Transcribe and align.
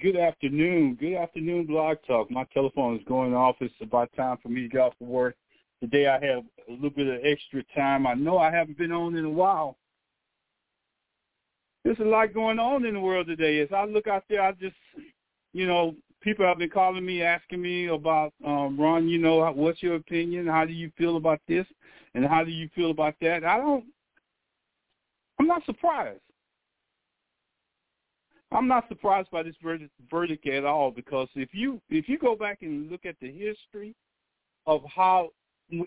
Good 0.00 0.16
afternoon. 0.16 0.96
Good 1.00 1.14
afternoon, 1.14 1.66
Blog 1.66 1.98
Talk. 2.06 2.30
My 2.30 2.44
telephone 2.54 2.96
is 2.96 3.02
going 3.06 3.34
off. 3.34 3.56
It's 3.60 3.74
about 3.80 4.10
time 4.16 4.36
for 4.42 4.48
me 4.48 4.62
to 4.62 4.68
get 4.68 4.80
off 4.80 4.94
for 4.98 5.06
work. 5.06 5.36
Today 5.80 6.06
I 6.06 6.24
have 6.24 6.44
a 6.68 6.72
little 6.72 6.90
bit 6.90 7.06
of 7.08 7.20
extra 7.24 7.62
time. 7.74 8.06
I 8.06 8.14
know 8.14 8.38
I 8.38 8.50
haven't 8.50 8.78
been 8.78 8.92
on 8.92 9.16
in 9.16 9.24
a 9.24 9.30
while. 9.30 9.76
There's 11.84 11.98
a 12.00 12.04
lot 12.04 12.34
going 12.34 12.58
on 12.58 12.84
in 12.84 12.94
the 12.94 13.00
world 13.00 13.26
today. 13.26 13.60
As 13.60 13.68
I 13.74 13.84
look 13.84 14.06
out 14.06 14.24
there, 14.28 14.42
I 14.42 14.52
just, 14.52 14.76
you 15.52 15.66
know, 15.66 15.94
people 16.20 16.44
have 16.44 16.58
been 16.58 16.70
calling 16.70 17.04
me, 17.04 17.22
asking 17.22 17.62
me 17.62 17.86
about, 17.86 18.32
um, 18.44 18.78
Ron, 18.78 19.08
you 19.08 19.18
know, 19.18 19.50
what's 19.52 19.82
your 19.82 19.96
opinion? 19.96 20.46
How 20.46 20.64
do 20.64 20.72
you 20.72 20.92
feel 20.96 21.16
about 21.16 21.40
this? 21.48 21.66
And 22.14 22.24
how 22.24 22.44
do 22.44 22.50
you 22.50 22.68
feel 22.74 22.90
about 22.90 23.14
that? 23.20 23.44
I 23.44 23.58
don't, 23.58 23.84
I'm 25.40 25.46
not 25.46 25.64
surprised. 25.64 26.20
I'm 28.50 28.68
not 28.68 28.88
surprised 28.88 29.30
by 29.30 29.42
this 29.42 29.54
verdict 30.10 30.46
at 30.46 30.64
all 30.64 30.90
because 30.90 31.28
if 31.34 31.50
you 31.52 31.80
if 31.90 32.08
you 32.08 32.18
go 32.18 32.34
back 32.34 32.58
and 32.62 32.90
look 32.90 33.04
at 33.04 33.16
the 33.20 33.30
history 33.30 33.94
of 34.66 34.82
how 34.94 35.30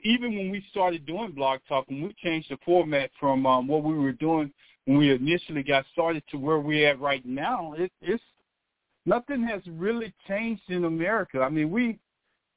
even 0.03 0.35
when 0.35 0.51
we 0.51 0.63
started 0.69 1.05
doing 1.07 1.31
blog 1.31 1.59
talk 1.67 1.85
and 1.89 2.03
we 2.03 2.15
changed 2.23 2.51
the 2.51 2.57
format 2.63 3.09
from 3.19 3.45
um, 3.47 3.67
what 3.67 3.83
we 3.83 3.97
were 3.97 4.11
doing 4.11 4.51
when 4.85 4.97
we 4.97 5.11
initially 5.11 5.63
got 5.63 5.85
started 5.91 6.23
to 6.29 6.37
where 6.37 6.59
we're 6.59 6.87
at 6.87 6.99
right 6.99 7.25
now, 7.25 7.73
it, 7.77 7.91
it's 8.01 8.23
nothing 9.05 9.43
has 9.43 9.61
really 9.67 10.13
changed 10.27 10.63
in 10.69 10.85
America. 10.85 11.41
I 11.41 11.49
mean, 11.49 11.71
we 11.71 11.97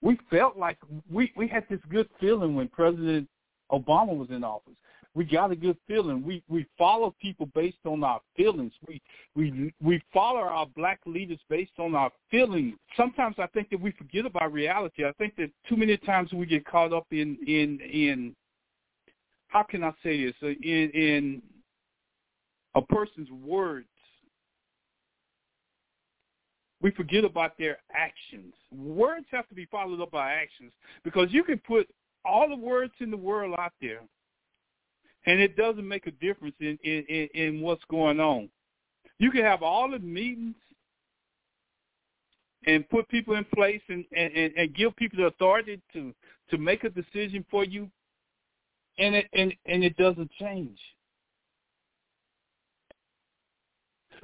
we 0.02 0.18
felt 0.30 0.56
like 0.58 0.78
we 1.10 1.32
we 1.34 1.48
had 1.48 1.64
this 1.70 1.80
good 1.90 2.08
feeling 2.20 2.54
when 2.54 2.68
President 2.68 3.26
Obama 3.72 4.16
was 4.16 4.28
in 4.30 4.44
office 4.44 4.74
we 5.14 5.24
got 5.24 5.52
a 5.52 5.56
good 5.56 5.76
feeling. 5.86 6.24
We 6.24 6.42
we 6.48 6.66
follow 6.76 7.14
people 7.20 7.46
based 7.54 7.78
on 7.84 8.02
our 8.02 8.20
feelings. 8.36 8.72
We 8.86 9.00
we 9.36 9.72
we 9.80 10.02
follow 10.12 10.40
our 10.40 10.66
black 10.76 11.00
leaders 11.06 11.38
based 11.48 11.78
on 11.78 11.94
our 11.94 12.10
feelings. 12.30 12.74
Sometimes 12.96 13.36
I 13.38 13.46
think 13.48 13.70
that 13.70 13.80
we 13.80 13.92
forget 13.92 14.26
about 14.26 14.52
reality. 14.52 15.04
I 15.04 15.12
think 15.12 15.36
that 15.36 15.50
too 15.68 15.76
many 15.76 15.96
times 15.98 16.32
we 16.32 16.46
get 16.46 16.64
caught 16.66 16.92
up 16.92 17.06
in 17.12 17.38
in 17.46 17.80
in 17.80 18.36
how 19.48 19.62
can 19.62 19.84
I 19.84 19.92
say 20.02 20.24
this 20.24 20.34
uh, 20.42 20.48
in 20.48 20.90
in 20.90 21.42
a 22.74 22.82
person's 22.82 23.30
words. 23.30 23.86
We 26.82 26.90
forget 26.90 27.24
about 27.24 27.56
their 27.56 27.78
actions. 27.94 28.52
Words 28.70 29.26
have 29.30 29.48
to 29.48 29.54
be 29.54 29.66
followed 29.66 30.02
up 30.02 30.10
by 30.10 30.32
actions 30.32 30.72
because 31.04 31.28
you 31.30 31.44
can 31.44 31.58
put 31.58 31.88
all 32.26 32.48
the 32.48 32.56
words 32.56 32.92
in 33.00 33.10
the 33.10 33.16
world 33.16 33.54
out 33.58 33.72
there 33.80 34.00
and 35.26 35.40
it 35.40 35.56
doesn't 35.56 35.86
make 35.86 36.06
a 36.06 36.10
difference 36.12 36.54
in, 36.60 36.78
in, 36.82 37.28
in, 37.34 37.60
what's 37.60 37.84
going 37.90 38.20
on. 38.20 38.48
You 39.18 39.30
can 39.30 39.42
have 39.42 39.62
all 39.62 39.90
the 39.90 39.98
meetings 39.98 40.56
and 42.66 42.88
put 42.88 43.08
people 43.08 43.34
in 43.36 43.44
place 43.54 43.82
and, 43.88 44.04
and, 44.16 44.52
and 44.56 44.74
give 44.74 44.94
people 44.96 45.18
the 45.18 45.26
authority 45.26 45.80
to, 45.92 46.12
to 46.50 46.58
make 46.58 46.84
a 46.84 46.90
decision 46.90 47.44
for 47.50 47.64
you, 47.64 47.90
and 48.98 49.14
it, 49.14 49.26
and, 49.32 49.54
and 49.66 49.84
it 49.84 49.96
doesn't 49.96 50.30
change. 50.32 50.78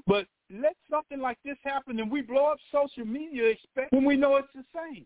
But 0.06 0.27
let 0.50 0.77
something 0.91 1.21
like 1.21 1.39
this 1.44 1.59
happen 1.62 2.00
and 2.00 2.10
we 2.10 2.22
blow 2.22 2.47
up 2.47 2.59
social 2.72 3.05
media 3.05 3.47
expect 3.47 3.93
when 3.93 4.05
we 4.05 4.16
know 4.16 4.37
it's 4.37 4.49
the 4.55 4.65
same. 4.75 5.05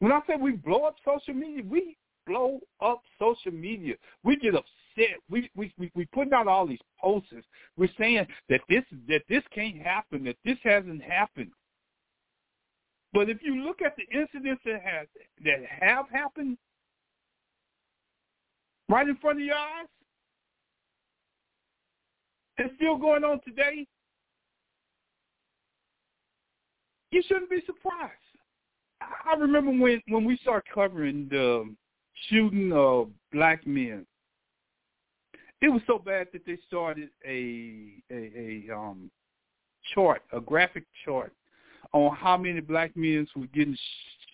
When 0.00 0.12
I 0.12 0.20
say 0.26 0.36
we 0.36 0.52
blow 0.52 0.84
up 0.84 0.96
social 1.04 1.34
media, 1.34 1.62
we 1.66 1.96
blow 2.26 2.60
up 2.80 3.02
social 3.18 3.52
media. 3.52 3.94
We 4.24 4.36
get 4.36 4.54
upset. 4.54 5.18
We 5.30 5.50
we 5.54 5.72
we 5.78 5.90
we 5.94 6.06
putting 6.06 6.32
out 6.32 6.48
all 6.48 6.66
these 6.66 6.80
posters. 7.00 7.44
We're 7.76 7.88
saying 7.98 8.26
that 8.48 8.60
this 8.68 8.84
that 9.08 9.22
this 9.28 9.42
can't 9.54 9.80
happen. 9.80 10.24
That 10.24 10.36
this 10.44 10.58
hasn't 10.62 11.02
happened. 11.02 11.52
But 13.12 13.30
if 13.30 13.38
you 13.42 13.64
look 13.64 13.80
at 13.82 13.96
the 13.96 14.04
incidents 14.16 14.62
that 14.64 14.82
have 14.82 15.06
that 15.44 15.64
have 15.80 16.06
happened 16.10 16.58
right 18.88 19.08
in 19.08 19.16
front 19.16 19.40
of 19.40 19.44
your 19.44 19.54
eyes, 19.54 19.88
it's 22.58 22.74
still 22.76 22.96
going 22.96 23.24
on 23.24 23.40
today. 23.44 23.86
You 27.10 27.22
shouldn't 27.26 27.50
be 27.50 27.62
surprised. 27.64 28.12
I 29.00 29.34
remember 29.36 29.70
when 29.70 30.02
when 30.08 30.24
we 30.24 30.36
started 30.38 30.68
covering 30.72 31.28
the 31.30 31.74
shooting 32.28 32.72
of 32.72 33.10
black 33.32 33.66
men. 33.66 34.06
It 35.62 35.68
was 35.68 35.82
so 35.86 35.98
bad 35.98 36.28
that 36.32 36.44
they 36.46 36.58
started 36.66 37.10
a 37.26 38.02
a, 38.10 38.66
a 38.70 38.74
um 38.74 39.10
chart, 39.94 40.22
a 40.32 40.40
graphic 40.40 40.84
chart 41.04 41.32
on 41.92 42.14
how 42.16 42.36
many 42.36 42.60
black 42.60 42.96
men 42.96 43.26
were 43.36 43.46
getting 43.46 43.76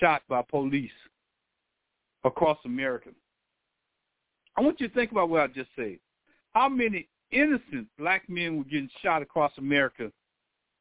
shot 0.00 0.22
by 0.28 0.42
police 0.42 0.90
across 2.24 2.58
America. 2.64 3.10
I 4.56 4.60
want 4.60 4.80
you 4.80 4.88
to 4.88 4.94
think 4.94 5.12
about 5.12 5.28
what 5.28 5.42
I 5.42 5.46
just 5.48 5.70
said. 5.76 5.98
How 6.52 6.68
many 6.68 7.08
innocent 7.30 7.86
black 7.98 8.28
men 8.28 8.58
were 8.58 8.64
getting 8.64 8.90
shot 9.02 9.22
across 9.22 9.52
America, 9.58 10.10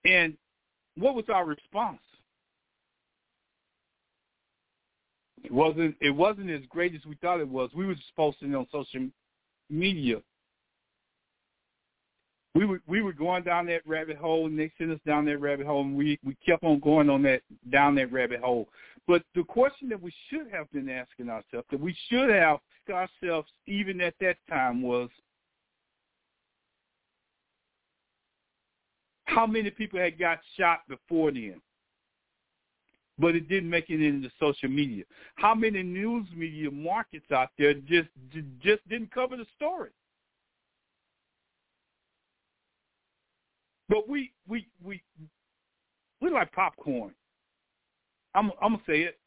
and 0.06 0.36
what 0.98 1.16
was 1.16 1.26
our 1.30 1.46
response? 1.46 2.00
It 5.44 5.52
wasn't 5.52 5.96
it 6.02 6.12
wasn't 6.12 6.52
as 6.52 6.62
great 6.70 6.96
as 6.96 7.06
we 7.06 7.16
thought 7.16 7.40
it 7.40 7.48
was. 7.48 7.70
We 7.74 7.86
were 7.86 7.96
posting 8.16 8.56
on 8.56 8.68
social 8.72 9.08
media. 9.70 10.18
We 12.54 12.66
were 12.66 12.82
we 12.86 13.02
were 13.02 13.14
going 13.14 13.44
down 13.44 13.66
that 13.68 13.86
rabbit 13.88 14.18
hole 14.18 14.46
and 14.46 14.60
they 14.60 14.72
sent 14.78 14.92
us 14.92 15.00
down 15.06 15.26
that 15.26 15.40
rabbit 15.40 15.66
hole 15.66 15.82
and 15.82 15.96
we, 15.96 16.20
we 16.24 16.36
kept 16.46 16.64
on 16.64 16.80
going 16.80 17.10
on 17.10 17.24
that 17.24 17.42
down 17.72 17.96
that 17.96 18.12
rabbit 18.12 18.42
hole. 18.42 18.68
But 19.08 19.24
the 19.36 19.44
question 19.44 19.90
that 19.90 20.02
we 20.02 20.14
should 20.30 20.48
have 20.52 20.72
been 20.72 20.90
asking 20.90 21.30
ourselves, 21.30 21.68
that 21.72 21.80
we 21.80 21.96
should 22.10 22.30
have 22.30 22.60
asked 22.88 23.12
ourselves 23.24 23.50
even 23.68 24.02
at 24.02 24.14
that 24.22 24.38
time 24.50 24.82
was 24.82 25.10
how 29.26 29.48
many 29.48 29.70
people 29.72 30.00
had 30.00 30.20
got 30.20 30.40
shot 30.58 30.82
before 30.88 31.32
then? 31.32 31.62
But 33.22 33.36
it 33.36 33.48
didn't 33.48 33.70
make 33.70 33.90
it 33.90 34.02
into 34.02 34.30
social 34.40 34.68
media. 34.68 35.04
How 35.36 35.54
many 35.54 35.84
news 35.84 36.26
media 36.36 36.72
markets 36.72 37.32
out 37.32 37.50
there 37.58 37.74
just 37.74 38.10
just 38.60 38.88
didn't 38.90 39.12
cover 39.12 39.38
the 39.38 39.46
story? 39.56 39.92
But 43.88 44.10
we 44.10 44.32
we 44.48 44.68
we 44.84 45.02
we 46.20 46.30
like 46.32 46.52
popcorn. 46.52 47.14
I'm 48.34 48.52
I'm 48.62 48.74
gonna 48.74 48.84
say 48.88 49.02
it. 49.02 49.20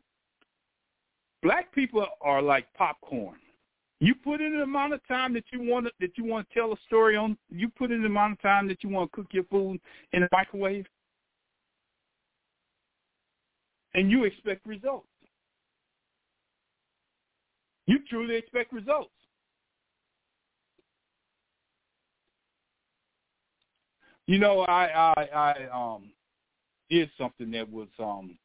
Black 1.42 1.72
people 1.72 2.06
are 2.20 2.42
like 2.42 2.66
popcorn. 2.74 3.36
You 4.00 4.14
put 4.14 4.40
in 4.40 4.56
the 4.56 4.64
amount 4.64 4.92
of 4.92 5.06
time 5.06 5.32
that 5.34 5.44
you 5.52 5.62
want 5.62 5.86
to, 5.86 5.92
that 6.00 6.18
you 6.18 6.24
want 6.24 6.48
to 6.48 6.54
tell 6.54 6.72
a 6.72 6.76
story 6.86 7.16
on. 7.16 7.38
You 7.50 7.68
put 7.68 7.92
in 7.92 8.00
the 8.00 8.06
amount 8.06 8.32
of 8.32 8.42
time 8.42 8.66
that 8.68 8.82
you 8.82 8.90
want 8.90 9.12
to 9.12 9.16
cook 9.16 9.28
your 9.32 9.44
food 9.44 9.78
in 10.12 10.22
the 10.22 10.28
microwave. 10.32 10.86
And 13.94 14.10
you 14.10 14.24
expect 14.24 14.66
results. 14.66 15.06
You 17.86 17.98
truly 18.08 18.36
expect 18.36 18.72
results. 18.72 19.10
You 24.26 24.38
know, 24.38 24.60
I 24.60 25.12
I 25.18 25.28
I 25.34 25.94
um 25.94 26.10
did 26.88 27.10
something 27.18 27.50
that 27.50 27.70
was 27.70 27.88
um 27.98 28.38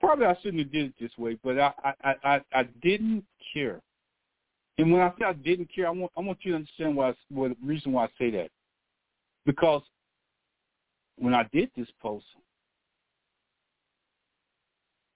probably 0.00 0.26
I 0.26 0.36
shouldn't 0.42 0.64
have 0.64 0.72
did 0.72 0.86
it 0.86 0.94
this 1.00 1.16
way, 1.16 1.38
but 1.42 1.58
I 1.58 1.72
I 2.02 2.14
I, 2.24 2.40
I 2.52 2.62
didn't 2.82 3.24
care. 3.52 3.80
And 4.76 4.92
when 4.92 5.02
I 5.02 5.10
say 5.10 5.24
I 5.24 5.34
didn't 5.34 5.70
care, 5.72 5.86
I 5.86 5.90
want 5.90 6.10
I 6.16 6.20
want 6.20 6.38
you 6.42 6.52
to 6.52 6.56
understand 6.56 6.96
why 6.96 7.14
what 7.30 7.50
the 7.50 7.66
reason 7.66 7.92
why 7.92 8.06
I 8.06 8.08
say 8.18 8.30
that. 8.32 8.50
Because 9.46 9.82
when 11.16 11.32
I 11.32 11.48
did 11.52 11.70
this 11.76 11.88
post, 12.02 12.24
I 12.34 12.40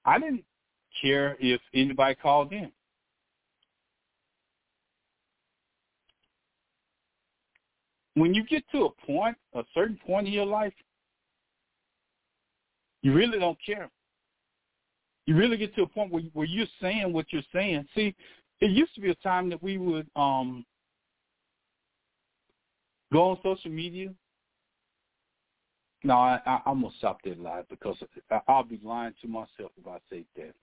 I 0.09 0.19
didn't 0.19 0.45
care 1.03 1.37
if 1.39 1.61
anybody 1.75 2.15
called 2.15 2.51
in. 2.51 2.73
When 8.15 8.33
you 8.33 8.43
get 8.47 8.65
to 8.73 8.87
a 8.87 9.07
point, 9.07 9.37
a 9.55 9.63
certain 9.75 9.99
point 10.07 10.27
in 10.27 10.33
your 10.33 10.47
life, 10.47 10.73
you 13.03 13.13
really 13.13 13.39
don't 13.39 13.59
care. 13.65 13.91
You 15.27 15.37
really 15.37 15.59
get 15.59 15.75
to 15.75 15.83
a 15.83 15.87
point 15.87 16.11
where, 16.11 16.23
where 16.33 16.47
you're 16.47 16.67
saying 16.81 17.13
what 17.13 17.27
you're 17.31 17.43
saying. 17.53 17.87
See, 17.95 18.15
it 18.63 18.71
used 18.71 18.95
to 18.95 19.03
be 19.03 19.11
a 19.11 19.15
time 19.17 19.51
that 19.51 19.63
we 19.63 19.77
would 19.77 20.09
um, 20.17 20.65
go 23.13 23.29
on 23.29 23.39
social 23.43 23.71
media 23.71 24.09
no, 26.05 26.15
I, 26.15 26.41
I, 26.47 26.61
I'm 26.67 26.83
gonna 26.83 26.95
stop 26.99 27.21
that 27.25 27.41
lie 27.41 27.63
because 27.69 27.97
I'll 28.47 28.63
be 28.63 28.81
lying 28.85 29.15
to 29.23 29.29
myself 29.29 29.73
if 29.77 29.87
I 29.87 29.99
say 30.11 30.25
that. 30.37 30.55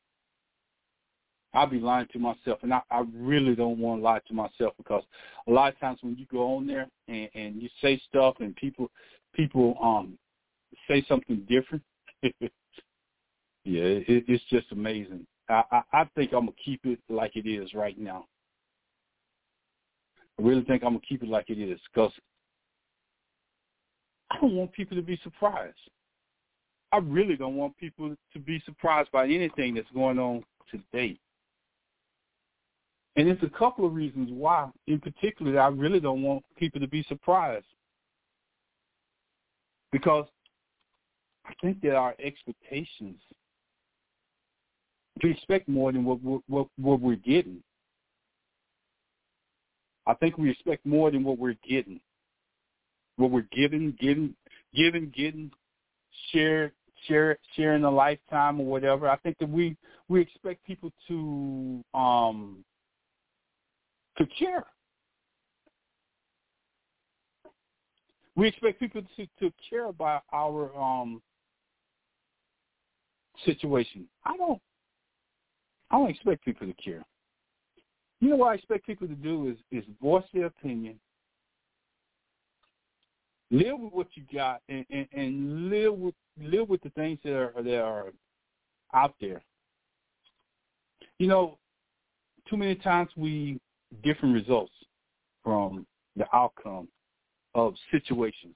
I'll 1.54 1.68
be 1.68 1.80
lying 1.80 2.08
to 2.12 2.20
myself, 2.20 2.60
and 2.64 2.74
I, 2.74 2.82
I 2.92 3.04
really 3.14 3.56
don't 3.56 3.80
want 3.80 4.02
to 4.02 4.04
lie 4.04 4.20
to 4.28 4.34
myself 4.34 4.74
because 4.78 5.04
a 5.48 5.52
lot 5.52 5.74
of 5.74 5.80
times 5.80 6.00
when 6.02 6.18
you 6.18 6.26
go 6.32 6.56
on 6.56 6.68
there 6.68 6.88
and, 7.08 7.30
and 7.34 7.62
you 7.62 7.70
say 7.82 8.02
stuff 8.10 8.36
and 8.40 8.56
people 8.56 8.92
people 9.34 9.78
um 9.82 10.18
say 10.88 11.04
something 11.08 11.46
different, 11.50 11.84
yeah, 12.24 12.40
it, 13.64 14.26
it's 14.28 14.44
just 14.50 14.72
amazing. 14.72 15.26
I, 15.50 15.64
I, 15.72 15.82
I 15.94 16.06
think 16.16 16.34
I'm 16.34 16.46
gonna 16.46 16.52
keep 16.64 16.82
it 16.86 17.00
like 17.10 17.36
it 17.36 17.48
is 17.48 17.74
right 17.74 17.98
now. 17.98 18.26
I 20.38 20.42
really 20.42 20.64
think 20.64 20.84
I'm 20.84 20.90
gonna 20.94 21.00
keep 21.08 21.24
it 21.24 21.30
like 21.30 21.50
it 21.50 21.60
is 21.60 21.80
because 21.94 22.12
I 24.36 24.42
don't 24.42 24.56
want 24.56 24.74
people 24.74 24.98
to 24.98 25.04
be 25.04 25.20
surprised. 25.24 25.78
I 26.92 26.98
really 26.98 27.36
don't 27.36 27.56
want 27.56 27.78
people 27.78 28.16
to 28.34 28.40
be 28.40 28.62
surprised 28.66 29.12
by 29.12 29.26
anything 29.26 29.76
that's 29.76 29.90
going 29.94 30.20
on 30.20 30.44
today. 30.70 31.18
And 33.16 33.30
it's 33.30 33.44
a 33.44 33.58
couple 33.58 33.86
of 33.86 33.94
reasons 33.94 34.30
why, 34.32 34.70
in 34.88 35.00
particular, 35.00 35.60
I 35.60 35.68
really 35.68 36.02
don't 36.02 36.22
want 36.22 36.44
people 36.58 36.82
to 36.82 36.88
be 36.88 37.04
surprised. 37.04 37.66
Because 39.92 40.26
I 41.46 41.54
think 41.62 41.82
that 41.82 41.96
our 41.96 42.14
expectations, 42.20 43.20
we 45.24 45.32
expect 45.32 45.70
more 45.70 45.94
than 45.94 46.04
what, 46.04 46.20
what, 46.48 46.68
what 46.78 47.00
we're 47.00 47.16
getting. 47.16 47.64
I 50.06 50.14
think 50.14 50.38
we 50.38 50.52
expect 50.52 50.86
more 50.86 51.10
than 51.10 51.24
what 51.24 51.38
we're 51.38 51.58
getting. 51.68 52.02
What 53.18 53.32
we're 53.32 53.48
giving, 53.52 53.96
giving, 54.00 54.36
giving, 54.74 55.12
getting, 55.16 55.52
share, 56.32 56.74
share, 57.08 57.38
sharing 57.56 57.84
a 57.84 57.92
lifetime 57.92 58.60
or 58.60 58.66
whatever. 58.66 59.10
I 59.10 59.18
think 59.18 59.38
that 59.40 59.50
we 59.50 59.78
we 60.08 60.22
expect 60.22 60.66
people 60.66 60.92
to 61.08 61.84
um 61.94 62.64
to 64.18 64.26
care. 64.38 64.66
We 68.36 68.50
expect 68.50 68.80
people 68.80 69.02
to, 69.16 69.28
to 69.40 69.54
care 69.70 69.86
about 69.86 70.24
our 70.34 70.76
um, 70.78 71.22
situation. 73.46 74.08
I 74.26 74.36
don't. 74.36 74.62
I 75.92 75.98
don't 75.98 76.10
expect 76.10 76.44
people 76.44 76.68
to 76.68 76.74
care. 76.74 77.06
You 78.20 78.30
know 78.30 78.36
what 78.38 78.52
I 78.52 78.56
expect 78.56 78.86
people 78.86 79.08
to 79.08 79.16
do 79.16 79.50
is 79.50 79.58
is 79.72 79.86
voice 80.02 80.24
their 80.34 80.48
opinion, 80.48 81.00
live 83.56 83.80
with 83.80 83.94
what 83.94 84.08
you 84.16 84.24
got, 84.34 84.62
and, 84.70 84.86
and, 84.90 85.08
and 85.14 85.70
live 85.70 85.94
with 85.94 86.16
live 86.42 86.68
with 86.68 86.82
the 86.82 86.90
things 86.92 87.20
that 87.24 87.34
are 87.34 87.54
that 87.64 87.82
are 87.82 88.12
out 88.94 89.16
there. 89.22 89.42
You 91.20 91.28
know, 91.28 91.58
too 92.50 92.58
many 92.58 92.76
times 92.76 93.10
we 93.16 93.60
different 94.04 94.34
results 94.34 94.74
from 95.44 95.86
the 96.16 96.26
outcome 96.34 96.88
of 97.54 97.76
situations. 97.92 98.56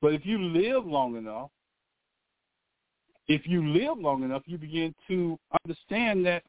But 0.00 0.12
if 0.12 0.24
you 0.26 0.38
live 0.38 0.84
long 0.84 1.16
enough, 1.16 1.50
if 3.26 3.46
you 3.46 3.66
live 3.66 3.98
long 3.98 4.22
enough, 4.22 4.42
you 4.46 4.58
begin 4.58 4.94
to 5.08 5.38
understand 5.64 6.26
that 6.26 6.42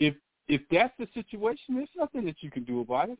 if 0.00 0.14
if 0.48 0.62
that's 0.70 0.94
the 0.98 1.08
situation, 1.12 1.74
there's 1.74 1.88
nothing 1.96 2.24
that 2.24 2.36
you 2.40 2.50
can 2.50 2.64
do 2.64 2.80
about 2.80 3.10
it. 3.10 3.18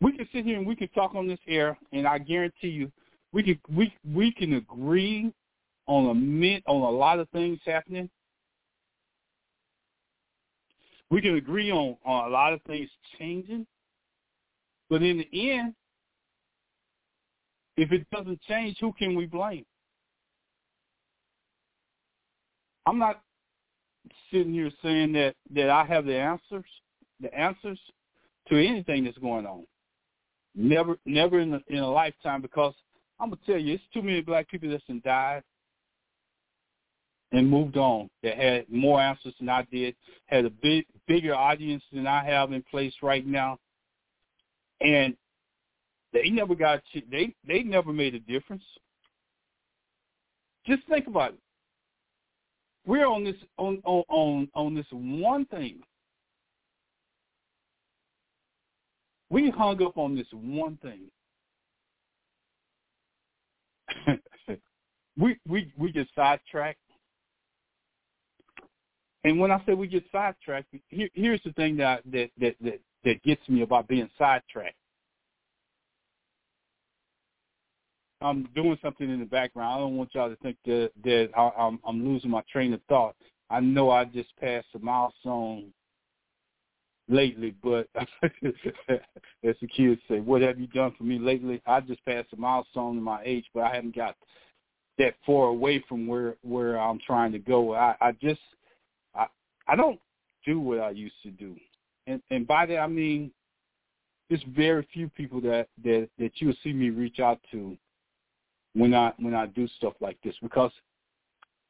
We 0.00 0.12
can 0.16 0.28
sit 0.32 0.44
here 0.44 0.56
and 0.58 0.66
we 0.66 0.76
can 0.76 0.88
talk 0.88 1.14
on 1.14 1.26
this 1.26 1.38
air, 1.46 1.76
and 1.92 2.06
I 2.06 2.18
guarantee 2.18 2.68
you, 2.68 2.90
we 3.32 3.42
can 3.42 3.60
we 3.74 3.94
we 4.14 4.32
can 4.32 4.54
agree 4.54 5.32
on 5.86 6.10
a 6.10 6.14
mint 6.14 6.62
on 6.66 6.82
a 6.82 6.90
lot 6.90 7.18
of 7.18 7.28
things 7.30 7.58
happening, 7.64 8.08
we 11.10 11.20
can 11.20 11.36
agree 11.36 11.70
on, 11.70 11.96
on 12.04 12.28
a 12.28 12.30
lot 12.30 12.52
of 12.52 12.62
things 12.62 12.88
changing, 13.18 13.66
but 14.88 15.02
in 15.02 15.18
the 15.18 15.50
end, 15.50 15.74
if 17.76 17.90
it 17.92 18.08
doesn't 18.10 18.40
change, 18.42 18.76
who 18.80 18.92
can 18.92 19.16
we 19.16 19.26
blame? 19.26 19.64
I'm 22.86 22.98
not 22.98 23.22
sitting 24.32 24.52
here 24.52 24.70
saying 24.82 25.12
that 25.12 25.34
that 25.54 25.68
I 25.68 25.84
have 25.84 26.06
the 26.06 26.16
answers, 26.16 26.64
the 27.20 27.32
answers 27.34 27.78
to 28.48 28.56
anything 28.56 29.04
that's 29.04 29.18
going 29.18 29.46
on. 29.46 29.64
Never, 30.54 30.96
never 31.04 31.40
in 31.40 31.54
a, 31.54 31.60
in 31.68 31.78
a 31.78 31.90
lifetime 31.90 32.42
because 32.42 32.74
I'm 33.18 33.30
gonna 33.30 33.40
tell 33.46 33.58
you, 33.58 33.74
it's 33.74 33.84
too 33.94 34.02
many 34.02 34.20
black 34.20 34.48
people 34.48 34.70
that's 34.70 35.02
died 35.04 35.42
and 37.32 37.48
moved 37.48 37.76
on 37.76 38.10
that 38.22 38.36
had 38.36 38.68
more 38.68 39.00
answers 39.00 39.34
than 39.38 39.48
I 39.48 39.66
did, 39.70 39.94
had 40.26 40.44
a 40.44 40.50
big 40.50 40.86
bigger 41.06 41.34
audience 41.34 41.82
than 41.92 42.06
I 42.06 42.24
have 42.24 42.52
in 42.52 42.62
place 42.62 42.94
right 43.02 43.26
now. 43.26 43.58
And 44.80 45.16
they 46.12 46.30
never 46.30 46.54
got 46.54 46.82
they 47.10 47.34
they 47.46 47.62
never 47.62 47.92
made 47.92 48.14
a 48.14 48.20
difference. 48.20 48.64
Just 50.66 50.82
think 50.88 51.06
about 51.06 51.34
it. 51.34 51.38
We're 52.86 53.06
on 53.06 53.24
this 53.24 53.36
on 53.58 53.80
on 53.84 54.04
on, 54.08 54.48
on 54.54 54.74
this 54.74 54.86
one 54.90 55.44
thing. 55.46 55.80
We 59.30 59.50
hung 59.50 59.82
up 59.82 59.96
on 59.96 60.16
this 60.16 60.26
one 60.32 60.78
thing. 60.82 61.10
we 65.16 65.38
we 65.46 65.72
we 65.78 65.92
get 65.92 66.06
sidetracked 66.14 66.78
and 69.24 69.38
when 69.38 69.50
I 69.50 69.62
say 69.66 69.74
we 69.74 69.86
get 69.86 70.04
sidetracked, 70.10 70.74
here, 70.88 71.08
here's 71.12 71.42
the 71.44 71.52
thing 71.52 71.76
that, 71.76 72.02
that 72.10 72.30
that 72.38 72.56
that 72.60 72.80
that 73.04 73.22
gets 73.22 73.46
me 73.48 73.62
about 73.62 73.88
being 73.88 74.08
sidetracked. 74.16 74.76
I'm 78.22 78.48
doing 78.54 78.78
something 78.82 79.08
in 79.08 79.20
the 79.20 79.26
background. 79.26 79.74
I 79.74 79.78
don't 79.78 79.96
want 79.96 80.14
y'all 80.14 80.30
to 80.30 80.36
think 80.36 80.56
that 80.66 80.90
that 81.04 81.30
I, 81.36 81.50
I'm 81.58 81.78
I'm 81.86 82.04
losing 82.04 82.30
my 82.30 82.42
train 82.50 82.72
of 82.72 82.80
thought. 82.88 83.14
I 83.50 83.60
know 83.60 83.90
I 83.90 84.04
just 84.04 84.34
passed 84.40 84.68
a 84.74 84.78
milestone 84.78 85.72
lately, 87.10 87.54
but 87.62 87.88
as 87.94 88.30
the 89.60 89.66
kids 89.74 90.00
say, 90.08 90.20
what 90.20 90.42
have 90.42 90.58
you 90.58 90.68
done 90.68 90.94
for 90.96 91.04
me 91.04 91.18
lately? 91.18 91.60
I 91.66 91.80
just 91.80 92.04
passed 92.04 92.32
a 92.32 92.36
milestone 92.36 92.96
in 92.96 93.02
my 93.02 93.20
age, 93.24 93.44
but 93.52 93.64
I 93.64 93.74
haven't 93.74 93.96
got 93.96 94.16
that 94.98 95.14
far 95.26 95.46
away 95.48 95.84
from 95.88 96.06
where 96.06 96.36
where 96.42 96.78
I'm 96.78 97.00
trying 97.04 97.32
to 97.32 97.38
go. 97.38 97.74
I, 97.74 97.96
I 98.00 98.12
just 98.12 98.40
I 99.14 99.26
I 99.66 99.76
don't 99.76 99.98
do 100.46 100.60
what 100.60 100.80
I 100.80 100.90
used 100.90 101.20
to 101.24 101.30
do, 101.30 101.56
and 102.06 102.22
and 102.30 102.46
by 102.46 102.66
that 102.66 102.78
I 102.78 102.86
mean 102.86 103.30
there's 104.28 104.42
very 104.54 104.86
few 104.92 105.08
people 105.08 105.40
that 105.42 105.68
that 105.84 106.08
that 106.18 106.32
you'll 106.36 106.54
see 106.62 106.72
me 106.72 106.90
reach 106.90 107.18
out 107.18 107.40
to 107.50 107.76
when 108.74 108.94
I 108.94 109.12
when 109.18 109.34
I 109.34 109.46
do 109.46 109.66
stuff 109.78 109.94
like 110.00 110.18
this 110.22 110.36
because 110.42 110.72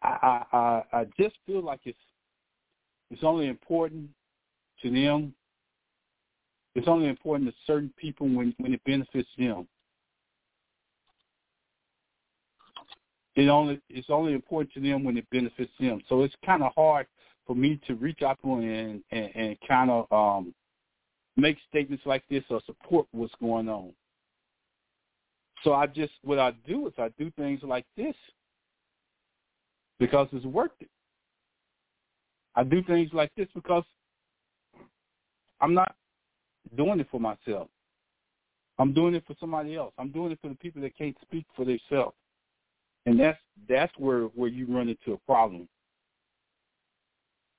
I 0.03 0.45
I 0.53 0.83
I 0.93 1.05
just 1.19 1.37
feel 1.47 1.63
like 1.63 1.81
it's 1.85 1.99
it's 3.11 3.25
only 3.25 3.49
important 3.49 4.09
to 4.83 4.91
them. 4.91 5.35
It's 6.75 6.89
only 6.89 7.09
important 7.09 7.51
to 7.51 7.57
certain 7.67 7.93
people 7.97 8.29
when 8.29 8.55
when 8.59 8.73
it 8.75 8.83
benefits 8.85 9.29
them. 9.39 9.67
It 13.37 13.49
only 13.49 13.81
it's 13.89 14.11
only 14.11 14.33
important 14.35 14.73
to 14.75 14.81
them 14.81 15.05
when 15.05 15.17
it 15.17 15.29
benefits 15.31 15.73
them. 15.81 16.01
So 16.09 16.23
it's 16.23 16.35
kind 16.45 16.63
of 16.63 16.73
hard 16.77 17.07
for 17.47 17.57
me 17.57 17.81
to 17.87 17.95
reach 17.95 18.23
out 18.23 18.39
to 18.43 18.55
and, 18.55 19.03
and, 19.11 19.31
and 19.35 19.57
kind 19.67 19.91
of 19.91 20.07
um, 20.13 20.55
make 21.37 21.57
statements 21.69 22.05
like 22.07 22.23
this 22.31 22.45
or 22.51 22.61
support 22.67 23.07
what's 23.13 23.35
going 23.41 23.69
on. 23.69 23.93
So 25.65 25.73
I 25.75 25.87
just, 25.87 26.13
what 26.23 26.39
I 26.39 26.53
do 26.67 26.87
is 26.87 26.95
I 26.97 27.09
do 27.19 27.31
things 27.33 27.61
like 27.63 27.87
this 27.97 28.15
because 29.99 30.29
it's 30.33 30.47
worth 30.47 30.71
it. 30.81 30.89
I 32.55 32.65
do 32.65 32.83
things 32.83 33.11
like 33.13 33.31
this 33.37 33.49
because 33.55 33.85
I'm 35.61 35.75
not 35.75 35.95
doing 36.76 37.00
it 37.00 37.09
for 37.11 37.21
myself. 37.21 37.69
I'm 38.79 38.95
doing 38.95 39.14
it 39.14 39.25
for 39.26 39.37
somebody 39.40 39.76
else. 39.76 39.93
I'm 39.99 40.11
doing 40.11 40.33
it 40.33 40.38
for 40.43 40.49
the 40.49 40.55
people 40.57 40.83
that 40.83 40.97
can't 40.97 41.17
speak 41.23 41.47
for 41.57 41.64
themselves. 41.64 42.17
And 43.07 43.21
that's 43.21 43.38
that's 43.69 43.93
where 43.99 44.23
where 44.25 44.49
you 44.49 44.67
run 44.67 44.88
into 44.88 45.12
a 45.12 45.19
problem 45.19 45.69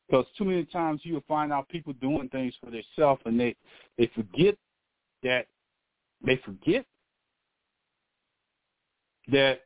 Because 0.10 0.26
too 0.38 0.46
many 0.46 0.66
times 0.66 1.02
you'll 1.04 1.24
find 1.28 1.54
out 1.54 1.70
people 1.70 1.94
doing 1.94 2.30
things 2.30 2.54
for 2.64 2.72
themselves 2.72 3.22
and 3.26 3.40
they 3.40 3.56
they 3.98 4.12
forget 4.16 4.56
that 5.24 5.48
they 6.26 6.38
forget 6.46 6.86
that 9.32 9.62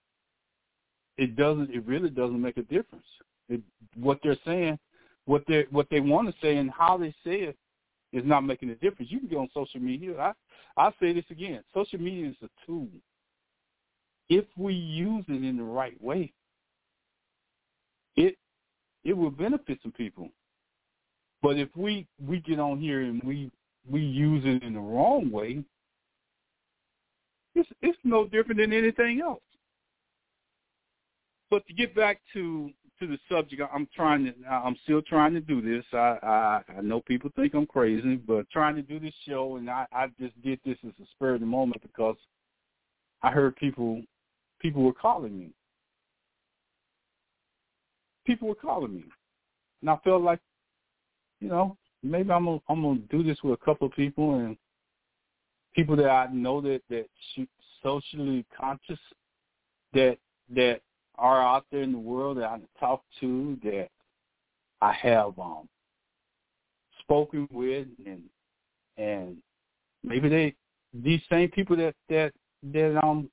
it 1.17 1.35
doesn't 1.35 1.71
it 1.71 1.85
really 1.85 2.09
doesn't 2.09 2.41
make 2.41 2.57
a 2.57 2.63
difference. 2.63 3.05
It, 3.49 3.61
what 3.95 4.19
they're 4.23 4.37
saying, 4.45 4.79
what 5.25 5.43
they 5.47 5.65
what 5.71 5.87
they 5.91 5.99
want 6.01 6.27
to 6.29 6.35
say 6.41 6.57
and 6.57 6.71
how 6.71 6.97
they 6.97 7.11
say 7.23 7.41
it 7.41 7.57
is 8.15 8.25
not 8.25 8.41
making 8.41 8.69
a 8.69 8.75
difference. 8.75 9.11
You 9.11 9.19
can 9.19 9.27
go 9.27 9.39
on 9.39 9.49
social 9.53 9.81
media. 9.81 10.17
I 10.17 10.33
I 10.77 10.91
say 10.99 11.13
this 11.13 11.25
again. 11.29 11.61
Social 11.73 11.99
media 11.99 12.29
is 12.29 12.35
a 12.41 12.49
tool. 12.65 12.87
If 14.29 14.45
we 14.57 14.73
use 14.73 15.25
it 15.27 15.43
in 15.43 15.57
the 15.57 15.63
right 15.63 16.01
way, 16.01 16.31
it 18.15 18.37
it 19.03 19.13
will 19.13 19.31
benefit 19.31 19.79
some 19.83 19.91
people. 19.91 20.29
But 21.41 21.57
if 21.57 21.69
we 21.75 22.07
we 22.25 22.39
get 22.39 22.59
on 22.59 22.79
here 22.79 23.01
and 23.01 23.21
we 23.23 23.51
we 23.89 24.01
use 24.01 24.43
it 24.45 24.63
in 24.63 24.73
the 24.73 24.79
wrong 24.79 25.29
way, 25.29 25.63
it's 27.53 27.69
it's 27.81 27.99
no 28.03 28.25
different 28.25 28.59
than 28.61 28.73
anything 28.73 29.21
else. 29.21 29.41
But 31.51 31.67
to 31.67 31.73
get 31.73 31.93
back 31.93 32.21
to 32.33 32.71
to 32.99 33.07
the 33.07 33.17
subject, 33.29 33.61
I'm 33.73 33.87
trying 33.95 34.25
to 34.25 34.33
I'm 34.49 34.77
still 34.83 35.01
trying 35.01 35.33
to 35.33 35.41
do 35.41 35.61
this. 35.61 35.85
I 35.93 36.17
I, 36.23 36.61
I 36.77 36.81
know 36.81 37.01
people 37.01 37.29
think 37.35 37.53
I'm 37.53 37.65
crazy, 37.65 38.15
but 38.15 38.49
trying 38.49 38.75
to 38.75 38.81
do 38.81 38.99
this 38.99 39.13
show, 39.27 39.57
and 39.57 39.69
I 39.69 39.85
I 39.91 40.07
just 40.19 40.39
did 40.41 40.59
this 40.65 40.77
as 40.85 40.93
a 41.01 41.05
spur 41.11 41.35
of 41.35 41.41
the 41.41 41.45
moment 41.45 41.81
because 41.81 42.15
I 43.21 43.31
heard 43.31 43.55
people 43.57 44.01
people 44.59 44.83
were 44.83 44.93
calling 44.93 45.37
me. 45.37 45.49
People 48.25 48.47
were 48.47 48.55
calling 48.55 48.95
me, 48.95 49.05
and 49.81 49.89
I 49.89 49.97
felt 50.03 50.23
like, 50.23 50.39
you 51.39 51.47
know, 51.47 51.77
maybe 52.01 52.31
I'm 52.31 52.45
gonna 52.45 52.61
I'm 52.69 52.81
gonna 52.81 52.99
do 53.11 53.23
this 53.23 53.37
with 53.43 53.59
a 53.59 53.65
couple 53.65 53.87
of 53.87 53.93
people 53.93 54.39
and 54.39 54.57
people 55.75 55.95
that 55.97 56.09
I 56.09 56.27
know 56.31 56.61
that 56.61 56.81
that 56.89 57.05
socially 57.83 58.45
conscious 58.57 58.99
that 59.93 60.17
that 60.55 60.81
are 61.17 61.41
out 61.41 61.65
there 61.71 61.81
in 61.81 61.91
the 61.91 61.97
world 61.97 62.37
that 62.37 62.45
I 62.45 62.59
talk 62.79 63.03
to 63.19 63.57
that 63.63 63.89
I 64.81 64.93
have 64.93 65.37
um 65.39 65.67
spoken 67.01 67.47
with 67.51 67.87
and 68.05 68.23
and 68.97 69.37
maybe 70.03 70.29
they 70.29 70.55
these 70.93 71.21
same 71.29 71.49
people 71.49 71.75
that 71.77 71.95
that 72.09 72.33
that 72.73 72.99
I'm 73.03 73.29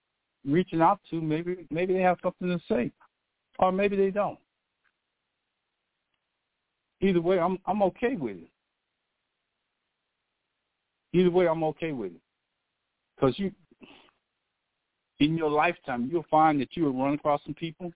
reaching 0.46 0.80
out 0.80 1.00
to 1.10 1.20
maybe 1.20 1.66
maybe 1.70 1.94
they 1.94 2.00
have 2.00 2.18
something 2.22 2.48
to 2.48 2.60
say 2.68 2.90
or 3.58 3.72
maybe 3.72 3.96
they 3.96 4.10
don't. 4.10 4.38
Either 7.00 7.20
way 7.20 7.38
I'm 7.38 7.58
I'm 7.66 7.82
okay 7.82 8.16
with 8.16 8.36
it. 8.36 8.48
Either 11.12 11.30
way 11.30 11.48
I'm 11.48 11.64
okay 11.64 11.92
with 11.92 12.12
it. 12.12 12.20
Because 13.16 13.38
you 13.38 13.52
in 15.20 15.36
your 15.36 15.50
lifetime, 15.50 16.08
you'll 16.10 16.26
find 16.30 16.60
that 16.60 16.76
you 16.76 16.84
will 16.84 17.04
run 17.04 17.14
across 17.14 17.40
some 17.44 17.54
people 17.54 17.92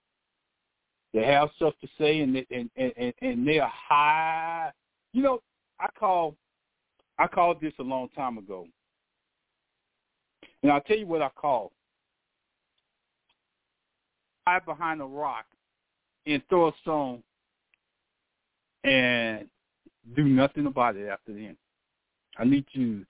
that 1.13 1.25
have 1.25 1.49
stuff 1.55 1.73
to 1.81 1.87
say 1.97 2.19
and 2.19 2.37
and 2.51 2.69
and 2.75 3.13
and 3.21 3.47
they 3.47 3.59
are 3.59 3.71
high. 3.73 4.71
You 5.13 5.23
know, 5.23 5.41
I 5.79 5.87
call 5.97 6.35
I 7.17 7.27
called 7.27 7.59
this 7.61 7.73
a 7.79 7.83
long 7.83 8.09
time 8.09 8.37
ago, 8.37 8.67
and 10.63 10.71
I'll 10.71 10.81
tell 10.81 10.97
you 10.97 11.07
what 11.07 11.21
I 11.21 11.29
call 11.29 11.71
hide 14.47 14.65
behind 14.65 15.01
a 15.01 15.05
rock 15.05 15.45
and 16.25 16.41
throw 16.47 16.69
a 16.69 16.71
stone 16.81 17.21
and 18.85 19.47
do 20.15 20.23
nothing 20.23 20.67
about 20.67 20.95
it 20.95 21.09
after 21.09 21.33
then. 21.33 21.57
I 22.37 22.45
need 22.45 22.65
you 22.71 23.05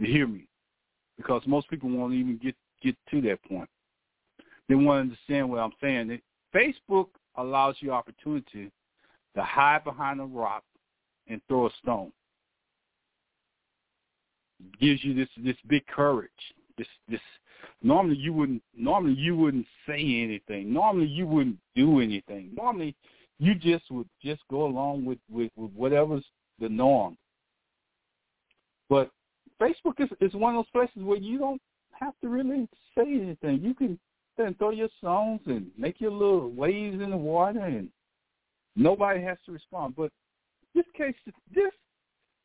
to 0.00 0.06
hear 0.06 0.26
me 0.26 0.46
because 1.16 1.42
most 1.46 1.70
people 1.70 1.88
won't 1.88 2.12
even 2.12 2.38
get 2.42 2.54
get 2.84 2.96
to 3.10 3.20
that 3.22 3.42
point. 3.44 3.68
They 4.68 4.74
want 4.74 4.86
to 4.86 5.12
understand 5.12 5.50
what 5.50 5.58
I'm 5.60 5.72
saying. 5.80 6.20
Facebook 6.54 7.08
allows 7.36 7.76
you 7.80 7.92
opportunity 7.92 8.70
to 9.34 9.42
hide 9.42 9.84
behind 9.84 10.20
a 10.20 10.24
rock 10.24 10.62
and 11.26 11.40
throw 11.48 11.66
a 11.66 11.70
stone. 11.82 12.12
It 14.60 14.78
gives 14.80 15.04
you 15.04 15.14
this 15.14 15.28
this 15.42 15.56
big 15.68 15.86
courage. 15.86 16.30
This 16.78 16.86
this 17.08 17.20
normally 17.82 18.16
you 18.16 18.32
wouldn't 18.32 18.62
normally 18.76 19.14
you 19.14 19.36
wouldn't 19.36 19.66
say 19.86 19.98
anything. 19.98 20.72
Normally 20.72 21.06
you 21.06 21.26
wouldn't 21.26 21.58
do 21.74 22.00
anything. 22.00 22.50
Normally 22.54 22.94
you 23.38 23.54
just 23.54 23.90
would 23.90 24.08
just 24.22 24.42
go 24.50 24.64
along 24.64 25.04
with 25.04 25.18
with, 25.30 25.50
with 25.56 25.72
whatever's 25.72 26.24
the 26.60 26.68
norm. 26.68 27.16
But 28.88 29.10
Facebook 29.60 29.98
is 29.98 30.08
is 30.20 30.34
one 30.34 30.54
of 30.54 30.64
those 30.64 30.70
places 30.70 31.02
where 31.02 31.18
you 31.18 31.38
don't 31.38 31.62
have 32.04 32.14
to 32.22 32.28
really 32.28 32.68
say 32.96 33.02
anything. 33.02 33.60
You 33.62 33.74
can 33.74 33.98
then 34.36 34.54
throw 34.54 34.70
your 34.70 34.88
songs 35.00 35.40
and 35.46 35.70
make 35.78 36.00
your 36.00 36.10
little 36.10 36.50
waves 36.50 37.00
in 37.00 37.10
the 37.10 37.16
water, 37.16 37.60
and 37.60 37.88
nobody 38.76 39.22
has 39.22 39.38
to 39.46 39.52
respond. 39.52 39.94
But 39.96 40.10
this 40.74 40.84
case, 40.96 41.14
this 41.54 41.72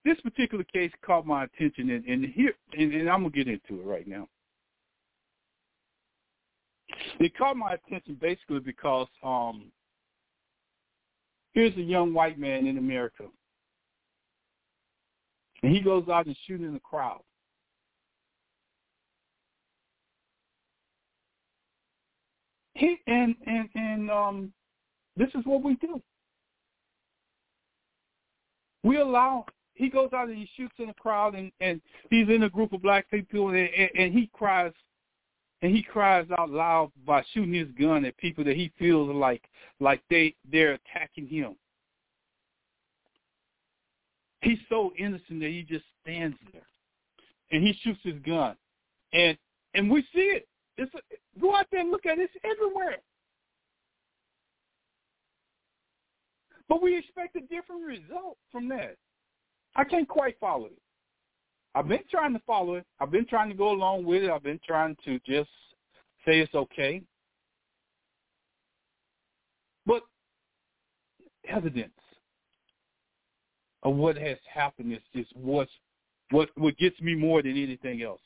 this 0.06 0.20
particular 0.22 0.64
case 0.64 0.92
caught 1.06 1.26
my 1.26 1.44
attention, 1.44 1.90
and, 1.90 2.06
and 2.06 2.26
here, 2.26 2.54
and, 2.78 2.94
and 2.94 3.10
I'm 3.10 3.24
gonna 3.24 3.32
get 3.32 3.48
into 3.48 3.82
it 3.82 3.86
right 3.86 4.08
now. 4.08 4.28
It 7.20 7.38
caught 7.38 7.58
my 7.58 7.74
attention 7.74 8.18
basically 8.20 8.60
because 8.60 9.08
um, 9.24 9.72
here's 11.54 11.76
a 11.76 11.82
young 11.82 12.14
white 12.14 12.40
man 12.40 12.66
in 12.66 12.78
America, 12.78 13.26
and 15.64 15.76
he 15.76 15.82
goes 15.82 16.08
out 16.08 16.28
and 16.28 16.38
shoots 16.48 16.64
in 16.64 16.74
the 16.74 16.80
crowd. 16.80 17.22
He 22.80 22.98
and 23.08 23.36
and 23.46 23.70
and 23.76 24.10
um, 24.10 24.54
this 25.18 25.28
is 25.36 25.46
what 25.46 25.64
we 25.64 25.76
do. 25.76 26.02
We 28.84 28.98
allow. 28.98 29.46
He 29.74 29.90
goes 29.90 30.10
out 30.14 30.30
and 30.30 30.38
he 30.38 30.50
shoots 30.56 30.76
in 30.78 30.90
a 30.90 30.94
crowd, 30.94 31.36
and 31.36 31.52
and 31.60 31.82
he's 32.10 32.30
in 32.30 32.44
a 32.44 32.50
group 32.50 32.72
of 32.72 32.82
black 32.82 33.10
people, 33.12 33.50
and, 33.50 33.58
and, 33.58 33.90
and 33.96 34.14
he 34.14 34.30
cries, 34.32 34.72
and 35.62 35.76
he 35.76 35.84
cries 35.84 36.26
out 36.38 36.50
loud 36.50 36.92
by 37.06 37.22
shooting 37.34 37.54
his 37.54 37.68
gun 37.78 38.06
at 38.06 38.16
people 38.18 38.46
that 38.46 38.56
he 38.56 38.72
feels 38.80 39.14
like 39.14 39.44
like 39.82 40.02
they 40.10 40.34
they're 40.50 40.80
attacking 40.86 41.28
him. 41.28 41.56
He's 44.42 44.60
so 44.70 44.94
innocent 44.98 45.42
that 45.42 45.50
he 45.50 45.64
just 45.64 45.84
stands 46.02 46.38
there, 46.54 46.66
and 47.52 47.62
he 47.62 47.78
shoots 47.84 48.00
his 48.04 48.20
gun, 48.26 48.56
and 49.12 49.38
and 49.74 49.92
we 49.92 50.02
see 50.14 50.32
it. 50.32 50.48
It's 50.78 50.94
a, 50.96 51.00
go 51.40 51.56
out 51.56 51.68
there 51.72 51.82
and 51.82 51.92
look 51.92 52.06
at 52.06 52.20
it. 52.20 52.30
It's 52.34 52.46
everywhere. 52.46 52.98
But 56.68 56.84
we 56.84 56.98
expect 56.98 57.36
a 57.36 57.42
different 57.42 57.86
result 57.86 58.38
from 58.52 58.70
that. 58.70 58.96
I 59.76 59.84
can't 59.84 60.08
quite 60.08 60.38
follow 60.40 60.66
it. 60.66 60.78
I've 61.76 61.88
been 61.88 62.04
trying 62.10 62.34
to 62.34 62.42
follow 62.46 62.76
it. 62.76 62.86
I've 63.00 63.12
been 63.12 63.26
trying 63.26 63.50
to 63.50 63.56
go 63.56 63.72
along 63.72 64.06
with 64.06 64.24
it. 64.24 64.30
I've 64.30 64.44
been 64.44 64.60
trying 64.66 64.96
to 65.06 65.20
just 65.20 65.50
say 66.26 66.40
it's 66.40 66.54
okay. 66.54 67.02
But 69.86 70.04
evidence 71.48 71.92
of 73.84 73.96
what 73.96 74.18
has 74.18 74.38
happened 74.52 74.94
is, 74.94 75.00
is 75.14 75.28
what's 75.34 75.72
what 76.32 76.50
what 76.56 76.78
gets 76.78 77.00
me 77.02 77.16
more 77.16 77.42
than 77.42 77.52
anything 77.52 78.02
else. 78.02 78.22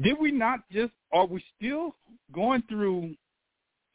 Did 0.00 0.18
we 0.18 0.32
not 0.32 0.60
just, 0.70 0.92
are 1.12 1.26
we 1.26 1.42
still 1.56 1.94
going 2.32 2.62
through 2.68 3.14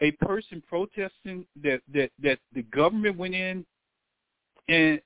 a 0.01 0.11
person 0.11 0.63
protesting 0.67 1.45
that, 1.61 1.81
that, 1.93 2.11
that 2.21 2.39
the 2.53 2.63
government 2.63 3.17
went 3.17 3.35
in 3.35 3.65
and 4.69 5.01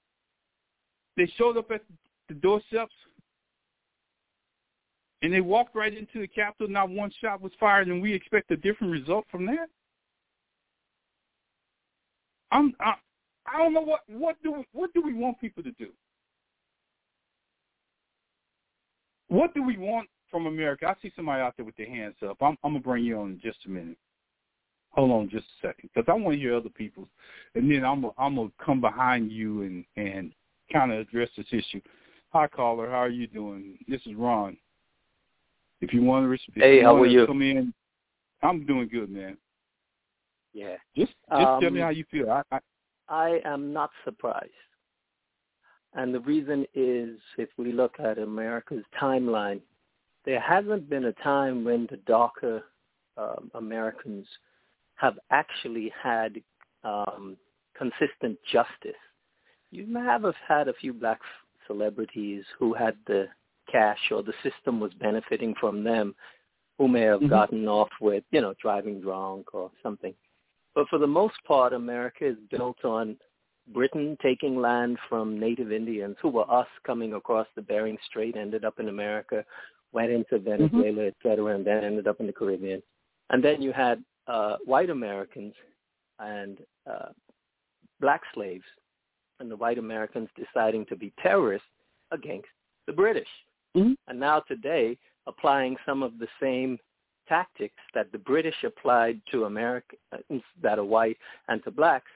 they 1.17 1.31
showed 1.37 1.57
up 1.57 1.71
at 1.71 1.81
the 2.27 2.35
doorsteps 2.35 2.93
and 5.23 5.33
they 5.33 5.41
walked 5.41 5.75
right 5.75 5.97
into 5.97 6.19
the 6.19 6.27
Capitol, 6.27 6.67
not 6.67 6.89
one 6.89 7.11
shot 7.21 7.41
was 7.41 7.51
fired, 7.59 7.87
and 7.87 8.01
we 8.01 8.13
expect 8.13 8.51
a 8.51 8.57
different 8.57 8.91
result 8.91 9.25
from 9.31 9.45
that? 9.45 9.69
I'm, 12.51 12.75
I, 12.79 12.93
I 13.47 13.57
don't 13.57 13.73
know 13.73 13.81
what 13.81 14.01
what 14.07 14.35
do 14.43 14.51
we, 14.51 14.65
what 14.73 14.93
do 14.93 15.01
we 15.01 15.13
want 15.13 15.39
people 15.39 15.63
to 15.63 15.71
do? 15.71 15.89
What 19.29 19.53
do 19.55 19.63
we 19.63 19.77
want 19.77 20.07
from 20.33 20.47
America. 20.47 20.87
I 20.87 20.99
see 20.99 21.13
somebody 21.15 21.43
out 21.43 21.53
there 21.55 21.65
with 21.65 21.77
their 21.77 21.87
hands 21.87 22.15
up. 22.27 22.37
I'm, 22.41 22.57
I'm 22.63 22.71
gonna 22.71 22.79
bring 22.79 23.05
you 23.05 23.19
on 23.19 23.33
in 23.33 23.39
just 23.39 23.59
a 23.67 23.69
minute. 23.69 23.97
Hold 24.89 25.11
on 25.11 25.29
just 25.29 25.45
a 25.45 25.67
second, 25.67 25.91
because 25.93 26.11
I 26.11 26.13
want 26.13 26.35
to 26.35 26.39
hear 26.39 26.55
other 26.55 26.69
people's, 26.69 27.07
and 27.53 27.69
then 27.69 27.85
I'm 27.85 28.01
gonna, 28.01 28.13
I'm 28.17 28.35
gonna 28.35 28.49
come 28.63 28.81
behind 28.81 29.31
you 29.31 29.61
and 29.61 29.85
and 29.95 30.33
kind 30.71 30.91
of 30.91 30.99
address 30.99 31.29
this 31.37 31.45
issue. 31.51 31.81
Hi, 32.31 32.47
caller. 32.47 32.89
How 32.89 32.97
are 32.97 33.09
you 33.09 33.27
doing? 33.27 33.77
This 33.87 34.01
is 34.07 34.15
Ron. 34.15 34.57
If 35.81 35.93
you 35.93 36.01
want 36.01 36.23
to, 36.23 36.29
respond, 36.29 36.63
hey, 36.63 36.81
how 36.81 36.95
are 36.95 37.05
you? 37.05 37.27
Come 37.27 37.43
in. 37.43 37.73
I'm 38.41 38.65
doing 38.65 38.89
good, 38.91 39.11
man. 39.11 39.37
Yeah. 40.53 40.77
Just 40.97 41.13
just 41.29 41.47
um, 41.47 41.61
tell 41.61 41.69
me 41.69 41.79
um, 41.79 41.85
how 41.85 41.89
you 41.89 42.05
feel. 42.09 42.31
I, 42.31 42.41
I 42.51 42.59
I 43.07 43.39
am 43.45 43.71
not 43.71 43.91
surprised. 44.03 44.49
And 45.93 46.11
the 46.11 46.21
reason 46.21 46.65
is 46.73 47.19
if 47.37 47.49
we 47.57 47.71
look 47.71 47.99
at 47.99 48.17
America's 48.17 48.83
timeline, 48.99 49.61
there 50.25 50.39
hasn't 50.39 50.89
been 50.89 51.05
a 51.05 51.13
time 51.13 51.63
when 51.63 51.87
the 51.89 51.97
darker 51.97 52.63
um, 53.17 53.51
Americans 53.55 54.25
have 54.95 55.17
actually 55.31 55.91
had 56.01 56.41
um, 56.83 57.37
consistent 57.77 58.37
justice. 58.51 58.99
You 59.71 59.85
may 59.87 60.01
have 60.01 60.23
had 60.47 60.67
a 60.67 60.73
few 60.73 60.93
black 60.93 61.19
celebrities 61.67 62.43
who 62.59 62.73
had 62.73 62.95
the 63.07 63.27
cash 63.71 63.99
or 64.11 64.23
the 64.23 64.33
system 64.43 64.79
was 64.79 64.93
benefiting 64.93 65.55
from 65.59 65.83
them 65.83 66.15
who 66.77 66.87
may 66.87 67.01
have 67.01 67.19
mm-hmm. 67.19 67.29
gotten 67.29 67.67
off 67.67 67.89
with, 68.01 68.23
you 68.31 68.41
know, 68.41 68.53
driving 68.61 69.01
drunk 69.01 69.53
or 69.53 69.71
something. 69.81 70.13
But 70.75 70.87
for 70.89 70.99
the 70.99 71.07
most 71.07 71.35
part, 71.47 71.73
America 71.73 72.25
is 72.25 72.37
built 72.49 72.83
on 72.83 73.17
Britain 73.73 74.17
taking 74.21 74.59
land 74.59 74.97
from 75.07 75.39
native 75.39 75.71
Indians 75.71 76.17
who 76.21 76.29
were 76.29 76.49
us 76.51 76.67
coming 76.85 77.13
across 77.13 77.47
the 77.55 77.61
Bering 77.61 77.97
Strait, 78.07 78.35
ended 78.35 78.65
up 78.65 78.79
in 78.79 78.89
America, 78.89 79.45
went 79.93 80.11
into 80.11 80.35
mm-hmm. 80.35 80.49
Venezuela, 80.49 80.91
mm-hmm. 80.91 81.07
et 81.07 81.15
cetera, 81.23 81.55
and 81.55 81.65
then 81.65 81.83
ended 81.83 82.07
up 82.07 82.19
in 82.19 82.27
the 82.27 82.33
Caribbean. 82.33 82.81
And 83.29 83.43
then 83.43 83.61
you 83.61 83.71
had 83.71 84.03
uh, 84.27 84.57
white 84.65 84.89
Americans 84.89 85.53
and 86.19 86.57
uh, 86.89 87.09
black 88.01 88.21
slaves 88.33 88.65
and 89.39 89.49
the 89.49 89.55
white 89.55 89.77
Americans 89.77 90.29
deciding 90.35 90.85
to 90.87 90.95
be 90.95 91.13
terrorists 91.21 91.67
against 92.11 92.47
the 92.87 92.93
British. 92.93 93.27
Mm-hmm. 93.75 93.93
And 94.07 94.19
now 94.19 94.41
today, 94.41 94.97
applying 95.25 95.75
some 95.85 96.03
of 96.03 96.19
the 96.19 96.27
same 96.41 96.77
tactics 97.27 97.81
that 97.93 98.11
the 98.11 98.17
British 98.17 98.55
applied 98.63 99.21
to 99.31 99.45
Americans 99.45 100.43
that 100.61 100.77
are 100.77 100.83
white 100.83 101.17
and 101.47 101.63
to 101.63 101.71
blacks, 101.71 102.11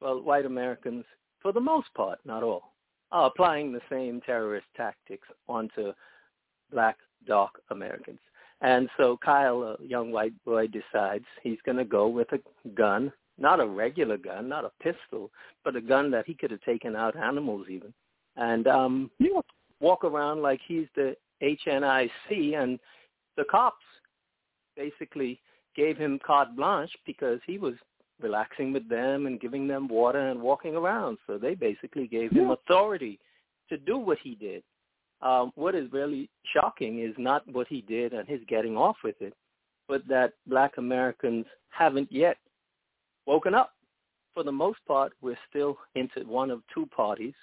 well, 0.00 0.20
white 0.20 0.46
Americans, 0.46 1.04
for 1.40 1.52
the 1.52 1.60
most 1.60 1.88
part, 1.94 2.18
not 2.24 2.42
all, 2.42 2.72
are 3.12 3.26
applying 3.26 3.72
the 3.72 3.80
same 3.90 4.20
terrorist 4.22 4.66
tactics 4.76 5.28
onto 5.48 5.92
black, 6.72 6.96
dark 7.26 7.60
Americans. 7.70 8.18
And 8.60 8.88
so 8.96 9.18
Kyle, 9.22 9.62
a 9.62 9.84
young 9.84 10.12
white 10.12 10.32
boy, 10.44 10.66
decides 10.68 11.24
he's 11.42 11.58
going 11.66 11.76
to 11.76 11.84
go 11.84 12.08
with 12.08 12.28
a 12.32 12.40
gun, 12.70 13.12
not 13.38 13.60
a 13.60 13.66
regular 13.66 14.16
gun, 14.16 14.48
not 14.48 14.64
a 14.64 14.72
pistol, 14.82 15.30
but 15.64 15.76
a 15.76 15.80
gun 15.80 16.10
that 16.12 16.26
he 16.26 16.34
could 16.34 16.50
have 16.50 16.62
taken 16.62 16.96
out 16.96 17.16
animals 17.16 17.66
even, 17.70 17.92
and 18.36 18.66
um, 18.66 19.10
yeah. 19.18 19.40
walk 19.80 20.04
around 20.04 20.40
like 20.40 20.60
he's 20.66 20.86
the 20.94 21.14
HNIC, 21.42 22.56
and 22.56 22.78
the 23.36 23.44
cops 23.50 23.84
basically 24.74 25.38
gave 25.74 25.98
him 25.98 26.18
carte 26.26 26.56
blanche 26.56 26.92
because 27.04 27.40
he 27.46 27.58
was 27.58 27.74
relaxing 28.20 28.72
with 28.72 28.88
them 28.88 29.26
and 29.26 29.40
giving 29.40 29.68
them 29.68 29.88
water 29.88 30.30
and 30.30 30.40
walking 30.40 30.74
around. 30.74 31.18
So 31.26 31.36
they 31.36 31.54
basically 31.54 32.06
gave 32.06 32.32
him 32.32 32.50
authority 32.50 33.18
to 33.68 33.76
do 33.76 33.98
what 33.98 34.18
he 34.22 34.34
did. 34.34 34.62
Um, 35.26 35.50
what 35.56 35.74
is 35.74 35.90
really 35.92 36.30
shocking 36.54 37.00
is 37.00 37.14
not 37.18 37.42
what 37.52 37.66
he 37.68 37.80
did 37.80 38.12
and 38.12 38.28
his 38.28 38.40
getting 38.46 38.76
off 38.76 38.96
with 39.02 39.16
it, 39.20 39.34
but 39.88 40.06
that 40.06 40.34
black 40.46 40.78
Americans 40.78 41.46
haven't 41.70 42.10
yet 42.12 42.36
woken 43.26 43.54
up. 43.54 43.72
For 44.34 44.44
the 44.44 44.52
most 44.52 44.78
part, 44.86 45.12
we're 45.22 45.38
still 45.48 45.78
into 45.94 46.20
one 46.28 46.50
of 46.50 46.60
two 46.72 46.86
parties 46.86 47.34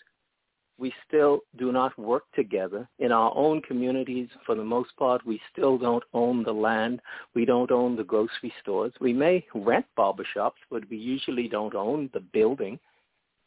we 0.79 0.93
still 1.07 1.39
do 1.57 1.71
not 1.71 1.97
work 1.97 2.23
together. 2.35 2.87
In 2.99 3.11
our 3.11 3.31
own 3.35 3.61
communities, 3.61 4.27
for 4.45 4.55
the 4.55 4.63
most 4.63 4.95
part, 4.97 5.25
we 5.25 5.39
still 5.51 5.77
don't 5.77 6.03
own 6.13 6.43
the 6.43 6.51
land. 6.51 6.99
We 7.35 7.45
don't 7.45 7.71
own 7.71 7.95
the 7.95 8.03
grocery 8.03 8.53
stores. 8.61 8.91
We 8.99 9.13
may 9.13 9.45
rent 9.53 9.85
barbershops, 9.97 10.61
but 10.71 10.89
we 10.89 10.97
usually 10.97 11.47
don't 11.47 11.75
own 11.75 12.09
the 12.13 12.21
building. 12.21 12.79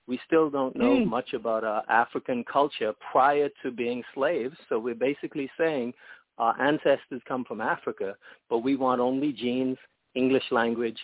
We 0.06 0.20
still 0.26 0.50
don't 0.50 0.76
know 0.76 0.96
mm. 0.96 1.06
much 1.06 1.32
about 1.32 1.64
our 1.64 1.82
African 1.88 2.44
culture 2.44 2.92
prior 3.10 3.48
to 3.62 3.70
being 3.70 4.02
slaves. 4.14 4.56
So 4.68 4.78
we're 4.78 4.94
basically 4.94 5.50
saying 5.58 5.94
our 6.38 6.60
ancestors 6.60 7.22
come 7.26 7.44
from 7.44 7.60
Africa, 7.60 8.14
but 8.48 8.58
we 8.58 8.76
want 8.76 9.00
only 9.00 9.32
jeans, 9.32 9.78
English 10.14 10.44
language, 10.50 10.98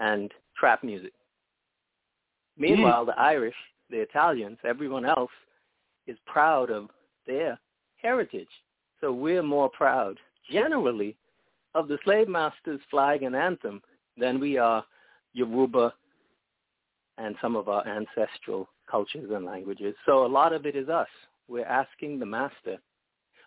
and 0.00 0.32
trap 0.56 0.82
music. 0.82 1.12
Meanwhile, 2.56 3.04
mm. 3.04 3.06
the 3.06 3.20
Irish, 3.20 3.54
the 3.90 4.00
Italians, 4.00 4.58
everyone 4.64 5.04
else 5.06 5.30
is 6.06 6.16
proud 6.26 6.70
of 6.70 6.88
their 7.26 7.58
heritage. 8.02 8.48
So 9.00 9.12
we're 9.12 9.42
more 9.42 9.68
proud, 9.68 10.18
generally, 10.50 11.16
of 11.74 11.86
the 11.86 11.98
slave 12.04 12.28
master's 12.28 12.80
flag 12.90 13.22
and 13.22 13.36
anthem 13.36 13.80
than 14.16 14.40
we 14.40 14.58
are 14.58 14.84
Yoruba 15.34 15.94
and 17.18 17.34
some 17.42 17.56
of 17.56 17.68
our 17.68 17.86
ancestral 17.86 18.68
cultures 18.90 19.30
and 19.32 19.44
languages. 19.44 19.94
So 20.06 20.24
a 20.24 20.28
lot 20.28 20.52
of 20.52 20.66
it 20.66 20.76
is 20.76 20.88
us. 20.88 21.08
We're 21.48 21.66
asking 21.66 22.18
the 22.18 22.26
master, 22.26 22.78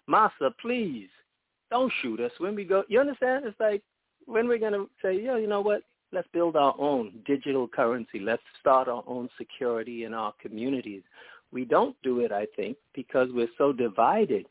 Master, 0.07 0.49
please, 0.61 1.09
don't 1.69 1.91
shoot 2.01 2.19
us 2.19 2.31
when 2.39 2.55
we 2.55 2.65
go. 2.65 2.83
You 2.87 2.99
understand? 2.99 3.45
It's 3.45 3.59
like 3.59 3.81
when 4.25 4.47
we're 4.47 4.59
going 4.59 4.73
to 4.73 4.89
say, 5.01 5.19
yeah, 5.21 5.37
you 5.37 5.47
know 5.47 5.61
what? 5.61 5.83
Let's 6.11 6.27
build 6.33 6.57
our 6.57 6.75
own 6.77 7.13
digital 7.25 7.67
currency. 7.67 8.19
Let's 8.19 8.43
start 8.59 8.89
our 8.89 9.03
own 9.07 9.29
security 9.37 10.03
in 10.03 10.13
our 10.13 10.33
communities. 10.41 11.03
We 11.53 11.63
don't 11.63 11.95
do 12.03 12.19
it, 12.19 12.31
I 12.31 12.47
think, 12.55 12.75
because 12.93 13.29
we're 13.31 13.47
so 13.57 13.71
divided 13.71 14.45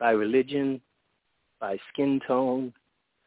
by 0.00 0.10
religion, 0.10 0.80
by 1.60 1.78
skin 1.92 2.20
tone, 2.26 2.72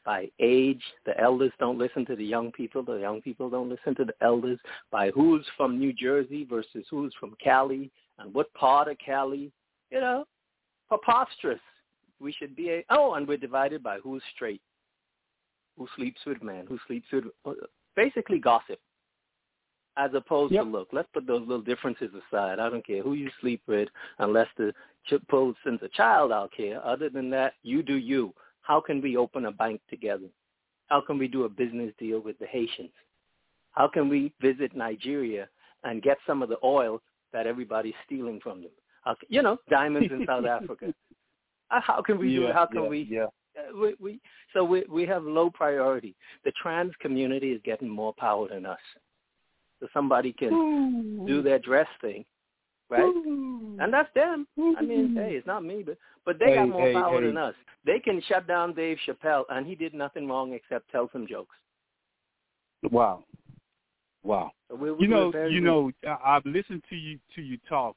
by 0.05 0.29
age. 0.39 0.81
The 1.05 1.19
elders 1.19 1.51
don't 1.59 1.77
listen 1.77 2.05
to 2.05 2.15
the 2.15 2.25
young 2.25 2.51
people. 2.51 2.83
The 2.83 2.95
young 2.95 3.21
people 3.21 3.49
don't 3.49 3.69
listen 3.69 3.95
to 3.95 4.05
the 4.05 4.13
elders. 4.21 4.59
By 4.91 5.11
who's 5.11 5.45
from 5.57 5.79
New 5.79 5.93
Jersey 5.93 6.45
versus 6.49 6.85
who's 6.89 7.13
from 7.19 7.35
Cali 7.43 7.91
and 8.19 8.33
what 8.33 8.53
part 8.53 8.87
of 8.87 8.97
Cali. 9.03 9.51
You 9.91 9.99
know, 10.01 10.25
preposterous. 10.87 11.59
We 12.19 12.31
should 12.31 12.55
be 12.55 12.69
a, 12.69 12.85
oh, 12.89 13.15
and 13.15 13.27
we're 13.27 13.37
divided 13.37 13.83
by 13.83 13.97
who's 13.97 14.23
straight, 14.33 14.61
who 15.77 15.87
sleeps 15.97 16.21
with 16.25 16.41
men, 16.41 16.65
who 16.67 16.79
sleeps 16.87 17.07
with, 17.11 17.25
basically 17.95 18.39
gossip 18.39 18.79
as 19.97 20.11
opposed 20.13 20.53
yep. 20.53 20.63
to 20.63 20.69
look, 20.69 20.89
let's 20.91 21.07
put 21.13 21.25
those 21.25 21.41
little 21.41 21.61
differences 21.61 22.09
aside. 22.13 22.59
I 22.59 22.69
don't 22.69 22.85
care 22.85 23.01
who 23.01 23.13
you 23.13 23.29
sleep 23.39 23.61
with, 23.67 23.87
unless 24.19 24.47
the 24.57 24.73
child 25.07 25.55
sends 25.63 25.81
a 25.83 25.89
child 25.89 26.31
out 26.31 26.51
here. 26.55 26.81
Other 26.83 27.09
than 27.09 27.29
that, 27.31 27.53
you 27.63 27.81
do 27.81 27.95
you. 27.95 28.33
How 28.65 28.81
can 28.81 28.99
we 28.99 29.15
open 29.15 29.45
a 29.45 29.51
bank 29.51 29.79
together? 29.89 30.27
How 30.87 31.01
can 31.01 31.17
we 31.17 31.27
do 31.27 31.43
a 31.43 31.49
business 31.49 31.93
deal 31.99 32.19
with 32.19 32.37
the 32.39 32.47
Haitians? 32.47 32.91
How 33.71 33.87
can 33.87 34.09
we 34.09 34.33
visit 34.41 34.75
Nigeria 34.75 35.47
and 35.83 36.01
get 36.01 36.17
some 36.25 36.41
of 36.41 36.49
the 36.49 36.57
oil 36.63 37.01
that 37.31 37.45
everybody's 37.45 37.93
stealing 38.05 38.39
from 38.41 38.61
them? 38.61 38.71
How, 39.03 39.15
you 39.29 39.43
know, 39.43 39.57
diamonds 39.69 40.11
in 40.11 40.25
South 40.25 40.45
Africa. 40.49 40.93
Uh, 41.69 41.79
how 41.81 42.01
can 42.01 42.17
we 42.17 42.29
yeah, 42.29 42.39
do 42.39 42.47
it? 42.47 42.55
How 42.55 42.65
can 42.65 42.83
yeah, 42.83 42.89
we? 42.89 43.07
Yeah. 43.09 43.25
Uh, 43.57 43.77
we, 43.79 43.95
we 43.99 44.19
so 44.53 44.63
we 44.63 44.83
we 44.89 45.05
have 45.05 45.23
low 45.23 45.49
priority. 45.49 46.15
The 46.43 46.51
trans 46.61 46.93
community 46.99 47.51
is 47.51 47.61
getting 47.63 47.89
more 47.89 48.13
power 48.17 48.47
than 48.47 48.65
us 48.65 48.79
so 49.79 49.87
somebody 49.93 50.33
can 50.33 50.53
Ooh. 50.53 51.27
do 51.27 51.41
their 51.41 51.59
dress 51.59 51.87
thing, 52.01 52.25
right? 52.89 53.01
And 53.03 53.93
that's 53.93 54.09
them. 54.13 54.47
I 54.77 54.81
mean, 54.81 55.15
hey, 55.17 55.35
it's 55.35 55.47
not 55.47 55.63
me, 55.63 55.83
but 55.85 55.97
but 56.25 56.39
they 56.39 56.45
hey, 56.45 56.55
got 56.55 56.69
more 56.69 56.87
hey, 56.87 56.93
power 56.93 57.21
hey. 57.21 57.27
than 57.27 57.37
us. 57.37 57.55
They 57.85 57.99
can 57.99 58.21
shut 58.27 58.47
down 58.47 58.73
Dave 58.73 58.97
Chappelle, 59.07 59.43
and 59.49 59.65
he 59.65 59.75
did 59.75 59.93
nothing 59.93 60.27
wrong 60.27 60.53
except 60.53 60.89
tell 60.91 61.09
some 61.13 61.27
jokes. 61.27 61.55
Wow, 62.91 63.23
wow. 64.23 64.51
So 64.69 64.75
we're, 64.75 64.99
you 64.99 65.07
know, 65.07 65.31
you 65.47 65.61
good. 65.61 65.63
know, 65.63 65.91
I've 66.23 66.45
listened 66.45 66.83
to 66.89 66.95
you 66.95 67.19
to 67.35 67.41
you 67.41 67.57
talk, 67.69 67.95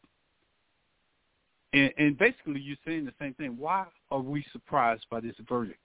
and, 1.73 1.93
and 1.99 2.19
basically 2.19 2.61
you're 2.61 2.77
saying 2.87 3.05
the 3.05 3.13
same 3.21 3.35
thing. 3.35 3.57
Why 3.59 3.87
are 4.11 4.21
we 4.21 4.45
surprised 4.53 5.07
by 5.11 5.21
this 5.21 5.35
verdict? 5.49 5.85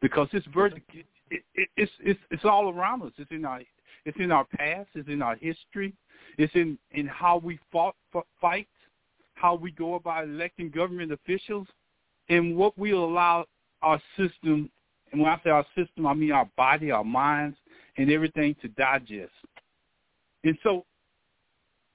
Because 0.00 0.28
this 0.32 0.44
verdict, 0.52 0.90
it, 0.94 1.42
it, 1.54 1.68
it's 1.76 1.92
it's 2.00 2.20
it's 2.30 2.44
all 2.44 2.70
around 2.70 3.02
us. 3.02 3.12
It's 3.16 3.30
in 3.30 3.44
our 3.44 3.60
it's 4.04 4.18
in 4.18 4.32
our 4.32 4.44
past. 4.44 4.88
It's 4.94 5.08
in 5.08 5.22
our 5.22 5.36
history. 5.36 5.94
It's 6.38 6.54
in, 6.54 6.78
in 6.92 7.06
how 7.06 7.38
we 7.38 7.58
fought, 7.70 7.96
fight, 8.40 8.68
how 9.34 9.54
we 9.54 9.70
go 9.72 9.94
about 9.94 10.24
electing 10.24 10.70
government 10.70 11.12
officials, 11.12 11.66
and 12.28 12.56
what 12.56 12.76
we 12.78 12.92
allow 12.92 13.44
our 13.82 14.00
system, 14.16 14.70
and 15.12 15.20
when 15.20 15.30
I 15.30 15.40
say 15.44 15.50
our 15.50 15.66
system, 15.76 16.06
I 16.06 16.14
mean 16.14 16.32
our 16.32 16.48
body, 16.56 16.90
our 16.90 17.04
minds, 17.04 17.56
and 17.96 18.10
everything 18.10 18.56
to 18.62 18.68
digest. 18.68 19.32
And 20.42 20.58
so 20.62 20.84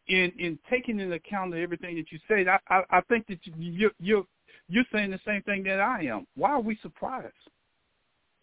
in 0.08 0.32
in 0.38 0.60
taking 0.70 1.00
into 1.00 1.16
account 1.16 1.54
everything 1.54 1.96
that 1.96 2.12
you 2.12 2.20
said, 2.28 2.48
I, 2.48 2.60
I, 2.70 2.82
I 2.90 3.02
think 3.02 3.28
that 3.28 3.40
you, 3.44 3.54
you're, 3.58 3.92
you're 4.00 4.26
you're 4.68 4.86
saying 4.92 5.12
the 5.12 5.20
same 5.26 5.42
thing 5.44 5.64
that 5.64 5.80
I 5.80 6.04
am. 6.04 6.28
Why 6.36 6.52
are 6.52 6.62
we 6.62 6.78
surprised? 6.82 7.34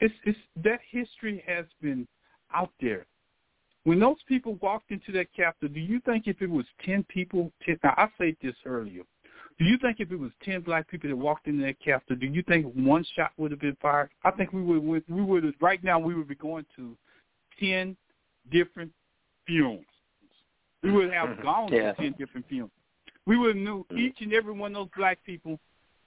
It's 0.00 0.14
it's 0.24 0.38
that 0.62 0.80
history 0.90 1.42
has 1.46 1.66
been 1.80 2.06
out 2.54 2.70
there. 2.80 3.06
When 3.86 4.00
those 4.00 4.16
people 4.26 4.58
walked 4.60 4.90
into 4.90 5.12
that 5.12 5.32
Capitol, 5.32 5.68
do 5.68 5.78
you 5.78 6.00
think 6.00 6.26
if 6.26 6.42
it 6.42 6.50
was 6.50 6.66
10 6.84 7.04
people, 7.04 7.52
10, 7.64 7.78
now 7.84 7.94
I 7.96 8.08
said 8.18 8.36
this 8.42 8.56
earlier, 8.64 9.02
do 9.60 9.64
you 9.64 9.78
think 9.78 10.00
if 10.00 10.10
it 10.10 10.18
was 10.18 10.32
10 10.44 10.62
black 10.62 10.88
people 10.88 11.08
that 11.08 11.16
walked 11.16 11.46
into 11.46 11.64
that 11.64 11.78
Capitol, 11.78 12.16
do 12.16 12.26
you 12.26 12.42
think 12.42 12.66
one 12.74 13.04
shot 13.14 13.30
would 13.36 13.52
have 13.52 13.60
been 13.60 13.76
fired? 13.80 14.10
I 14.24 14.32
think 14.32 14.52
we 14.52 14.60
would, 14.62 15.04
we 15.08 15.22
would, 15.22 15.54
right 15.60 15.82
now 15.84 16.00
we 16.00 16.16
would 16.16 16.26
be 16.26 16.34
going 16.34 16.66
to 16.74 16.96
10 17.60 17.96
different 18.50 18.90
funerals. 19.46 19.84
We 20.82 20.90
would 20.90 21.12
have 21.12 21.40
gone 21.42 21.72
yeah. 21.72 21.92
to 21.92 21.94
ten 21.94 22.14
different 22.18 22.46
films. 22.48 22.70
We 23.24 23.36
would 23.36 23.56
have 23.56 23.64
knew 23.64 23.86
each 23.96 24.16
and 24.20 24.32
every 24.32 24.52
one 24.52 24.74
of 24.76 24.86
those 24.86 24.90
black 24.96 25.18
people 25.24 25.58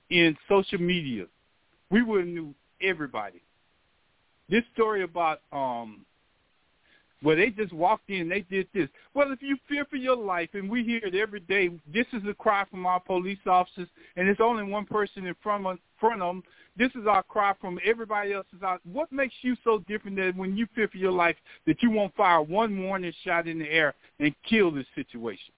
in 0.10 0.38
social 0.48 0.80
media. 0.80 1.26
We 1.90 2.02
would 2.02 2.22
have 2.22 2.28
knew 2.28 2.54
everybody. 2.82 3.42
This 4.50 4.64
story 4.74 5.04
about 5.04 5.42
um 5.52 6.06
where 7.22 7.36
they 7.36 7.50
just 7.50 7.74
walked 7.74 8.10
in, 8.10 8.30
they 8.30 8.42
did 8.42 8.68
this. 8.74 8.88
Well, 9.14 9.32
if 9.32 9.42
you 9.42 9.58
fear 9.68 9.86
for 9.86 9.98
your 9.98 10.16
life, 10.16 10.50
and 10.54 10.70
we 10.70 10.84
hear 10.84 11.02
it 11.04 11.16
every 11.16 11.42
day, 11.42 11.70
this 11.92 12.06
is 12.14 12.22
a 12.28 12.34
cry 12.34 12.66
from 12.70 12.86
our 12.86 13.00
police 13.00 13.40
officers, 13.46 13.90
and 14.16 14.28
there's 14.28 14.40
only 14.40 14.64
one 14.64 14.86
person 14.86 15.26
in 15.26 15.36
front 15.44 15.66
of, 15.66 15.80
front 16.00 16.22
of 16.22 16.36
them. 16.36 16.44
This 16.78 16.92
is 16.96 17.08
our 17.08 17.24
cry 17.24 17.54
from 17.60 17.78
everybody 17.86 18.34
else's 18.34 18.64
out. 18.64 18.80
What 18.86 19.12
makes 19.12 19.36
you 19.42 19.58
so 19.64 19.80
different 19.80 20.16
that 20.18 20.36
when 20.36 20.56
you 20.56 20.66
fear 20.74 20.88
for 20.88 20.98
your 20.98 21.12
life 21.12 21.36
that 21.68 21.84
you 21.84 21.92
won't 21.92 22.16
fire 22.16 22.42
one 22.42 22.82
warning 22.82 23.14
shot 23.26 23.48
in 23.48 23.60
the 23.60 23.70
air 23.70 23.96
and 24.20 24.34
kill 24.50 24.72
this 24.72 24.86
situation? 24.96 25.54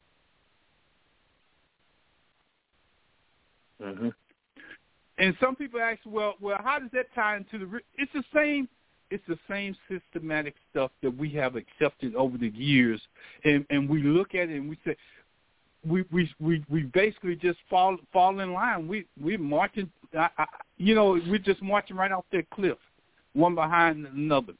Mm-hmm. 3.81 4.09
And 5.17 5.35
some 5.39 5.55
people 5.55 5.79
ask, 5.79 5.99
well, 6.05 6.33
well, 6.39 6.57
how 6.63 6.79
does 6.79 6.89
that 6.93 7.13
tie 7.13 7.37
into 7.37 7.59
the? 7.59 7.79
It's 7.95 8.11
the 8.13 8.23
same 8.33 8.67
it's 9.11 9.23
the 9.27 9.37
same 9.49 9.75
systematic 9.89 10.55
stuff 10.71 10.89
that 11.03 11.15
we 11.15 11.29
have 11.31 11.55
accepted 11.55 12.15
over 12.15 12.37
the 12.37 12.49
years, 12.49 13.01
and 13.43 13.65
and 13.69 13.87
we 13.87 14.01
look 14.01 14.33
at 14.33 14.49
it 14.49 14.57
and 14.57 14.69
we 14.69 14.79
say, 14.85 14.95
we 15.87 16.05
we 16.11 16.29
we 16.39 16.63
we 16.69 16.83
basically 16.83 17.35
just 17.35 17.59
fall 17.69 17.97
fall 18.13 18.39
in 18.39 18.53
line. 18.53 18.87
We 18.87 19.05
we 19.21 19.37
marching, 19.37 19.91
I, 20.17 20.29
I, 20.37 20.45
you 20.77 20.95
know, 20.95 21.19
we're 21.27 21.37
just 21.37 21.61
marching 21.61 21.97
right 21.97 22.11
off 22.11 22.25
that 22.31 22.49
cliff, 22.51 22.77
one 23.33 23.53
behind 23.53 24.07
another. 24.07 24.53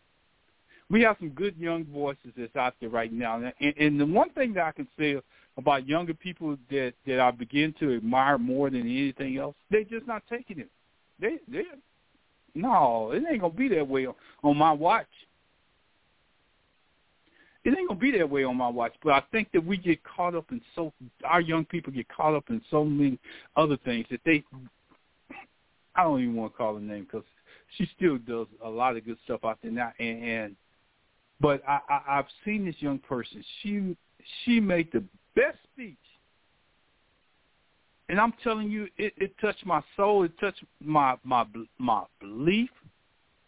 We 0.90 1.02
have 1.04 1.16
some 1.20 1.30
good 1.30 1.56
young 1.58 1.86
voices 1.86 2.34
that's 2.38 2.56
out 2.58 2.74
there 2.82 2.90
right 2.90 3.14
now, 3.14 3.42
and, 3.62 3.74
and 3.78 4.00
the 4.00 4.06
one 4.06 4.32
thing 4.32 4.54
that 4.56 4.66
I 4.66 4.72
can 4.74 4.88
say 5.00 5.22
about 5.58 5.88
younger 5.88 6.14
people 6.14 6.58
that 6.70 6.94
that 7.08 7.20
I 7.20 7.32
begin 7.32 7.74
to 7.80 7.96
admire 7.96 8.38
more 8.38 8.70
than 8.70 8.82
anything 8.82 9.38
else, 9.38 9.56
they're 9.70 9.86
just 9.86 10.08
not 10.08 10.24
taking 10.30 10.60
it. 10.60 10.70
They 11.20 11.38
they 11.48 11.64
no, 12.54 13.12
it 13.12 13.24
ain't 13.30 13.42
gonna 13.42 13.54
be 13.54 13.68
that 13.70 13.88
way 13.88 14.08
on 14.44 14.58
my 14.58 14.72
watch. 14.72 15.08
It 17.64 17.78
ain't 17.78 17.88
gonna 17.88 18.00
be 18.00 18.12
that 18.18 18.30
way 18.30 18.44
on 18.44 18.58
my 18.58 18.68
watch. 18.68 18.94
But 19.04 19.14
I 19.14 19.24
think 19.32 19.52
that 19.54 19.64
we 19.64 19.78
get 19.78 20.00
caught 20.04 20.36
up 20.36 20.52
in 20.52 20.62
so 20.76 20.92
our 21.24 21.42
young 21.42 21.66
people 21.66 21.94
get 21.94 22.08
caught 22.10 22.34
up 22.34 22.46
in 22.50 22.62
so 22.72 22.84
many 22.84 23.20
other 23.56 23.78
things 23.78 24.06
that 24.10 24.22
they. 24.26 24.44
I 25.96 26.04
don't 26.04 26.22
even 26.22 26.36
want 26.36 26.54
to 26.54 26.58
call 26.58 26.76
her 26.76 26.80
name 26.80 27.04
because 27.04 27.26
she 27.78 27.88
still 27.96 28.18
does 28.18 28.48
a 28.64 28.70
lot 28.70 28.98
of 28.98 29.06
good 29.06 29.18
stuff 29.26 29.44
out 29.44 29.60
there 29.62 29.72
now. 29.72 29.92
And, 30.00 30.24
and 30.24 30.56
but 31.40 31.62
I, 31.68 31.80
I 31.90 32.02
I've 32.18 32.26
seen 32.46 32.66
this 32.66 32.76
young 32.80 33.00
person. 33.00 33.44
She 33.62 33.96
she 34.44 34.60
made 34.60 34.92
the 34.92 35.04
best 35.36 35.58
speech 35.72 35.98
and 38.12 38.20
I'm 38.20 38.34
telling 38.44 38.70
you, 38.70 38.88
it, 38.98 39.14
it 39.16 39.34
touched 39.40 39.66
my 39.66 39.82
soul. 39.96 40.26
It 40.26 40.38
touched 40.38 40.64
my 40.84 41.16
my 41.24 41.46
my 41.80 42.04
belief. 42.20 42.70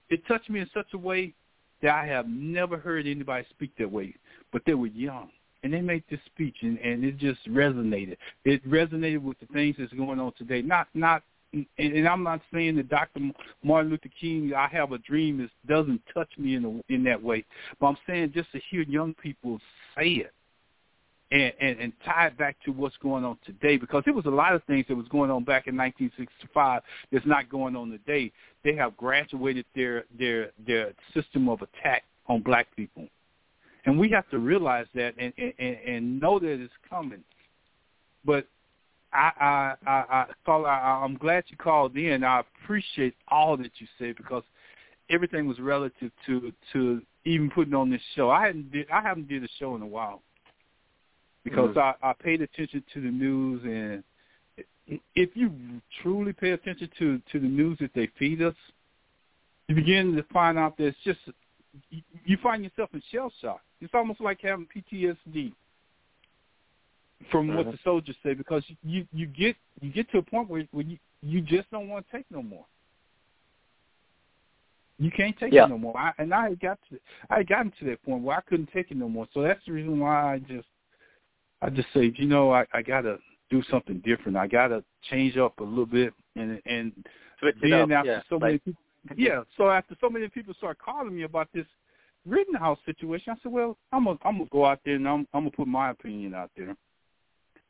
It 0.10 0.26
touched 0.26 0.50
me 0.50 0.62
in 0.62 0.70
such 0.74 0.88
a 0.94 0.98
way 0.98 1.34
that 1.82 1.94
I 1.94 2.06
have 2.06 2.30
never 2.30 2.78
heard 2.78 3.06
anybody 3.06 3.46
speak 3.50 3.72
that 3.78 3.92
way. 3.92 4.16
But 4.54 4.62
they 4.66 4.74
were 4.74 4.88
young, 4.88 5.32
and 5.64 5.74
they 5.74 5.82
made 5.82 6.06
this 6.10 6.22
speech, 6.28 6.56
and, 6.62 6.78
and 6.80 7.04
it 7.04 7.18
just 7.18 7.46
resonated. 7.50 8.16
It 8.46 8.66
resonated 8.66 9.22
with 9.22 9.38
the 9.42 9.48
things 9.48 9.76
that's 9.78 9.92
going 9.92 10.22
on 10.22 10.32
today. 10.38 10.62
Not 10.62 10.88
not, 10.94 11.24
and, 11.52 11.68
and 11.78 12.08
I'm 12.08 12.24
not 12.24 12.40
saying 12.54 12.78
that 12.78 12.88
Dr. 12.88 13.20
Martin 13.66 13.92
Luther 13.92 14.10
King, 14.20 14.54
I 14.56 14.70
have 14.70 14.94
a 14.94 14.98
dream, 15.00 15.42
is 15.42 15.50
doesn't 15.68 16.02
touch 16.14 16.30
me 16.38 16.56
in 16.56 16.64
a, 16.64 16.94
in 16.94 17.04
that 17.04 17.22
way. 17.22 17.44
But 17.82 17.88
I'm 17.88 17.98
saying 18.08 18.32
just 18.34 18.50
to 18.54 18.62
hear 18.72 18.84
young 18.84 19.14
people 19.16 19.60
say 19.98 20.08
it 20.08 20.32
and, 21.34 21.52
and, 21.60 21.80
and 21.80 21.94
tie 22.06 22.28
it 22.28 22.38
back 22.38 22.56
to 22.64 22.72
what's 22.72 22.96
going 22.98 23.26
on 23.26 23.38
today 23.44 23.76
because 23.76 24.04
there 24.06 24.14
was 24.14 24.28
a 24.28 24.30
lot 24.30 24.54
of 24.54 24.64
things 24.66 24.86
that 24.88 24.96
was 24.96 25.08
going 25.08 25.32
on 25.32 25.44
back 25.44 25.66
in 25.66 25.76
1965 25.76 26.82
that's 27.12 27.26
not 27.26 27.50
going 27.50 27.76
on 27.76 27.90
today. 27.90 28.32
They 28.64 28.76
have 28.76 28.96
graduated 28.96 29.66
their 29.76 30.06
their 30.18 30.52
their 30.66 30.94
system 31.14 31.50
of 31.50 31.62
attack 31.64 32.04
on 32.28 32.42
black 32.44 32.68
people, 32.76 33.08
and 33.86 34.00
we 34.00 34.10
have 34.12 34.30
to 34.30 34.38
realize 34.38 34.86
that 34.94 35.16
and 35.18 35.34
and, 35.38 35.78
and 35.88 36.22
know 36.22 36.38
that 36.38 36.62
it's 36.62 36.72
coming. 36.88 37.24
But 38.24 38.46
I 39.12 39.32
I 39.40 39.90
I, 39.90 39.92
I 39.92 40.26
call 40.46 40.68
I, 40.68 41.02
I'm 41.04 41.18
glad 41.18 41.46
you 41.48 41.58
called 41.58 41.98
in. 41.98 42.24
I 42.24 42.42
appreciate 42.64 43.16
all 43.28 43.58
that 43.58 43.72
you 43.80 43.88
said 43.98 44.18
because 44.18 44.44
everything 45.10 45.48
was 45.48 45.60
relative 45.60 46.12
to 46.28 46.54
to 46.74 47.02
even 47.26 47.50
putting 47.50 47.74
on 47.74 47.90
this 47.90 48.02
show. 48.16 48.30
I 48.30 48.46
hadn't 48.46 48.72
did 48.72 48.86
I 48.92 49.02
haven't 49.02 49.28
did 49.28 49.44
a 49.44 49.50
show 49.60 49.76
in 49.76 49.82
a 49.82 49.88
while 49.88 50.22
because 51.44 51.76
mm-hmm. 51.76 52.06
I, 52.06 52.10
I 52.10 52.14
paid 52.14 52.42
attention 52.42 52.84
to 52.94 53.02
the 53.02 53.12
news 53.12 53.62
and 53.64 54.04
if 55.16 55.30
you 55.36 55.52
truly 56.02 56.34
pay 56.34 56.52
attention 56.52 56.90
to 57.00 57.22
to 57.32 57.40
the 57.40 57.48
news 57.48 57.78
that 57.80 57.92
they 57.94 58.10
feed 58.20 58.42
us, 58.42 58.56
you 59.68 59.76
begin 59.76 60.16
to 60.16 60.24
find 60.34 60.58
out 60.58 60.78
that 60.78 60.88
it's 60.88 60.98
just 61.04 61.20
you 62.26 62.38
find 62.44 62.64
yourself 62.64 62.90
in 62.94 63.02
shell 63.12 63.32
shock. 63.42 63.62
It's 63.82 63.94
almost 63.94 64.22
like 64.22 64.42
having 64.42 64.68
PTSD 64.68 65.54
from 67.32 67.50
uh-huh. 67.50 67.64
what 67.64 67.72
the 67.72 67.80
soldiers 67.84 68.16
say 68.24 68.34
because 68.34 68.64
you 68.84 69.08
you 69.14 69.26
get 69.26 69.56
you 69.82 69.92
get 69.92 70.10
to 70.12 70.18
a 70.18 70.22
point 70.22 70.50
where, 70.50 70.68
where 70.72 70.86
you 70.86 70.98
you 71.22 71.42
just 71.42 71.70
don't 71.72 71.88
want 71.88 72.06
to 72.10 72.18
take 72.18 72.26
no 72.30 72.44
more. 72.44 72.66
You 75.00 75.12
can't 75.12 75.38
take 75.38 75.54
yeah. 75.54 75.66
it 75.66 75.70
no 75.70 75.78
more. 75.78 75.98
I, 75.98 76.12
and 76.18 76.34
I 76.34 76.54
got 76.56 76.78
to 76.90 77.00
I 77.30 77.38
had 77.38 77.48
gotten 77.48 77.74
to 77.80 77.86
that 77.86 78.04
point 78.04 78.24
where 78.24 78.38
I 78.38 78.42
couldn't 78.42 78.70
take 78.74 78.92
it 78.92 78.98
no 78.98 79.08
more. 79.08 79.28
So 79.34 79.42
that's 79.42 79.62
the 79.66 79.72
reason 79.72 80.00
why 80.00 80.34
I 80.34 80.40
just 80.40 80.68
I 81.64 81.70
just 81.70 81.88
say, 81.94 82.14
you 82.16 82.26
know, 82.26 82.52
I, 82.52 82.66
I 82.74 82.82
got 82.82 83.02
to 83.02 83.18
do 83.50 83.64
something 83.72 84.02
different. 84.06 84.38
I 84.38 84.48
got 84.48 84.68
to 84.68 84.84
change 85.10 85.38
up 85.38 85.60
a 85.60 85.64
little 85.64 85.86
bit, 85.86 86.14
and 86.36 86.62
and 86.66 86.92
Switch 87.40 87.56
then 87.62 87.92
after 87.92 88.12
yeah, 88.12 88.22
so 88.30 88.36
like, 88.36 88.42
many 88.42 88.58
people, 88.60 88.82
yeah, 89.16 89.42
so 89.58 89.70
after 89.70 89.96
so 90.02 90.10
many 90.10 90.28
people 90.28 90.54
start 90.56 90.78
calling 90.78 91.16
me 91.16 91.24
about 91.24 91.48
this 91.54 91.66
Rittenhouse 92.26 92.80
situation, 92.86 93.34
I 93.34 93.42
said, 93.42 93.52
well, 93.52 93.78
I'm 93.92 94.06
gonna 94.06 94.20
I'm 94.24 94.38
gonna 94.38 94.50
go 94.52 94.66
out 94.66 94.80
there 94.84 94.96
and 94.96 95.08
I'm 95.08 95.28
I'm 95.34 95.44
gonna 95.44 95.52
put 95.52 95.68
my 95.68 95.92
opinion 95.92 96.34
out 96.34 96.52
there. 96.58 96.76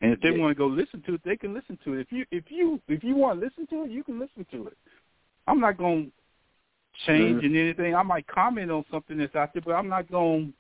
And 0.01 0.11
if 0.11 0.19
they 0.21 0.29
yeah. 0.29 0.39
want 0.39 0.51
to 0.51 0.55
go 0.55 0.67
listen 0.67 1.01
to 1.05 1.13
it, 1.15 1.21
they 1.23 1.37
can 1.37 1.53
listen 1.53 1.77
to 1.85 1.93
it. 1.93 2.01
If 2.01 2.11
you 2.11 2.25
if 2.31 2.45
you 2.49 2.81
if 2.87 3.03
you 3.03 3.15
want 3.15 3.39
to 3.39 3.45
listen 3.45 3.67
to 3.67 3.85
it, 3.85 3.91
you 3.91 4.03
can 4.03 4.19
listen 4.19 4.45
to 4.51 4.67
it. 4.67 4.77
I'm 5.47 5.59
not 5.59 5.77
going 5.77 6.05
to 6.05 6.11
change 7.05 7.37
mm-hmm. 7.43 7.55
in 7.55 7.61
anything. 7.61 7.95
I 7.95 8.03
might 8.03 8.27
comment 8.27 8.71
on 8.71 8.85
something 8.91 9.17
that's 9.17 9.35
out 9.35 9.53
there, 9.53 9.61
but 9.65 9.73
I'm 9.73 9.89
not 9.89 10.09
going 10.09 10.47
to 10.47 10.53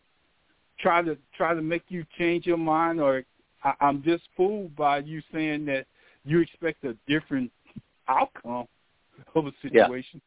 try 0.83 1.01
to 1.01 1.17
try 1.35 1.55
to 1.55 1.61
make 1.61 1.83
you 1.87 2.05
change 2.17 2.45
your 2.45 2.57
mind 2.57 2.99
or 2.99 3.23
I, 3.63 3.73
I'm 3.79 4.03
just 4.03 4.23
fooled 4.37 4.75
by 4.75 4.99
you 4.99 5.21
saying 5.33 5.65
that 5.65 5.87
you 6.25 6.39
expect 6.39 6.83
a 6.83 6.95
different 7.07 7.49
outcome 8.07 8.67
of 9.35 9.47
a 9.47 9.51
situation. 9.61 10.21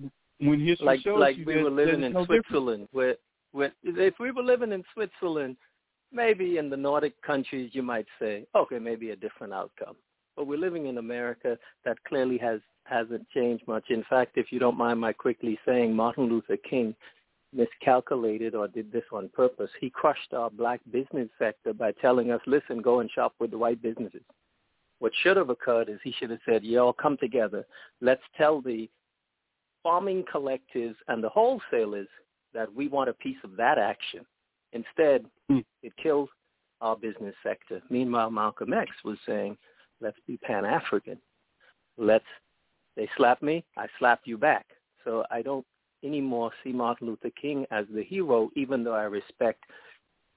Yeah. 0.00 0.08
when 0.48 0.60
history 0.60 0.86
like, 0.86 1.00
shows 1.00 1.20
like 1.20 1.36
you 1.36 1.44
we 1.44 1.54
that, 1.54 1.64
were 1.64 1.70
living 1.70 2.02
in 2.02 2.12
no 2.12 2.24
Switzerland 2.24 2.88
where 2.92 3.16
where 3.52 3.72
if 3.84 4.14
we 4.18 4.30
were 4.30 4.42
living 4.42 4.72
in 4.72 4.82
Switzerland 4.94 5.56
maybe 6.10 6.56
in 6.56 6.70
the 6.70 6.76
Nordic 6.76 7.20
countries 7.22 7.70
you 7.74 7.82
might 7.82 8.06
say 8.18 8.46
okay 8.56 8.78
maybe 8.78 9.10
a 9.10 9.16
different 9.16 9.52
outcome. 9.52 9.96
But 10.36 10.46
we're 10.46 10.58
living 10.58 10.86
in 10.86 10.98
America 10.98 11.58
that 11.84 12.02
clearly 12.04 12.38
has 12.38 12.60
hasn't 12.84 13.28
changed 13.30 13.66
much. 13.68 13.84
In 13.90 14.04
fact 14.08 14.38
if 14.38 14.50
you 14.50 14.58
don't 14.58 14.78
mind 14.78 14.98
my 15.00 15.12
quickly 15.12 15.58
saying 15.66 15.94
Martin 15.94 16.28
Luther 16.28 16.56
King 16.56 16.94
miscalculated 17.52 18.54
or 18.54 18.68
did 18.68 18.92
this 18.92 19.04
on 19.12 19.28
purpose. 19.30 19.70
He 19.80 19.90
crushed 19.90 20.34
our 20.34 20.50
black 20.50 20.80
business 20.90 21.28
sector 21.38 21.72
by 21.72 21.92
telling 21.92 22.30
us, 22.30 22.40
listen, 22.46 22.82
go 22.82 23.00
and 23.00 23.10
shop 23.10 23.34
with 23.38 23.50
the 23.50 23.58
white 23.58 23.80
businesses. 23.80 24.22
What 24.98 25.12
should 25.22 25.36
have 25.36 25.50
occurred 25.50 25.88
is 25.88 25.98
he 26.02 26.12
should 26.18 26.30
have 26.30 26.40
said, 26.44 26.64
y'all 26.64 26.92
come 26.92 27.16
together. 27.16 27.64
Let's 28.00 28.22
tell 28.36 28.60
the 28.60 28.90
farming 29.82 30.24
collectives 30.32 30.96
and 31.06 31.22
the 31.22 31.28
wholesalers 31.28 32.08
that 32.52 32.72
we 32.74 32.88
want 32.88 33.08
a 33.08 33.14
piece 33.14 33.36
of 33.44 33.56
that 33.56 33.78
action. 33.78 34.26
Instead, 34.72 35.24
mm. 35.50 35.64
it 35.82 35.92
kills 36.02 36.28
our 36.80 36.96
business 36.96 37.34
sector. 37.42 37.80
Meanwhile, 37.90 38.30
Malcolm 38.30 38.72
X 38.72 38.90
was 39.04 39.18
saying, 39.26 39.56
let's 40.00 40.18
be 40.26 40.36
Pan-African. 40.38 41.18
Let's, 41.96 42.24
they 42.96 43.08
slap 43.16 43.42
me, 43.42 43.64
I 43.76 43.86
slap 43.98 44.20
you 44.24 44.36
back. 44.36 44.66
So 45.04 45.24
I 45.30 45.42
don't 45.42 45.66
anymore 46.04 46.52
see 46.62 46.72
Martin 46.72 47.08
Luther 47.08 47.30
King 47.40 47.66
as 47.70 47.86
the 47.92 48.02
hero, 48.02 48.50
even 48.56 48.84
though 48.84 48.94
I 48.94 49.04
respect 49.04 49.64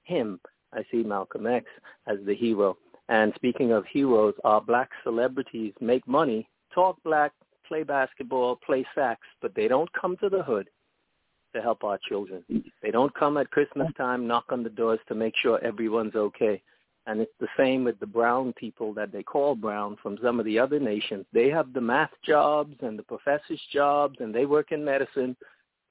him. 0.04 0.40
I 0.72 0.84
see 0.90 1.02
Malcolm 1.02 1.46
X 1.46 1.66
as 2.06 2.18
the 2.26 2.34
hero. 2.34 2.76
And 3.08 3.32
speaking 3.34 3.72
of 3.72 3.84
heroes, 3.92 4.34
our 4.44 4.60
black 4.60 4.90
celebrities 5.04 5.74
make 5.80 6.06
money, 6.08 6.48
talk 6.74 6.96
black, 7.04 7.32
play 7.66 7.82
basketball, 7.82 8.56
play 8.56 8.86
sax, 8.94 9.20
but 9.40 9.54
they 9.54 9.68
don't 9.68 9.92
come 9.92 10.16
to 10.18 10.28
the 10.28 10.42
hood 10.42 10.68
to 11.54 11.60
help 11.60 11.84
our 11.84 11.98
children. 12.08 12.42
They 12.82 12.90
don't 12.90 13.14
come 13.14 13.36
at 13.36 13.50
Christmas 13.50 13.88
time, 13.96 14.26
knock 14.26 14.46
on 14.50 14.62
the 14.62 14.70
doors 14.70 15.00
to 15.08 15.14
make 15.14 15.34
sure 15.36 15.62
everyone's 15.62 16.14
okay. 16.14 16.62
And 17.06 17.20
it's 17.20 17.32
the 17.40 17.48
same 17.56 17.82
with 17.82 17.98
the 17.98 18.06
brown 18.06 18.52
people 18.52 18.94
that 18.94 19.10
they 19.10 19.24
call 19.24 19.56
brown 19.56 19.96
from 20.00 20.18
some 20.22 20.38
of 20.38 20.46
the 20.46 20.58
other 20.58 20.78
nations. 20.78 21.26
They 21.32 21.50
have 21.50 21.72
the 21.72 21.80
math 21.80 22.12
jobs 22.24 22.76
and 22.80 22.96
the 22.98 23.02
professors' 23.02 23.60
jobs, 23.72 24.16
and 24.20 24.32
they 24.32 24.46
work 24.46 24.70
in 24.70 24.84
medicine, 24.84 25.36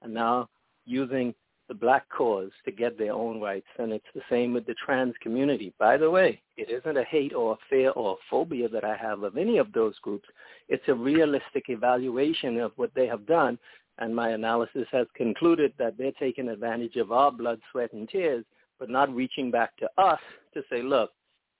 and 0.02 0.13
now 0.13 0.47
using 0.86 1.36
the 1.67 1.76
black 1.76 2.08
cause 2.10 2.52
to 2.65 2.71
get 2.71 2.97
their 2.97 3.13
own 3.13 3.41
rights. 3.41 3.67
And 3.78 3.91
it's 3.91 4.06
the 4.13 4.21
same 4.30 4.54
with 4.54 4.65
the 4.65 4.76
trans 4.86 5.13
community. 5.21 5.74
By 5.80 5.97
the 5.97 6.10
way, 6.10 6.41
it 6.58 6.69
isn't 6.69 6.97
a 6.97 7.04
hate 7.04 7.34
or 7.34 7.54
a 7.54 7.58
fear 7.69 7.91
or 7.91 8.13
a 8.13 8.24
phobia 8.30 8.69
that 8.69 8.84
I 8.84 8.95
have 8.95 9.24
of 9.24 9.38
any 9.38 9.58
of 9.58 9.71
those 9.74 9.97
groups. 10.00 10.28
It's 10.69 10.88
a 10.88 10.93
realistic 10.93 11.65
evaluation 11.67 12.60
of 12.60 12.71
what 12.78 12.91
they 12.93 13.08
have 13.08 13.26
done. 13.26 13.60
And 14.00 14.15
my 14.15 14.30
analysis 14.30 14.88
has 14.91 15.08
concluded 15.15 15.74
that 15.78 15.97
they're 15.97 16.12
taking 16.13 16.47
advantage 16.50 16.95
of 16.95 17.12
our 17.12 17.32
blood, 17.32 17.60
sweat, 17.71 17.93
and 17.93 18.08
tears, 18.10 18.45
but 18.82 18.89
not 18.89 19.15
reaching 19.15 19.52
back 19.52 19.78
to 19.78 19.89
us 19.98 20.20
to 20.54 20.62
say, 20.70 20.82
look, 20.82 21.12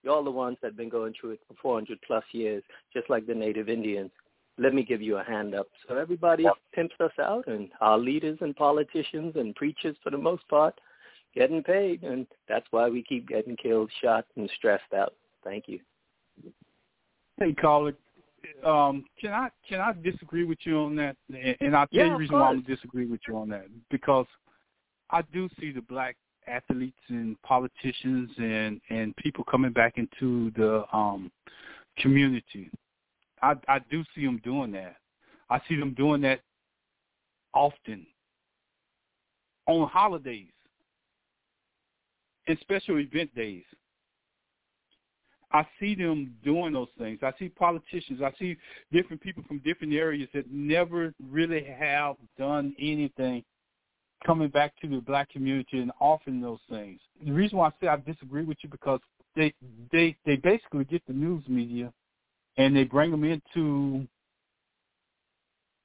you're 0.04 0.24
the 0.24 0.32
ones 0.32 0.58
that 0.62 0.70
have 0.70 0.78
been 0.78 0.90
going 0.90 1.14
through 1.20 1.32
it 1.32 1.40
for 1.48 1.54
400 1.62 1.98
plus 2.06 2.24
years, 2.34 2.64
just 2.92 3.10
like 3.10 3.26
the 3.28 3.36
Native 3.36 3.70
Indians 3.70 4.12
let 4.58 4.74
me 4.74 4.84
give 4.84 5.02
you 5.02 5.18
a 5.18 5.24
hand 5.24 5.56
up. 5.56 5.68
So 5.88 5.98
everybody 5.98 6.44
yep. 6.44 6.54
pimps 6.74 6.96
us 7.00 7.12
out, 7.20 7.48
and 7.48 7.70
our 7.80 7.98
leaders 7.98 8.38
and 8.42 8.56
politicians 8.56 9.34
and 9.36 9.56
preachers, 9.56 9.96
for 10.04 10.12
the 10.12 10.18
most 10.18 10.48
part, 10.50 10.80
getting 11.36 11.64
paid, 11.64 12.04
and 12.04 12.28
that's 12.48 12.66
why 12.72 12.90
we 12.90 13.04
keep 13.04 13.28
getting 13.28 13.56
killed, 13.56 13.90
shot, 14.02 14.26
and 14.36 14.50
stressed 14.58 14.94
out. 14.96 15.14
Thank 15.44 15.66
you. 15.68 15.80
Hey, 17.38 17.54
caller, 17.54 17.94
um, 18.64 19.06
can 19.20 19.32
I 19.32 19.50
can 19.68 19.80
I 19.80 19.94
disagree 20.04 20.44
with 20.44 20.60
you 20.64 20.78
on 20.78 20.96
that? 20.98 21.16
And 21.60 21.76
I'll 21.76 21.88
tell 21.88 22.00
yeah, 22.00 22.04
you 22.06 22.10
the 22.12 22.18
reason 22.18 22.36
why 22.36 22.50
I'm 22.50 22.62
disagree 22.62 23.06
with 23.06 23.22
you 23.28 23.38
on 23.38 23.50
that 23.50 23.66
because 23.90 24.28
I 25.10 25.22
do 25.34 25.50
see 25.60 25.72
the 25.72 25.82
black 25.82 26.18
athletes 26.52 27.00
and 27.10 27.42
politicians 27.42 28.30
and 28.38 28.82
and 28.90 29.16
people 29.16 29.44
coming 29.44 29.72
back 29.72 29.98
into 29.98 30.52
the 30.58 30.84
um 30.96 31.32
community 31.98 32.70
I 33.42 33.56
I 33.68 33.80
do 33.90 34.04
see 34.14 34.26
them 34.26 34.40
doing 34.44 34.72
that. 34.74 34.98
I 35.50 35.60
see 35.68 35.76
them 35.76 35.94
doing 35.94 36.22
that 36.22 36.42
often 37.54 38.06
on 39.68 39.88
holidays 39.88 40.52
and 42.48 42.58
special 42.62 43.00
event 43.00 43.34
days. 43.36 43.64
I 45.54 45.66
see 45.80 45.96
them 45.96 46.34
doing 46.46 46.74
those 46.74 46.88
things. 46.98 47.20
I 47.24 47.34
see 47.38 47.50
politicians. 47.50 48.22
I 48.22 48.32
see 48.40 48.56
different 48.92 49.22
people 49.22 49.44
from 49.48 49.60
different 49.60 49.94
areas 49.94 50.30
that 50.34 50.50
never 50.50 51.14
really 51.30 51.64
have 51.64 52.16
done 52.38 52.74
anything 52.80 53.44
coming 54.26 54.50
back 54.50 54.74
to 54.82 54.88
the 54.88 55.02
black 55.02 55.30
community 55.30 55.80
and 55.80 55.92
offering 56.00 56.42
those 56.42 56.60
things. 56.70 57.00
The 57.26 57.32
reason 57.32 57.58
why 57.58 57.68
I 57.68 57.72
say 57.82 57.88
I 57.88 57.98
disagree 57.98 58.44
with 58.44 58.58
you 58.62 58.70
because 58.70 59.00
they 59.36 59.54
they 59.92 60.16
they 60.26 60.36
basically 60.36 60.86
get 60.86 61.02
the 61.08 61.14
news 61.14 61.44
media 61.48 61.92
and 62.58 62.76
they 62.76 62.84
bring 62.84 63.12
them 63.12 63.24
into 63.24 64.08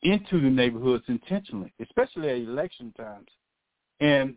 into 0.03 0.40
the 0.40 0.51
neighborhoods 0.51 1.05
intentionally, 1.09 1.72
especially 1.81 2.29
at 2.29 2.37
election 2.37 2.92
times. 2.96 3.29
And 4.01 4.37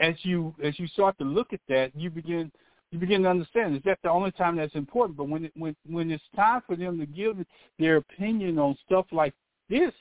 as 0.00 0.14
you 0.22 0.54
as 0.62 0.78
you 0.78 0.86
start 0.88 1.18
to 1.18 1.24
look 1.24 1.52
at 1.52 1.60
that, 1.68 1.94
you 1.94 2.10
begin 2.10 2.50
you 2.90 2.98
begin 2.98 3.22
to 3.22 3.28
understand 3.28 3.76
is 3.76 3.82
that 3.84 3.98
the 4.02 4.10
only 4.10 4.32
time 4.32 4.56
that's 4.56 4.74
important. 4.74 5.16
But 5.16 5.28
when 5.28 5.46
it, 5.46 5.52
when 5.56 5.76
when 5.86 6.10
it's 6.10 6.24
time 6.34 6.62
for 6.66 6.76
them 6.76 6.98
to 6.98 7.06
give 7.06 7.36
their 7.78 7.96
opinion 7.96 8.58
on 8.58 8.76
stuff 8.86 9.06
like 9.12 9.34
this, 9.68 9.92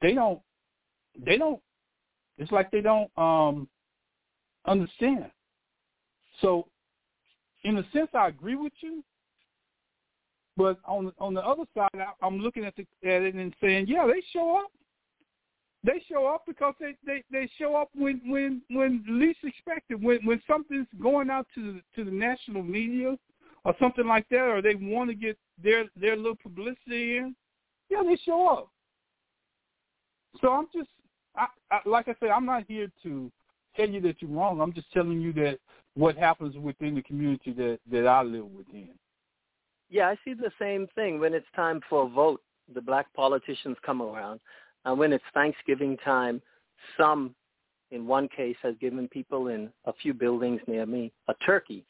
they 0.00 0.14
don't 0.14 0.40
they 1.18 1.36
don't. 1.36 1.60
It's 2.38 2.52
like 2.52 2.70
they 2.70 2.80
don't 2.80 3.10
um 3.16 3.68
understand. 4.66 5.30
So, 6.40 6.66
in 7.62 7.76
a 7.78 7.84
sense, 7.92 8.10
I 8.14 8.28
agree 8.28 8.56
with 8.56 8.72
you, 8.80 9.04
but 10.56 10.78
on 10.86 11.12
on 11.18 11.34
the 11.34 11.42
other 11.42 11.64
side, 11.76 11.88
I, 11.94 12.12
I'm 12.24 12.38
looking 12.38 12.64
at 12.64 12.74
the 12.76 12.82
at 13.08 13.22
it 13.22 13.34
and 13.34 13.54
saying, 13.60 13.86
yeah, 13.88 14.06
they 14.06 14.22
show 14.32 14.56
up. 14.56 14.70
They 15.84 16.02
show 16.10 16.26
up 16.26 16.44
because 16.46 16.74
they 16.80 16.96
they 17.06 17.22
they 17.30 17.48
show 17.58 17.76
up 17.76 17.90
when 17.94 18.20
when 18.26 18.62
when 18.70 19.04
least 19.06 19.40
expected. 19.44 20.02
When 20.02 20.18
when 20.24 20.42
something's 20.46 20.88
going 21.00 21.30
out 21.30 21.46
to 21.54 21.74
the 21.74 21.80
to 21.96 22.04
the 22.04 22.16
national 22.16 22.62
media 22.62 23.16
or 23.64 23.74
something 23.78 24.06
like 24.06 24.28
that, 24.30 24.48
or 24.48 24.62
they 24.62 24.74
want 24.74 25.10
to 25.10 25.14
get 25.14 25.38
their 25.62 25.84
their 25.96 26.16
little 26.16 26.36
publicity 26.36 27.18
in, 27.18 27.36
yeah, 27.90 28.02
they 28.02 28.16
show 28.24 28.48
up. 28.48 28.70
So 30.40 30.50
I'm 30.50 30.66
just, 30.74 30.88
I, 31.36 31.46
I, 31.70 31.80
like 31.86 32.08
I 32.08 32.14
said, 32.20 32.30
I'm 32.30 32.46
not 32.46 32.64
here 32.68 32.90
to 33.02 33.30
tell 33.76 33.88
you 33.88 34.00
that 34.02 34.20
you're 34.20 34.30
wrong. 34.30 34.60
I'm 34.60 34.72
just 34.72 34.92
telling 34.92 35.20
you 35.20 35.32
that 35.34 35.58
what 35.94 36.16
happens 36.16 36.56
within 36.56 36.94
the 36.94 37.02
community 37.02 37.52
that 37.52 37.78
that 37.90 38.06
I 38.06 38.22
live 38.22 38.46
within. 38.46 38.90
Yeah, 39.90 40.08
I 40.08 40.16
see 40.24 40.34
the 40.34 40.50
same 40.58 40.88
thing. 40.94 41.20
When 41.20 41.34
it's 41.34 41.46
time 41.54 41.80
for 41.88 42.04
a 42.04 42.08
vote, 42.08 42.40
the 42.74 42.80
black 42.80 43.12
politicians 43.14 43.76
come 43.84 44.02
around. 44.02 44.40
And 44.84 44.98
when 44.98 45.12
it's 45.12 45.24
Thanksgiving 45.32 45.96
time, 46.04 46.42
some, 46.98 47.34
in 47.90 48.06
one 48.06 48.28
case, 48.28 48.56
has 48.62 48.74
given 48.80 49.08
people 49.08 49.48
in 49.48 49.70
a 49.84 49.92
few 49.92 50.12
buildings 50.14 50.60
near 50.66 50.86
me 50.86 51.12
a 51.28 51.34
turkey. 51.46 51.84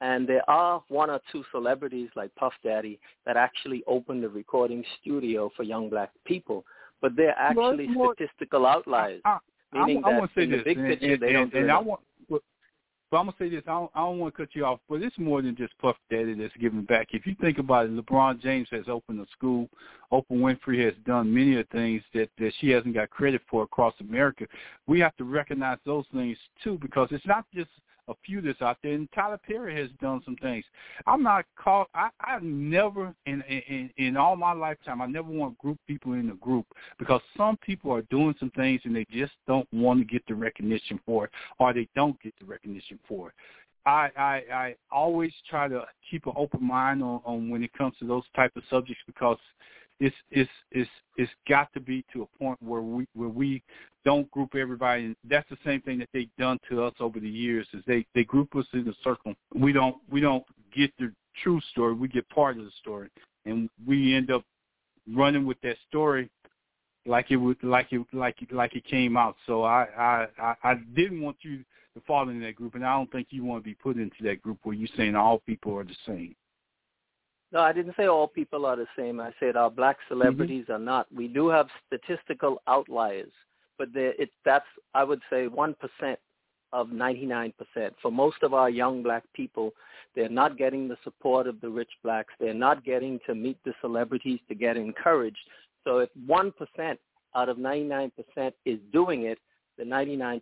And 0.00 0.28
there 0.28 0.48
are 0.48 0.82
one 0.88 1.10
or 1.10 1.20
two 1.32 1.42
celebrities 1.50 2.10
like 2.16 2.34
Puff 2.34 2.52
Daddy 2.62 3.00
that 3.24 3.36
actually 3.36 3.82
open 3.86 4.20
the 4.20 4.28
recording 4.28 4.84
studio 5.00 5.50
for 5.56 5.62
young 5.62 5.88
black 5.88 6.10
people. 6.26 6.64
But 7.00 7.16
they're 7.16 7.38
actually 7.38 7.88
more, 7.88 8.14
statistical 8.14 8.66
outliers. 8.66 9.20
I, 9.24 9.38
I, 9.72 9.86
meaning 9.86 10.02
I, 10.04 10.10
I 10.10 10.20
that 10.20 10.42
in 10.42 10.50
the 10.50 10.62
big 10.64 10.78
and, 10.78 10.88
picture, 10.88 11.12
and, 11.12 11.22
they 11.22 11.32
don't 11.32 11.54
and, 11.54 11.66
do 11.66 11.72
I 11.72 11.78
want, 11.78 12.00
but 13.10 13.18
I'm 13.18 13.26
gonna 13.26 13.36
say 13.38 13.48
this. 13.48 13.62
I 13.66 13.70
don't, 13.70 13.90
I 13.94 14.00
don't 14.00 14.18
want 14.18 14.34
to 14.34 14.42
cut 14.42 14.54
you 14.54 14.64
off, 14.64 14.80
but 14.88 15.00
it's 15.00 15.16
more 15.16 15.40
than 15.40 15.54
just 15.54 15.78
Puff 15.78 15.96
Daddy 16.10 16.34
that's 16.34 16.56
giving 16.60 16.82
back. 16.82 17.08
If 17.12 17.24
you 17.24 17.36
think 17.40 17.58
about 17.58 17.86
it, 17.86 17.96
LeBron 17.96 18.40
James 18.40 18.66
has 18.72 18.86
opened 18.88 19.20
a 19.20 19.26
school. 19.30 19.68
Oprah 20.10 20.24
Winfrey 20.32 20.84
has 20.84 20.94
done 21.06 21.32
many 21.32 21.56
of 21.56 21.66
the 21.70 21.78
things 21.78 22.02
that 22.14 22.28
that 22.38 22.52
she 22.60 22.70
hasn't 22.70 22.94
got 22.94 23.10
credit 23.10 23.42
for 23.48 23.62
across 23.62 23.94
America. 24.00 24.46
We 24.88 24.98
have 25.00 25.16
to 25.18 25.24
recognize 25.24 25.78
those 25.86 26.04
things 26.12 26.36
too, 26.64 26.78
because 26.82 27.08
it's 27.12 27.26
not 27.26 27.44
just 27.54 27.70
a 28.08 28.14
few 28.24 28.40
that's 28.40 28.62
out 28.62 28.78
there. 28.82 28.92
And 28.92 29.08
Tyler 29.12 29.38
Perry 29.46 29.74
has 29.80 29.90
done 30.00 30.22
some 30.24 30.36
things. 30.36 30.64
I'm 31.06 31.22
not 31.22 31.44
called. 31.56 31.88
I 31.94 32.08
I've 32.20 32.42
never 32.42 33.14
in 33.26 33.42
in 33.42 33.90
in 33.96 34.16
all 34.16 34.36
my 34.36 34.52
lifetime. 34.52 35.00
I 35.00 35.06
never 35.06 35.28
want 35.28 35.58
group 35.58 35.78
people 35.86 36.12
in 36.14 36.30
a 36.30 36.34
group 36.34 36.66
because 36.98 37.20
some 37.36 37.56
people 37.58 37.92
are 37.92 38.02
doing 38.02 38.34
some 38.38 38.50
things 38.50 38.80
and 38.84 38.94
they 38.94 39.06
just 39.10 39.32
don't 39.46 39.68
want 39.72 40.00
to 40.00 40.04
get 40.04 40.26
the 40.26 40.34
recognition 40.34 41.00
for 41.04 41.24
it, 41.26 41.30
or 41.58 41.72
they 41.72 41.88
don't 41.94 42.20
get 42.22 42.34
the 42.40 42.46
recognition 42.46 42.98
for 43.08 43.28
it. 43.28 43.34
I, 43.86 44.10
I 44.16 44.42
I 44.52 44.74
always 44.90 45.32
try 45.48 45.68
to 45.68 45.84
keep 46.10 46.26
an 46.26 46.32
open 46.36 46.62
mind 46.62 47.02
on, 47.02 47.20
on 47.24 47.48
when 47.48 47.62
it 47.62 47.72
comes 47.72 47.94
to 48.00 48.06
those 48.06 48.24
type 48.34 48.52
of 48.56 48.64
subjects 48.68 49.02
because 49.06 49.38
it's 50.00 50.16
it's 50.30 50.50
it's 50.72 50.90
it's 51.16 51.32
got 51.48 51.72
to 51.72 51.80
be 51.80 52.04
to 52.12 52.22
a 52.22 52.38
point 52.38 52.60
where 52.62 52.82
we 52.82 53.06
where 53.14 53.28
we 53.28 53.62
don't 54.04 54.30
group 54.30 54.54
everybody. 54.54 55.06
And 55.06 55.16
that's 55.24 55.48
the 55.48 55.56
same 55.64 55.80
thing 55.82 55.98
that 55.98 56.08
they've 56.12 56.34
done 56.38 56.58
to 56.68 56.82
us 56.82 56.94
over 57.00 57.18
the 57.18 57.28
years 57.28 57.66
is 57.72 57.82
they 57.86 58.06
they 58.14 58.24
group 58.24 58.54
us 58.56 58.66
in 58.72 58.88
a 58.88 58.94
circle. 59.02 59.34
We 59.54 59.72
don't 59.72 59.96
we 60.10 60.20
don't 60.20 60.44
get 60.74 60.92
the 60.98 61.12
true 61.42 61.60
story. 61.70 61.94
We 61.94 62.08
get 62.08 62.28
part 62.28 62.58
of 62.58 62.64
the 62.64 62.70
story. 62.80 63.08
And 63.44 63.70
we 63.86 64.14
end 64.14 64.30
up 64.30 64.42
running 65.14 65.46
with 65.46 65.60
that 65.62 65.76
story 65.88 66.28
like 67.06 67.30
it 67.30 67.36
would 67.36 67.62
like 67.62 67.92
it 67.92 68.04
like 68.12 68.42
it 68.42 68.52
like 68.52 68.74
it 68.74 68.84
came 68.84 69.16
out. 69.16 69.36
So 69.46 69.64
i 69.64 69.86
i 70.40 70.54
i 70.62 70.74
didn't 70.94 71.22
want 71.22 71.36
you 71.42 71.64
to 71.94 72.00
fall 72.06 72.28
into 72.28 72.44
that 72.44 72.54
group 72.54 72.74
and 72.74 72.84
i 72.84 72.92
don't 72.92 73.10
think 73.10 73.28
you 73.30 73.42
want 73.42 73.62
to 73.62 73.64
be 73.64 73.74
put 73.74 73.96
into 73.96 74.22
that 74.22 74.42
group 74.42 74.58
where 74.64 74.74
you're 74.74 74.88
saying 74.98 75.16
all 75.16 75.38
people 75.46 75.74
are 75.78 75.84
the 75.84 75.96
same 76.06 76.34
no, 77.52 77.60
I 77.60 77.72
didn't 77.72 77.94
say 77.96 78.06
all 78.06 78.26
people 78.26 78.66
are 78.66 78.76
the 78.76 78.86
same. 78.98 79.20
I 79.20 79.32
said 79.38 79.56
our 79.56 79.70
black 79.70 79.96
mm-hmm. 79.96 80.14
celebrities 80.14 80.64
mm-hmm. 80.64 80.72
are 80.72 80.84
not. 80.84 81.06
We 81.14 81.28
do 81.28 81.48
have 81.48 81.68
statistical 81.86 82.62
outliers, 82.66 83.32
but 83.78 83.88
it, 83.94 84.30
that's 84.44 84.66
I 84.94 85.04
would 85.04 85.20
say 85.30 85.46
one 85.46 85.74
percent 85.74 86.18
of 86.72 86.88
99%. 86.88 87.52
For 88.02 88.10
most 88.10 88.42
of 88.42 88.52
our 88.52 88.68
young 88.68 89.02
black 89.02 89.24
people, 89.34 89.72
they're 90.14 90.28
not 90.28 90.58
getting 90.58 90.88
the 90.88 90.96
support 91.04 91.46
of 91.46 91.60
the 91.60 91.68
rich 91.68 91.90
blacks. 92.02 92.34
They're 92.40 92.54
not 92.54 92.84
getting 92.84 93.18
to 93.26 93.34
meet 93.34 93.58
the 93.64 93.72
celebrities 93.80 94.40
to 94.48 94.54
get 94.54 94.76
encouraged. 94.76 95.38
So 95.84 95.98
if 95.98 96.10
1% 96.28 96.52
out 97.34 97.48
of 97.48 97.56
99% 97.56 98.10
is 98.64 98.78
doing 98.92 99.22
it, 99.22 99.38
the 99.78 99.84
99% 99.84 100.40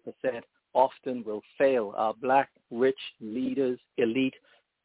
often 0.72 1.22
will 1.24 1.42
fail. 1.58 1.92
Our 1.96 2.14
black 2.14 2.50
rich 2.70 2.98
leaders, 3.20 3.78
elite, 3.98 4.34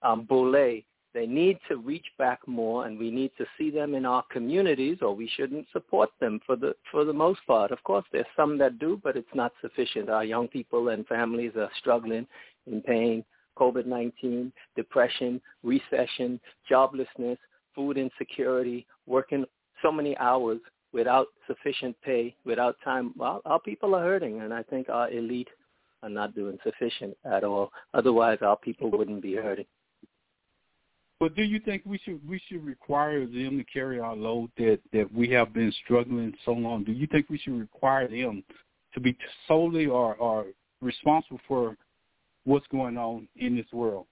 um, 0.01 0.25
Boule, 0.25 0.81
they 1.13 1.25
need 1.25 1.57
to 1.67 1.77
reach 1.77 2.05
back 2.17 2.39
more, 2.47 2.85
and 2.85 2.97
we 2.99 3.09
need 3.09 3.31
to 3.37 3.45
see 3.57 3.71
them 3.71 3.95
in 3.95 4.05
our 4.05 4.23
communities, 4.31 4.99
or 5.01 5.15
we 5.15 5.27
shouldn't 5.35 5.65
support 5.73 6.09
them 6.19 6.39
for 6.45 6.55
the 6.55 6.75
for 6.91 7.03
the 7.03 7.13
most 7.13 7.39
part. 7.47 7.71
Of 7.71 7.83
course, 7.83 8.05
there's 8.11 8.25
some 8.35 8.57
that 8.59 8.79
do, 8.79 8.99
but 9.03 9.17
it's 9.17 9.33
not 9.33 9.53
sufficient. 9.61 10.09
Our 10.09 10.23
young 10.23 10.47
people 10.47 10.89
and 10.89 11.07
families 11.07 11.53
are 11.55 11.71
struggling 11.79 12.27
in 12.67 12.81
pain, 12.81 13.25
COVID-19, 13.57 14.51
depression, 14.75 15.41
recession, 15.63 16.39
joblessness, 16.69 17.37
food 17.75 17.97
insecurity, 17.97 18.85
working 19.07 19.45
so 19.81 19.91
many 19.91 20.15
hours 20.17 20.59
without 20.93 21.27
sufficient 21.47 21.95
pay, 22.03 22.35
without 22.45 22.75
time. 22.83 23.13
Well, 23.17 23.41
our 23.45 23.59
people 23.59 23.95
are 23.95 24.03
hurting, 24.03 24.41
and 24.41 24.53
I 24.53 24.63
think 24.63 24.89
our 24.89 25.09
elite 25.09 25.49
are 26.03 26.09
not 26.09 26.35
doing 26.35 26.57
sufficient 26.63 27.17
at 27.25 27.43
all. 27.43 27.71
Otherwise, 27.93 28.39
our 28.41 28.57
people 28.57 28.89
wouldn't 28.91 29.21
be 29.21 29.35
hurting. 29.35 29.65
But 31.19 31.35
do 31.35 31.43
you 31.43 31.59
think 31.59 31.83
we 31.85 31.97
should 31.97 32.27
we 32.27 32.41
should 32.47 32.65
require 32.65 33.25
them 33.25 33.57
to 33.57 33.63
carry 33.65 33.99
our 33.99 34.15
load 34.15 34.51
that 34.57 34.79
that 34.93 35.13
we 35.13 35.29
have 35.29 35.53
been 35.53 35.73
struggling 35.83 36.33
so 36.45 36.51
long? 36.51 36.83
Do 36.83 36.93
you 36.93 37.07
think 37.07 37.29
we 37.29 37.37
should 37.37 37.59
require 37.59 38.07
them 38.07 38.43
to 38.93 38.99
be 38.99 39.17
solely 39.47 39.85
or, 39.85 40.15
or 40.15 40.45
responsible 40.81 41.39
for 41.47 41.77
what's 42.45 42.67
going 42.67 42.97
on 42.97 43.27
in 43.35 43.55
this 43.55 43.65
world. 43.71 44.05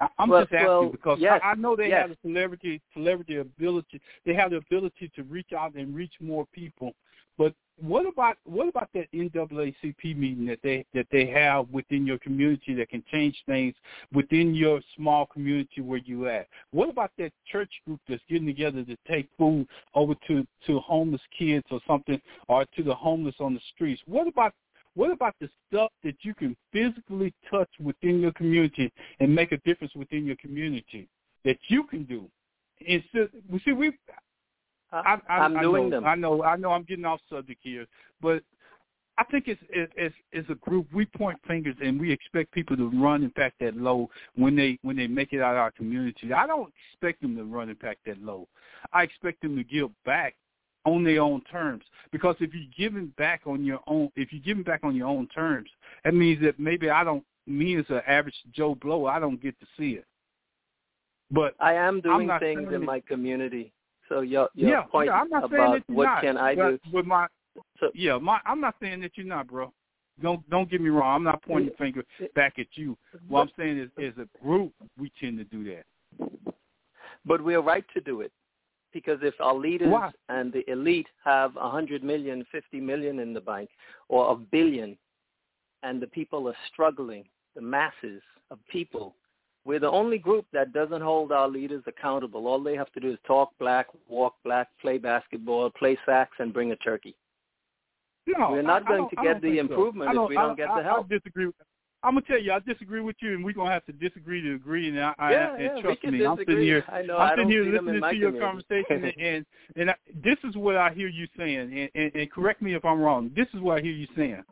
I, 0.00 0.08
I'm 0.18 0.28
well, 0.28 0.42
just 0.42 0.52
asking 0.52 0.66
well, 0.66 0.88
because 0.90 1.18
yes, 1.20 1.40
I, 1.42 1.50
I 1.50 1.54
know 1.54 1.74
they 1.74 1.88
yes. 1.88 2.02
have 2.02 2.10
the 2.10 2.16
celebrity 2.22 2.80
celebrity 2.92 3.36
ability. 3.36 4.00
They 4.24 4.34
have 4.34 4.50
the 4.50 4.56
ability 4.58 5.10
to 5.16 5.22
reach 5.24 5.52
out 5.56 5.74
and 5.74 5.94
reach 5.94 6.12
more 6.20 6.46
people. 6.52 6.92
But 7.38 7.54
what 7.80 8.06
about 8.06 8.36
what 8.44 8.68
about 8.68 8.90
that 8.94 9.10
NAACP 9.12 10.16
meeting 10.16 10.46
that 10.46 10.58
they 10.62 10.84
that 10.94 11.06
they 11.12 11.26
have 11.26 11.70
within 11.70 12.06
your 12.06 12.18
community 12.18 12.74
that 12.74 12.90
can 12.90 13.04
change 13.10 13.36
things 13.46 13.74
within 14.12 14.54
your 14.54 14.80
small 14.96 15.26
community 15.26 15.80
where 15.80 16.00
you 16.04 16.28
at? 16.28 16.48
What 16.72 16.90
about 16.90 17.12
that 17.18 17.32
church 17.50 17.70
group 17.86 18.00
that's 18.08 18.22
getting 18.28 18.46
together 18.46 18.84
to 18.84 18.96
take 19.08 19.28
food 19.38 19.66
over 19.94 20.14
to 20.26 20.46
to 20.66 20.80
homeless 20.80 21.22
kids 21.38 21.66
or 21.70 21.80
something, 21.86 22.20
or 22.48 22.66
to 22.76 22.82
the 22.82 22.94
homeless 22.94 23.36
on 23.38 23.54
the 23.54 23.60
streets? 23.74 24.02
What 24.06 24.26
about 24.26 24.52
what 24.94 25.12
about 25.12 25.36
the 25.40 25.48
stuff 25.68 25.92
that 26.02 26.16
you 26.22 26.34
can 26.34 26.56
physically 26.72 27.32
touch 27.48 27.70
within 27.78 28.20
your 28.20 28.32
community 28.32 28.92
and 29.20 29.32
make 29.32 29.52
a 29.52 29.58
difference 29.58 29.94
within 29.94 30.26
your 30.26 30.36
community 30.36 31.08
that 31.44 31.58
you 31.68 31.84
can 31.84 32.02
do? 32.02 32.28
Instead, 32.80 33.28
we 33.48 33.60
see 33.60 33.72
we 33.72 33.92
I, 34.92 35.18
I, 35.28 35.38
I'm 35.38 35.56
I 35.56 35.62
doing 35.62 35.84
know, 35.84 35.90
them. 35.90 36.04
I 36.04 36.14
know, 36.14 36.42
I 36.42 36.56
know. 36.56 36.72
I'm 36.72 36.84
getting 36.84 37.04
off 37.04 37.20
subject 37.28 37.60
here, 37.62 37.86
but 38.20 38.42
I 39.18 39.24
think 39.24 39.48
it's 39.48 39.60
it's 39.70 40.14
it's 40.32 40.48
a 40.48 40.54
group. 40.54 40.86
We 40.92 41.04
point 41.04 41.38
fingers 41.46 41.76
and 41.82 42.00
we 42.00 42.12
expect 42.12 42.52
people 42.52 42.76
to 42.76 42.88
run 42.90 43.24
and 43.24 43.34
pack 43.34 43.54
that 43.60 43.76
low 43.76 44.08
when 44.36 44.54
they 44.54 44.78
when 44.82 44.96
they 44.96 45.06
make 45.06 45.32
it 45.32 45.40
out 45.40 45.54
of 45.54 45.58
our 45.58 45.70
community. 45.72 46.32
I 46.32 46.46
don't 46.46 46.72
expect 46.92 47.20
them 47.22 47.36
to 47.36 47.44
run 47.44 47.68
and 47.68 47.78
pack 47.78 47.98
that 48.06 48.22
low. 48.22 48.46
I 48.92 49.02
expect 49.02 49.42
them 49.42 49.56
to 49.56 49.64
give 49.64 49.90
back 50.04 50.36
on 50.84 51.04
their 51.04 51.20
own 51.20 51.42
terms. 51.50 51.84
Because 52.12 52.36
if 52.40 52.50
you're 52.54 52.62
giving 52.76 53.08
back 53.18 53.42
on 53.46 53.64
your 53.64 53.80
own, 53.86 54.10
if 54.16 54.32
you're 54.32 54.42
giving 54.42 54.62
back 54.62 54.80
on 54.84 54.94
your 54.94 55.08
own 55.08 55.26
terms, 55.28 55.68
that 56.04 56.14
means 56.14 56.42
that 56.42 56.58
maybe 56.58 56.90
I 56.90 57.04
don't, 57.04 57.24
me 57.46 57.76
as 57.76 57.84
an 57.88 58.02
average 58.06 58.34
Joe 58.52 58.74
Blow, 58.74 59.06
I 59.06 59.18
don't 59.18 59.42
get 59.42 59.58
to 59.60 59.66
see 59.76 59.92
it. 59.92 60.04
But 61.30 61.54
I 61.60 61.74
am 61.74 62.00
doing 62.00 62.30
things 62.38 62.68
in 62.68 62.82
it- 62.82 62.86
my 62.86 63.00
community. 63.00 63.72
So 64.08 64.20
your 64.20 64.48
your 64.54 64.70
yeah, 64.70 64.82
point 64.82 65.06
yeah, 65.06 65.20
I'm 65.20 65.28
not 65.28 65.50
saying 65.50 65.62
about 65.62 65.86
that 65.86 65.94
what 65.94 66.04
not, 66.04 66.22
can 66.22 66.36
I 66.36 66.54
do? 66.54 66.78
But 66.92 67.06
my, 67.06 67.26
So 67.80 67.90
yeah, 67.94 68.18
my, 68.18 68.40
I'm 68.46 68.60
not 68.60 68.74
saying 68.80 69.00
that 69.02 69.12
you're 69.16 69.26
not, 69.26 69.48
bro. 69.48 69.72
Don't 70.22 70.48
don't 70.50 70.70
get 70.70 70.80
me 70.80 70.88
wrong. 70.88 71.16
I'm 71.16 71.24
not 71.24 71.42
pointing 71.42 71.70
the 71.70 71.76
finger 71.76 72.02
back 72.34 72.58
at 72.58 72.66
you. 72.74 72.96
What 73.28 73.42
I'm 73.42 73.50
saying 73.56 73.78
is, 73.78 73.90
as 73.98 74.14
a 74.18 74.44
group, 74.44 74.72
we 74.98 75.12
tend 75.20 75.38
to 75.38 75.44
do 75.44 75.64
that. 75.64 76.30
But 77.24 77.42
we're 77.42 77.60
right 77.60 77.84
to 77.94 78.00
do 78.00 78.22
it 78.22 78.32
because 78.92 79.18
if 79.22 79.34
our 79.40 79.54
leaders 79.54 79.90
Why? 79.90 80.10
and 80.28 80.52
the 80.52 80.68
elite 80.70 81.06
have 81.24 81.56
a 81.56 81.70
hundred 81.70 82.02
million, 82.02 82.44
fifty 82.50 82.80
million 82.80 83.18
in 83.20 83.32
the 83.32 83.40
bank, 83.40 83.70
or 84.08 84.32
a 84.32 84.36
billion, 84.36 84.96
and 85.82 86.00
the 86.00 86.06
people 86.06 86.48
are 86.48 86.56
struggling, 86.72 87.24
the 87.54 87.60
masses 87.60 88.22
of 88.50 88.58
people, 88.70 89.14
we're 89.68 89.78
the 89.78 89.90
only 89.90 90.16
group 90.16 90.46
that 90.54 90.72
doesn't 90.72 91.02
hold 91.02 91.30
our 91.30 91.46
leaders 91.46 91.82
accountable. 91.86 92.46
All 92.46 92.62
they 92.62 92.74
have 92.74 92.90
to 92.92 93.00
do 93.00 93.12
is 93.12 93.18
talk 93.26 93.50
black, 93.58 93.88
walk 94.08 94.36
black, 94.42 94.68
play 94.80 94.96
basketball, 94.96 95.68
play 95.68 95.98
sax, 96.06 96.30
and 96.38 96.54
bring 96.54 96.72
a 96.72 96.76
turkey. 96.76 97.14
No, 98.26 98.52
We're 98.52 98.62
not 98.62 98.82
I- 98.82 98.86
I 98.86 98.88
going 98.88 99.00
don't- 99.02 99.10
to 99.10 99.16
get 99.16 99.42
the 99.42 99.56
so. 99.56 99.60
improvement 99.60 100.08
I 100.08 100.22
if 100.22 100.28
we 100.30 100.36
don't 100.36 100.56
get 100.56 100.74
the 100.74 100.82
help. 100.82 101.04
I 101.04 101.08
disagree. 101.18 101.50
I'm 102.02 102.14
gonna 102.14 102.22
tell 102.22 102.38
you, 102.38 102.52
I 102.52 102.60
disagree 102.60 103.02
with 103.02 103.16
you, 103.20 103.34
and 103.34 103.44
we're 103.44 103.52
gonna 103.52 103.70
have 103.70 103.84
to 103.86 103.92
disagree 103.92 104.40
to 104.40 104.54
agree. 104.54 104.88
And 104.88 104.98
I, 104.98 105.14
I 105.18 105.32
yeah, 105.32 105.54
and 105.54 105.62
yeah, 105.62 105.80
trust 105.82 106.04
me, 106.04 106.24
I'm 106.24 106.38
sitting 106.38 106.60
here. 106.60 106.84
I 106.88 107.02
know. 107.02 107.18
I'm 107.18 107.32
sitting 107.36 107.50
here 107.50 107.64
see 107.64 107.70
them 107.72 107.88
in 107.88 107.94
listening 107.96 108.10
to 108.10 108.16
your 108.16 108.30
community. 108.30 108.64
conversation, 108.68 109.04
and 109.04 109.20
and, 109.36 109.46
and 109.76 109.90
I, 109.90 109.94
this 110.24 110.38
is 110.44 110.56
what 110.56 110.76
I 110.76 110.94
hear 110.94 111.08
you 111.08 111.26
saying. 111.36 111.76
And, 111.78 111.90
and, 111.94 112.14
and 112.14 112.32
correct 112.32 112.62
me 112.62 112.74
if 112.74 112.86
I'm 112.86 113.00
wrong. 113.00 113.32
This 113.36 113.48
is 113.52 113.60
what 113.60 113.78
I 113.78 113.80
hear 113.82 113.92
you 113.92 114.06
saying, 114.16 114.44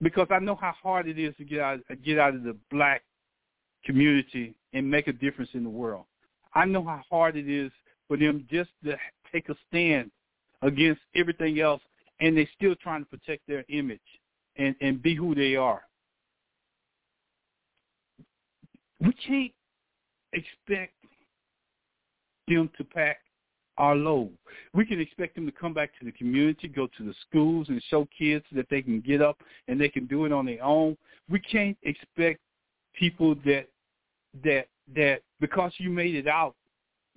because 0.00 0.28
I 0.30 0.38
know 0.38 0.54
how 0.54 0.74
hard 0.80 1.08
it 1.08 1.18
is 1.18 1.34
to 1.38 1.44
get 1.44 1.60
out 1.60 1.80
get 2.04 2.18
out 2.20 2.36
of 2.36 2.44
the 2.44 2.56
black 2.70 3.02
community 3.88 4.54
and 4.74 4.88
make 4.88 5.08
a 5.08 5.12
difference 5.12 5.50
in 5.54 5.64
the 5.64 5.70
world. 5.70 6.04
I 6.54 6.66
know 6.66 6.84
how 6.84 7.00
hard 7.10 7.36
it 7.36 7.48
is 7.48 7.72
for 8.06 8.18
them 8.18 8.46
just 8.50 8.68
to 8.84 8.96
take 9.32 9.48
a 9.48 9.54
stand 9.68 10.10
against 10.60 11.00
everything 11.16 11.58
else, 11.60 11.80
and 12.20 12.36
they're 12.36 12.48
still 12.54 12.74
trying 12.82 13.02
to 13.04 13.08
protect 13.08 13.46
their 13.48 13.64
image 13.70 14.00
and 14.56 14.74
and 14.82 15.02
be 15.02 15.14
who 15.14 15.34
they 15.34 15.56
are. 15.56 15.82
We 19.00 19.12
can't 19.26 19.52
expect 20.34 20.92
them 22.46 22.68
to 22.76 22.84
pack 22.84 23.20
our 23.78 23.94
load. 23.94 24.32
We 24.74 24.84
can 24.84 25.00
expect 25.00 25.34
them 25.34 25.46
to 25.46 25.52
come 25.52 25.72
back 25.72 25.98
to 25.98 26.04
the 26.04 26.12
community, 26.12 26.68
go 26.68 26.88
to 26.98 27.04
the 27.04 27.14
schools 27.26 27.68
and 27.68 27.82
show 27.88 28.06
kids 28.18 28.44
that 28.52 28.66
they 28.68 28.82
can 28.82 29.00
get 29.00 29.22
up 29.22 29.38
and 29.68 29.80
they 29.80 29.88
can 29.88 30.06
do 30.06 30.26
it 30.26 30.32
on 30.32 30.44
their 30.44 30.62
own. 30.62 30.96
We 31.30 31.38
can't 31.38 31.78
expect 31.84 32.40
people 32.98 33.36
that 33.46 33.68
that 34.44 34.66
that 34.94 35.20
because 35.40 35.72
you 35.78 35.90
made 35.90 36.14
it 36.14 36.26
out 36.26 36.54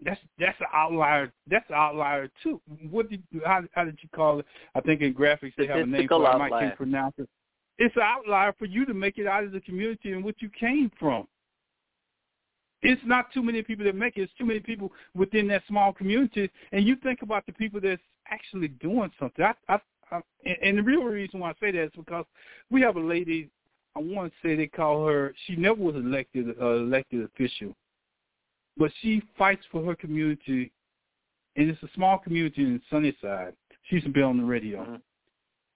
that's 0.04 0.20
that's 0.40 0.60
an 0.60 0.68
outlier 0.74 1.32
that's 1.48 1.70
an 1.70 1.76
outlier 1.76 2.30
too. 2.42 2.60
What 2.90 3.10
did 3.10 3.24
how 3.46 3.62
how 3.74 3.86
did 3.86 4.00
you 4.02 4.10
call 4.16 4.40
it? 4.40 4.46
I 4.76 4.82
think 4.82 5.02
in 5.02 5.14
graphics 5.14 5.54
they 5.58 5.68
have 5.68 5.78
a 5.78 5.86
name 5.86 6.08
for 6.08 6.24
it. 6.24 6.28
I 6.28 6.38
might 6.38 6.60
can't 6.60 6.76
pronounce 6.76 7.16
it. 7.18 7.30
It's 7.78 7.96
an 7.96 8.04
outlier 8.04 8.54
for 8.58 8.66
you 8.66 8.86
to 8.86 8.94
make 8.94 9.18
it 9.18 9.28
out 9.28 9.44
of 9.44 9.52
the 9.52 9.62
community 9.62 10.12
and 10.12 10.24
what 10.24 10.36
you 10.42 10.50
came 10.50 10.92
from. 11.00 11.28
It's 12.84 13.02
not 13.06 13.32
too 13.32 13.44
many 13.44 13.62
people 13.62 13.86
that 13.86 13.96
make 13.96 14.18
it. 14.18 14.22
It's 14.22 14.34
too 14.38 14.46
many 14.46 14.60
people 14.60 14.92
within 15.16 15.48
that 15.50 15.64
small 15.68 15.94
community. 15.94 16.50
And 16.72 16.86
you 16.86 16.96
think 16.96 17.22
about 17.22 17.46
the 17.46 17.54
people 17.54 17.80
that's 17.80 18.02
actually 18.30 18.70
doing 18.70 19.12
something. 19.20 19.46
I, 19.46 19.54
I, 19.68 19.80
I, 20.12 20.22
and 20.64 20.78
the 20.78 20.84
real 20.84 21.04
reason 21.04 21.40
why 21.40 21.52
I 21.52 21.54
say 21.60 21.72
that 21.72 21.84
is 21.84 21.92
because 21.96 22.26
we 22.70 22.82
have 22.82 22.96
a 22.96 23.00
lady. 23.00 23.50
I 23.96 24.00
want 24.00 24.32
to 24.32 24.48
say 24.48 24.56
they 24.56 24.68
call 24.68 25.06
her. 25.06 25.34
She 25.46 25.56
never 25.56 25.82
was 25.82 25.96
elected 25.96 26.56
uh, 26.62 26.76
elected 26.76 27.24
official, 27.24 27.76
but 28.78 28.92
she 29.02 29.22
fights 29.38 29.66
for 29.72 29.84
her 29.84 29.96
community, 29.96 30.72
and 31.56 31.70
it's 31.70 31.84
a 31.84 31.90
small 31.96 32.18
community 32.18 32.62
in 32.64 32.82
Sunnyside. 32.90 33.54
She 33.84 33.96
used 33.96 34.08
to 34.08 34.14
be 34.14 34.22
on 34.22 34.38
the 34.38 34.44
radio, 34.44 34.86
Mhm. 34.86 35.02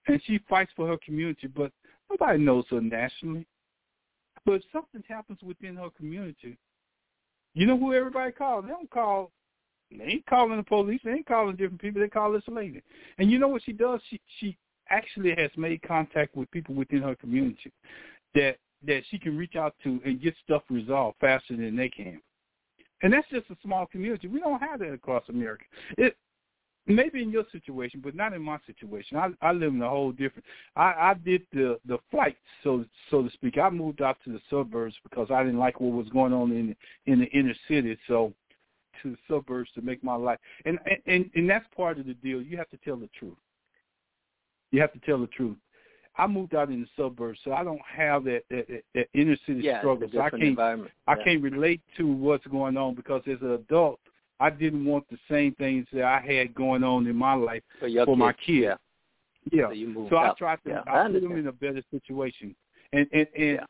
and 0.08 0.22
she 0.24 0.38
fights 0.48 0.72
for 0.74 0.86
her 0.86 0.96
community, 0.98 1.46
but 1.48 1.72
nobody 2.08 2.38
knows 2.38 2.66
her 2.70 2.80
nationally. 2.80 3.46
But 4.44 4.52
if 4.54 4.64
something 4.72 5.02
happens 5.08 5.42
within 5.42 5.76
her 5.76 5.90
community, 5.90 6.56
you 7.54 7.66
know 7.66 7.76
who 7.76 7.92
everybody 7.92 8.32
calls? 8.32 8.64
They 8.64 8.70
don't 8.70 8.90
call. 8.90 9.32
They 9.90 10.04
ain't 10.04 10.26
calling 10.26 10.56
the 10.56 10.62
police. 10.62 11.00
They 11.04 11.12
ain't 11.12 11.26
calling 11.26 11.56
different 11.56 11.80
people. 11.80 12.00
They 12.00 12.08
call 12.08 12.32
this 12.32 12.46
lady. 12.48 12.82
And 13.18 13.30
you 13.30 13.38
know 13.38 13.48
what 13.48 13.62
she 13.62 13.72
does? 13.72 14.00
She 14.08 14.20
she 14.38 14.56
actually 14.90 15.34
has 15.36 15.50
made 15.56 15.82
contact 15.82 16.36
with 16.36 16.50
people 16.50 16.74
within 16.74 17.02
her 17.02 17.16
community 17.16 17.72
that 18.34 18.56
that 18.86 19.02
she 19.10 19.18
can 19.18 19.36
reach 19.36 19.56
out 19.56 19.74
to 19.82 20.00
and 20.04 20.20
get 20.20 20.34
stuff 20.44 20.62
resolved 20.70 21.16
faster 21.20 21.56
than 21.56 21.76
they 21.76 21.88
can. 21.88 22.20
And 23.02 23.12
that's 23.12 23.28
just 23.30 23.50
a 23.50 23.56
small 23.62 23.86
community. 23.86 24.28
We 24.28 24.40
don't 24.40 24.60
have 24.60 24.80
that 24.80 24.92
across 24.92 25.24
America. 25.28 25.64
It 25.98 26.16
maybe 26.86 27.22
in 27.22 27.30
your 27.30 27.44
situation, 27.52 28.00
but 28.02 28.14
not 28.14 28.32
in 28.32 28.42
my 28.42 28.58
situation. 28.66 29.16
I 29.16 29.30
I 29.42 29.52
live 29.52 29.72
in 29.74 29.82
a 29.82 29.88
whole 29.88 30.12
different. 30.12 30.44
I 30.76 30.92
I 31.10 31.14
did 31.24 31.42
the 31.52 31.78
the 31.86 31.98
flight, 32.10 32.36
so 32.62 32.84
so 33.10 33.22
to 33.22 33.30
speak. 33.30 33.58
I 33.58 33.70
moved 33.70 34.02
out 34.02 34.18
to 34.24 34.32
the 34.32 34.40
suburbs 34.48 34.94
because 35.02 35.30
I 35.30 35.42
didn't 35.42 35.58
like 35.58 35.80
what 35.80 35.92
was 35.92 36.08
going 36.08 36.32
on 36.32 36.52
in 36.52 36.76
in 37.06 37.20
the 37.20 37.26
inner 37.26 37.54
city. 37.68 37.98
So 38.06 38.32
to 39.02 39.10
the 39.10 39.18
suburbs 39.28 39.70
to 39.74 39.82
make 39.82 40.02
my 40.02 40.14
life, 40.14 40.38
and 40.64 40.78
and 41.06 41.30
and 41.34 41.48
that's 41.50 41.66
part 41.76 41.98
of 41.98 42.06
the 42.06 42.14
deal. 42.14 42.40
You 42.40 42.56
have 42.56 42.70
to 42.70 42.78
tell 42.78 42.96
the 42.96 43.10
truth. 43.18 43.36
You 44.70 44.80
have 44.80 44.92
to 44.92 44.98
tell 45.00 45.18
the 45.18 45.26
truth. 45.28 45.56
I 46.18 46.26
moved 46.26 46.54
out 46.54 46.70
in 46.70 46.80
the 46.80 46.88
suburbs, 46.96 47.38
so 47.44 47.52
I 47.52 47.62
don't 47.62 47.80
have 47.84 48.24
that 48.24 48.42
that, 48.50 48.82
that, 48.94 49.08
inner 49.14 49.36
city 49.46 49.60
yeah, 49.60 49.80
struggle. 49.80 50.08
So 50.12 50.20
I 50.20 50.30
can't 50.30 50.42
environment. 50.42 50.90
I 51.06 51.16
can't 51.22 51.42
relate 51.42 51.82
to 51.98 52.06
what's 52.06 52.46
going 52.46 52.76
on 52.76 52.94
because 52.94 53.22
as 53.26 53.40
an 53.42 53.52
adult, 53.52 54.00
I 54.40 54.50
didn't 54.50 54.84
want 54.84 55.04
the 55.10 55.18
same 55.30 55.54
things 55.54 55.86
that 55.92 56.04
I 56.04 56.20
had 56.20 56.54
going 56.54 56.82
on 56.84 57.06
in 57.06 57.16
my 57.16 57.34
life 57.34 57.62
for, 57.78 57.88
for 58.04 58.16
my 58.16 58.32
kids. 58.32 58.46
kids. 58.46 58.80
Yeah. 59.52 59.70
Yeah. 59.70 59.94
So 59.94 60.06
So 60.10 60.16
I 60.16 60.32
tried 60.38 60.58
to 60.64 60.70
Yeah, 60.70 60.82
I 60.86 61.04
I 61.04 61.08
put 61.08 61.22
them 61.22 61.36
in 61.36 61.46
a 61.46 61.52
better 61.52 61.82
situation, 61.90 62.56
and 62.92 63.06
and 63.12 63.26
and 63.36 63.54
Yeah. 63.56 63.64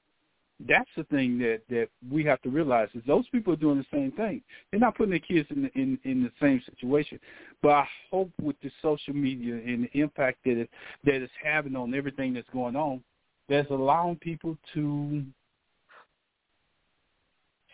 That's 0.66 0.88
the 0.96 1.04
thing 1.04 1.38
that 1.38 1.60
that 1.68 1.88
we 2.10 2.24
have 2.24 2.40
to 2.42 2.48
realize 2.48 2.88
is 2.94 3.02
those 3.06 3.28
people 3.28 3.52
are 3.52 3.56
doing 3.56 3.78
the 3.78 3.96
same 3.96 4.10
thing. 4.12 4.40
They're 4.70 4.80
not 4.80 4.96
putting 4.96 5.10
their 5.10 5.18
kids 5.18 5.48
in 5.50 5.62
the, 5.62 5.70
in 5.74 5.98
in 6.04 6.22
the 6.22 6.32
same 6.40 6.62
situation. 6.64 7.20
But 7.62 7.72
I 7.72 7.88
hope 8.10 8.30
with 8.40 8.56
the 8.62 8.70
social 8.80 9.12
media 9.14 9.54
and 9.54 9.84
the 9.84 10.00
impact 10.00 10.38
that 10.44 10.58
it 10.58 10.70
that 11.04 11.16
it's 11.16 11.32
having 11.42 11.76
on 11.76 11.94
everything 11.94 12.32
that's 12.32 12.48
going 12.52 12.74
on, 12.74 13.02
that's 13.48 13.70
allowing 13.70 14.16
people 14.16 14.56
to 14.74 15.24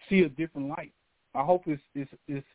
see 0.08 0.20
a 0.20 0.28
different 0.28 0.68
light. 0.68 0.92
I 1.34 1.44
hope 1.44 1.62
it's 1.66 1.82
it's 1.94 2.10
it's 2.26 2.46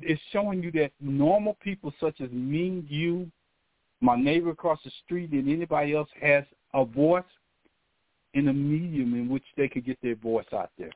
it's 0.00 0.22
showing 0.30 0.62
you 0.62 0.70
that 0.72 0.92
normal 1.00 1.56
people 1.60 1.92
such 2.00 2.20
as 2.20 2.30
me, 2.30 2.84
you, 2.88 3.30
my 4.00 4.16
neighbor 4.16 4.50
across 4.50 4.78
the 4.84 4.92
street, 5.04 5.32
and 5.32 5.48
anybody 5.48 5.94
else 5.94 6.08
has 6.20 6.44
a 6.72 6.84
voice 6.84 7.24
in 8.34 8.48
a 8.48 8.52
medium 8.52 9.14
in 9.14 9.28
which 9.28 9.44
they 9.56 9.68
could 9.68 9.84
get 9.84 9.98
their 10.02 10.14
voice 10.16 10.46
out 10.52 10.70
there. 10.78 10.90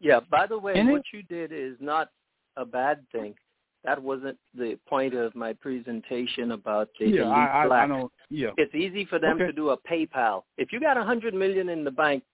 Yeah. 0.00 0.20
By 0.30 0.46
the 0.46 0.58
way, 0.58 0.74
And 0.78 0.90
what 0.90 1.00
it- 1.00 1.12
you 1.12 1.22
did 1.22 1.52
is 1.52 1.76
not 1.80 2.10
a 2.56 2.64
bad 2.64 3.08
thing. 3.10 3.36
That 3.84 4.02
wasn't 4.02 4.38
the 4.54 4.76
point 4.86 5.14
of 5.14 5.34
my 5.34 5.52
presentation 5.52 6.52
about 6.52 6.88
the 6.98 7.06
yeah, 7.06 7.22
elite 7.22 7.32
I. 7.32 7.66
I, 7.66 7.82
I 7.82 7.86
know. 7.86 8.10
Yeah, 8.28 8.50
it's 8.56 8.74
easy 8.74 9.04
for 9.04 9.18
them 9.18 9.36
Okay. 9.36 9.46
to 9.46 9.52
do 9.52 9.70
a 9.70 9.78
PayPal. 9.78 10.44
If 10.56 10.72
you 10.72 10.80
got 10.80 10.96
a 10.96 11.04
hundred 11.04 11.32
million 11.32 11.68
in 11.68 11.84
the 11.84 11.90
bank, 11.90 12.24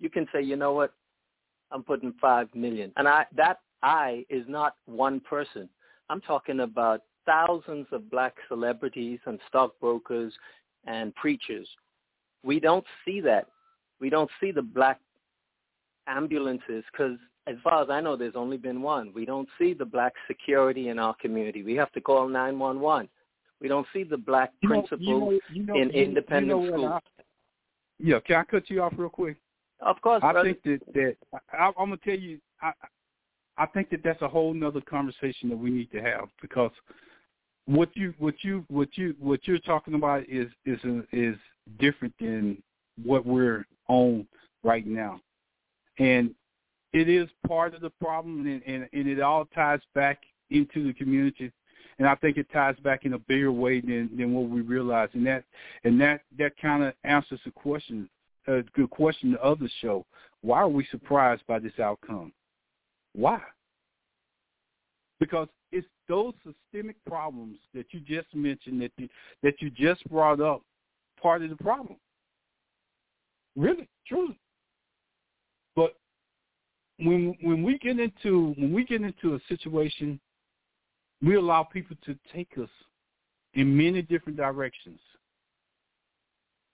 you 0.00 0.10
can 0.10 0.28
say, 0.32 0.42
you 0.42 0.54
know 0.56 0.72
what, 0.74 0.92
I'm 1.70 1.82
putting 1.82 2.12
five 2.20 2.54
million. 2.54 2.92
And 2.96 3.08
I 3.08 3.26
that 3.32 3.60
I 3.82 4.26
is 4.28 4.46
not 4.48 4.76
one 4.84 5.18
person. 5.20 5.68
I'm 6.10 6.20
talking 6.20 6.60
about 6.60 7.02
thousands 7.24 7.86
of 7.90 8.10
black 8.10 8.34
celebrities 8.48 9.18
and 9.24 9.40
stockbrokers 9.48 10.32
and 10.84 11.14
preachers. 11.14 11.68
We 12.44 12.60
don't 12.60 12.84
see 13.04 13.20
that. 13.22 13.48
We 14.00 14.10
don't 14.10 14.30
see 14.40 14.50
the 14.50 14.62
black 14.62 15.00
ambulances 16.06 16.84
because 16.90 17.18
as 17.46 17.56
far 17.62 17.82
as 17.82 17.90
I 17.90 18.00
know, 18.00 18.16
there's 18.16 18.36
only 18.36 18.56
been 18.56 18.82
one. 18.82 19.12
We 19.14 19.24
don't 19.24 19.48
see 19.58 19.74
the 19.74 19.84
black 19.84 20.12
security 20.26 20.88
in 20.88 20.98
our 20.98 21.14
community. 21.20 21.62
We 21.62 21.74
have 21.74 21.92
to 21.92 22.00
call 22.00 22.28
911. 22.28 23.08
We 23.60 23.68
don't 23.68 23.86
see 23.92 24.04
the 24.04 24.16
black 24.16 24.52
You 24.60 24.68
know- 24.68 24.86
you 24.98 25.18
know, 25.18 25.38
you 25.52 25.62
know, 25.64 25.76
in 25.76 25.90
independent 25.90 26.66
schools. 26.66 27.00
Yeah, 27.98 28.18
can 28.20 28.36
I 28.36 28.44
cut 28.44 28.68
you 28.68 28.82
off 28.82 28.94
real 28.96 29.08
quick? 29.08 29.36
Of 29.80 30.00
course, 30.00 30.22
I 30.22 30.32
brother. 30.32 30.54
think 30.54 30.62
that 30.64 30.94
that 30.94 31.16
I, 31.52 31.66
I'm 31.66 31.74
gonna 31.76 31.96
tell 31.98 32.18
you, 32.18 32.40
I 32.60 32.72
I 33.56 33.66
think 33.66 33.90
that 33.90 34.02
that's 34.02 34.22
a 34.22 34.28
whole 34.28 34.54
nother 34.54 34.80
conversation 34.80 35.48
that 35.50 35.56
we 35.56 35.70
need 35.70 35.90
to 35.92 36.00
have 36.00 36.28
because 36.40 36.70
what 37.66 37.94
you 37.94 38.14
what 38.18 38.34
you 38.42 38.64
what 38.68 38.96
you 38.96 39.14
what 39.18 39.46
you're 39.46 39.58
talking 39.58 39.94
about 39.94 40.28
is 40.28 40.48
is 40.64 40.78
is 41.12 41.36
different 41.78 42.14
than 42.20 42.62
what 43.02 43.26
we're 43.26 43.66
on 43.88 44.26
right 44.62 44.86
now, 44.86 45.20
and 45.98 46.34
it 46.92 47.08
is 47.08 47.28
part 47.46 47.74
of 47.74 47.80
the 47.80 47.90
problem, 47.90 48.46
and, 48.46 48.62
and, 48.66 48.88
and 48.92 49.08
it 49.08 49.20
all 49.20 49.46
ties 49.46 49.80
back 49.94 50.20
into 50.50 50.86
the 50.86 50.92
community, 50.92 51.50
and 51.98 52.06
I 52.06 52.14
think 52.16 52.36
it 52.36 52.46
ties 52.52 52.76
back 52.84 53.04
in 53.04 53.14
a 53.14 53.18
bigger 53.18 53.52
way 53.52 53.80
than 53.80 54.10
than 54.16 54.32
what 54.34 54.48
we 54.48 54.60
realize, 54.60 55.08
and 55.14 55.26
that 55.26 55.44
and 55.84 56.00
that 56.00 56.22
that 56.38 56.52
kind 56.60 56.82
of 56.82 56.94
answers 57.04 57.40
the 57.44 57.50
question 57.50 58.08
a 58.46 58.62
good 58.74 58.90
question 58.90 59.36
of 59.42 59.58
the 59.58 59.70
show. 59.80 60.04
Why 60.40 60.58
are 60.58 60.68
we 60.68 60.86
surprised 60.90 61.42
by 61.46 61.58
this 61.58 61.78
outcome? 61.78 62.32
Why? 63.14 63.40
Because 65.20 65.48
it's 65.70 65.86
those 66.08 66.34
systemic 66.44 66.96
problems 67.06 67.58
that 67.74 67.86
you 67.92 68.00
just 68.00 68.34
mentioned 68.34 68.82
that 68.82 68.92
you, 68.96 69.08
that 69.42 69.54
you 69.60 69.70
just 69.70 70.04
brought 70.10 70.40
up 70.40 70.62
part 71.22 71.42
of 71.42 71.50
the 71.50 71.56
problem. 71.56 71.96
Really, 73.56 73.88
truly. 74.06 74.38
But 75.76 75.94
when 76.98 77.36
when 77.42 77.62
we 77.62 77.78
get 77.78 78.00
into 78.00 78.54
when 78.56 78.72
we 78.72 78.84
get 78.84 79.02
into 79.02 79.34
a 79.34 79.40
situation, 79.48 80.18
we 81.22 81.36
allow 81.36 81.62
people 81.62 81.96
to 82.04 82.16
take 82.34 82.50
us 82.60 82.70
in 83.54 83.76
many 83.76 84.02
different 84.02 84.36
directions 84.36 84.98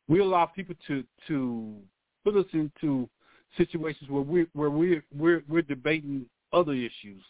we 0.09 0.21
allow 0.21 0.47
people 0.47 0.75
to 0.87 1.05
to 1.29 1.75
put 2.25 2.35
us 2.35 2.47
into 2.53 3.09
situations 3.57 4.11
where 4.11 4.23
we 4.23 4.47
where 4.55 4.71
we 4.71 5.01
we're 5.15 5.45
we're 5.49 5.63
debating 5.63 6.27
other 6.53 6.73
issues, 6.73 7.23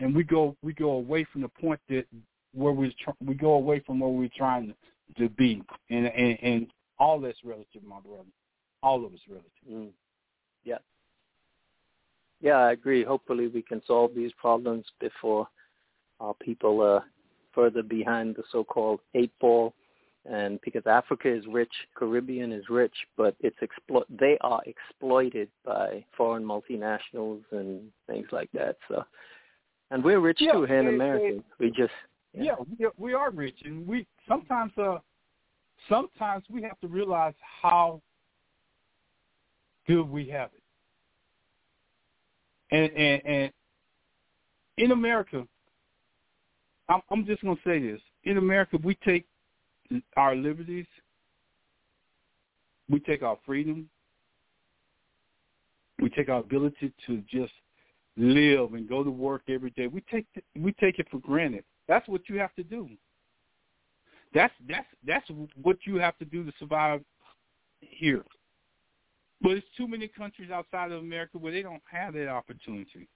and 0.00 0.14
we 0.14 0.24
go 0.24 0.56
we 0.62 0.72
go 0.72 0.92
away 0.92 1.24
from 1.30 1.42
the 1.42 1.48
point 1.48 1.80
that 1.88 2.06
where 2.54 2.72
we 2.72 2.94
we 3.24 3.34
go 3.34 3.52
away 3.52 3.80
from 3.80 4.00
where 4.00 4.10
we're 4.10 4.30
trying 4.36 4.74
to 5.16 5.28
be, 5.30 5.62
and 5.90 6.06
and, 6.06 6.38
and 6.42 6.66
all 6.98 7.20
that's 7.20 7.38
relative, 7.44 7.82
my 7.84 8.00
brother. 8.00 8.28
All 8.82 9.04
of 9.04 9.12
it's 9.12 9.22
relative. 9.28 9.50
Mm. 9.70 9.90
Yeah. 10.64 10.78
Yeah, 12.40 12.56
I 12.58 12.72
agree. 12.72 13.04
Hopefully 13.04 13.48
we 13.48 13.62
can 13.62 13.82
solve 13.86 14.14
these 14.14 14.32
problems 14.36 14.84
before 15.00 15.48
our 16.20 16.34
people 16.34 16.80
are 16.82 17.04
further 17.54 17.82
behind 17.82 18.36
the 18.36 18.44
so-called 18.52 19.00
eight 19.14 19.32
ball. 19.40 19.74
And 20.30 20.60
because 20.62 20.82
Africa 20.86 21.32
is 21.32 21.44
rich, 21.50 21.72
Caribbean 21.96 22.52
is 22.52 22.64
rich, 22.68 22.94
but 23.16 23.34
it's 23.40 23.56
explo- 23.62 24.04
they 24.10 24.36
are 24.42 24.60
exploited 24.66 25.48
by 25.64 26.04
foreign 26.16 26.44
multinationals 26.44 27.42
and 27.50 27.90
things 28.06 28.26
like 28.30 28.50
that. 28.52 28.76
So, 28.88 29.02
and 29.90 30.04
we're 30.04 30.20
rich 30.20 30.38
Yeah, 30.40 30.52
too 30.52 30.64
here 30.64 30.80
in 30.80 30.88
America. 30.88 31.42
we 31.58 31.70
just 31.70 31.92
Yeah, 32.34 32.54
we, 32.78 32.84
are- 32.84 32.92
we 32.96 33.14
are 33.14 33.30
rich, 33.30 33.56
and 33.64 33.86
we 33.86 34.06
sometimes 34.28 34.72
uh 34.78 34.98
sometimes 35.88 36.44
we 36.50 36.62
have 36.62 36.78
to 36.80 36.88
realize 36.88 37.34
how 37.62 38.00
good 39.86 40.08
we 40.08 40.28
have 40.28 40.50
it. 40.54 40.62
And 42.70 42.92
and, 42.92 43.26
and 43.26 43.52
in 44.76 44.92
America, 44.92 45.46
I'm, 46.88 47.00
I'm 47.10 47.24
just 47.26 47.42
going 47.42 47.56
to 47.56 47.62
say 47.64 47.80
this: 47.80 48.00
in 48.24 48.36
America, 48.38 48.78
we 48.82 48.94
take 49.04 49.26
our 50.16 50.36
liberties, 50.36 50.86
we 52.90 53.00
take 53.00 53.22
our 53.22 53.38
freedom, 53.46 53.88
we 56.00 56.10
take 56.10 56.28
our 56.28 56.40
ability 56.40 56.92
to 57.06 57.22
just 57.28 57.52
live 58.16 58.74
and 58.74 58.88
go 58.88 59.02
to 59.02 59.10
work 59.10 59.42
every 59.48 59.70
day. 59.70 59.86
We 59.86 60.02
take 60.10 60.26
we 60.60 60.72
take 60.72 60.98
it 60.98 61.08
for 61.10 61.18
granted. 61.18 61.64
That's 61.88 62.06
what 62.06 62.28
you 62.28 62.38
have 62.38 62.54
to 62.54 62.62
do. 62.62 62.88
That's 64.34 64.52
that's 64.68 64.86
that's 65.06 65.26
what 65.60 65.78
you 65.86 65.96
have 65.96 66.16
to 66.18 66.24
do 66.24 66.44
to 66.44 66.52
survive 66.58 67.00
here. 67.80 68.24
But 69.40 69.52
it's 69.52 69.66
too 69.76 69.88
many 69.88 70.08
countries 70.08 70.50
outside 70.50 70.92
of 70.92 71.00
America 71.00 71.38
where 71.38 71.52
they 71.52 71.62
don't 71.62 71.82
have 71.90 72.14
that 72.14 72.28
opportunity. 72.28 73.08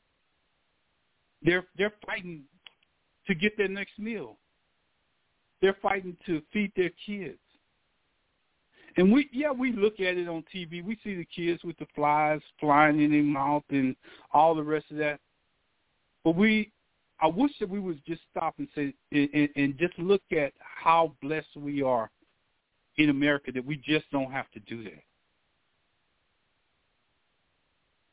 They're 1.43 1.67
they're 1.77 1.93
fighting 2.07 2.45
to 3.27 3.35
get 3.35 3.57
their 3.57 3.69
next 3.69 3.99
meal. 3.99 4.39
They're 5.61 5.77
fighting 5.83 6.17
to 6.27 6.43
feed 6.53 6.73
their 6.75 6.91
kids. 7.05 7.39
And 8.97 9.13
we 9.13 9.29
yeah, 9.33 9.51
we 9.51 9.73
look 9.73 10.01
at 10.01 10.17
it 10.17 10.29
on 10.29 10.45
TV. 10.55 10.83
We 10.83 10.99
see 11.05 11.15
the 11.15 11.27
kids 11.27 11.63
with 11.63 11.77
the 11.79 11.87
flies 11.95 12.41
flying 12.59 13.01
in 13.01 13.11
their 13.11 13.23
mouth 13.23 13.65
and 13.69 13.97
all 14.33 14.55
the 14.55 14.63
rest 14.63 14.87
of 14.91 14.97
that. 14.99 15.21
But 16.25 16.37
we 16.37 16.73
I 17.23 17.29
wish 17.29 17.53
that 17.61 17.69
we 17.69 17.79
would 17.79 18.05
just 18.05 18.21
stop 18.33 18.57
and 18.59 18.67
say 18.75 18.93
and, 19.13 19.49
and 19.55 19.79
just 19.79 19.97
look 19.97 20.23
at 20.33 20.53
how 20.59 21.15
blessed 21.23 21.57
we 21.57 21.81
are 21.81 22.11
in 22.99 23.11
America 23.11 23.53
that 23.53 23.65
we 23.65 23.77
just 23.77 24.11
don't 24.11 24.33
have 24.33 24.51
to 24.51 24.61
do 24.61 24.83
that. 24.83 25.03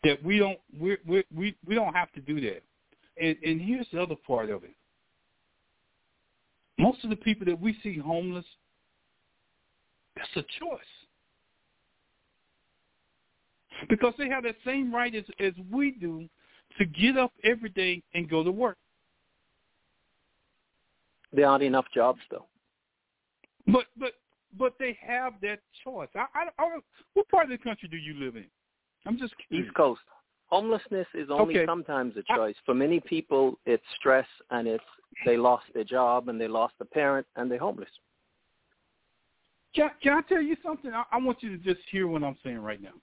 That 0.03 0.23
we 0.23 0.37
don't 0.37 0.59
we 0.79 0.97
we 1.07 1.23
we 1.35 1.55
we 1.65 1.73
don't 1.73 1.95
have 1.95 2.11
to 2.13 2.21
do 2.21 2.39
that. 2.41 2.61
And 3.19 3.35
and 3.43 3.59
here's 3.59 3.87
the 3.91 3.99
other 3.99 4.15
part 4.27 4.51
of 4.51 4.63
it. 4.63 4.75
Most 6.77 7.03
of 7.03 7.09
the 7.09 7.15
people 7.15 7.45
that 7.47 7.59
we 7.59 7.77
see 7.81 7.97
homeless, 7.97 8.45
that's 10.15 10.29
a 10.35 10.43
choice. 10.63 10.79
Because 13.89 14.13
they 14.19 14.29
have 14.29 14.43
that 14.43 14.55
same 14.63 14.93
right 14.93 15.15
as, 15.15 15.23
as 15.39 15.53
we 15.71 15.91
do 15.91 16.29
to 16.77 16.85
get 16.85 17.17
up 17.17 17.33
every 17.43 17.69
day 17.69 18.03
and 18.13 18.29
go 18.29 18.43
to 18.43 18.51
work. 18.51 18.77
There 21.33 21.47
aren't 21.47 21.63
enough 21.63 21.85
jobs 21.93 22.21
though. 22.31 22.45
But 23.67 23.85
but 23.97 24.13
but 24.57 24.73
they 24.79 24.97
have 25.05 25.33
that 25.41 25.59
choice. 25.83 26.09
I, 26.15 26.25
I, 26.33 26.47
I 26.57 26.79
what 27.13 27.29
part 27.29 27.45
of 27.45 27.49
the 27.51 27.57
country 27.57 27.87
do 27.87 27.97
you 27.97 28.15
live 28.15 28.35
in? 28.35 28.45
I'm 29.05 29.17
just 29.17 29.33
curious. 29.47 29.67
East 29.67 29.75
Coast. 29.75 30.01
Homelessness 30.47 31.07
is 31.13 31.29
only 31.29 31.55
Okay. 31.55 31.65
sometimes 31.67 32.15
a 32.17 32.23
choice. 32.35 32.55
For 32.65 32.73
many 32.73 32.99
people, 32.99 33.59
it's 33.67 33.83
stress 33.99 34.25
and 34.49 34.67
it's 34.67 34.83
they 35.25 35.37
lost 35.37 35.65
their 35.75 35.83
job 35.83 36.27
and 36.29 36.41
they 36.41 36.47
lost 36.47 36.73
a 36.79 36.85
parent 36.85 37.27
and 37.35 37.51
they're 37.51 37.59
homeless. 37.59 37.89
Can, 39.75 39.91
can 40.01 40.13
I 40.13 40.21
tell 40.21 40.41
you 40.41 40.57
something? 40.63 40.91
I, 40.91 41.03
I 41.11 41.17
want 41.17 41.43
you 41.43 41.55
to 41.55 41.63
just 41.63 41.85
hear 41.91 42.07
what 42.07 42.23
I'm 42.23 42.37
saying 42.43 42.59
right 42.59 42.81
now. 42.81 42.93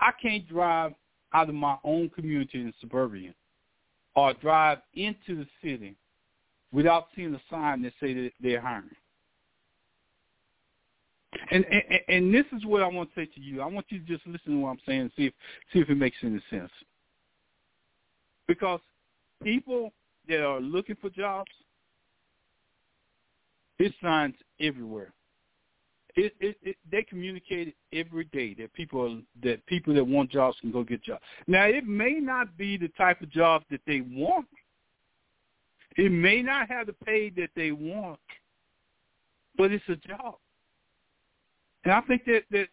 I 0.00 0.10
can't 0.20 0.48
drive 0.48 0.94
out 1.34 1.48
of 1.48 1.54
my 1.54 1.76
own 1.84 2.08
community 2.08 2.60
in 2.60 2.72
suburbia 2.80 3.34
or 4.16 4.32
drive 4.34 4.78
into 4.94 5.36
the 5.36 5.46
city 5.62 5.96
without 6.74 7.06
seeing 7.14 7.32
a 7.32 7.40
sign 7.48 7.82
that 7.82 7.92
say 8.00 8.12
that 8.12 8.32
they're 8.42 8.60
hiring. 8.60 8.90
And, 11.50 11.64
and 11.64 12.00
and 12.08 12.34
this 12.34 12.44
is 12.56 12.64
what 12.64 12.82
I 12.82 12.88
want 12.88 13.08
to 13.14 13.20
say 13.20 13.26
to 13.26 13.40
you. 13.40 13.60
I 13.60 13.66
want 13.66 13.86
you 13.88 13.98
to 14.00 14.04
just 14.04 14.26
listen 14.26 14.52
to 14.52 14.58
what 14.60 14.70
I'm 14.70 14.78
saying 14.86 15.00
and 15.00 15.10
see 15.16 15.26
if 15.26 15.34
see 15.72 15.78
if 15.78 15.88
it 15.88 15.96
makes 15.96 16.16
any 16.22 16.40
sense. 16.50 16.70
Because 18.46 18.80
people 19.42 19.92
that 20.28 20.40
are 20.40 20.60
looking 20.60 20.96
for 21.00 21.10
jobs, 21.10 21.50
there's 23.78 23.92
signs 24.02 24.34
everywhere. 24.60 25.12
It, 26.16 26.32
it, 26.38 26.56
it, 26.62 26.76
they 26.90 27.02
communicate 27.02 27.74
every 27.92 28.24
day 28.26 28.54
that 28.54 28.72
people 28.72 29.20
that 29.42 29.66
people 29.66 29.92
that 29.94 30.04
want 30.04 30.30
jobs 30.30 30.56
can 30.60 30.70
go 30.70 30.84
get 30.84 31.02
jobs. 31.02 31.22
Now, 31.48 31.64
it 31.64 31.86
may 31.86 32.20
not 32.20 32.56
be 32.56 32.76
the 32.76 32.88
type 32.88 33.20
of 33.20 33.30
job 33.30 33.64
that 33.70 33.80
they 33.86 34.02
want. 34.02 34.46
It 35.96 36.10
may 36.10 36.42
not 36.42 36.68
have 36.68 36.86
the 36.86 36.92
pay 36.92 37.30
that 37.30 37.50
they 37.54 37.72
want, 37.72 38.18
but 39.56 39.70
it's 39.70 39.84
a 39.88 39.96
job. 39.96 40.36
And 41.84 41.92
I 41.92 42.00
think 42.02 42.24
that 42.24 42.42
that 42.50 42.68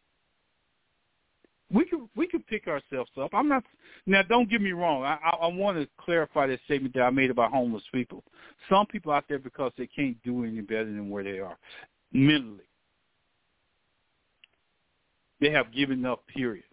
we 1.71 1.85
can 1.85 2.09
we 2.15 2.27
can 2.27 2.41
pick 2.43 2.67
ourselves 2.67 3.11
up. 3.19 3.31
I'm 3.33 3.47
not 3.47 3.63
now. 4.05 4.23
Don't 4.23 4.49
get 4.49 4.61
me 4.61 4.71
wrong. 4.71 5.03
I, 5.03 5.17
I, 5.23 5.29
I 5.43 5.47
want 5.47 5.77
to 5.77 5.87
clarify 5.97 6.47
that 6.47 6.59
statement 6.65 6.93
that 6.95 7.03
I 7.03 7.09
made 7.09 7.29
about 7.29 7.51
homeless 7.51 7.83
people. 7.93 8.23
Some 8.69 8.85
people 8.87 9.11
out 9.11 9.25
there 9.29 9.39
because 9.39 9.71
they 9.77 9.87
can't 9.87 10.21
do 10.23 10.43
any 10.43 10.61
better 10.61 10.85
than 10.85 11.09
where 11.09 11.23
they 11.23 11.39
are 11.39 11.57
mentally. 12.11 12.65
They 15.39 15.51
have 15.51 15.73
given 15.73 16.05
up. 16.05 16.25
Period. 16.27 16.65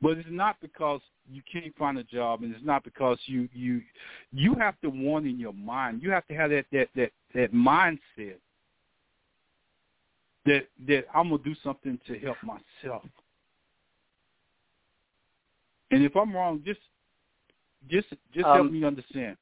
But 0.00 0.18
it's 0.18 0.28
not 0.30 0.56
because 0.60 1.00
you 1.30 1.42
can't 1.50 1.76
find 1.76 1.98
a 1.98 2.04
job, 2.04 2.42
and 2.42 2.54
it's 2.54 2.64
not 2.64 2.84
because 2.84 3.18
you 3.26 3.48
you 3.52 3.82
you 4.32 4.54
have 4.54 4.80
to 4.80 4.88
want 4.88 5.26
in 5.26 5.38
your 5.38 5.52
mind. 5.52 6.02
You 6.02 6.10
have 6.10 6.26
to 6.28 6.34
have 6.34 6.50
that 6.50 6.66
that 6.72 6.88
that 6.94 7.10
that 7.34 7.52
mindset 7.52 8.36
that 10.46 10.66
that 10.86 11.04
I'm 11.14 11.30
gonna 11.30 11.42
do 11.42 11.54
something 11.62 11.98
to 12.06 12.18
help 12.18 12.36
myself. 12.42 13.02
And 15.90 16.04
if 16.04 16.16
I'm 16.16 16.34
wrong, 16.34 16.62
just 16.64 16.80
just 17.88 18.08
just 18.32 18.46
um, 18.46 18.56
help 18.56 18.72
me 18.72 18.84
understand. 18.84 19.36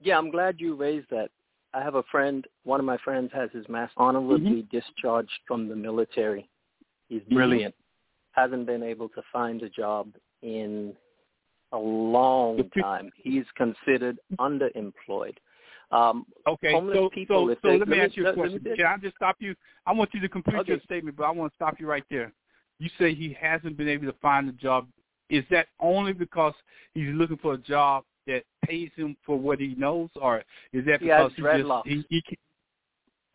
Yeah, 0.00 0.18
I'm 0.18 0.30
glad 0.30 0.60
you 0.60 0.74
raised 0.74 1.10
that. 1.10 1.30
I 1.72 1.82
have 1.82 1.96
a 1.96 2.04
friend. 2.04 2.46
One 2.64 2.80
of 2.80 2.86
my 2.86 2.96
friends 2.98 3.30
has 3.34 3.50
his 3.52 3.68
mass 3.68 3.90
honorably 3.96 4.62
mm-hmm. 4.62 4.76
discharged 4.76 5.30
from 5.46 5.68
the 5.68 5.76
military. 5.76 6.48
He's 7.08 7.20
Mm-hmm. 7.22 7.34
brilliant. 7.34 7.74
Hasn't 8.34 8.66
been 8.66 8.82
able 8.82 9.08
to 9.10 9.22
find 9.32 9.62
a 9.62 9.68
job 9.68 10.08
in 10.42 10.94
a 11.72 11.78
long 11.78 12.68
time. 12.80 13.10
He's 13.16 13.44
considered 13.56 14.18
underemployed. 14.38 15.36
Um, 15.90 16.26
okay, 16.46 16.72
homeless 16.72 16.96
so 16.96 17.10
people, 17.10 17.46
so, 17.48 17.54
so 17.62 17.68
they, 17.68 17.78
let 17.78 17.88
me 17.88 18.00
ask 18.00 18.16
you 18.16 18.26
a 18.26 18.32
question. 18.32 18.60
Can 18.76 18.86
I 18.86 18.96
just 18.96 19.16
stop 19.16 19.36
you? 19.38 19.54
I 19.86 19.92
want 19.92 20.10
you 20.12 20.20
to 20.20 20.28
complete 20.28 20.56
okay. 20.60 20.72
your 20.72 20.80
statement, 20.80 21.16
but 21.16 21.24
I 21.24 21.30
want 21.30 21.52
to 21.52 21.56
stop 21.56 21.78
you 21.78 21.86
right 21.86 22.04
there. 22.10 22.32
You 22.78 22.88
say 22.98 23.14
he 23.14 23.36
hasn't 23.40 23.76
been 23.76 23.88
able 23.88 24.06
to 24.06 24.18
find 24.20 24.48
a 24.48 24.52
job. 24.52 24.88
Is 25.30 25.44
that 25.50 25.68
only 25.80 26.12
because 26.12 26.54
he's 26.94 27.10
looking 27.10 27.38
for 27.38 27.54
a 27.54 27.58
job 27.58 28.04
that 28.26 28.42
pays 28.64 28.90
him 28.96 29.16
for 29.24 29.38
what 29.38 29.60
he 29.60 29.74
knows, 29.76 30.08
or 30.16 30.42
is 30.72 30.84
that 30.86 31.00
he 31.00 31.06
because 31.06 31.32
dreadlocks. 31.38 31.82
he 31.86 31.96
just 31.96 32.06
he, 32.10 32.22
he 32.26 32.38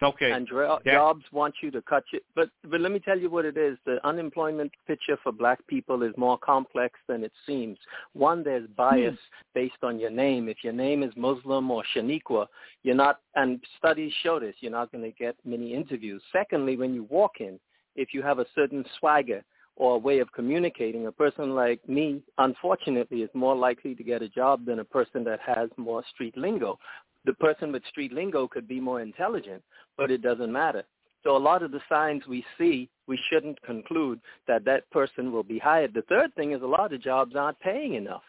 Okay. 0.02 0.32
And 0.32 0.48
jobs 0.86 1.26
want 1.34 1.56
you 1.62 1.72
to 1.72 1.82
cut 1.82 2.04
you. 2.14 2.20
But 2.34 2.50
but 2.70 2.80
let 2.80 2.92
me 2.92 3.00
tell 3.00 3.20
you 3.20 3.30
what 3.30 3.44
it 3.44 3.58
is. 3.58 3.78
The 3.86 4.06
unemployment 4.08 4.72
picture 4.88 5.18
for 5.22 5.34
black 5.34 5.66
people 5.68 6.04
is 6.04 6.14
more 6.16 6.38
complex 6.38 6.98
than 7.08 7.24
it 7.24 7.34
seems. 7.46 7.78
One, 8.14 8.42
there's 8.44 8.68
bias 8.78 9.14
hmm. 9.14 9.48
based 9.54 9.84
on 9.84 10.00
your 10.00 10.10
name. 10.10 10.48
If 10.48 10.58
your 10.64 10.74
name 10.74 11.04
is 11.04 11.12
Muslim 11.18 11.70
or 11.70 11.84
Shaniqua, 11.96 12.48
you're 12.84 12.96
not. 12.96 13.20
And 13.36 13.62
studies 13.78 14.14
show 14.24 14.40
this. 14.40 14.56
You're 14.62 14.72
not 14.72 14.92
going 14.92 15.04
to 15.04 15.12
get 15.12 15.36
many 15.44 15.74
interviews. 15.74 16.22
Secondly, 16.32 16.78
when 16.78 16.94
you 16.94 17.04
walk 17.10 17.34
in, 17.42 17.60
if 17.96 18.14
you 18.14 18.22
have 18.22 18.40
a 18.40 18.46
certain 18.56 18.86
swagger 19.00 19.44
or 19.76 19.96
a 19.96 19.98
way 19.98 20.20
of 20.20 20.32
communicating, 20.32 21.08
a 21.08 21.12
person 21.12 21.56
like 21.56 21.88
me, 21.88 22.22
unfortunately, 22.38 23.22
is 23.22 23.30
more 23.34 23.56
likely 23.56 23.96
to 23.96 24.04
get 24.04 24.22
a 24.22 24.30
job 24.30 24.66
than 24.66 24.80
a 24.80 24.84
person 24.84 25.24
that 25.26 25.40
has 25.42 25.70
more 25.78 26.04
street 26.14 26.38
lingo 26.38 26.78
the 27.26 27.34
person 27.34 27.72
with 27.72 27.86
street 27.86 28.14
lingo 28.14 28.48
could 28.48 28.68
be 28.68 28.80
more 28.80 29.02
intelligent, 29.02 29.62
but 29.98 30.12
it 30.12 30.22
doesn't 30.22 30.52
matter. 30.52 30.84
So 31.24 31.36
a 31.36 31.38
lot 31.38 31.64
of 31.64 31.72
the 31.72 31.82
signs 31.90 32.26
we 32.28 32.46
see, 32.58 32.90
we 33.08 33.20
shouldn't 33.30 33.62
conclude 33.64 34.22
that 34.48 34.64
that 34.66 34.90
person 34.90 35.32
will 35.32 35.44
be 35.44 35.60
hired. 35.60 35.94
The 35.94 36.04
third 36.04 36.34
thing 36.36 36.54
is 36.54 36.62
a 36.62 36.68
lot 36.68 36.94
of 36.94 37.02
jobs 37.02 37.36
aren't 37.36 37.60
paying 37.60 37.96
enough. 37.96 38.24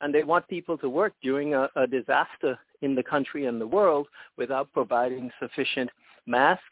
And 0.00 0.14
they 0.14 0.22
want 0.22 0.46
people 0.48 0.78
to 0.78 0.88
work 0.88 1.14
during 1.22 1.54
a, 1.54 1.68
a 1.76 1.86
disaster 1.86 2.58
in 2.82 2.94
the 2.94 3.02
country 3.02 3.46
and 3.46 3.60
the 3.60 3.66
world 3.66 4.06
without 4.36 4.72
providing 4.72 5.30
sufficient 5.40 5.90
masks, 6.26 6.62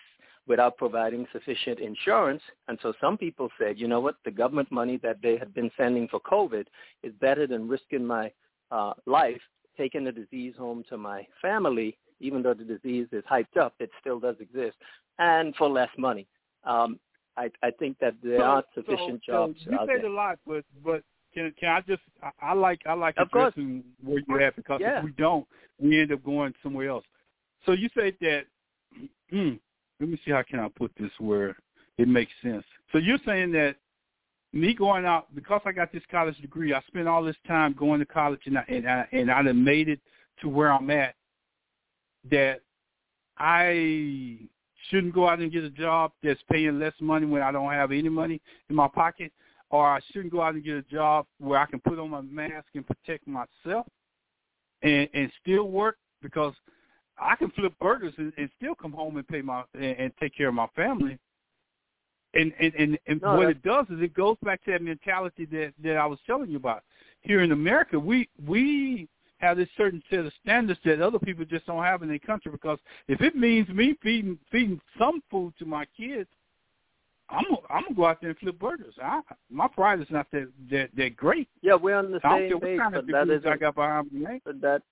without 0.47 0.77
providing 0.77 1.27
sufficient 1.33 1.81
insurance. 1.81 2.43
And 2.69 2.79
so 2.83 2.93
some 3.01 3.17
people 3.17 3.49
said, 3.59 3.79
you 3.79 3.89
know 3.89 4.01
what, 4.01 4.17
the 4.25 4.31
government 4.31 4.71
money 4.71 4.99
that 5.03 5.23
they 5.23 5.39
had 5.39 5.55
been 5.55 5.71
sending 5.77 6.09
for 6.09 6.21
COVID 6.21 6.67
is 7.03 7.13
better 7.21 7.47
than 7.47 7.69
risking 7.69 8.05
my 8.05 8.31
uh, 8.71 8.93
life 9.07 9.41
taken 9.77 10.05
the 10.05 10.13
disease 10.13 10.55
home 10.57 10.85
to 10.89 10.97
my 10.97 11.27
family, 11.41 11.97
even 12.21 12.43
though 12.43 12.55
the 12.55 12.65
disease 12.65 13.09
is 13.13 13.25
hyped 13.31 13.57
up, 13.61 13.75
it 13.81 13.91
still 14.01 14.19
does 14.21 14.37
exist, 14.41 14.77
and 15.19 15.55
for 15.57 15.69
less 15.69 15.89
money. 15.99 16.27
Um, 16.65 16.99
I, 17.37 17.51
I 17.63 17.71
think 17.71 17.99
that 18.01 18.15
there 18.23 18.39
so, 18.39 18.43
aren't 18.43 18.67
sufficient 18.75 19.23
so, 19.27 19.33
jobs 19.33 19.59
so 19.65 19.71
you 19.71 19.79
said 19.81 20.03
there. 20.03 20.07
a 20.07 20.13
lot, 20.13 20.39
but 20.47 20.65
but 20.85 21.03
can 21.33 21.53
can 21.59 21.71
I 21.71 21.81
just 21.81 22.03
I, 22.23 22.31
I 22.41 22.53
like 22.53 22.81
I 22.87 22.93
like 22.93 23.17
of 23.19 23.29
addressing 23.29 23.83
where 24.05 24.23
you're 24.29 24.43
at 24.43 24.57
because 24.57 24.81
yeah. 24.81 24.99
if 24.99 25.05
we 25.05 25.13
don't, 25.13 25.47
we 25.79 26.01
end 26.01 26.13
up 26.13 26.23
going 26.25 26.53
somewhere 26.63 26.89
else. 26.89 27.05
So 27.67 27.73
you 27.73 27.89
said 27.95 28.17
that. 28.21 28.43
Let 30.01 30.09
me 30.09 30.21
see 30.25 30.33
how 30.33 30.43
can 30.43 30.59
I 30.59 30.69
put 30.69 30.91
this 30.99 31.13
where 31.21 31.57
it 31.97 32.09
makes 32.09 32.33
sense. 32.43 32.65
So 32.91 32.99
you're 32.99 33.19
saying 33.25 33.53
that 33.53 33.77
me 34.53 34.75
going 34.75 35.07
out 35.07 35.35
because 35.35 35.61
I 35.65 35.73
got 35.73 35.93
this 35.93 36.03
college 36.11 36.37
degree, 36.39 36.75
I 36.75 36.81
spent 36.87 37.09
all 37.09 37.25
this 37.25 37.37
time 37.47 37.75
going 37.79 38.01
to 38.01 38.07
college 38.07 38.41
and 38.47 38.59
I 38.59 38.65
and 38.69 38.89
I 38.89 39.07
and 39.13 39.31
I 39.31 39.43
made 39.53 39.89
it 39.89 40.01
to 40.41 40.49
where 40.49 40.73
I'm 40.73 40.91
at. 40.91 41.15
That 42.31 42.61
I 43.39 44.39
shouldn't 44.89 45.15
go 45.15 45.29
out 45.29 45.41
and 45.41 45.51
get 45.51 45.65
a 45.65 45.71
job 45.71 46.13
that's 46.23 46.41
paying 46.51 46.79
less 46.79 46.93
money 47.01 47.27
when 47.27 47.43
I 47.43 47.51
don't 47.51 47.73
have 47.73 47.93
any 47.93 48.09
money 48.09 48.41
in 48.69 48.77
my 48.77 48.89
pocket, 48.89 49.33
or 49.71 49.87
I 49.87 50.01
shouldn't 50.13 50.33
go 50.33 50.43
out 50.43 50.55
and 50.55 50.65
get 50.65 50.77
a 50.77 50.83
job 50.83 51.27
where 51.39 51.59
I 51.59 51.67
can 51.67 51.81
put 51.81 51.99
on 51.99 52.11
my 52.11 52.21
mask 52.21 52.69
and 52.75 52.87
protect 52.87 53.27
myself 53.27 53.87
and 54.83 55.09
and 55.15 55.33
still 55.41 55.69
work 55.69 55.97
because 56.21 56.55
I 57.19 57.37
can 57.37 57.51
flip 57.51 57.73
burgers 57.81 58.15
and, 58.19 58.33
and 58.37 58.51
still 58.57 58.75
come 58.75 58.93
home 58.93 59.17
and 59.17 59.27
pay 59.27 59.41
my 59.41 59.65
and, 59.75 59.97
and 59.99 60.13
take 60.21 60.37
care 60.37 60.49
of 60.49 60.55
my 60.55 60.69
family 60.77 61.19
and 62.35 62.53
and 62.59 62.75
and, 62.75 62.99
and 63.07 63.23
no, 63.23 63.37
what 63.37 63.49
it 63.49 63.63
does 63.63 63.87
is 63.91 64.01
it 64.01 64.15
goes 64.15 64.37
back 64.43 64.65
to 64.65 64.73
that 64.73 64.83
mentality 64.83 65.45
that 65.47 65.73
that 65.83 65.97
I 65.97 66.07
was 66.07 66.19
telling 66.27 66.51
you 66.51 66.57
about. 66.57 66.83
Here 67.21 67.43
in 67.43 67.53
America, 67.53 67.99
we 67.99 68.29
we 68.47 69.09
have 69.39 69.57
this 69.57 69.69
certain 69.77 70.03
set 70.09 70.21
of 70.21 70.33
standards 70.41 70.81
that 70.85 71.01
other 71.01 71.19
people 71.19 71.45
just 71.45 71.67
don't 71.67 71.83
have 71.83 72.03
in 72.03 72.09
their 72.09 72.19
country. 72.19 72.51
Because 72.51 72.79
if 73.09 73.21
it 73.21 73.37
means 73.37 73.69
me 73.69 73.97
feeding 74.03 74.39
feeding 74.51 74.81
some 74.99 75.23
food 75.31 75.53
to 75.59 75.67
my 75.67 75.85
kids, 75.97 76.29
I'm 77.29 77.45
gonna, 77.45 77.57
I'm 77.71 77.83
gonna 77.85 77.95
go 77.95 78.07
out 78.07 78.21
there 78.21 78.31
and 78.31 78.39
flip 78.39 78.59
burgers. 78.59 78.95
I, 79.03 79.21
my 79.51 79.69
pride 79.69 80.01
is 80.01 80.07
not 80.11 80.27
that 80.33 80.51
that 80.71 80.91
that 80.97 81.17
great. 81.17 81.49
Yeah, 81.61 81.75
we're 81.75 81.97
on 81.97 82.13
the 82.13 82.21
I 82.25 82.49
same 82.49 82.61
page, 82.61 82.79
kind 82.79 82.95
of 82.95 83.07
but 83.07 83.27
that 83.27 83.35
is 83.35 83.43
I 83.47 83.57
got 83.57 83.75
behind 83.75 84.13
me. 84.13 84.41
But 84.45 84.61
that, 84.61 84.83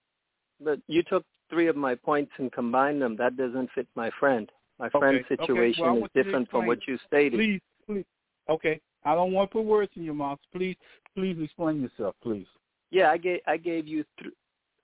but 0.62 0.80
you 0.88 1.02
took 1.02 1.24
three 1.48 1.68
of 1.68 1.76
my 1.76 1.94
points 1.94 2.32
and 2.38 2.52
combined 2.52 3.02
them. 3.02 3.16
That 3.16 3.36
doesn't 3.36 3.70
fit 3.74 3.86
my 3.94 4.10
friend. 4.18 4.50
My 4.80 4.88
friend's 4.88 5.26
okay. 5.30 5.42
situation 5.42 5.84
okay. 5.84 6.00
well, 6.00 6.04
is 6.04 6.24
different 6.24 6.50
from 6.50 6.66
what 6.66 6.78
you 6.88 6.98
stated. 7.06 7.38
Please, 7.38 7.60
please. 7.86 8.04
Okay. 8.48 8.80
I 9.04 9.14
don't 9.14 9.32
want 9.32 9.50
to 9.50 9.58
put 9.58 9.64
words 9.64 9.92
in 9.96 10.04
your 10.04 10.14
mouth. 10.14 10.38
Please, 10.54 10.76
please 11.14 11.36
explain 11.42 11.82
yourself, 11.82 12.14
please. 12.22 12.46
Yeah, 12.90 13.10
I 13.10 13.18
gave 13.18 13.40
I 13.46 13.56
gave 13.56 13.86
you 13.86 14.04
th- 14.20 14.34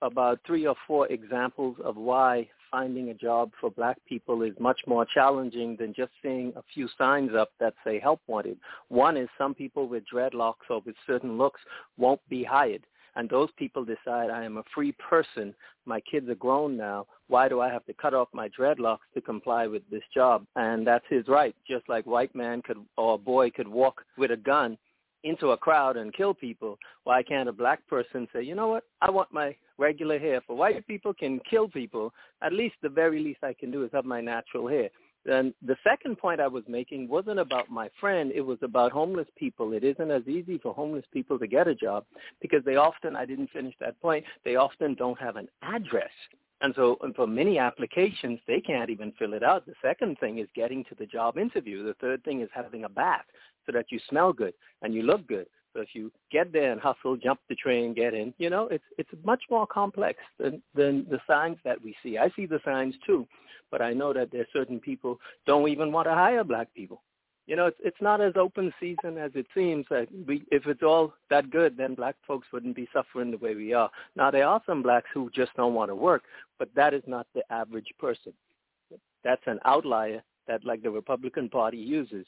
about 0.01 0.39
three 0.45 0.65
or 0.67 0.75
four 0.87 1.07
examples 1.07 1.77
of 1.83 1.97
why 1.97 2.47
finding 2.69 3.09
a 3.09 3.13
job 3.13 3.51
for 3.59 3.71
black 3.71 3.97
people 4.07 4.43
is 4.43 4.53
much 4.59 4.79
more 4.85 5.05
challenging 5.05 5.75
than 5.77 5.93
just 5.93 6.11
seeing 6.21 6.53
a 6.55 6.63
few 6.73 6.87
signs 6.97 7.31
up 7.33 7.49
that 7.59 7.73
say 7.83 7.99
help 7.99 8.21
wanted. 8.27 8.57
One 8.89 9.17
is 9.17 9.29
some 9.37 9.53
people 9.53 9.87
with 9.87 10.03
dreadlocks 10.13 10.69
or 10.69 10.81
with 10.85 10.95
certain 11.05 11.37
looks 11.37 11.61
won't 11.97 12.21
be 12.29 12.43
hired 12.43 12.83
and 13.17 13.27
those 13.29 13.49
people 13.57 13.83
decide 13.83 14.29
I 14.29 14.45
am 14.45 14.57
a 14.57 14.63
free 14.73 14.93
person, 14.93 15.53
my 15.85 15.99
kids 15.99 16.29
are 16.29 16.35
grown 16.35 16.77
now, 16.77 17.07
why 17.27 17.49
do 17.49 17.59
I 17.59 17.69
have 17.69 17.83
to 17.87 17.93
cut 17.93 18.13
off 18.13 18.29
my 18.31 18.47
dreadlocks 18.47 18.99
to 19.15 19.21
comply 19.21 19.65
with 19.65 19.81
this 19.89 20.03
job? 20.13 20.45
And 20.55 20.85
that's 20.85 21.05
his 21.09 21.27
right, 21.27 21.55
just 21.67 21.89
like 21.89 22.05
white 22.05 22.33
man 22.35 22.61
could 22.61 22.77
or 22.95 23.15
a 23.15 23.17
boy 23.17 23.49
could 23.49 23.67
walk 23.67 24.03
with 24.17 24.31
a 24.31 24.37
gun 24.37 24.77
into 25.23 25.49
a 25.49 25.57
crowd 25.57 25.97
and 25.97 26.13
kill 26.13 26.35
people. 26.35 26.77
Why 27.05 27.23
can't 27.23 27.49
a 27.49 27.53
black 27.53 27.85
person 27.87 28.27
say, 28.31 28.43
you 28.43 28.53
know 28.53 28.67
what, 28.67 28.83
I 29.01 29.09
want 29.09 29.33
my 29.33 29.55
regular 29.79 30.19
hair. 30.19 30.41
For 30.45 30.55
white 30.55 30.85
people 30.87 31.13
can 31.13 31.39
kill 31.49 31.67
people, 31.67 32.13
at 32.43 32.53
least 32.53 32.75
the 32.83 32.89
very 32.89 33.19
least 33.19 33.43
I 33.43 33.53
can 33.53 33.71
do 33.71 33.83
is 33.83 33.89
have 33.93 34.05
my 34.05 34.21
natural 34.21 34.67
hair. 34.67 34.89
Then 35.27 35.53
the 35.61 35.75
second 35.83 36.17
point 36.17 36.39
I 36.39 36.47
was 36.47 36.63
making 36.69 37.09
wasn't 37.09 37.39
about 37.39 37.69
my 37.69 37.89
friend. 37.99 38.31
It 38.33 38.41
was 38.41 38.59
about 38.61 38.93
homeless 38.93 39.27
people. 39.35 39.73
It 39.73 39.83
isn't 39.83 40.09
as 40.09 40.25
easy 40.25 40.57
for 40.57 40.73
homeless 40.73 41.03
people 41.11 41.37
to 41.37 41.45
get 41.45 41.67
a 41.67 41.75
job 41.75 42.05
because 42.41 42.63
they 42.63 42.77
often, 42.77 43.17
I 43.17 43.25
didn't 43.25 43.49
finish 43.51 43.75
that 43.81 44.01
point, 44.01 44.23
they 44.45 44.55
often 44.55 44.95
don't 44.95 45.19
have 45.19 45.35
an 45.35 45.49
address. 45.61 46.11
And 46.61 46.73
so 46.75 46.97
and 47.01 47.13
for 47.13 47.27
many 47.27 47.59
applications, 47.59 48.39
they 48.47 48.61
can't 48.61 48.89
even 48.89 49.11
fill 49.19 49.33
it 49.33 49.43
out. 49.43 49.65
The 49.65 49.73
second 49.81 50.17
thing 50.19 50.39
is 50.39 50.47
getting 50.55 50.85
to 50.85 50.95
the 50.95 51.05
job 51.05 51.37
interview. 51.37 51.83
The 51.83 51.93
third 51.95 52.23
thing 52.23 52.41
is 52.41 52.49
having 52.53 52.85
a 52.85 52.89
bath 52.89 53.25
so 53.65 53.73
that 53.73 53.91
you 53.91 53.99
smell 54.09 54.31
good 54.31 54.53
and 54.81 54.93
you 54.93 55.03
look 55.03 55.27
good. 55.27 55.47
So 55.73 55.81
if 55.81 55.89
you 55.93 56.11
get 56.31 56.51
there 56.51 56.71
and 56.71 56.81
hustle, 56.81 57.17
jump 57.17 57.39
the 57.49 57.55
train, 57.55 57.93
get 57.93 58.13
in, 58.13 58.33
you 58.37 58.49
know, 58.49 58.67
it's 58.67 58.83
it's 58.97 59.09
much 59.23 59.43
more 59.49 59.67
complex 59.67 60.19
than 60.39 60.61
than 60.73 61.05
the 61.09 61.19
signs 61.27 61.57
that 61.63 61.81
we 61.81 61.95
see. 62.01 62.17
I 62.17 62.29
see 62.35 62.45
the 62.45 62.59
signs 62.65 62.95
too, 63.05 63.27
but 63.71 63.81
I 63.81 63.93
know 63.93 64.13
that 64.13 64.31
there's 64.31 64.47
certain 64.53 64.79
people 64.79 65.19
don't 65.45 65.69
even 65.69 65.91
want 65.91 66.07
to 66.07 66.13
hire 66.13 66.43
black 66.43 66.73
people. 66.73 67.01
You 67.45 67.55
know, 67.55 67.67
it's 67.67 67.79
it's 67.83 68.01
not 68.01 68.21
as 68.21 68.33
open 68.35 68.73
season 68.79 69.17
as 69.17 69.31
it 69.35 69.45
seems. 69.55 69.85
We, 70.25 70.43
if 70.51 70.65
it's 70.67 70.83
all 70.83 71.13
that 71.29 71.49
good, 71.49 71.77
then 71.77 71.95
black 71.95 72.15
folks 72.27 72.47
wouldn't 72.51 72.75
be 72.75 72.89
suffering 72.91 73.31
the 73.31 73.37
way 73.37 73.55
we 73.55 73.73
are. 73.73 73.89
Now 74.15 74.31
there 74.31 74.47
are 74.47 74.61
some 74.65 74.83
blacks 74.83 75.09
who 75.13 75.29
just 75.33 75.53
don't 75.55 75.73
want 75.73 75.89
to 75.89 75.95
work, 75.95 76.23
but 76.59 76.69
that 76.75 76.93
is 76.93 77.03
not 77.07 77.27
the 77.33 77.43
average 77.51 77.93
person. 77.99 78.33
That's 79.23 79.41
an 79.45 79.59
outlier 79.65 80.23
that, 80.47 80.65
like 80.65 80.81
the 80.81 80.91
Republican 80.91 81.49
Party 81.49 81.77
uses 81.77 82.25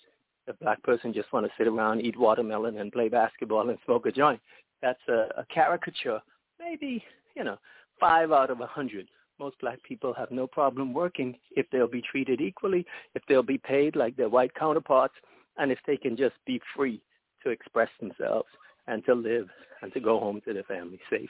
a 0.50 0.54
black 0.54 0.82
person 0.84 1.14
just 1.14 1.32
want 1.32 1.46
to 1.46 1.52
sit 1.58 1.68
around, 1.68 2.02
eat 2.02 2.20
watermelon, 2.20 2.80
and 2.80 2.92
play 2.92 3.08
basketball 3.08 3.70
and 3.70 3.78
smoke 3.86 4.06
a 4.06 4.12
joint. 4.12 4.42
That's 4.82 5.00
a, 5.08 5.28
a 5.38 5.46
caricature. 5.54 6.20
Maybe 6.60 7.04
you 7.36 7.44
know, 7.44 7.58
five 8.00 8.32
out 8.32 8.50
of 8.50 8.62
a 8.62 8.68
hundred. 8.68 9.08
Most 9.40 9.60
black 9.62 9.82
people 9.84 10.14
have 10.14 10.32
no 10.32 10.46
problem 10.46 10.94
working 10.94 11.38
if 11.52 11.66
they'll 11.72 11.88
be 11.88 12.02
treated 12.02 12.42
equally, 12.42 12.86
if 13.16 13.24
they'll 13.28 13.42
be 13.42 13.58
paid 13.58 13.96
like 13.96 14.18
their 14.18 14.28
white 14.28 14.54
counterparts, 14.54 15.14
and 15.58 15.72
if 15.72 15.80
they 15.88 15.96
can 15.96 16.18
just 16.18 16.36
be 16.46 16.62
free 16.76 17.02
to 17.44 17.50
express 17.50 17.90
themselves 18.00 18.50
and 18.88 19.06
to 19.06 19.14
live 19.14 19.48
and 19.82 19.94
to 19.94 20.02
go 20.02 20.20
home 20.20 20.42
to 20.46 20.54
their 20.54 20.64
family 20.64 21.00
safe. 21.10 21.30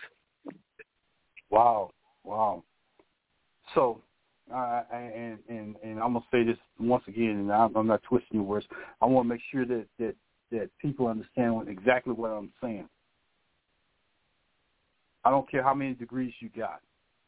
Wow, 1.51 1.91
wow. 2.23 2.63
So, 3.75 4.01
and 4.51 5.39
and 5.49 5.75
and 5.83 5.99
I'm 5.99 6.13
gonna 6.13 6.25
say 6.31 6.43
this 6.43 6.57
once 6.79 7.03
again, 7.07 7.31
and 7.31 7.51
I'm, 7.51 7.75
I'm 7.75 7.87
not 7.87 8.03
twisting 8.03 8.39
your 8.39 8.43
words. 8.43 8.65
I 9.01 9.05
want 9.05 9.25
to 9.25 9.29
make 9.29 9.41
sure 9.51 9.65
that 9.65 9.85
that 9.99 10.15
that 10.51 10.69
people 10.81 11.07
understand 11.07 11.55
what, 11.55 11.67
exactly 11.67 12.13
what 12.13 12.31
I'm 12.31 12.51
saying. 12.61 12.87
I 15.23 15.31
don't 15.31 15.49
care 15.49 15.63
how 15.63 15.73
many 15.73 15.93
degrees 15.93 16.33
you 16.39 16.49
got, 16.55 16.79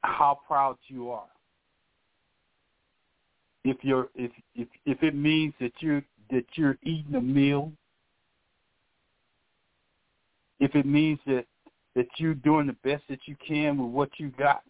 how 0.01 0.39
proud 0.47 0.77
you 0.87 1.11
are. 1.11 1.27
If 3.63 3.77
you're 3.81 4.09
if 4.15 4.31
if 4.55 4.67
if 4.85 5.03
it 5.03 5.15
means 5.15 5.53
that 5.59 5.73
you're 5.79 6.03
that 6.31 6.45
you're 6.55 6.77
eating 6.83 7.15
a 7.15 7.21
meal, 7.21 7.71
if 10.59 10.75
it 10.75 10.85
means 10.85 11.19
that 11.27 11.45
that 11.95 12.07
you're 12.17 12.33
doing 12.33 12.67
the 12.67 12.75
best 12.83 13.03
that 13.09 13.19
you 13.25 13.35
can 13.45 13.77
with 13.77 13.91
what 13.91 14.09
you 14.17 14.29
got, 14.29 14.63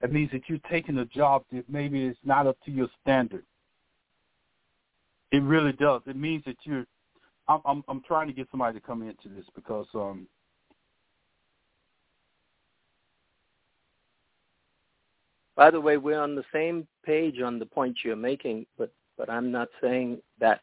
that 0.00 0.12
means 0.12 0.30
that 0.32 0.42
you're 0.48 0.58
taking 0.70 0.98
a 0.98 1.04
job 1.06 1.44
that 1.52 1.68
maybe 1.68 2.04
is 2.04 2.16
not 2.24 2.46
up 2.46 2.56
to 2.64 2.70
your 2.70 2.88
standard. 3.02 3.44
It 5.32 5.42
really 5.42 5.72
does. 5.72 6.02
It 6.06 6.16
means 6.16 6.44
that 6.46 6.56
you're. 6.64 6.86
I'm 7.48 7.60
I'm, 7.64 7.84
I'm 7.88 8.02
trying 8.02 8.28
to 8.28 8.32
get 8.32 8.48
somebody 8.50 8.78
to 8.78 8.86
come 8.86 9.02
into 9.02 9.28
this 9.28 9.46
because 9.54 9.86
um 9.94 10.26
By 15.58 15.72
the 15.72 15.80
way, 15.80 15.96
we're 15.96 16.20
on 16.20 16.36
the 16.36 16.44
same 16.52 16.86
page 17.04 17.40
on 17.40 17.58
the 17.58 17.66
point 17.66 17.98
you're 18.04 18.14
making, 18.14 18.64
but 18.78 18.92
but 19.16 19.28
I'm 19.28 19.50
not 19.50 19.66
saying 19.82 20.18
that 20.38 20.60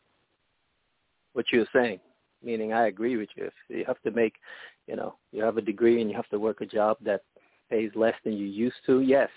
what 1.34 1.48
you're 1.52 1.68
saying. 1.74 2.00
Meaning, 2.42 2.72
I 2.72 2.88
agree 2.88 3.18
with 3.18 3.28
you. 3.36 3.48
If 3.48 3.54
you 3.68 3.84
have 3.86 4.02
to 4.04 4.12
make, 4.12 4.36
you 4.88 4.96
know, 4.96 5.16
you 5.34 5.44
have 5.44 5.58
a 5.58 5.62
degree 5.62 6.00
and 6.00 6.10
you 6.10 6.16
have 6.16 6.30
to 6.30 6.40
work 6.40 6.62
a 6.62 6.66
job 6.66 6.96
that 7.02 7.24
pays 7.70 7.92
less 7.96 8.16
than 8.24 8.34
you 8.34 8.46
used 8.46 8.76
to. 8.86 9.02
Yes, 9.02 9.30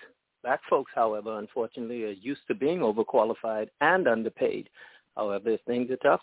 black 0.42 0.60
folks, 0.68 0.92
however, 0.94 1.38
unfortunately, 1.38 2.04
are 2.04 2.10
used 2.10 2.42
to 2.48 2.54
being 2.54 2.80
overqualified 2.80 3.68
and 3.80 4.06
underpaid. 4.06 4.68
However, 5.16 5.50
if 5.50 5.60
things 5.62 5.90
are 5.90 5.96
tough, 5.96 6.20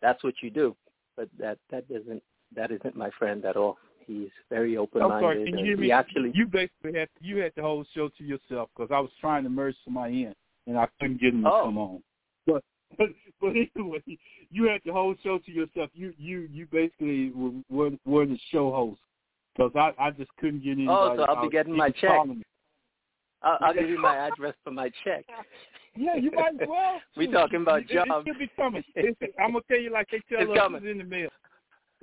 that's 0.00 0.22
what 0.24 0.34
you 0.42 0.50
do. 0.50 0.76
But 1.16 1.28
that 1.38 1.58
that 1.70 1.88
doesn't 1.88 2.22
that 2.54 2.70
isn't 2.70 2.96
my 2.96 3.10
friend 3.18 3.44
at 3.44 3.56
all. 3.56 3.76
He's 4.06 4.30
very 4.48 4.78
open-minded. 4.78 5.14
I'm 5.16 5.22
sorry, 5.22 5.44
can 5.44 5.58
you 5.58 5.64
hear 5.66 5.76
me? 5.76 5.92
Actually, 5.92 6.32
you 6.34 6.46
basically 6.46 6.98
had 6.98 7.08
you 7.20 7.38
had 7.38 7.52
the 7.56 7.62
whole 7.62 7.84
show 7.94 8.08
to 8.16 8.24
yourself 8.24 8.70
because 8.74 8.90
I 8.90 9.00
was 9.00 9.10
trying 9.20 9.44
to 9.44 9.50
merge 9.50 9.76
somebody 9.84 10.24
in 10.24 10.34
and 10.66 10.78
I 10.78 10.86
couldn't 11.00 11.20
get 11.20 11.34
him 11.34 11.42
to 11.42 11.50
oh. 11.50 11.64
come 11.64 11.78
on. 11.78 12.02
But 12.46 12.62
but 12.96 13.08
but 13.40 13.50
anyway, 13.50 14.02
you 14.50 14.64
had 14.64 14.80
the 14.86 14.92
whole 14.92 15.14
show 15.22 15.38
to 15.38 15.52
yourself. 15.52 15.90
You 15.92 16.14
you 16.16 16.48
you 16.50 16.66
basically 16.70 17.32
were 17.32 17.50
were, 17.68 17.90
were 18.06 18.26
the 18.26 18.38
show 18.50 18.70
host 18.70 19.00
because 19.58 19.72
I 19.74 20.02
I 20.02 20.10
just 20.12 20.30
couldn't 20.38 20.62
get 20.62 20.72
anybody. 20.72 20.88
Oh, 20.88 21.16
so 21.16 21.22
I'll 21.24 21.42
be 21.42 21.50
getting 21.50 21.76
my 21.76 21.90
check. 21.90 22.10
I'll, 23.42 23.58
I'll 23.60 23.74
give 23.74 23.88
you 23.88 24.00
my 24.00 24.16
address 24.28 24.54
for 24.64 24.70
my 24.70 24.90
check. 25.04 25.24
Yeah, 25.96 26.16
you 26.16 26.30
might 26.30 26.60
as 26.60 26.68
well. 26.68 27.00
we 27.16 27.30
talking 27.30 27.62
about 27.62 27.80
it, 27.80 27.88
jobs. 27.88 28.26
It, 28.26 28.30
it 28.30 28.38
be 28.38 28.50
coming. 28.56 28.84
It's, 28.94 29.18
I'm 29.38 29.52
gonna 29.52 29.64
tell 29.68 29.80
you 29.80 29.92
like 29.92 30.08
they 30.10 30.22
tell 30.28 30.42
it's 30.42 30.50
us 30.50 30.56
coming. 30.56 30.82
it's 30.82 30.90
in 30.90 30.98
the 30.98 31.04
mail. 31.04 31.28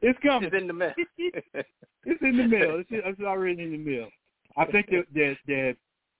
It's 0.01 0.19
coming. 0.21 0.49
It's 0.51 0.61
in 0.61 0.67
the 0.67 0.73
mail. 0.73 0.93
it's 1.17 2.21
in 2.21 2.37
the 2.37 2.47
mail. 2.47 2.79
It's, 2.79 2.89
it's 2.91 3.21
already 3.21 3.63
in 3.63 3.71
the 3.71 3.77
mail. 3.77 4.09
I 4.57 4.65
think 4.65 4.87
that 4.87 5.05
that 5.13 5.37
that 5.47 5.75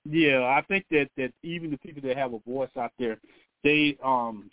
yeah, 0.05 0.43
I 0.43 0.63
think 0.67 0.85
that 0.91 1.09
that 1.17 1.31
even 1.43 1.71
the 1.71 1.77
people 1.77 2.01
that 2.07 2.17
have 2.17 2.33
a 2.33 2.39
voice 2.39 2.69
out 2.77 2.91
there, 2.97 3.17
they 3.63 3.97
um 4.03 4.49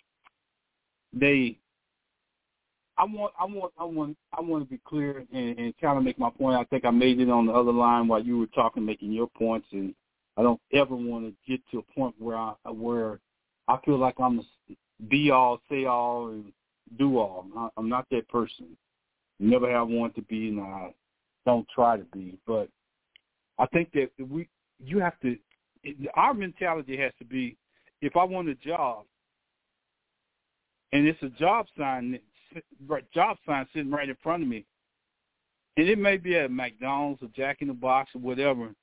they 1.13 1.57
I 3.03 3.05
want 3.05 3.33
I 3.37 3.43
want 3.43 3.73
I 3.77 3.83
want 3.83 4.17
I 4.31 4.39
want 4.39 4.63
to 4.63 4.69
be 4.69 4.79
clear 4.87 5.25
and, 5.33 5.59
and 5.59 5.73
kind 5.81 5.97
of 5.97 6.05
make 6.05 6.17
my 6.17 6.29
point. 6.29 6.55
I 6.55 6.63
think 6.63 6.85
I 6.85 6.89
made 6.89 7.19
it 7.19 7.29
on 7.29 7.47
the 7.47 7.51
other 7.51 7.73
line 7.73 8.07
while 8.07 8.23
you 8.23 8.39
were 8.39 8.47
talking, 8.47 8.85
making 8.85 9.11
your 9.11 9.27
points, 9.27 9.67
and 9.73 9.93
I 10.37 10.41
don't 10.41 10.61
ever 10.73 10.95
want 10.95 11.25
to 11.25 11.51
get 11.51 11.59
to 11.71 11.79
a 11.79 11.93
point 11.93 12.15
where 12.17 12.37
I 12.37 12.53
where 12.71 13.19
I 13.67 13.77
feel 13.83 13.97
like 13.97 14.15
I'm 14.21 14.37
the 14.37 14.75
be 15.09 15.31
all, 15.31 15.59
say 15.69 15.83
all, 15.83 16.29
and 16.29 16.53
do 16.97 17.17
all. 17.17 17.45
I'm 17.75 17.89
not 17.89 18.05
that 18.11 18.29
person. 18.29 18.77
Never 19.37 19.69
have 19.69 19.89
wanted 19.89 20.15
to 20.15 20.21
be, 20.21 20.47
and 20.47 20.61
I 20.61 20.93
don't 21.45 21.67
try 21.75 21.97
to 21.97 22.05
be. 22.05 22.37
But 22.47 22.69
I 23.59 23.65
think 23.65 23.91
that 23.95 24.11
we 24.29 24.47
you 24.79 24.99
have 24.99 25.19
to. 25.23 25.35
Our 26.13 26.33
mentality 26.33 26.95
has 26.95 27.11
to 27.19 27.25
be: 27.25 27.57
if 28.01 28.15
I 28.15 28.23
want 28.23 28.47
a 28.47 28.55
job, 28.55 29.03
and 30.93 31.05
it's 31.05 31.21
a 31.21 31.29
job 31.37 31.65
sign, 31.77 32.17
job 33.13 33.37
sign 33.45 33.67
sitting 33.73 33.91
right 33.91 34.09
in 34.09 34.17
front 34.21 34.43
of 34.43 34.49
me, 34.49 34.65
and 35.77 35.87
it 35.87 35.97
may 35.97 36.17
be 36.17 36.35
at 36.37 36.51
McDonald's 36.51 37.23
or 37.23 37.29
Jack 37.35 37.61
in 37.61 37.67
the 37.67 37.73
Box 37.73 38.11
or 38.15 38.21
whatever, 38.21 38.73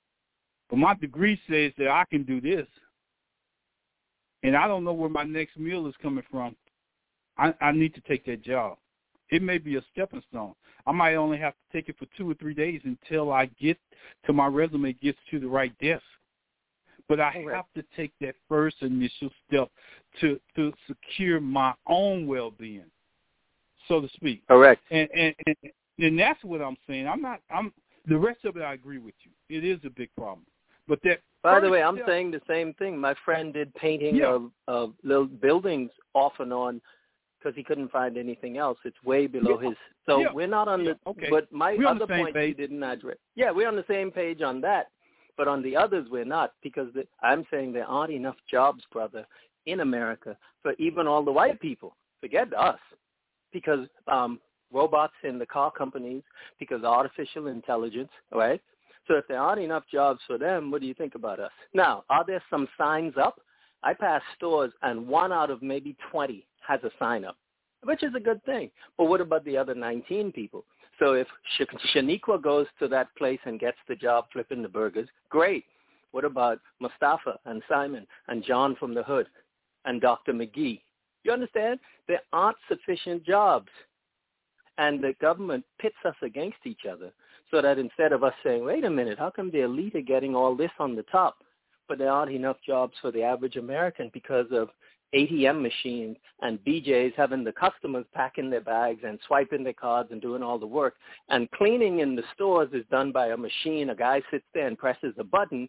but 0.68 0.78
my 0.78 0.94
degree 0.94 1.40
says 1.48 1.72
that 1.78 1.88
I 1.88 2.04
can 2.10 2.22
do 2.22 2.40
this, 2.40 2.66
and 4.42 4.56
I 4.56 4.66
don't 4.66 4.84
know 4.84 4.92
where 4.92 5.10
my 5.10 5.24
next 5.24 5.58
meal 5.58 5.86
is 5.86 5.94
coming 6.02 6.24
from. 6.30 6.56
I, 7.36 7.54
I 7.60 7.72
need 7.72 7.94
to 7.94 8.00
take 8.02 8.24
that 8.26 8.42
job. 8.42 8.76
It 9.30 9.42
may 9.42 9.58
be 9.58 9.76
a 9.76 9.82
stepping 9.92 10.22
stone. 10.28 10.54
I 10.86 10.92
might 10.92 11.14
only 11.14 11.38
have 11.38 11.54
to 11.54 11.76
take 11.76 11.88
it 11.88 11.96
for 11.98 12.06
two 12.16 12.30
or 12.30 12.34
three 12.34 12.54
days 12.54 12.80
until 12.84 13.32
I 13.32 13.46
get 13.60 13.78
to 14.26 14.32
my 14.32 14.46
resume 14.46 14.92
gets 14.94 15.18
to 15.30 15.38
the 15.38 15.46
right 15.46 15.76
desk. 15.78 16.02
But 17.08 17.20
I 17.20 17.32
Correct. 17.32 17.56
have 17.56 17.64
to 17.74 17.96
take 17.96 18.12
that 18.20 18.34
first 18.48 18.76
initial 18.82 19.30
step 19.46 19.68
to 20.20 20.40
to 20.56 20.72
secure 20.86 21.40
my 21.40 21.74
own 21.86 22.26
well 22.26 22.50
being, 22.50 22.84
so 23.90 24.00
to 24.00 24.08
speak. 24.14 24.46
Correct. 24.48 24.80
And, 24.90 25.08
and 25.14 25.34
and 25.46 25.56
and 25.98 26.18
that's 26.18 26.42
what 26.44 26.62
I'm 26.62 26.76
saying. 26.86 27.06
I'm 27.06 27.20
not. 27.20 27.40
I'm 27.50 27.72
the 28.06 28.16
rest 28.16 28.44
of 28.46 28.56
it. 28.56 28.62
I 28.62 28.72
agree 28.72 28.98
with 28.98 29.14
you. 29.24 29.32
It 29.54 29.64
is 29.64 29.78
a 29.84 29.90
big 29.90 30.08
problem. 30.16 30.46
But 30.88 31.00
that. 31.04 31.20
By 31.42 31.58
the 31.60 31.70
way, 31.70 31.82
I'm 31.82 31.96
step- 31.96 32.06
saying 32.06 32.30
the 32.32 32.40
same 32.46 32.74
thing. 32.74 32.98
My 32.98 33.14
friend 33.24 33.52
did 33.52 33.74
painting 33.74 34.16
Yeah. 34.16 34.26
of, 34.34 34.50
of 34.68 34.92
little 35.02 35.26
buildings 35.26 35.90
off 36.14 36.34
and 36.38 36.52
on 36.52 36.80
because 37.38 37.56
he 37.56 37.62
couldn't 37.62 37.90
find 37.90 38.18
anything 38.18 38.58
else. 38.58 38.78
It's 38.84 39.02
way 39.04 39.26
below 39.26 39.58
Yeah. 39.60 39.70
his. 39.70 39.78
So 40.06 40.20
Yeah. 40.20 40.32
we're 40.34 40.46
not 40.46 40.68
on 40.68 40.84
the. 40.84 40.98
Okay. 41.06 41.28
But 41.30 41.50
my 41.52 41.74
We're 41.76 41.88
other 41.88 42.06
point 42.06 42.34
page. 42.34 42.48
you 42.50 42.54
didn't 42.54 42.82
address. 42.82 43.16
Yeah, 43.34 43.50
we're 43.50 43.68
on 43.68 43.76
the 43.76 43.84
same 43.88 44.10
page 44.10 44.42
on 44.42 44.60
that. 44.62 44.88
But 45.36 45.48
on 45.48 45.62
the 45.62 45.74
others, 45.74 46.06
we're 46.10 46.26
not 46.26 46.52
because 46.62 46.92
the, 46.92 47.06
I'm 47.22 47.46
saying 47.50 47.72
there 47.72 47.86
aren't 47.86 48.12
enough 48.12 48.36
jobs, 48.50 48.84
brother, 48.92 49.26
in 49.64 49.80
America 49.80 50.36
for 50.62 50.74
even 50.78 51.06
all 51.06 51.22
the 51.24 51.32
white 51.32 51.58
people. 51.60 51.96
Forget 52.20 52.52
us, 52.52 52.78
because 53.52 53.86
um, 54.06 54.40
robots 54.72 55.14
in 55.24 55.38
the 55.38 55.46
car 55.46 55.70
companies, 55.70 56.22
because 56.58 56.84
artificial 56.84 57.48
intelligence, 57.48 58.10
right? 58.32 58.60
So 59.08 59.14
if 59.14 59.26
there 59.28 59.40
aren't 59.40 59.62
enough 59.62 59.84
jobs 59.90 60.20
for 60.26 60.38
them, 60.38 60.70
what 60.70 60.80
do 60.80 60.86
you 60.86 60.94
think 60.94 61.14
about 61.14 61.40
us? 61.40 61.50
Now, 61.74 62.04
are 62.10 62.24
there 62.24 62.42
some 62.50 62.68
signs 62.78 63.14
up? 63.16 63.40
I 63.82 63.94
pass 63.94 64.22
stores 64.36 64.72
and 64.82 65.06
one 65.08 65.32
out 65.32 65.50
of 65.50 65.62
maybe 65.62 65.96
20 66.10 66.46
has 66.66 66.80
a 66.84 66.90
sign 66.98 67.24
up, 67.24 67.36
which 67.82 68.02
is 68.02 68.14
a 68.14 68.20
good 68.20 68.44
thing. 68.44 68.70
But 68.98 69.06
what 69.06 69.20
about 69.20 69.44
the 69.44 69.56
other 69.56 69.74
19 69.74 70.32
people? 70.32 70.64
So 70.98 71.14
if 71.14 71.26
Sh- 71.56 71.94
Shaniqua 71.94 72.42
goes 72.42 72.66
to 72.78 72.88
that 72.88 73.08
place 73.16 73.40
and 73.46 73.58
gets 73.58 73.78
the 73.88 73.96
job 73.96 74.26
flipping 74.32 74.62
the 74.62 74.68
burgers, 74.68 75.08
great. 75.30 75.64
What 76.12 76.24
about 76.24 76.60
Mustafa 76.80 77.38
and 77.46 77.62
Simon 77.68 78.06
and 78.28 78.44
John 78.44 78.76
from 78.76 78.94
the 78.94 79.02
Hood 79.02 79.26
and 79.86 80.00
Dr. 80.00 80.32
McGee? 80.32 80.82
You 81.24 81.32
understand? 81.32 81.80
There 82.08 82.22
aren't 82.32 82.56
sufficient 82.68 83.24
jobs. 83.24 83.68
And 84.78 85.02
the 85.02 85.14
government 85.20 85.64
pits 85.78 85.96
us 86.06 86.14
against 86.22 86.58
each 86.64 86.82
other 86.90 87.12
so 87.50 87.60
that 87.60 87.78
instead 87.78 88.12
of 88.12 88.24
us 88.24 88.32
saying, 88.42 88.64
wait 88.64 88.84
a 88.84 88.90
minute, 88.90 89.18
how 89.18 89.30
come 89.30 89.50
the 89.50 89.60
elite 89.60 89.94
are 89.94 90.00
getting 90.00 90.34
all 90.34 90.56
this 90.56 90.70
on 90.78 90.96
the 90.96 91.02
top, 91.04 91.38
but 91.88 91.98
there 91.98 92.10
aren't 92.10 92.32
enough 92.32 92.56
jobs 92.66 92.94
for 93.02 93.10
the 93.10 93.22
average 93.22 93.56
American 93.56 94.10
because 94.14 94.46
of 94.52 94.70
ATM 95.14 95.60
machines 95.60 96.16
and 96.40 96.64
BJ's 96.64 97.12
having 97.16 97.42
the 97.42 97.52
customers 97.52 98.06
packing 98.14 98.48
their 98.48 98.60
bags 98.60 99.00
and 99.04 99.18
swiping 99.26 99.64
their 99.64 99.72
cards 99.72 100.10
and 100.12 100.22
doing 100.22 100.42
all 100.42 100.58
the 100.58 100.66
work. 100.66 100.94
And 101.28 101.50
cleaning 101.50 101.98
in 101.98 102.14
the 102.14 102.22
stores 102.34 102.70
is 102.72 102.84
done 102.90 103.10
by 103.10 103.28
a 103.28 103.36
machine. 103.36 103.90
A 103.90 103.94
guy 103.94 104.22
sits 104.30 104.44
there 104.54 104.68
and 104.68 104.78
presses 104.78 105.14
a 105.18 105.24
button. 105.24 105.68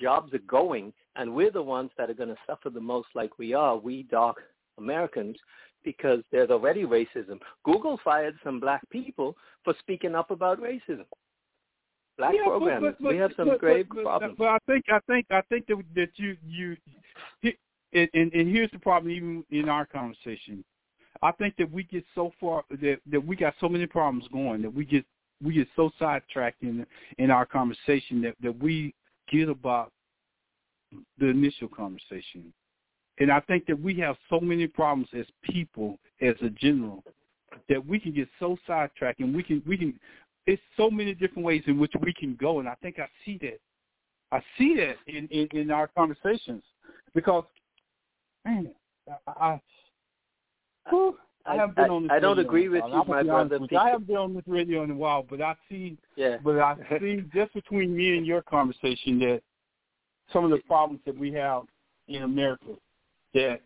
Jobs 0.00 0.32
are 0.32 0.38
going, 0.38 0.92
and 1.16 1.34
we're 1.34 1.50
the 1.50 1.62
ones 1.62 1.90
that 1.98 2.08
are 2.08 2.14
going 2.14 2.30
to 2.30 2.36
suffer 2.46 2.70
the 2.70 2.80
most 2.80 3.08
like 3.14 3.38
we 3.38 3.52
are, 3.52 3.76
we 3.76 4.04
dark 4.04 4.38
Americans, 4.82 5.36
because 5.84 6.20
there's 6.32 6.50
already 6.50 6.84
racism. 6.84 7.38
Google 7.64 7.98
fired 8.04 8.36
some 8.44 8.60
black 8.60 8.82
people 8.90 9.36
for 9.64 9.74
speaking 9.80 10.14
up 10.14 10.30
about 10.30 10.60
racism. 10.60 11.06
Black 12.18 12.34
Yeah, 12.34 12.42
but- 12.44 12.58
programmers. 12.58 12.94
but- 13.00 13.12
we 13.12 13.16
have 13.18 13.32
some 13.36 13.48
but- 13.48 13.60
grave 13.60 13.88
problems. 13.88 14.36
But 14.38 14.48
I 14.48 14.58
think 14.66 14.84
I 14.90 15.00
think 15.06 15.26
I 15.30 15.40
think 15.42 15.66
that 15.68 15.82
that 15.94 16.10
you 16.16 16.36
you, 16.46 16.76
and, 17.42 18.08
and 18.14 18.32
and 18.32 18.48
here's 18.54 18.70
the 18.70 18.78
problem 18.78 19.10
even 19.10 19.44
in 19.50 19.68
our 19.68 19.86
conversation. 19.86 20.64
I 21.22 21.32
think 21.32 21.56
that 21.56 21.70
we 21.70 21.84
get 21.84 22.04
so 22.14 22.32
far 22.40 22.64
that 22.70 22.98
that 23.06 23.24
we 23.24 23.34
got 23.36 23.54
so 23.60 23.68
many 23.68 23.86
problems 23.86 24.26
going 24.28 24.62
that 24.62 24.74
we 24.74 24.84
get 24.84 25.04
we 25.42 25.54
get 25.54 25.68
so 25.74 25.90
sidetracked 25.98 26.62
in 26.62 26.86
in 27.18 27.30
our 27.30 27.46
conversation 27.46 28.20
that 28.22 28.34
that 28.40 28.56
we 28.58 28.94
get 29.30 29.48
about 29.48 29.90
the 31.18 31.26
initial 31.26 31.68
conversation. 31.68 32.52
And 33.18 33.30
I 33.30 33.40
think 33.40 33.66
that 33.66 33.80
we 33.80 33.94
have 33.96 34.16
so 34.30 34.40
many 34.40 34.66
problems 34.66 35.08
as 35.16 35.26
people, 35.42 35.98
as 36.20 36.34
a 36.42 36.48
general, 36.50 37.04
that 37.68 37.84
we 37.84 38.00
can 38.00 38.12
get 38.12 38.28
so 38.40 38.56
sidetracked 38.66 39.20
and 39.20 39.34
we 39.34 39.42
can 39.42 39.62
we 39.66 39.76
can 39.76 39.98
it's 40.46 40.62
so 40.76 40.90
many 40.90 41.14
different 41.14 41.44
ways 41.44 41.62
in 41.66 41.78
which 41.78 41.92
we 42.00 42.12
can 42.12 42.34
go 42.40 42.58
and 42.58 42.68
I 42.68 42.74
think 42.82 42.98
I 42.98 43.08
see 43.24 43.38
that. 43.42 43.60
I 44.32 44.42
see 44.56 44.74
that 44.76 44.96
in, 45.06 45.28
in, 45.28 45.46
in 45.52 45.70
our 45.70 45.88
conversations. 45.88 46.62
Because 47.14 47.44
man, 48.44 48.72
I, 49.26 49.30
I, 49.30 49.60
I 51.44 51.56
haven't 51.56 51.76
been 51.76 51.90
on 51.90 52.02
this 52.04 52.12
I 52.12 52.18
don't 52.18 52.38
agree 52.38 52.68
with 52.68 52.82
you, 52.88 53.04
my 53.06 53.22
brother. 53.22 53.58
You. 53.70 53.78
I 53.78 53.90
haven't 53.90 54.06
been 54.06 54.16
on 54.16 54.34
this 54.34 54.44
radio 54.46 54.84
in 54.84 54.90
a 54.90 54.94
while, 54.94 55.24
but 55.28 55.40
I 55.40 55.54
see 55.68 55.98
yeah. 56.16 56.38
but 56.42 56.58
I 56.58 56.76
see 56.98 57.22
just 57.34 57.52
between 57.52 57.94
me 57.94 58.16
and 58.16 58.26
your 58.26 58.42
conversation 58.42 59.18
that 59.20 59.42
some 60.32 60.44
of 60.44 60.50
the 60.50 60.58
problems 60.66 61.02
that 61.04 61.16
we 61.16 61.32
have 61.32 61.64
in 62.08 62.22
America 62.22 62.74
that 63.34 63.60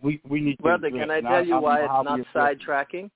we 0.00 0.20
we 0.28 0.40
need 0.40 0.56
to 0.56 0.62
Brother, 0.62 0.90
can 0.90 1.10
I 1.10 1.20
tell 1.20 1.32
I, 1.32 1.40
you 1.40 1.54
I 1.54 1.58
why 1.58 1.80
it's 1.80 1.88
not 2.04 2.20
sidetracking? 2.34 2.60
sidetracking? 2.66 3.10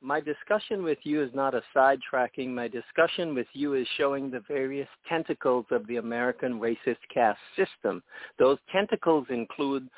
My 0.00 0.20
discussion 0.20 0.84
with 0.84 0.98
you 1.02 1.22
is 1.22 1.30
not 1.34 1.54
a 1.54 1.62
sidetracking. 1.74 2.48
My 2.48 2.68
discussion 2.68 3.34
with 3.34 3.48
you 3.52 3.74
is 3.74 3.86
showing 3.96 4.30
the 4.30 4.42
various 4.46 4.88
tentacles 5.08 5.66
of 5.72 5.86
the 5.88 5.96
American 5.96 6.60
racist 6.60 6.98
caste 7.12 7.40
system. 7.56 8.02
Those 8.38 8.58
tentacles 8.70 9.26
include 9.28 9.88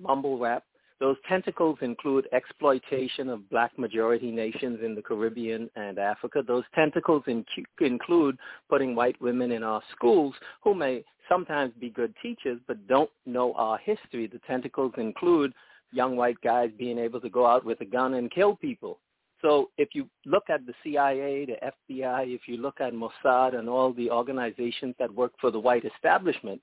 mumble 0.00 0.38
rap. 0.38 0.64
Those 0.98 1.16
tentacles 1.28 1.78
include 1.82 2.26
exploitation 2.32 3.28
of 3.28 3.48
black 3.50 3.78
majority 3.78 4.30
nations 4.30 4.78
in 4.82 4.94
the 4.94 5.02
Caribbean 5.02 5.68
and 5.76 5.98
Africa. 5.98 6.42
Those 6.46 6.64
tentacles 6.74 7.22
in- 7.26 7.44
include 7.80 8.38
putting 8.70 8.94
white 8.94 9.20
women 9.20 9.52
in 9.52 9.62
our 9.62 9.82
schools 9.94 10.34
who 10.62 10.74
may 10.74 11.04
sometimes 11.28 11.74
be 11.78 11.90
good 11.90 12.14
teachers 12.22 12.58
but 12.66 12.86
don't 12.86 13.10
know 13.26 13.52
our 13.54 13.76
history. 13.78 14.26
The 14.26 14.38
tentacles 14.46 14.94
include 14.96 15.52
young 15.92 16.16
white 16.16 16.40
guys 16.42 16.70
being 16.78 16.98
able 16.98 17.20
to 17.20 17.28
go 17.28 17.46
out 17.46 17.64
with 17.64 17.80
a 17.82 17.84
gun 17.84 18.14
and 18.14 18.30
kill 18.30 18.56
people. 18.56 18.98
So 19.42 19.70
if 19.76 19.90
you 19.92 20.08
look 20.24 20.44
at 20.48 20.64
the 20.64 20.72
CIA, 20.82 21.44
the 21.44 21.58
FBI, 21.94 22.34
if 22.34 22.48
you 22.48 22.56
look 22.56 22.80
at 22.80 22.94
Mossad 22.94 23.54
and 23.54 23.68
all 23.68 23.92
the 23.92 24.10
organizations 24.10 24.94
that 24.98 25.12
work 25.12 25.32
for 25.40 25.50
the 25.50 25.60
white 25.60 25.84
establishment, 25.84 26.60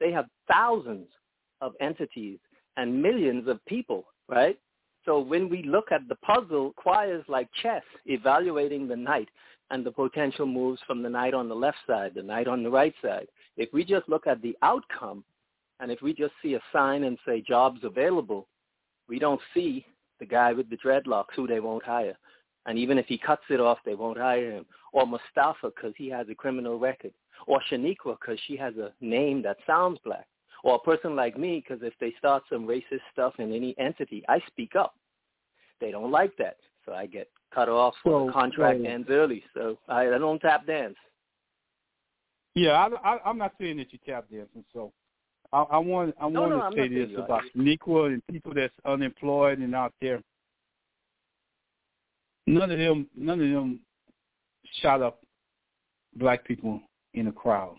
they 0.00 0.10
have 0.10 0.26
thousands 0.50 1.08
of 1.60 1.74
entities 1.80 2.38
and 2.76 3.02
millions 3.02 3.48
of 3.48 3.64
people, 3.66 4.04
right? 4.28 4.58
So 5.04 5.20
when 5.20 5.48
we 5.48 5.62
look 5.62 5.92
at 5.92 6.08
the 6.08 6.16
puzzle, 6.16 6.72
choirs 6.76 7.24
like 7.28 7.48
chess, 7.62 7.82
evaluating 8.06 8.88
the 8.88 8.96
knight 8.96 9.28
and 9.70 9.84
the 9.84 9.90
potential 9.90 10.46
moves 10.46 10.80
from 10.86 11.02
the 11.02 11.10
knight 11.10 11.34
on 11.34 11.48
the 11.48 11.54
left 11.54 11.78
side, 11.86 12.12
the 12.14 12.22
knight 12.22 12.48
on 12.48 12.62
the 12.62 12.70
right 12.70 12.94
side. 13.02 13.26
If 13.56 13.72
we 13.72 13.84
just 13.84 14.08
look 14.08 14.26
at 14.26 14.40
the 14.42 14.56
outcome, 14.62 15.24
and 15.80 15.90
if 15.90 16.00
we 16.00 16.14
just 16.14 16.32
see 16.42 16.54
a 16.54 16.60
sign 16.72 17.04
and 17.04 17.18
say 17.26 17.40
jobs 17.40 17.80
available, 17.82 18.46
we 19.08 19.18
don't 19.18 19.40
see 19.52 19.84
the 20.20 20.26
guy 20.26 20.52
with 20.52 20.70
the 20.70 20.76
dreadlocks 20.76 21.34
who 21.36 21.46
they 21.46 21.60
won't 21.60 21.84
hire. 21.84 22.16
And 22.66 22.78
even 22.78 22.96
if 22.96 23.06
he 23.06 23.18
cuts 23.18 23.42
it 23.50 23.60
off, 23.60 23.78
they 23.84 23.94
won't 23.94 24.18
hire 24.18 24.52
him. 24.52 24.66
Or 24.92 25.06
Mustafa 25.06 25.70
because 25.74 25.92
he 25.96 26.08
has 26.08 26.28
a 26.30 26.34
criminal 26.34 26.78
record. 26.78 27.12
Or 27.46 27.60
Shaniqua 27.70 28.16
because 28.20 28.38
she 28.46 28.56
has 28.56 28.74
a 28.76 28.92
name 29.00 29.42
that 29.42 29.58
sounds 29.66 29.98
black. 30.04 30.26
Or 30.64 30.76
a 30.76 30.78
person 30.78 31.14
like 31.14 31.38
me 31.38 31.62
because 31.62 31.84
if 31.86 31.92
they 32.00 32.14
start 32.18 32.42
some 32.50 32.66
racist 32.66 33.02
stuff 33.12 33.34
in 33.38 33.52
any 33.52 33.74
entity, 33.78 34.24
I 34.28 34.40
speak 34.48 34.74
up. 34.74 34.94
They 35.78 35.90
don't 35.90 36.10
like 36.10 36.34
that. 36.38 36.56
So 36.86 36.94
I 36.94 37.04
get 37.04 37.28
cut 37.54 37.68
off 37.68 37.94
or 38.04 38.20
So- 38.22 38.26
the 38.26 38.32
contract 38.32 38.80
so- 38.82 38.88
ends 38.88 39.08
early. 39.10 39.44
So 39.52 39.78
I, 39.88 40.08
I 40.08 40.18
don't 40.18 40.40
tap 40.40 40.66
dance. 40.66 40.96
Yeah, 42.54 42.72
I, 43.04 43.14
I, 43.14 43.18
I'm 43.26 43.36
not 43.36 43.52
saying 43.60 43.76
that 43.76 43.92
you 43.92 43.98
tap 44.06 44.24
dancing. 44.30 44.64
So 44.72 44.90
I, 45.52 45.62
I 45.62 45.78
want 45.78 46.14
I 46.18 46.28
No, 46.30 46.40
want 46.42 46.52
no, 46.52 46.58
to 46.58 46.64
I'm 46.64 46.72
say 46.72 46.88
this 46.88 47.10
about 47.18 47.42
Shaniqua 47.54 48.06
and 48.14 48.26
people 48.28 48.54
that's 48.54 48.72
unemployed 48.86 49.58
and 49.58 49.74
out 49.74 49.92
there. 50.00 50.22
None 52.46 52.70
of 52.70 52.78
them, 52.78 53.06
none 53.16 53.40
of 53.40 53.48
them 53.50 53.80
shot 54.80 55.02
up 55.02 55.20
black 56.16 56.44
people 56.46 56.80
in 57.14 57.26
a 57.26 57.32
crowd. 57.32 57.76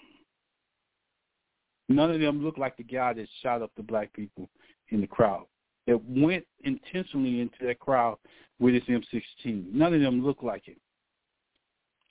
None 1.88 2.11
of 2.11 2.19
them 2.19 2.43
look 2.43 2.57
like 2.57 2.77
the 2.77 2.83
guy 2.83 3.13
that 3.13 3.27
shot 3.41 3.61
up 3.61 3.71
the 3.77 3.83
black 3.83 4.11
people 4.13 4.49
in 4.89 5.01
the 5.01 5.07
crowd. 5.07 5.45
That 5.88 6.03
went 6.05 6.45
intentionally 6.63 7.41
into 7.41 7.65
that 7.65 7.79
crowd 7.79 8.17
with 8.59 8.73
his 8.73 8.83
M16. 8.83 9.71
None 9.71 9.93
of 9.93 10.01
them 10.01 10.25
look 10.25 10.41
like 10.41 10.67
it. 10.67 10.77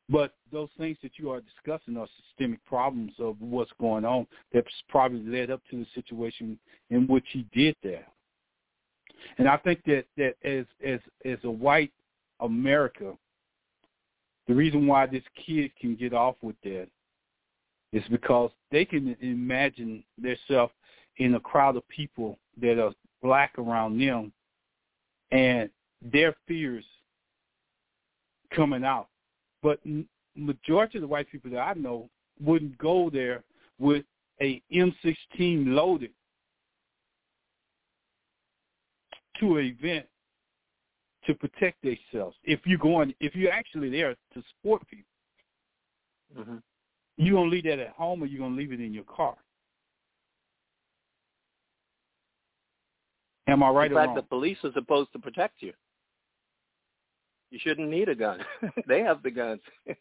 But 0.09 0.35
those 0.53 0.68
things 0.77 0.99
that 1.03 1.12
you 1.18 1.31
are 1.31 1.41
discussing 1.41 1.97
are 1.97 2.07
systemic 2.29 2.64
problems 2.66 3.12
of 3.18 3.37
what's 3.41 3.72
going 3.81 4.05
on 4.05 4.27
that's 4.53 4.68
probably 4.89 5.22
led 5.27 5.51
up 5.51 5.62
to 5.70 5.79
the 5.79 5.87
situation 5.95 6.59
in 6.91 7.07
which 7.07 7.25
he 7.33 7.47
did 7.53 7.75
that. 7.83 8.07
And 9.39 9.49
I 9.49 9.57
think 9.57 9.83
that, 9.87 10.05
that 10.18 10.35
as 10.45 10.66
as 10.85 11.01
as 11.25 11.39
a 11.45 11.51
white 11.51 11.93
America, 12.41 13.14
the 14.47 14.55
reason 14.55 14.87
why 14.87 15.07
this 15.07 15.22
kid 15.47 15.70
can 15.81 15.97
get 15.97 16.12
off 16.12 16.37
with 16.43 16.57
that 16.64 16.89
is 17.95 18.03
because 18.11 18.51
they 18.73 18.85
can 18.85 19.17
imagine 19.21 20.03
themselves 20.19 20.73
in 21.19 21.37
a 21.37 21.41
crowd 21.41 21.77
of 21.77 21.89
people 21.89 22.37
that 22.61 22.83
are 22.83 22.93
black 23.23 23.53
around 23.57 23.99
them 24.01 24.33
and 25.31 25.71
their 26.03 26.35
fears 26.49 26.85
coming 28.53 28.85
out. 28.85 29.07
But 29.63 29.79
majority 30.35 30.99
of 30.99 31.03
the 31.03 31.09
white 31.09 31.31
people 31.31 31.53
that 31.53 31.61
I 31.61 31.75
know 31.75 32.11
wouldn't 32.43 32.77
go 32.79 33.11
there 33.11 33.45
with 33.79 34.05
a 34.43 34.61
M16 34.73 35.69
loaded 35.69 36.11
to 39.39 39.59
an 39.59 39.67
event 39.67 40.07
to 41.27 41.35
protect 41.35 41.79
themselves. 41.83 42.37
If 42.43 42.61
you're 42.67 42.77
going, 42.77 43.15
if 43.21 43.37
you're 43.37 43.53
actually 43.53 43.91
there 43.91 44.17
to 44.35 44.43
support 44.51 44.83
people, 44.89 45.05
hmm 46.37 46.57
you 47.17 47.35
gonna 47.35 47.49
leave 47.49 47.65
that 47.65 47.79
at 47.79 47.91
home 47.91 48.23
or 48.23 48.27
you 48.27 48.39
gonna 48.39 48.57
leave 48.57 48.73
it 48.73 48.81
in 48.81 48.93
your 48.93 49.05
car. 49.05 49.37
Am 53.47 53.62
I 53.62 53.69
right 53.71 53.91
in 53.91 53.97
fact, 53.97 54.15
the 54.15 54.23
police 54.23 54.57
are 54.65 54.73
supposed 54.73 55.12
to 55.12 55.19
protect 55.19 55.61
you. 55.61 55.73
You 57.51 57.59
shouldn't 57.62 57.89
need 57.89 58.09
a 58.09 58.15
gun. 58.15 58.41
they 58.89 59.01
have 59.01 59.23
the 59.23 59.31
guns. 59.31 59.61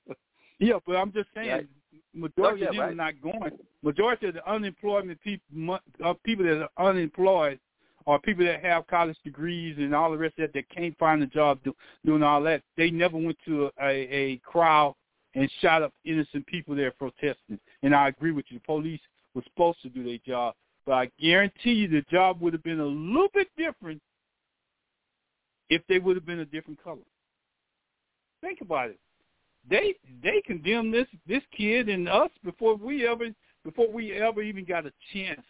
Yeah, 0.60 0.76
but 0.86 0.96
I'm 0.96 1.12
just 1.12 1.28
saying, 1.34 1.50
Right. 1.50 1.68
majority 2.14 2.66
Oh, 2.68 2.72
yeah, 2.72 2.82
of 2.82 2.90
them 2.90 3.00
are 3.02 3.12
not 3.12 3.22
going. 3.22 3.52
Majority 3.82 4.28
of 4.28 4.36
the 4.36 4.50
unemployment 4.50 5.20
people, 5.22 5.80
uh, 6.02 6.14
people 6.24 6.46
that 6.46 6.70
are 6.78 6.90
unemployed, 6.90 7.60
are 8.08 8.20
people 8.20 8.46
that 8.46 8.64
have 8.64 8.88
college 8.88 9.18
degrees 9.24 9.78
and 9.78 9.94
all 9.94 10.12
the 10.12 10.18
rest 10.18 10.38
of 10.38 10.44
that 10.44 10.54
that 10.54 10.70
can't 10.70 10.98
find 10.98 11.22
a 11.24 11.28
job 11.28 11.60
do, 11.64 11.76
doing 12.06 12.24
all 12.24 12.42
that. 12.44 12.62
They 12.78 12.92
never 12.92 13.18
went 13.18 13.38
to 13.46 13.72
a, 13.82 13.90
a 13.90 14.38
crowd 14.38 14.96
and 15.36 15.50
shot 15.62 15.82
up 15.82 15.94
innocent 16.06 16.46
people 16.48 16.76
there 16.76 16.92
protesting. 16.92 17.60
And 17.82 17.96
I 17.96 18.08
agree 18.08 18.32
with 18.32 18.46
you. 18.50 18.60
The 18.60 18.66
police 18.66 19.02
were 19.34 19.44
supposed 19.44 19.82
to 19.82 19.90
do 19.90 20.04
their 20.04 20.20
job, 20.26 20.56
but 20.86 20.94
I 20.94 21.12
guarantee 21.20 21.74
you 21.74 21.88
the 21.88 22.04
job 22.12 22.42
would 22.42 22.54
have 22.54 22.64
been 22.64 22.80
a 22.80 22.86
little 22.86 23.30
bit 23.34 23.48
different 23.58 24.02
if 25.70 25.82
they 25.88 26.00
would 26.00 26.16
have 26.16 26.26
been 26.26 26.40
a 26.40 26.46
different 26.46 26.84
color. 26.84 27.00
Think 28.42 28.62
about 28.62 28.90
it 28.90 29.00
they 29.70 29.96
they 30.22 30.42
condemned 30.46 30.94
this 30.94 31.08
this 31.28 31.44
kid 31.56 31.90
and 31.90 32.10
us 32.10 32.30
before 32.44 32.76
we 32.76 33.08
ever 33.08 33.28
before 33.64 33.92
we 33.92 34.14
ever 34.14 34.42
even 34.42 34.66
got 34.66 34.86
a 34.86 34.92
chance 35.14 35.42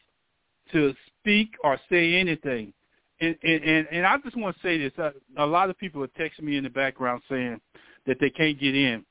to 0.71 0.93
speak 1.19 1.53
or 1.63 1.79
say 1.89 2.15
anything. 2.15 2.73
And 3.19 3.36
and 3.43 3.88
and, 3.91 4.05
I 4.05 4.17
just 4.23 4.38
want 4.38 4.55
to 4.55 4.61
say 4.61 4.77
this: 4.77 4.93
a 5.38 5.45
lot 5.45 5.69
of 5.69 5.77
people 5.77 6.03
are 6.03 6.07
texting 6.07 6.43
me 6.43 6.57
in 6.57 6.63
the 6.63 6.69
background 6.69 7.21
saying 7.29 7.59
that 8.05 8.17
they 8.19 8.29
can't 8.29 8.59
get 8.59 8.75
in 8.75 9.05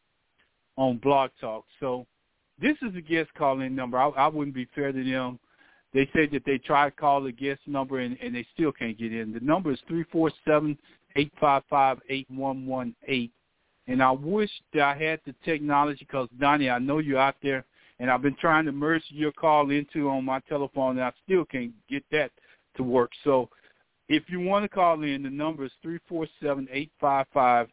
on 0.76 0.98
Blog 0.98 1.30
Talk. 1.40 1.64
So 1.80 2.06
this 2.60 2.76
is 2.82 2.94
the 2.94 3.02
guest 3.02 3.30
calling 3.36 3.74
number. 3.74 3.98
I, 3.98 4.08
I 4.08 4.28
wouldn't 4.28 4.54
be 4.54 4.68
fair 4.74 4.92
to 4.92 5.04
them. 5.04 5.38
They 5.92 6.08
said 6.14 6.30
that 6.32 6.44
they 6.46 6.58
tried 6.58 6.90
to 6.90 6.96
call 6.96 7.22
the 7.22 7.32
guest 7.32 7.60
number 7.66 7.98
and, 7.98 8.16
and 8.22 8.34
they 8.34 8.46
still 8.54 8.72
can't 8.72 8.98
get 8.98 9.12
in. 9.12 9.32
The 9.32 9.40
number 9.40 9.72
is 9.72 9.78
three 9.86 10.04
four 10.10 10.30
seven 10.46 10.78
eight 11.16 11.32
five 11.38 11.62
five 11.68 11.98
eight 12.08 12.26
one 12.30 12.66
one 12.66 12.94
eight. 13.08 13.30
And 13.88 14.02
I 14.02 14.10
wish 14.12 14.50
that 14.72 14.82
I 14.82 14.96
had 14.96 15.20
the 15.26 15.34
technology 15.44 16.06
because, 16.06 16.28
Donnie, 16.38 16.70
I 16.70 16.78
know 16.78 16.98
you're 16.98 17.18
out 17.18 17.34
there, 17.42 17.64
and 17.98 18.10
I've 18.10 18.22
been 18.22 18.36
trying 18.40 18.64
to 18.66 18.72
merge 18.72 19.02
your 19.08 19.32
call 19.32 19.70
into 19.70 20.08
on 20.08 20.24
my 20.24 20.40
telephone, 20.48 20.98
and 20.98 21.04
I 21.04 21.12
still 21.24 21.44
can't 21.44 21.72
get 21.90 22.04
that 22.12 22.30
to 22.76 22.84
work. 22.84 23.10
So 23.24 23.50
if 24.08 24.24
you 24.28 24.40
want 24.40 24.64
to 24.64 24.68
call 24.68 25.02
in, 25.02 25.24
the 25.24 25.30
number 25.30 25.64
is 25.64 25.72
three 25.82 25.98
four 26.08 26.26
seven 26.42 26.68
eight 26.72 26.92
five 27.00 27.26
five 27.34 27.68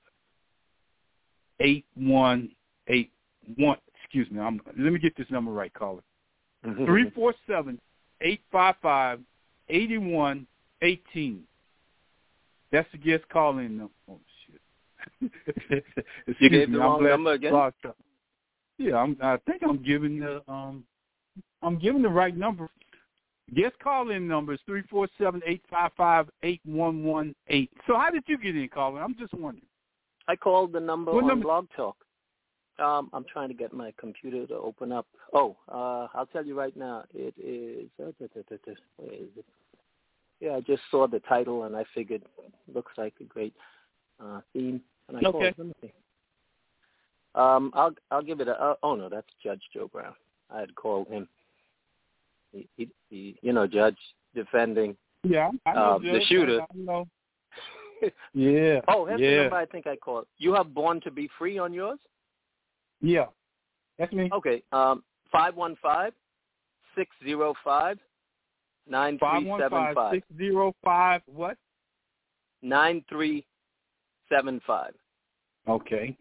eight 1.60 1.86
one 1.96 2.50
eight 2.90 3.12
one. 3.58 3.78
Excuse 4.04 4.30
me. 4.32 4.40
I'm, 4.40 4.60
let 4.78 4.92
me 4.92 5.00
get 5.00 5.16
this 5.16 5.30
number 5.30 5.52
right, 5.52 5.74
caller. 5.74 6.02
Three 6.86 7.10
four 7.12 7.34
seven 7.48 7.80
eight 8.22 8.42
five 8.52 8.76
five 8.82 9.20
eighty 9.70 9.98
one 9.98 10.46
eighteen. 10.82 11.44
That's 12.72 12.90
the 12.92 12.98
guest 12.98 13.24
calling 13.32 13.78
number. 13.78 13.94
Oh 14.10 14.20
shit! 15.22 15.32
you 16.40 16.50
gave 16.50 16.70
me, 16.70 16.76
the 16.76 16.80
wrong 16.80 17.04
number 17.04 17.34
again. 17.34 17.54
Yeah, 18.78 18.96
I'm, 18.96 19.18
I 19.22 19.38
think 19.46 19.62
I'm 19.68 19.82
giving 19.84 20.20
the 20.20 20.42
um, 20.52 20.84
I'm 21.62 21.80
giving 21.80 22.02
the 22.02 22.10
right 22.10 22.36
number. 22.36 22.70
Guest 23.56 23.76
call-in 23.82 24.28
number 24.28 24.54
is 24.54 24.60
three 24.66 24.84
four 24.90 25.08
seven 25.18 25.42
eight 25.46 25.64
five 25.70 25.92
five 25.98 26.30
eight 26.44 26.62
one 26.66 27.04
one 27.04 27.34
eight. 27.48 27.72
So 27.88 27.98
how 27.98 28.12
did 28.12 28.24
you 28.28 28.38
get 28.38 28.56
in, 28.56 28.70
calling? 28.70 29.02
I'm 29.02 29.16
just 29.18 29.34
wondering. 29.34 29.66
I 30.28 30.36
called 30.36 30.74
the 30.74 30.80
number 30.80 31.12
what 31.12 31.24
on 31.24 31.30
number? 31.30 31.44
Blog 31.44 31.68
Talk. 31.76 31.98
Um, 32.80 33.10
I'm 33.14 33.26
trying 33.32 33.50
to 33.50 33.54
get 33.54 33.74
my 33.74 33.94
computer 33.98 34.48
to 34.48 34.56
open 34.56 34.92
up. 34.92 35.06
Oh, 35.34 35.58
uh, 35.70 36.08
I'll 36.14 36.28
tell 36.32 36.46
you 36.46 36.58
right 36.58 36.76
now. 36.76 37.04
It 37.14 37.34
is. 37.38 37.90
Uh, 38.00 38.12
where 38.98 39.14
is 39.14 39.30
it? 39.38 39.46
Yeah, 40.40 40.56
I 40.56 40.62
just 40.62 40.84
saw 40.90 41.08
the 41.08 41.20
title 41.22 41.66
and 41.66 41.76
I 41.76 41.84
figured 41.94 42.22
looks 42.74 42.94
like 42.98 43.14
a 43.20 43.26
great 43.26 43.54
uh, 44.24 44.42
theme. 44.54 44.82
And 45.08 45.18
I 45.18 45.20
okay. 45.22 45.32
called. 45.32 45.54
Let 45.58 45.68
me 45.68 45.74
see. 45.82 45.94
Um, 47.36 47.72
I'll 47.74 47.94
I'll 48.12 48.24
give 48.24 48.40
it 48.40 48.48
a. 48.48 48.54
Uh, 48.54 48.76
oh 48.84 48.96
no, 48.96 49.10
that's 49.10 49.28
Judge 49.44 49.62
Joe 49.74 49.90
Brown. 49.92 50.14
I 50.50 50.62
had 50.62 50.74
called 50.76 51.08
him. 51.08 51.28
He, 52.52 52.68
he, 52.76 52.90
he 53.10 53.40
you 53.42 53.54
know, 53.54 53.68
Judge 53.68 53.98
defending. 54.34 54.96
Yeah, 55.24 55.52
I 55.66 55.74
know 55.74 55.82
uh, 55.82 56.00
Judge. 56.00 56.14
the 56.14 56.26
shooter. 56.26 56.62
I, 56.62 56.64
I 56.64 56.68
know. 56.76 57.08
yeah. 58.34 58.82
Oh, 58.88 59.06
that's 59.06 59.20
yeah. 59.20 59.30
the 59.30 59.42
number 59.44 59.56
I 59.58 59.66
think 59.66 59.88
I 59.88 59.96
called. 59.96 60.26
You 60.38 60.54
have 60.54 60.74
Born 60.74 61.02
to 61.02 61.12
Be 61.12 61.30
Free 61.38 61.60
on 61.60 61.74
yours? 61.74 62.00
Yeah, 63.02 63.26
that's 63.98 64.14
me. 64.14 64.30
Okay. 64.34 64.64
Um, 64.72 65.04
five 65.32 65.56
one 65.56 65.76
five 65.82 66.14
six 66.96 67.10
zero 67.24 67.54
five 67.64 67.98
nine 68.88 69.18
three 69.20 69.52
seven 69.60 69.94
five. 69.94 70.14
Six 70.14 70.28
zero 70.38 70.74
five 70.84 71.22
what? 71.28 71.58
Nine 72.62 73.04
three 73.10 73.46
seven 74.28 74.62
five. 74.66 74.94
Okay. 75.68 76.18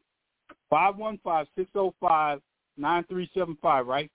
Five 0.71 0.97
one 0.97 1.19
five 1.25 1.47
six 1.57 1.71
zero 1.73 1.95
five 2.01 2.41
nine 2.77 3.05
three 3.09 3.31
seven 3.35 3.57
five. 3.61 3.87
Right. 3.87 4.11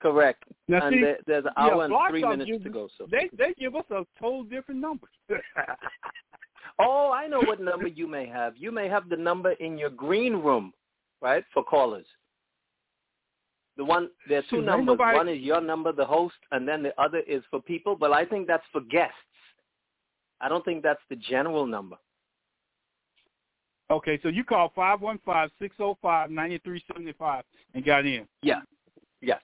Correct. 0.00 0.44
Now, 0.66 0.86
and 0.86 0.94
see, 0.94 1.00
there, 1.02 1.18
there's 1.26 1.44
an 1.44 1.50
hour 1.58 1.76
yeah, 1.76 1.84
and 1.84 2.10
three 2.10 2.24
minutes 2.24 2.50
gives, 2.50 2.64
to 2.64 2.70
go. 2.70 2.88
So 2.96 3.06
they 3.10 3.28
they 3.36 3.54
give 3.58 3.74
us 3.74 3.84
a 3.90 4.04
total 4.18 4.44
different 4.44 4.80
number. 4.80 5.08
oh, 6.78 7.10
I 7.10 7.26
know 7.26 7.40
what 7.40 7.60
number 7.60 7.88
you 7.88 8.06
may 8.06 8.26
have. 8.26 8.54
You 8.56 8.72
may 8.72 8.88
have 8.88 9.08
the 9.08 9.16
number 9.16 9.52
in 9.52 9.76
your 9.76 9.90
green 9.90 10.34
room, 10.34 10.72
right, 11.20 11.44
for 11.52 11.62
callers. 11.64 12.06
The 13.76 13.84
one 13.84 14.10
there 14.28 14.38
are 14.40 14.44
two 14.50 14.60
numbers. 14.62 14.86
nobody- 14.86 15.16
One 15.16 15.28
is 15.28 15.40
your 15.40 15.60
number, 15.60 15.92
the 15.92 16.04
host, 16.04 16.34
and 16.52 16.66
then 16.68 16.82
the 16.82 16.98
other 17.00 17.18
is 17.20 17.42
for 17.50 17.60
people. 17.62 17.96
But 17.96 18.12
I 18.12 18.24
think 18.24 18.46
that's 18.46 18.66
for 18.72 18.80
guests. 18.82 19.14
I 20.40 20.48
don't 20.48 20.64
think 20.64 20.82
that's 20.82 21.00
the 21.08 21.16
general 21.16 21.66
number. 21.66 21.96
Okay, 23.90 24.20
so 24.22 24.28
you 24.28 24.44
call 24.44 24.70
five 24.74 25.00
one 25.00 25.18
five 25.24 25.50
six 25.58 25.76
zero 25.76 25.98
five 26.00 26.30
ninety 26.30 26.58
three 26.58 26.82
seventy 26.86 27.12
five 27.12 27.44
and 27.74 27.84
got 27.84 28.06
in. 28.06 28.26
Yeah. 28.42 28.60
Yeah. 29.20 29.38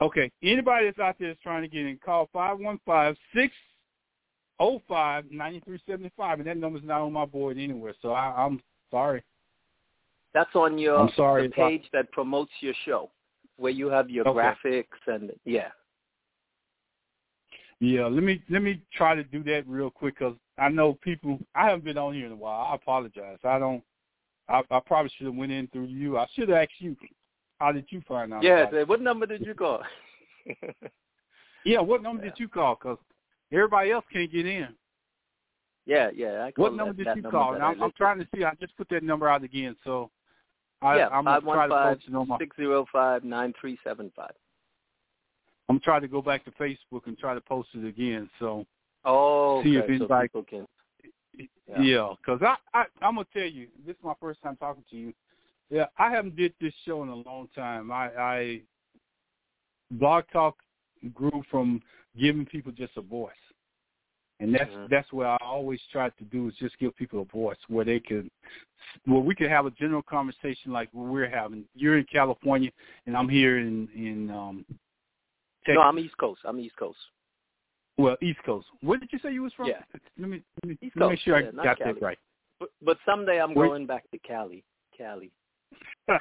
Okay. 0.00 0.30
Anybody 0.42 0.86
that's 0.86 0.98
out 0.98 1.16
there 1.18 1.28
that's 1.28 1.40
trying 1.40 1.62
to 1.62 1.68
get 1.68 1.86
in, 1.86 1.98
call 2.04 2.28
five 2.32 2.58
one 2.58 2.80
five 2.84 3.16
six 3.34 3.54
zero 4.60 4.82
five 4.88 5.30
ninety 5.30 5.60
three 5.60 5.80
seventy 5.86 6.10
five, 6.16 6.38
and 6.40 6.48
that 6.48 6.56
number's 6.56 6.82
not 6.82 7.00
on 7.02 7.12
my 7.12 7.24
board 7.24 7.58
anywhere. 7.58 7.94
So 8.02 8.12
I, 8.12 8.44
I'm 8.44 8.60
sorry. 8.90 9.22
That's 10.34 10.54
on 10.54 10.78
your 10.78 10.98
I'm 10.98 11.10
sorry 11.14 11.46
if 11.46 11.52
I- 11.58 11.68
page 11.70 11.84
that 11.92 12.10
promotes 12.12 12.52
your 12.60 12.74
show, 12.84 13.10
where 13.56 13.72
you 13.72 13.88
have 13.88 14.08
your 14.10 14.26
Okay. 14.28 14.38
graphics 14.38 15.06
and 15.06 15.32
yeah. 15.44 15.70
Yeah, 17.80 18.06
let 18.06 18.22
me 18.22 18.40
let 18.48 18.62
me 18.62 18.80
try 18.94 19.14
to 19.16 19.24
do 19.24 19.42
that 19.44 19.66
real 19.66 19.90
quick 19.90 20.16
because 20.18 20.36
I 20.56 20.68
know 20.68 20.94
people. 20.94 21.40
I 21.54 21.64
haven't 21.68 21.84
been 21.84 21.98
on 21.98 22.14
here 22.14 22.26
in 22.26 22.32
a 22.32 22.36
while. 22.36 22.68
I 22.70 22.76
apologize. 22.76 23.38
I 23.44 23.58
don't. 23.58 23.82
I, 24.48 24.62
I 24.70 24.80
probably 24.80 25.10
should 25.16 25.26
have 25.26 25.34
went 25.34 25.50
in 25.52 25.66
through 25.68 25.86
you. 25.86 26.16
I 26.16 26.26
should 26.34 26.48
have 26.48 26.58
asked 26.58 26.78
you. 26.80 26.96
How 27.58 27.72
did 27.72 27.86
you 27.90 28.00
find 28.06 28.32
out? 28.32 28.42
Yeah. 28.44 28.68
it? 28.72 28.86
What 28.88 29.00
number 29.00 29.26
did 29.26 29.44
you 29.44 29.54
call? 29.54 29.82
Yeah. 31.64 31.80
What 31.80 32.02
number 32.02 32.24
Yeah. 32.24 32.30
did 32.30 32.40
you 32.40 32.48
call? 32.48 32.74
Because 32.76 32.98
everybody 33.52 33.90
else 33.92 34.04
can't 34.12 34.30
get 34.32 34.46
in. 34.46 34.68
yeah, 35.86 36.10
yeah. 36.14 36.44
I 36.44 36.52
What 36.56 36.74
number 36.74 36.92
that, 36.92 36.96
did 36.98 37.06
that 37.06 37.16
you 37.16 37.22
number 37.22 37.38
call? 37.38 37.54
I'm, 37.54 37.82
I'm 37.82 37.92
trying 37.96 38.18
to 38.18 38.26
see. 38.34 38.42
I 38.44 38.52
just 38.60 38.76
put 38.76 38.88
that 38.90 39.02
number 39.04 39.28
out 39.28 39.44
again, 39.44 39.76
so 39.84 40.10
I, 40.82 40.96
yeah, 40.98 41.08
I'm 41.08 41.24
five 41.24 41.42
try 41.42 41.54
one 41.56 41.68
to 41.68 41.74
five 41.74 41.96
post 41.98 42.08
it 42.08 42.14
on 42.14 42.28
my. 42.28 42.38
six 42.38 42.56
zero 42.56 42.86
five 42.92 43.24
nine 43.24 43.54
three 43.60 43.78
seven 43.84 44.10
five. 44.16 44.32
I'm 45.68 45.80
trying 45.80 46.02
to 46.02 46.08
go 46.08 46.20
back 46.20 46.44
to 46.44 46.50
Facebook 46.52 47.06
and 47.06 47.16
try 47.16 47.34
to 47.34 47.40
post 47.40 47.68
it 47.74 47.86
again. 47.86 48.28
So 48.38 48.66
Oh, 49.04 49.62
See 49.64 49.76
if 49.76 49.84
okay, 49.84 49.98
so 49.98 50.04
anybody- 50.04 50.28
can. 50.48 50.66
Yeah. 51.66 51.80
yeah, 51.80 52.14
because 52.18 52.40
I, 52.42 52.56
I 52.78 52.84
I'm 53.00 53.14
gonna 53.14 53.26
tell 53.32 53.46
you, 53.46 53.68
this 53.86 53.96
is 53.96 54.02
my 54.04 54.12
first 54.20 54.42
time 54.42 54.56
talking 54.56 54.84
to 54.90 54.96
you. 54.96 55.14
Yeah, 55.70 55.86
I 55.98 56.10
haven't 56.10 56.36
did 56.36 56.52
this 56.60 56.74
show 56.84 57.02
in 57.02 57.08
a 57.08 57.14
long 57.14 57.48
time. 57.54 57.90
I, 57.90 58.10
I 58.16 58.60
Blog 59.92 60.24
Talk 60.32 60.56
grew 61.14 61.42
from 61.50 61.80
giving 62.18 62.44
people 62.44 62.70
just 62.72 62.92
a 62.98 63.00
voice, 63.00 63.32
and 64.42 64.52
that's 64.54 64.70
Mhm. 64.70 64.88
that's 64.90 65.12
what 65.12 65.26
I 65.26 65.36
always 65.40 65.80
try 65.92 66.10
to 66.10 66.24
do 66.24 66.48
is 66.48 66.54
just 66.56 66.76
give 66.78 66.94
people 66.96 67.20
a 67.22 67.24
voice 67.24 67.56
where 67.68 67.84
they 67.84 68.00
can, 68.00 68.28
where 69.04 69.20
we 69.20 69.34
can 69.34 69.48
have 69.48 69.66
a 69.66 69.70
general 69.70 70.02
conversation 70.02 70.72
like 70.72 70.88
we're 70.92 71.28
having. 71.28 71.64
You're 71.74 71.98
in 71.98 72.04
California, 72.04 72.70
and 73.06 73.16
I'm 73.16 73.28
here 73.28 73.58
in 73.58 73.88
in 73.94 74.30
um. 74.30 74.64
Texas. 75.64 75.76
No, 75.76 75.82
I'm 75.82 75.98
East 76.00 76.18
Coast. 76.18 76.40
I'm 76.44 76.58
East 76.58 76.76
Coast. 76.76 76.98
well 77.98 78.16
East 78.20 78.42
Coast. 78.44 78.66
Where 78.80 78.98
did 78.98 79.10
you 79.12 79.20
say 79.20 79.32
you 79.32 79.42
was 79.42 79.52
from? 79.54 79.68
Yeah. 79.68 79.82
Let 80.18 80.28
me 80.28 80.42
let 80.62 80.68
me, 80.70 80.78
East 80.82 80.96
let 80.96 81.06
me 81.06 81.12
make 81.12 81.20
sure 81.20 81.38
yeah, 81.40 81.50
I 81.60 81.64
got 81.64 81.78
Cali. 81.78 81.92
that 81.94 82.02
right. 82.02 82.18
But, 82.58 82.70
but 82.82 82.98
someday 83.06 83.40
I'm 83.40 83.54
Where- 83.54 83.68
going 83.68 83.86
back 83.86 84.10
to 84.10 84.18
Cali. 84.18 84.64
Cali. 84.96 85.30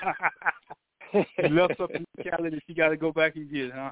you 1.14 1.26
left 1.50 1.78
something 1.78 2.06
in 2.18 2.24
Cali 2.24 2.50
that 2.50 2.62
you 2.68 2.76
got 2.76 2.90
to 2.90 2.98
go 2.98 3.12
back 3.12 3.36
and 3.36 3.52
get, 3.52 3.72
huh? 3.74 3.92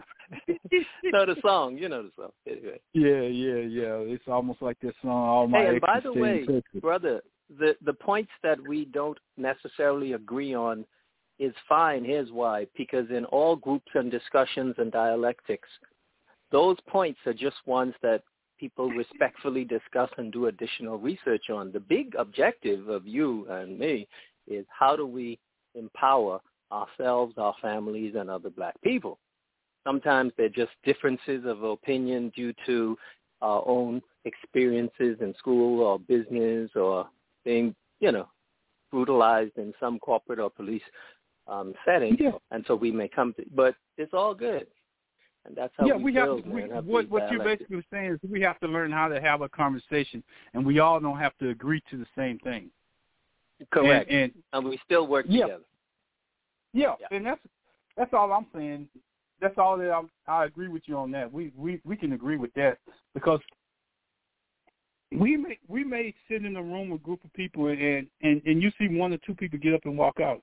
You 0.71 0.83
know 1.11 1.25
the 1.25 1.35
song. 1.41 1.77
You 1.77 1.89
know 1.89 2.03
the 2.03 2.11
song. 2.15 2.31
Anyway. 2.47 2.79
yeah, 2.93 3.21
yeah, 3.21 3.61
yeah. 3.61 4.13
It's 4.13 4.23
almost 4.27 4.61
like 4.61 4.77
that 4.81 4.93
song. 5.01 5.11
All 5.11 5.47
my 5.47 5.59
Hey, 5.59 5.67
and 5.69 5.81
by 5.81 5.99
the 5.99 6.13
way, 6.13 6.39
Texas. 6.45 6.81
brother, 6.81 7.21
the 7.57 7.75
the 7.83 7.93
points 7.93 8.31
that 8.43 8.59
we 8.67 8.85
don't 8.85 9.17
necessarily 9.37 10.13
agree 10.13 10.53
on 10.53 10.85
is 11.39 11.53
fine. 11.67 12.03
Here's 12.03 12.31
why: 12.31 12.67
because 12.77 13.09
in 13.09 13.25
all 13.25 13.55
groups 13.55 13.91
and 13.95 14.11
discussions 14.11 14.75
and 14.77 14.91
dialectics, 14.91 15.69
those 16.51 16.77
points 16.87 17.19
are 17.25 17.33
just 17.33 17.57
ones 17.65 17.93
that 18.01 18.23
people 18.59 18.89
respectfully 18.89 19.63
discuss 19.63 20.09
and 20.17 20.33
do 20.33 20.47
additional 20.47 20.97
research 20.97 21.49
on. 21.49 21.71
The 21.71 21.79
big 21.79 22.13
objective 22.15 22.89
of 22.89 23.07
you 23.07 23.47
and 23.49 23.79
me 23.79 24.07
is 24.47 24.65
how 24.77 24.95
do 24.95 25.07
we 25.07 25.39
empower 25.75 26.41
ourselves, 26.71 27.33
our 27.37 27.55
families, 27.61 28.15
and 28.15 28.29
other 28.29 28.49
black 28.49 28.79
people. 28.81 29.19
Sometimes 29.85 30.31
they're 30.37 30.49
just 30.49 30.71
differences 30.83 31.45
of 31.45 31.63
opinion 31.63 32.31
due 32.35 32.53
to 32.65 32.97
our 33.41 33.63
own 33.65 34.01
experiences 34.25 35.17
in 35.21 35.33
school 35.37 35.81
or 35.81 35.99
business 35.99 36.69
or 36.75 37.07
being, 37.45 37.73
you 37.99 38.11
know, 38.11 38.27
brutalized 38.91 39.57
in 39.57 39.73
some 39.79 39.99
corporate 39.99 40.39
or 40.39 40.49
police 40.49 40.81
um, 41.47 41.73
setting. 41.85 42.17
Yeah. 42.19 42.31
And 42.51 42.63
so 42.67 42.75
we 42.75 42.91
may 42.91 43.07
come 43.07 43.33
to, 43.35 43.45
but 43.55 43.75
it's 43.97 44.13
all 44.13 44.33
good. 44.33 44.67
And 45.45 45.55
that's 45.55 45.73
how 45.77 45.87
yeah, 45.87 45.95
we, 45.95 46.03
we 46.03 46.13
have 46.15 46.25
build, 46.25 46.43
to. 46.43 46.49
We, 46.49 46.61
have 46.69 46.85
what 46.85 47.03
these 47.03 47.11
what 47.11 47.31
you're 47.31 47.43
basically 47.43 47.83
saying 47.91 48.11
is 48.11 48.29
we 48.29 48.41
have 48.41 48.59
to 48.59 48.67
learn 48.67 48.91
how 48.91 49.07
to 49.07 49.21
have 49.21 49.41
a 49.41 49.49
conversation, 49.49 50.21
and 50.53 50.65
we 50.65 50.79
all 50.79 50.99
don't 50.99 51.17
have 51.17 51.37
to 51.39 51.49
agree 51.49 51.81
to 51.89 51.97
the 51.97 52.05
same 52.15 52.37
thing. 52.39 52.69
Correct. 53.71 54.09
And, 54.09 54.23
and 54.23 54.33
And, 54.53 54.65
we 54.65 54.79
still 54.85 55.07
work 55.07 55.25
Yeah. 55.27 55.43
together. 55.43 55.63
Yeah, 56.73 56.95
Yeah. 56.99 57.07
and 57.11 57.25
that's 57.25 57.41
that's 57.97 58.13
all 58.13 58.31
I'm 58.31 58.47
saying. 58.53 58.87
That's 59.41 59.57
all 59.57 59.77
that 59.77 59.91
I'm, 59.91 60.09
I 60.27 60.45
agree 60.45 60.67
with 60.67 60.83
you 60.85 60.97
on 60.97 61.11
that. 61.11 61.31
We 61.31 61.51
we 61.55 61.81
we 61.85 61.95
can 61.95 62.13
agree 62.13 62.37
with 62.37 62.53
that 62.55 62.77
because 63.13 63.39
we 65.11 65.37
may 65.37 65.57
we 65.67 65.83
may 65.83 66.13
sit 66.29 66.45
in 66.45 66.55
a 66.55 66.61
room 66.61 66.89
with 66.89 67.01
a 67.01 67.03
group 67.03 67.23
of 67.23 67.33
people 67.33 67.67
and 67.67 68.07
and 68.21 68.41
and 68.45 68.61
you 68.61 68.71
see 68.77 68.87
one 68.87 69.13
or 69.13 69.17
two 69.25 69.33
people 69.33 69.59
get 69.59 69.73
up 69.73 69.85
and 69.85 69.97
walk 69.97 70.19
out. 70.19 70.41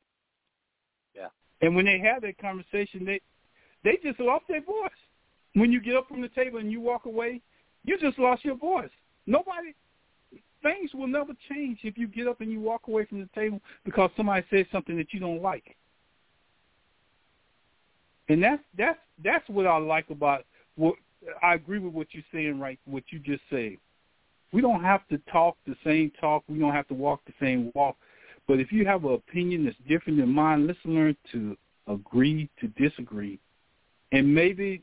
Yeah. 1.14 1.28
And 1.60 1.74
when 1.76 1.84
they 1.84 1.98
have 1.98 2.22
that 2.22 2.38
conversation, 2.38 3.04
they 3.04 3.20
they 3.84 3.98
just 4.02 4.18
lost 4.20 4.44
their 4.48 4.62
voice. 4.62 4.90
When 5.54 5.72
you 5.72 5.80
get 5.80 5.96
up 5.96 6.08
from 6.08 6.20
the 6.20 6.28
table 6.28 6.58
and 6.58 6.70
you 6.70 6.80
walk 6.80 7.06
away, 7.06 7.40
you 7.84 7.98
just 7.98 8.18
lost 8.18 8.44
your 8.44 8.56
voice. 8.56 8.90
Nobody 9.26 9.74
things 10.62 10.92
will 10.94 11.06
never 11.06 11.32
change 11.48 11.78
if 11.84 11.96
you 11.96 12.08
get 12.08 12.26
up 12.26 12.40
and 12.40 12.50
you 12.50 12.60
walk 12.60 12.88
away 12.88 13.04
from 13.04 13.20
the 13.20 13.28
table 13.34 13.60
because 13.84 14.10
somebody 14.16 14.44
said 14.50 14.66
something 14.72 14.96
that 14.96 15.12
you 15.12 15.20
don't 15.20 15.40
like. 15.40 15.76
And 18.28 18.42
that's 18.42 18.62
that's 18.76 18.98
that's 19.22 19.48
what 19.48 19.66
I 19.66 19.76
like 19.78 20.10
about 20.10 20.44
what 20.76 20.94
I 21.42 21.54
agree 21.54 21.78
with 21.78 21.92
what 21.92 22.08
you're 22.12 22.24
saying 22.32 22.58
right 22.58 22.78
what 22.84 23.04
you 23.10 23.18
just 23.18 23.42
said. 23.50 23.76
We 24.52 24.60
don't 24.60 24.82
have 24.82 25.06
to 25.08 25.18
talk 25.30 25.56
the 25.66 25.74
same 25.84 26.12
talk, 26.20 26.44
we 26.48 26.58
don't 26.58 26.72
have 26.72 26.88
to 26.88 26.94
walk 26.94 27.20
the 27.26 27.34
same 27.40 27.72
walk. 27.74 27.96
But 28.48 28.60
if 28.60 28.70
you 28.70 28.86
have 28.86 29.04
an 29.04 29.14
opinion 29.14 29.64
that's 29.64 29.76
different 29.88 30.18
than 30.18 30.28
mine, 30.28 30.66
let's 30.66 30.78
learn 30.84 31.16
to 31.32 31.56
agree 31.88 32.48
to 32.60 32.68
disagree. 32.68 33.40
And 34.12 34.32
maybe 34.32 34.82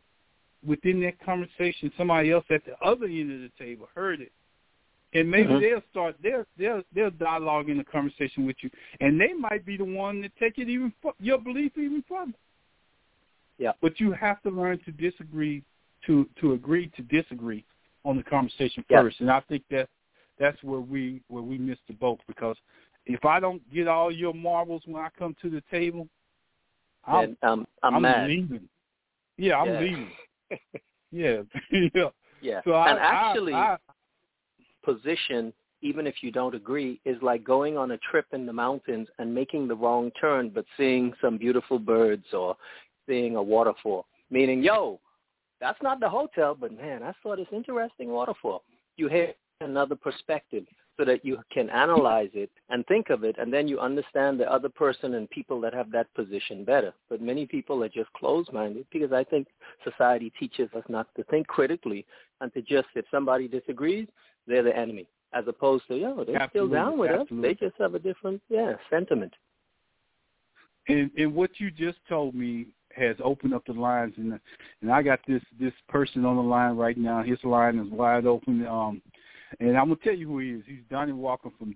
within 0.66 1.02
that 1.02 1.24
conversation 1.26 1.92
somebody 1.98 2.32
else 2.32 2.46
at 2.50 2.62
the 2.66 2.76
other 2.86 3.06
end 3.06 3.32
of 3.32 3.40
the 3.42 3.52
table 3.58 3.88
heard 3.94 4.22
it 4.22 4.32
and 5.14 5.30
maybe 5.30 5.50
mm-hmm. 5.50 5.62
they'll 5.62 5.84
start 5.92 6.16
their 6.22 6.46
their 6.58 6.84
their 6.94 7.10
dialogue 7.12 7.70
in 7.70 7.78
the 7.78 7.84
conversation 7.84 8.46
with 8.46 8.56
you, 8.62 8.70
and 9.00 9.20
they 9.20 9.34
might 9.34 9.66
be 9.66 9.78
the 9.78 9.86
one 9.86 10.22
that 10.22 10.32
take 10.40 10.58
it 10.58 10.70
even 10.70 10.94
your 11.20 11.38
belief 11.38 11.72
even 11.78 12.04
further. 12.08 12.34
Yeah. 13.58 13.72
But 13.82 14.00
you 14.00 14.12
have 14.14 14.42
to 14.44 14.50
learn 14.50 14.80
to 14.86 14.92
disagree, 14.92 15.64
to 16.06 16.28
to 16.42 16.54
agree 16.54 16.92
to 16.96 17.02
disagree 17.04 17.66
on 18.06 18.18
the 18.18 18.24
conversation 18.24 18.84
yeah. 18.90 19.02
first, 19.02 19.20
and 19.20 19.32
I 19.32 19.40
think 19.42 19.64
that 19.72 19.90
that's 20.40 20.62
where 20.64 20.80
we 20.80 21.22
where 21.28 21.44
we 21.44 21.58
miss 21.58 21.78
the 21.88 21.94
boat 21.94 22.20
because 22.28 22.58
if 23.06 23.24
I 23.26 23.40
don't 23.40 23.62
get 23.74 23.88
all 23.88 24.12
your 24.12 24.34
marbles 24.34 24.82
when 24.86 25.02
I 25.02 25.10
come 25.18 25.36
to 25.42 25.50
the 25.50 25.62
table, 25.70 26.08
I'm 27.06 27.38
um, 27.44 27.68
I'm, 27.84 27.96
I'm 27.96 28.02
mad. 28.02 28.30
leaving. 28.30 28.70
Yeah, 29.38 29.58
I'm 29.58 29.74
yeah. 29.74 29.80
leaving. 29.80 30.12
yeah, 31.12 31.42
yeah. 31.94 32.10
Yeah, 32.42 32.60
so 32.66 32.74
and 32.76 33.00
I, 33.00 33.04
actually, 33.04 33.54
I, 33.54 33.76
I, 33.76 33.78
position, 34.84 35.54
even 35.82 36.06
if 36.06 36.16
you 36.22 36.32
don't 36.32 36.56
agree, 36.56 37.00
is 37.06 37.18
like 37.22 37.44
going 37.44 37.78
on 37.78 37.92
a 37.92 37.98
trip 38.00 38.26
in 38.34 38.46
the 38.46 38.52
mountains 38.52 39.08
and 39.18 39.34
making 39.34 39.68
the 39.68 39.76
wrong 39.76 40.12
turn, 40.20 40.50
but 40.50 40.66
seeing 40.76 41.14
some 41.22 41.38
beautiful 41.38 41.80
birds 41.80 42.26
or 42.34 42.58
seeing 43.08 43.36
a 43.36 43.44
waterfall. 43.44 44.06
Meaning, 44.30 44.64
yo, 44.64 45.00
that's 45.60 45.82
not 45.82 46.00
the 46.00 46.10
hotel, 46.10 46.56
but 46.60 46.76
man, 46.76 47.04
I 47.04 47.14
saw 47.22 47.36
this 47.36 47.48
interesting 47.52 48.10
waterfall. 48.10 48.64
You 48.98 49.08
hear 49.08 49.34
another 49.62 49.96
perspective 49.96 50.66
so 50.98 51.06
that 51.06 51.26
you 51.26 51.40
can 51.52 51.70
analyze 51.72 52.30
it 52.34 52.52
and 52.70 52.86
think 52.86 53.10
of 53.10 53.24
it, 53.24 53.36
and 53.40 53.52
then 53.52 53.68
you 53.68 53.80
understand 53.80 54.40
the 54.40 54.52
other 54.52 54.70
person 54.70 55.16
and 55.16 55.30
people 55.30 55.60
that 55.62 55.74
have 55.74 55.92
that 55.92 56.14
position 56.14 56.64
better. 56.64 56.94
But 57.10 57.22
many 57.22 57.48
people 57.48 57.84
are 57.84 57.90
just 57.90 58.14
closed-minded 58.14 58.86
because 58.92 59.12
I 59.12 59.24
think 59.24 59.48
society 59.84 60.32
teaches 60.40 60.70
us 60.76 60.84
not 60.90 61.08
to 61.16 61.24
think 61.26 61.48
critically 61.48 62.06
and 62.42 62.54
to 62.54 62.62
just, 62.62 62.88
if 62.94 63.06
somebody 63.10 63.48
disagrees, 63.48 64.08
they're 64.46 64.62
the 64.62 64.76
enemy, 64.78 65.08
as 65.34 65.46
opposed 65.48 65.88
to, 65.88 65.96
yo, 65.96 66.24
they're 66.26 66.42
absolutely, 66.42 66.50
still 66.50 66.68
down 66.70 67.00
with 67.00 67.10
absolutely. 67.10 67.50
us. 67.50 67.58
They 67.60 67.66
just 67.66 67.78
have 67.80 67.96
a 67.96 68.00
different, 68.00 68.42
yeah, 68.50 68.74
sentiment. 68.92 69.34
And, 70.88 71.10
and 71.18 71.34
what 71.34 71.52
you 71.60 71.72
just 71.72 71.98
told 72.08 72.36
me 72.36 72.68
has 72.96 73.16
opened 73.24 73.54
up 73.54 73.66
the 73.66 73.74
lines, 73.74 74.14
and 74.18 74.40
and 74.82 74.92
I 74.92 75.02
got 75.02 75.20
this 75.28 75.42
this 75.60 75.74
person 75.90 76.26
on 76.26 76.36
the 76.36 76.42
line 76.42 76.76
right 76.76 76.98
now. 76.98 77.24
His 77.24 77.40
line 77.44 77.80
is 77.80 77.92
wide 77.92 78.26
open. 78.26 78.66
Um, 78.68 79.02
and 79.60 79.78
I'm 79.78 79.86
gonna 79.86 80.00
tell 80.04 80.16
you 80.16 80.28
who 80.28 80.40
he 80.40 80.50
is. 80.52 80.64
He's 80.66 80.84
Donnie 80.90 81.14
Walker 81.14 81.50
from 81.58 81.76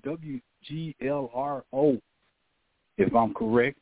WGLRO, 0.70 2.02
if 2.98 3.16
I'm 3.16 3.34
correct. 3.34 3.78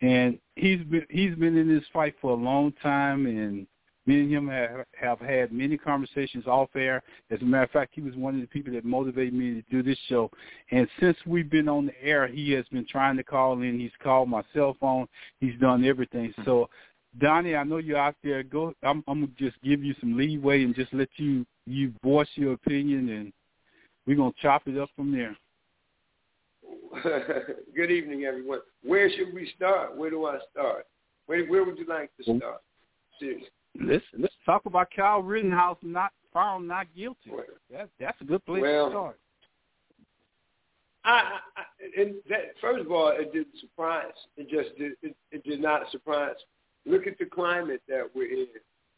And 0.00 0.38
he's 0.56 0.82
been 0.84 1.06
he's 1.10 1.34
been 1.34 1.56
in 1.56 1.68
this 1.68 1.84
fight 1.92 2.14
for 2.20 2.32
a 2.32 2.34
long 2.34 2.72
time, 2.82 3.26
and 3.26 3.66
me 4.08 4.20
and 4.20 4.32
him 4.32 4.48
have, 4.48 4.86
have 4.98 5.20
had 5.20 5.52
many 5.52 5.76
conversations 5.76 6.46
off 6.46 6.70
air. 6.74 7.02
As 7.30 7.42
a 7.42 7.44
matter 7.44 7.64
of 7.64 7.70
fact, 7.70 7.92
he 7.94 8.00
was 8.00 8.16
one 8.16 8.34
of 8.34 8.40
the 8.40 8.46
people 8.46 8.72
that 8.72 8.84
motivated 8.84 9.34
me 9.34 9.60
to 9.60 9.62
do 9.70 9.82
this 9.82 9.98
show. 10.08 10.30
And 10.70 10.88
since 10.98 11.16
we've 11.26 11.50
been 11.50 11.68
on 11.68 11.86
the 11.86 12.02
air, 12.02 12.26
he 12.26 12.50
has 12.52 12.64
been 12.72 12.86
trying 12.90 13.18
to 13.18 13.22
call 13.22 13.60
in. 13.60 13.78
He's 13.78 13.92
called 14.02 14.30
my 14.30 14.42
cell 14.54 14.76
phone. 14.80 15.06
He's 15.40 15.60
done 15.60 15.84
everything. 15.84 16.32
Hmm. 16.36 16.44
So, 16.44 16.70
Donnie, 17.18 17.54
I 17.54 17.64
know 17.64 17.76
you're 17.76 17.98
out 17.98 18.16
there. 18.24 18.42
Go. 18.42 18.72
I'm, 18.82 19.04
I'm 19.06 19.20
gonna 19.20 19.32
just 19.38 19.62
give 19.62 19.84
you 19.84 19.94
some 20.00 20.16
leeway 20.16 20.64
and 20.64 20.74
just 20.74 20.92
let 20.94 21.08
you 21.16 21.44
you 21.66 21.92
voice 22.02 22.28
your 22.34 22.52
opinion, 22.52 23.08
and 23.08 23.32
we're 24.06 24.16
gonna 24.16 24.32
chop 24.40 24.68
it 24.68 24.78
up 24.78 24.90
from 24.94 25.12
there. 25.12 25.36
Good 27.74 27.90
evening, 27.90 28.24
everyone. 28.24 28.60
Where 28.82 29.10
should 29.10 29.34
we 29.34 29.50
start? 29.56 29.96
Where 29.96 30.10
do 30.10 30.26
I 30.26 30.38
start? 30.50 30.86
Where 31.26 31.44
Where 31.46 31.64
would 31.64 31.78
you 31.78 31.86
like 31.86 32.10
to 32.18 32.24
start? 32.24 32.60
Seriously 33.18 33.48
let's 33.80 34.04
let's 34.18 34.34
talk 34.44 34.66
about 34.66 34.88
Kyle 34.94 35.22
Rittenhouse 35.22 35.78
not 35.82 36.12
found 36.32 36.68
not 36.68 36.86
guilty. 36.96 37.30
Well, 37.30 37.44
that, 37.70 37.88
that's 37.98 38.20
a 38.20 38.24
good 38.24 38.44
place 38.44 38.62
well, 38.62 38.86
to 38.86 38.92
start. 38.92 39.18
I, 41.04 41.38
I 41.56 42.00
and 42.00 42.16
that 42.28 42.54
first 42.60 42.84
of 42.84 42.92
all, 42.92 43.08
it 43.08 43.32
didn't 43.32 43.58
surprise. 43.60 44.12
It 44.36 44.48
just 44.50 44.76
did. 44.78 44.92
It, 45.02 45.16
it 45.30 45.44
did 45.44 45.60
not 45.60 45.90
surprise. 45.90 46.36
Look 46.86 47.06
at 47.06 47.18
the 47.18 47.26
climate 47.26 47.82
that 47.88 48.08
we're 48.14 48.30
in. 48.30 48.46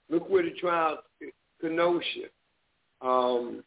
Look 0.08 0.28
where 0.28 0.42
the 0.42 0.50
trial, 0.50 0.98
Kenosha. 1.60 2.28
Um, 3.00 3.62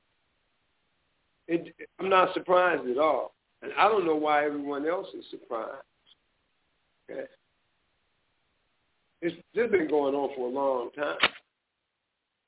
it, 1.47 1.73
I'm 1.99 2.09
not 2.09 2.33
surprised 2.33 2.87
at 2.87 2.97
all, 2.97 3.33
and 3.61 3.71
I 3.77 3.87
don't 3.87 4.05
know 4.05 4.15
why 4.15 4.45
everyone 4.45 4.87
else 4.87 5.07
is 5.17 5.25
surprised. 5.29 5.83
Okay. 7.09 7.25
It's 9.23 9.37
this 9.55 9.71
been 9.71 9.87
going 9.87 10.13
on 10.15 10.35
for 10.35 10.47
a 10.47 10.51
long 10.51 10.89
time. 10.97 11.15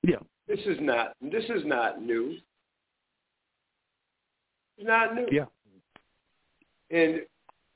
Yeah. 0.04 0.18
This 0.46 0.60
is 0.66 0.78
not 0.82 1.14
this 1.22 1.46
is 1.46 1.64
not 1.64 2.02
new. 2.02 2.36
It's 4.78 4.86
not 4.86 5.16
new. 5.16 5.26
Yeah. 5.32 5.46
And 6.92 7.22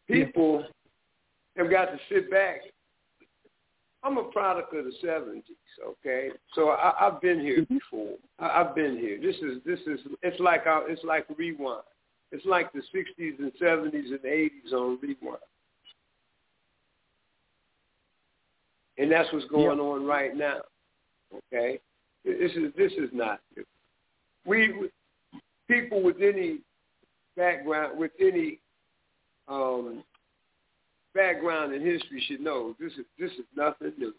people 0.05 0.65
yeah. 1.55 1.63
have 1.63 1.71
got 1.71 1.85
to 1.85 1.97
sit 2.09 2.29
back. 2.29 2.59
I'm 4.03 4.17
a 4.17 4.23
product 4.23 4.73
of 4.75 4.83
the 4.83 4.91
'70s, 5.05 5.43
okay. 5.85 6.29
So 6.53 6.69
I, 6.69 7.07
I've 7.07 7.21
been 7.21 7.39
here 7.39 7.61
mm-hmm. 7.61 7.75
before. 7.75 8.15
I, 8.37 8.61
I've 8.61 8.75
been 8.75 8.97
here. 8.97 9.17
This 9.21 9.35
is 9.37 9.63
this 9.65 9.79
is 9.87 10.05
it's 10.23 10.39
like 10.41 10.65
our, 10.65 10.89
it's 10.89 11.03
like 11.05 11.25
rewind. 11.37 11.83
It's 12.33 12.45
like 12.45 12.73
the 12.73 12.81
'60s 12.93 13.39
and 13.39 13.51
'70s 13.61 14.11
and 14.11 14.19
'80s 14.19 14.73
on 14.73 14.99
rewind. 15.01 15.39
And 18.99 19.11
that's 19.11 19.31
what's 19.33 19.45
going 19.45 19.79
on 19.79 20.05
right 20.05 20.35
now. 20.35 20.59
Okay, 21.33 21.79
this 22.25 22.51
is 22.51 22.73
this 22.77 22.91
is 22.93 23.09
not 23.13 23.39
new. 23.55 23.63
We 24.45 24.89
people 25.67 26.03
with 26.03 26.17
any 26.21 26.59
background 27.37 27.97
with 27.97 28.11
any 28.19 28.59
um, 29.47 30.03
background 31.15 31.73
in 31.73 31.81
history 31.81 32.23
should 32.27 32.41
know 32.41 32.75
this 32.79 32.91
is 32.93 33.05
this 33.17 33.31
is 33.31 33.45
nothing 33.55 33.93
new. 33.97 34.13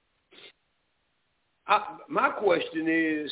I, 1.67 1.99
my 2.09 2.31
question 2.31 2.87
is, 2.89 3.31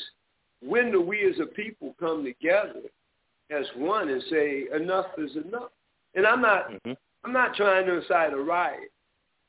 when 0.62 0.92
do 0.92 1.00
we 1.00 1.24
as 1.28 1.40
a 1.40 1.46
people 1.46 1.96
come 1.98 2.24
together 2.24 2.82
as 3.50 3.64
one 3.76 4.10
and 4.10 4.22
say 4.30 4.64
enough 4.76 5.06
is 5.16 5.34
enough? 5.36 5.70
And 6.14 6.26
I'm 6.26 6.42
not 6.42 6.70
mm-hmm. 6.70 6.92
I'm 7.24 7.32
not 7.32 7.54
trying 7.54 7.86
to 7.86 8.00
incite 8.00 8.34
a 8.34 8.36
riot. 8.36 8.90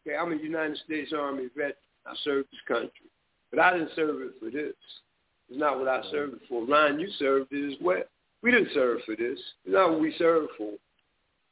Okay, 0.08 0.16
I'm 0.16 0.32
a 0.32 0.36
United 0.38 0.78
States 0.86 1.12
Army 1.14 1.50
veteran. 1.56 1.76
I 2.06 2.14
served 2.24 2.48
this 2.52 2.62
country. 2.68 2.92
But 3.52 3.60
I 3.60 3.74
didn't 3.74 3.92
serve 3.96 4.22
it 4.22 4.34
for 4.40 4.50
this. 4.50 4.74
It's 5.50 5.60
not 5.60 5.80
what 5.80 5.88
I 5.88 6.02
served 6.12 6.36
it 6.36 6.42
for. 6.48 6.66
Ryan, 6.66 7.00
you 7.00 7.10
served 7.18 7.52
it 7.52 7.74
as 7.74 7.78
well. 7.82 8.04
We 8.42 8.52
didn't 8.52 8.70
serve 8.74 9.00
for 9.06 9.16
this. 9.16 9.40
It's 9.66 9.74
not 9.74 9.92
what 9.92 10.00
we 10.00 10.14
served 10.18 10.50
for. 10.58 10.74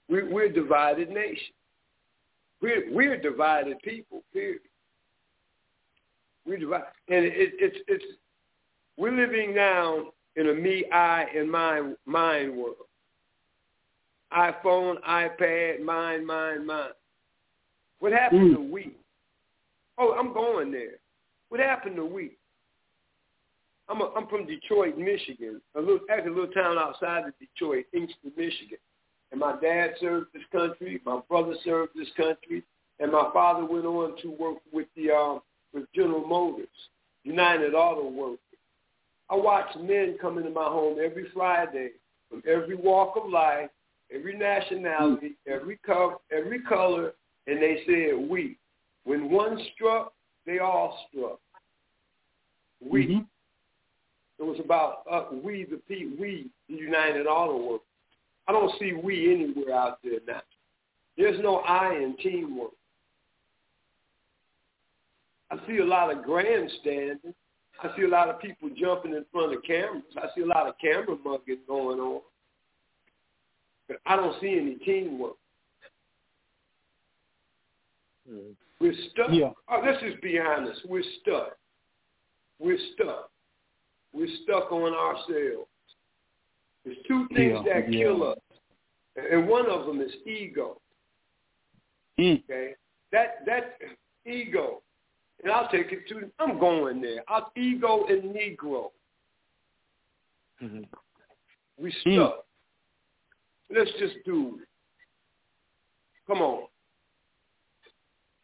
We, 0.10 0.24
we're 0.24 0.45
a 0.45 0.54
divided 0.54 1.10
nation. 1.10 1.54
We're, 2.62 2.91
we're 2.93 3.20
divided 3.20 3.82
people, 3.82 4.24
period. 4.32 4.62
We're 6.45 6.58
divided. 6.58 6.88
And 7.10 7.26
it, 7.26 7.34
it's, 7.36 7.78
it's, 7.88 8.06
we're 8.98 9.12
living 9.12 9.54
now 9.54 10.08
in 10.36 10.50
a 10.50 10.54
me, 10.54 10.86
I, 10.91 11.26
and 11.36 11.52
mine, 11.52 11.95
mine 12.06 12.56
world. 12.56 12.76
iPhone, 14.32 14.95
iPad, 15.08 15.82
mine, 15.82 16.26
mine, 16.26 16.66
mine. 16.66 16.89
What 18.00 18.12
happened 18.12 18.52
mm. 18.52 18.56
to 18.56 18.62
we? 18.62 18.95
Oh, 19.98 20.16
I'm 20.18 20.34
going 20.34 20.72
there. 20.72 21.00
What 21.50 21.60
happened 21.60 21.95
to 21.95 22.06
we? 22.06 22.32
I'm 23.89 24.02
a, 24.02 24.12
I'm 24.16 24.28
from 24.28 24.45
Detroit, 24.45 24.98
Michigan, 24.98 25.62
a 25.76 25.80
little 25.80 26.00
actually 26.12 26.32
a 26.32 26.36
little 26.36 26.54
town 26.54 26.78
outside 26.78 27.26
of 27.26 27.34
Detroit, 27.39 27.86
Inkster, 27.93 28.30
Michigan. 28.36 28.78
And 29.32 29.39
my 29.39 29.56
dad 29.62 29.91
served 30.00 30.28
this 30.34 30.43
country, 30.52 31.02
my 31.06 31.20
brother 31.30 31.56
served 31.64 31.91
this 31.95 32.10
country, 32.18 32.64
and 33.00 33.12
my 33.12 33.30
father 33.34 33.66
went 33.66 33.86
on 33.86 34.22
to 34.22 34.32
work 34.32 34.58
with 34.72 34.88
the 34.95 35.12
um, 35.12 35.41
with 35.74 35.86
General 35.93 36.26
Motors, 36.26 36.68
United 37.24 37.74
Auto 37.74 38.10
Workers. 38.10 38.39
I 39.30 39.36
watch 39.36 39.68
men 39.80 40.18
come 40.22 40.38
into 40.38 40.50
my 40.50 40.66
home 40.66 40.98
every 41.04 41.28
Friday 41.34 41.91
from 42.30 42.41
every 42.48 42.76
walk 42.76 43.16
of 43.22 43.30
life, 43.30 43.70
every 44.14 44.38
nationality, 44.38 45.36
every 45.45 45.78
color, 45.86 46.16
every 46.32 46.62
color, 46.62 47.14
and 47.48 47.62
they 47.62 47.84
said 47.86 48.30
we. 48.30 48.58
When 49.08 49.32
one 49.32 49.58
struck, 49.74 50.12
they 50.45 50.60
all 50.60 51.08
struck. 51.08 51.39
We. 52.82 53.08
Mm-hmm. 53.08 53.20
It 54.39 54.43
was 54.43 54.60
about 54.64 55.03
uh, 55.10 55.34
we, 55.41 55.64
the 55.64 55.78
people, 55.88 56.18
we, 56.20 56.47
the 56.68 56.76
United 56.76 57.26
Auto 57.26 57.58
Workers. 57.58 57.88
I 58.49 58.51
don't 58.51 58.72
see 58.78 58.91
we 58.91 59.34
anywhere 59.34 59.74
out 59.74 59.99
there 60.03 60.20
now. 60.28 60.41
There's 61.16 61.41
no 61.41 61.60
I 61.60 61.95
in 61.95 62.18
teamwork. 62.22 62.72
I 65.49 65.58
see 65.66 65.78
a 65.78 65.86
lot 65.86 66.12
of 66.12 66.24
grandstanding. 66.24 67.34
I 67.82 67.95
see 67.95 68.03
a 68.03 68.10
lot 68.10 68.30
of 68.30 68.41
people 68.41 68.70
jumping 68.78 69.14
in 69.14 69.26
front 69.32 69.55
of 69.55 69.64
cameras. 69.64 70.03
I 70.18 70.28
see 70.36 70.41
a 70.41 70.45
lot 70.45 70.68
of 70.68 70.76
camera 70.80 71.16
mugging 71.24 71.60
going 71.66 71.99
on. 71.99 72.22
But 73.88 73.97
I 74.05 74.18
don't 74.18 74.39
see 74.41 74.60
any 74.60 74.76
teamwork. 74.76 75.38
Mm-hmm. 78.30 78.51
We're 78.80 78.94
stuck. 79.12 79.30
Yeah. 79.32 79.52
Oh, 79.70 79.82
let's 79.84 80.02
just 80.02 80.22
be 80.22 80.40
honest. 80.40 80.82
We're 80.88 81.04
stuck. 81.22 81.58
We're 82.60 82.78
stuck. 82.94 83.32
We're 84.14 84.28
stuck 84.44 84.72
on 84.72 84.94
ourselves. 84.94 85.68
There's 86.86 86.98
two 87.08 87.28
things 87.36 87.60
yeah, 87.66 87.74
that 87.74 87.92
yeah. 87.92 88.04
kill 88.04 88.32
us, 88.32 88.38
and 89.16 89.48
one 89.48 89.70
of 89.70 89.86
them 89.86 90.00
is 90.02 90.12
ego. 90.26 90.80
Mm. 92.20 92.44
Okay, 92.44 92.74
that 93.12 93.46
that 93.46 93.78
ego, 94.26 94.82
and 95.44 95.52
I'll 95.52 95.70
take 95.70 95.92
it 95.92 96.08
to. 96.10 96.32
I'm 96.40 96.60
going 96.60 97.02
there. 97.02 97.24
Our 97.28 97.48
ego 97.58 98.06
and 98.08 98.34
Negro. 98.34 98.92
Mm-hmm. 100.64 100.84
We 101.78 101.92
stuck. 102.02 102.14
Mm. 102.14 102.32
Let's 103.76 103.92
just 104.00 104.16
do. 104.26 104.60
Come 106.26 106.42
on. 106.42 106.68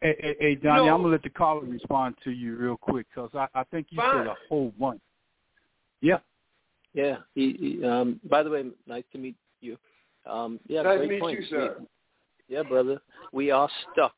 Hey, 0.04 0.18
hey, 0.20 0.36
hey 0.38 0.56
Donnie, 0.56 0.90
I'm 0.90 0.98
gonna 0.98 1.14
let 1.14 1.24
the 1.24 1.30
caller 1.30 1.62
respond 1.62 2.16
to 2.26 2.32
you 2.32 2.58
real 2.58 2.76
quick 2.76 3.08
because 3.16 3.30
I, 3.34 3.48
I 3.58 3.64
think 3.64 3.88
you 3.90 3.96
fine. 3.96 4.18
said 4.18 4.28
a 4.28 4.36
whole 4.50 4.74
bunch. 4.78 5.00
Yeah. 6.02 6.18
Yeah. 6.94 7.20
He, 7.36 7.78
he, 7.80 7.88
um, 7.88 8.20
by 8.30 8.44
the 8.44 8.50
way, 8.50 8.66
nice 8.86 9.06
to 9.14 9.18
meet 9.18 9.38
you. 9.62 9.78
Um, 10.30 10.60
yeah, 10.68 10.82
nice 10.82 10.98
great 10.98 11.08
to 11.08 11.14
meet 11.14 11.22
point. 11.22 11.40
you, 11.40 11.46
sir. 11.46 11.76
We, 11.80 11.86
yeah, 12.50 12.64
brother. 12.64 13.00
We 13.32 13.50
are 13.52 13.70
stuck. 13.94 14.14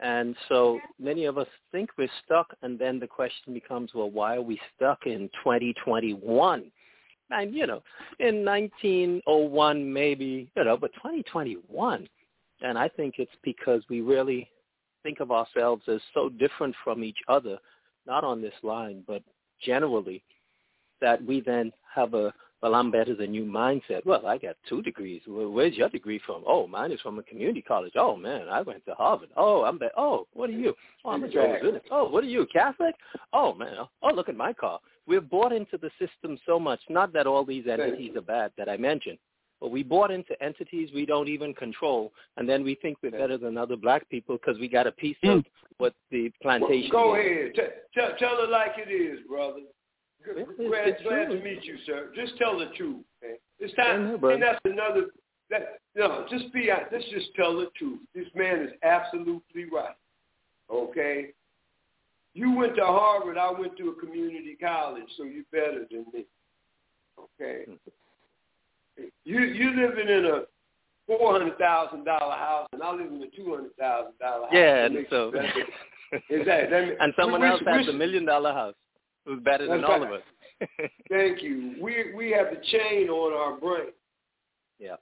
And 0.00 0.36
so 0.50 0.78
many 1.00 1.24
of 1.24 1.38
us 1.38 1.46
think 1.70 1.88
we're 1.96 2.10
stuck, 2.26 2.54
and 2.60 2.78
then 2.78 3.00
the 3.00 3.06
question 3.06 3.54
becomes, 3.54 3.92
well, 3.94 4.10
why 4.10 4.36
are 4.36 4.42
we 4.42 4.60
stuck 4.76 5.06
in 5.06 5.30
2021? 5.42 6.70
And, 7.30 7.54
you 7.54 7.66
know, 7.66 7.82
in 8.18 8.44
1901 8.44 9.92
maybe, 9.92 10.50
you 10.54 10.64
know, 10.64 10.76
but 10.76 10.92
2021. 10.94 12.06
And 12.60 12.76
I 12.76 12.88
think 12.88 13.14
it's 13.16 13.32
because 13.42 13.82
we 13.88 14.02
really 14.02 14.50
think 15.02 15.20
of 15.20 15.30
ourselves 15.30 15.82
as 15.88 16.00
so 16.14 16.28
different 16.28 16.74
from 16.82 17.02
each 17.04 17.18
other, 17.28 17.58
not 18.06 18.24
on 18.24 18.40
this 18.42 18.54
line, 18.62 19.02
but 19.06 19.22
generally, 19.60 20.22
that 21.00 21.24
we 21.24 21.40
then 21.40 21.72
have 21.94 22.14
a, 22.14 22.32
well, 22.62 22.76
I'm 22.76 22.92
better 22.92 23.14
than 23.16 23.34
you 23.34 23.44
mindset. 23.44 24.06
Well, 24.06 24.24
I 24.26 24.38
got 24.38 24.54
two 24.68 24.82
degrees. 24.82 25.20
Well, 25.26 25.50
where's 25.50 25.74
your 25.74 25.88
degree 25.88 26.20
from? 26.24 26.44
Oh, 26.46 26.68
mine 26.68 26.92
is 26.92 27.00
from 27.00 27.18
a 27.18 27.22
community 27.24 27.60
college. 27.60 27.94
Oh, 27.96 28.16
man, 28.16 28.48
I 28.48 28.62
went 28.62 28.84
to 28.86 28.94
Harvard. 28.94 29.30
Oh, 29.36 29.64
I'm 29.64 29.78
better. 29.78 29.92
Oh, 29.96 30.28
what 30.32 30.48
are 30.48 30.52
you? 30.52 30.74
Oh, 31.04 31.10
I'm 31.10 31.24
a 31.24 31.28
Jehovah's. 31.28 31.80
Oh, 31.90 32.08
what 32.08 32.22
are 32.22 32.28
you, 32.28 32.46
Catholic? 32.52 32.94
Oh, 33.32 33.52
man. 33.54 33.74
Oh, 34.02 34.14
look 34.14 34.28
at 34.28 34.36
my 34.36 34.52
car. 34.52 34.78
We're 35.08 35.20
bought 35.20 35.52
into 35.52 35.76
the 35.76 35.90
system 35.98 36.38
so 36.46 36.60
much, 36.60 36.80
not 36.88 37.12
that 37.14 37.26
all 37.26 37.44
these 37.44 37.66
entities 37.66 38.14
are 38.14 38.20
bad 38.20 38.52
that 38.56 38.68
I 38.68 38.76
mentioned, 38.76 39.18
but 39.62 39.70
we 39.70 39.84
bought 39.84 40.10
into 40.10 40.34
entities 40.42 40.90
we 40.92 41.06
don't 41.06 41.28
even 41.28 41.54
control, 41.54 42.12
and 42.36 42.48
then 42.48 42.64
we 42.64 42.74
think 42.74 42.98
we're 43.00 43.12
better 43.12 43.38
than 43.38 43.56
other 43.56 43.76
black 43.76 44.10
people 44.10 44.36
because 44.36 44.60
we 44.60 44.66
got 44.66 44.88
a 44.88 44.92
piece 44.92 45.16
of 45.22 45.44
hmm. 45.44 45.48
what 45.78 45.94
the 46.10 46.32
plantation. 46.42 46.90
Well, 46.92 47.12
go 47.12 47.14
is. 47.14 47.20
ahead, 47.20 47.70
tell, 47.94 48.08
tell 48.08 48.18
tell 48.18 48.44
it 48.44 48.50
like 48.50 48.72
it 48.76 48.90
is, 48.90 49.20
brother. 49.28 49.60
Glad, 50.24 50.96
glad 51.04 51.28
to 51.28 51.40
meet 51.40 51.62
you, 51.62 51.76
sir. 51.86 52.10
Just 52.12 52.36
tell 52.38 52.58
the 52.58 52.70
truth. 52.76 53.04
Man. 53.22 53.36
It's 53.60 53.72
time, 53.74 54.20
know, 54.20 54.28
and 54.30 54.42
that's 54.42 54.58
another. 54.64 55.06
That 55.48 55.78
no, 55.94 56.26
just 56.28 56.52
be. 56.52 56.68
Let's 56.90 57.04
just 57.12 57.28
tell 57.36 57.56
the 57.56 57.68
truth. 57.78 58.00
This 58.16 58.26
man 58.34 58.62
is 58.62 58.70
absolutely 58.82 59.66
right. 59.72 59.94
Okay. 60.72 61.28
You 62.34 62.52
went 62.56 62.74
to 62.76 62.84
Harvard. 62.84 63.38
I 63.38 63.52
went 63.52 63.76
to 63.76 63.90
a 63.90 63.94
community 64.04 64.56
college, 64.60 65.04
so 65.16 65.22
you're 65.22 65.44
better 65.52 65.86
than 65.88 66.06
me. 66.12 66.24
Okay. 67.40 67.70
You 69.24 69.40
you 69.40 69.70
living 69.70 70.08
in 70.08 70.24
a 70.26 70.42
four 71.06 71.32
hundred 71.32 71.58
thousand 71.58 72.04
dollar 72.04 72.34
house, 72.34 72.68
and 72.72 72.82
I 72.82 72.92
live 72.92 73.12
in 73.12 73.22
a 73.22 73.36
two 73.36 73.50
hundred 73.50 73.76
thousand 73.76 74.18
dollar 74.18 74.44
house. 74.44 74.52
Yeah, 74.52 74.86
and 74.86 75.06
so 75.10 75.32
exactly. 76.28 76.96
and 77.00 77.12
someone 77.18 77.42
else 77.42 77.62
has 77.66 77.88
a 77.88 77.92
million 77.92 78.24
dollar 78.24 78.52
house 78.52 78.74
who's 79.24 79.42
better 79.42 79.66
than 79.66 79.84
all 79.84 80.02
of 80.02 80.10
us. 80.10 80.22
Thank 81.08 81.42
you. 81.42 81.76
We 81.80 82.12
we 82.14 82.30
have 82.32 82.48
the 82.50 82.60
chain 82.70 83.08
on 83.08 83.32
our 83.32 83.58
brain. 83.58 83.92
Yeah. 84.78 84.96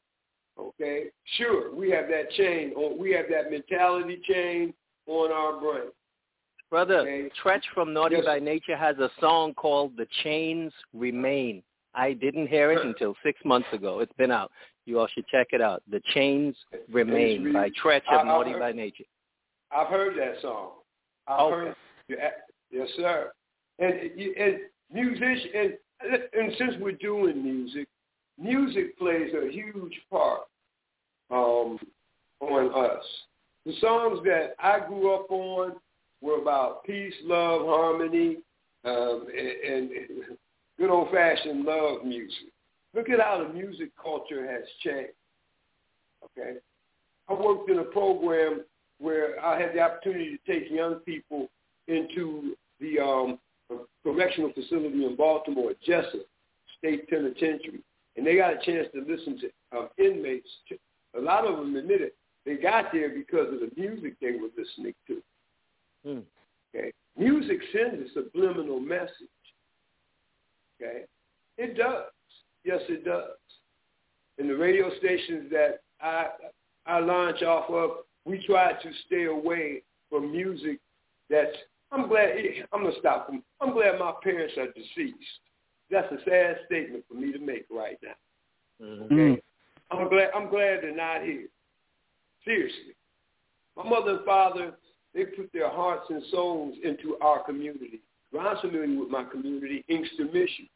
Okay. 0.59 1.07
Sure, 1.37 1.75
we 1.75 1.91
have 1.91 2.07
that 2.09 2.31
chain 2.33 2.73
on. 2.75 2.99
We 2.99 3.13
have 3.13 3.27
that 3.31 3.51
mentality 3.51 4.21
chain 4.29 4.75
on 5.07 5.33
our 5.33 5.61
brain. 5.61 5.91
Brother, 6.71 7.01
okay. 7.01 7.31
Treach 7.43 7.63
from 7.75 7.93
Naughty 7.93 8.17
yes. 8.17 8.27
by 8.27 8.39
Nature 8.39 8.77
has 8.77 8.97
a 8.99 9.11
song 9.21 9.55
called 9.55 9.97
"The 9.97 10.07
Chains 10.23 10.73
Remain." 10.95 11.63
I 11.95 12.13
didn't 12.13 12.47
hear 12.47 12.73
it 12.73 12.85
until 12.85 13.15
six 13.23 13.41
months 13.45 13.69
ago. 13.73 14.01
It's 14.01 14.13
been 14.15 14.31
out. 14.31 14.51
You 14.87 15.01
all 15.01 15.09
should 15.13 15.27
check 15.27 15.49
it 15.53 15.61
out. 15.61 15.83
"The 15.91 16.01
Chains 16.15 16.57
Remain" 16.91 17.45
really, 17.45 17.53
by 17.53 17.71
Treach 17.71 18.03
of 18.11 18.27
Naughty 18.27 18.53
by 18.53 18.73
Nature. 18.73 19.05
I've 19.71 19.89
heard 19.89 20.17
that 20.19 20.41
song. 20.43 20.71
I've 21.27 21.41
okay. 21.41 21.75
heard. 22.09 22.33
Yes, 22.71 22.89
sir. 22.97 23.33
And 23.79 23.95
and 23.95 24.59
musician 24.93 25.51
and 25.55 25.75
and 26.33 26.53
since 26.59 26.75
we're 26.81 26.93
doing 26.93 27.43
music, 27.43 27.89
music 28.39 28.99
plays 28.99 29.33
a 29.35 29.51
huge 29.51 30.01
part 30.11 30.43
um, 31.31 31.79
on 32.41 32.91
us. 32.91 33.05
The 33.67 33.73
songs 33.81 34.21
that 34.25 34.55
I 34.59 34.81
grew 34.87 35.15
up 35.15 35.31
on 35.31 35.73
were 36.23 36.41
about 36.41 36.85
peace, 36.85 37.15
love, 37.25 37.63
harmony, 37.67 38.39
um, 38.85 39.27
and, 39.37 39.91
and 39.91 40.39
good 40.81 40.91
old-fashioned 40.91 41.65
love 41.65 42.05
music. 42.05 42.49
Look 42.95 43.11
at 43.11 43.21
how 43.21 43.47
the 43.47 43.53
music 43.53 43.91
culture 44.03 44.51
has 44.51 44.65
changed. 44.83 45.13
Okay, 46.25 46.55
I 47.29 47.35
worked 47.35 47.71
in 47.71 47.79
a 47.79 47.85
program 47.85 48.63
where 48.99 49.43
I 49.45 49.61
had 49.61 49.75
the 49.75 49.81
opportunity 49.81 50.37
to 50.37 50.53
take 50.53 50.71
young 50.71 50.97
people 50.97 51.49
into 51.87 52.57
the 52.81 52.99
um, 52.99 53.39
correctional 54.03 54.53
facility 54.53 55.05
in 55.05 55.17
Baltimore, 55.17 55.73
Jessup 55.85 56.27
State 56.79 57.09
Penitentiary, 57.09 57.83
and 58.17 58.27
they 58.27 58.37
got 58.37 58.55
a 58.55 58.65
chance 58.65 58.89
to 58.95 59.01
listen 59.01 59.39
to 59.41 59.79
uh, 59.79 59.87
inmates. 59.99 60.49
A 61.17 61.21
lot 61.21 61.47
of 61.47 61.57
them 61.59 61.77
admitted 61.77 62.13
they 62.47 62.57
got 62.57 62.93
there 62.93 63.11
because 63.11 63.53
of 63.53 63.61
the 63.61 63.71
music 63.77 64.15
they 64.21 64.33
were 64.33 64.49
listening 64.57 64.95
to. 65.07 65.23
Hmm. 66.05 66.21
Okay, 66.75 66.93
music 67.17 67.61
sends 67.73 68.11
a 68.11 68.13
subliminal 68.15 68.81
message. 68.81 69.29
Okay, 70.81 71.03
it 71.59 71.77
does. 71.77 72.07
Yes, 72.65 72.81
it 72.89 73.05
does. 73.05 73.31
And 74.39 74.49
the 74.49 74.57
radio 74.57 74.91
stations 74.99 75.51
that 75.51 75.81
I 76.01 76.27
I 76.87 76.99
launch 77.01 77.43
off 77.43 77.69
of, 77.71 77.91
we 78.25 78.45
try 78.47 78.73
to 78.73 78.91
stay 79.07 79.25
away 79.25 79.83
from 80.09 80.33
music 80.33 80.79
that's 81.31 81.57
I'm 81.93 82.09
glad. 82.09 82.31
I'm 82.73 82.83
gonna 82.83 82.95
stop. 82.99 83.31
I'm 83.61 83.73
glad 83.73 83.99
my 83.99 84.13
parents 84.23 84.55
are 84.59 84.69
deceased. 84.73 85.17
That's 85.91 86.11
a 86.13 86.19
sad 86.29 86.59
statement 86.67 87.05
for 87.09 87.15
me 87.15 87.33
to 87.33 87.39
make 87.39 87.67
right 87.71 87.99
now. 88.03 88.87
Mm-hmm. 88.87 89.15
Okay. 89.15 89.43
I'm 89.91 90.09
glad. 90.09 90.31
I'm 90.35 90.51
glad 90.51 90.79
they're 90.83 90.95
not 90.95 91.23
here. 91.23 91.47
Seriously, 92.45 92.95
my 93.77 93.89
mother 93.89 94.17
and 94.17 94.25
father 94.25 94.73
they 95.15 95.25
put 95.25 95.53
their 95.53 95.69
hearts 95.69 96.07
and 96.11 96.23
souls 96.31 96.77
into 96.85 97.17
our 97.21 97.43
community. 97.43 98.01
I'm 98.39 98.57
familiar 98.59 99.01
with 99.01 99.11
my 99.11 99.25
community, 99.25 99.85
Inkster 99.89 100.27
Michigan. 100.27 100.69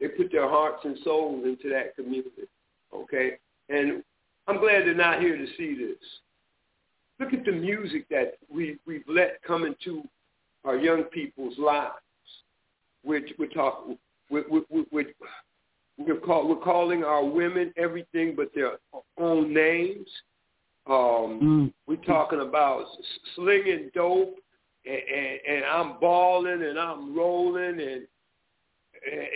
They 0.00 0.08
put 0.08 0.32
their 0.32 0.48
hearts 0.48 0.80
and 0.84 0.96
souls 1.04 1.44
into 1.44 1.68
that 1.70 1.94
community. 1.96 2.48
Okay, 2.94 3.32
and 3.68 4.02
I'm 4.46 4.58
glad 4.58 4.82
they're 4.82 4.94
not 4.94 5.20
here 5.20 5.36
to 5.36 5.46
see 5.56 5.74
this. 5.74 5.98
Look 7.20 7.32
at 7.32 7.44
the 7.44 7.52
music 7.52 8.06
that 8.10 8.34
we 8.52 8.78
we've 8.86 9.04
let 9.08 9.40
come 9.46 9.64
into 9.64 10.02
our 10.64 10.76
young 10.76 11.04
people's 11.04 11.58
lives. 11.58 11.92
We're, 13.04 13.22
we're 13.38 13.48
talking, 13.48 13.98
we're, 14.30 14.44
we're, 14.48 14.84
we're, 14.90 15.04
we're, 15.98 16.20
call, 16.20 16.48
we're 16.48 16.56
calling 16.56 17.04
our 17.04 17.24
women 17.24 17.72
everything 17.76 18.34
but 18.34 18.50
their 18.54 18.78
own 19.18 19.52
names. 19.52 20.08
Um, 20.86 21.40
mm. 21.42 21.72
We're 21.86 22.04
talking 22.04 22.40
about 22.40 22.86
slinging 23.34 23.90
dope, 23.94 24.36
and, 24.86 25.40
and, 25.48 25.64
I'm 25.64 25.98
balling 26.00 26.62
and 26.62 26.78
I'm 26.78 27.16
rolling, 27.16 27.80
and 27.80 28.06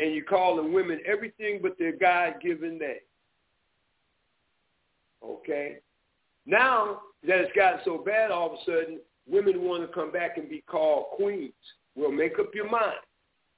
and 0.01 0.15
you're 0.15 0.25
calling 0.25 0.73
women 0.73 1.01
everything 1.07 1.61
but 1.63 1.79
their 1.79 1.97
God-given 1.97 2.79
name. 2.79 2.97
Okay. 5.25 5.79
Now 6.47 7.01
that 7.27 7.41
it's 7.41 7.57
gotten 7.57 7.81
so 7.85 7.99
bad, 7.99 8.31
all 8.31 8.47
of 8.47 8.53
a 8.53 8.65
sudden 8.65 9.01
women 9.29 9.63
want 9.63 9.83
to 9.83 9.89
come 9.89 10.11
back 10.11 10.39
and 10.39 10.49
be 10.49 10.63
called 10.67 11.07
queens. 11.17 11.53
Well, 11.95 12.13
make 12.13 12.39
up 12.39 12.55
your 12.55 12.71
mind, 12.71 12.99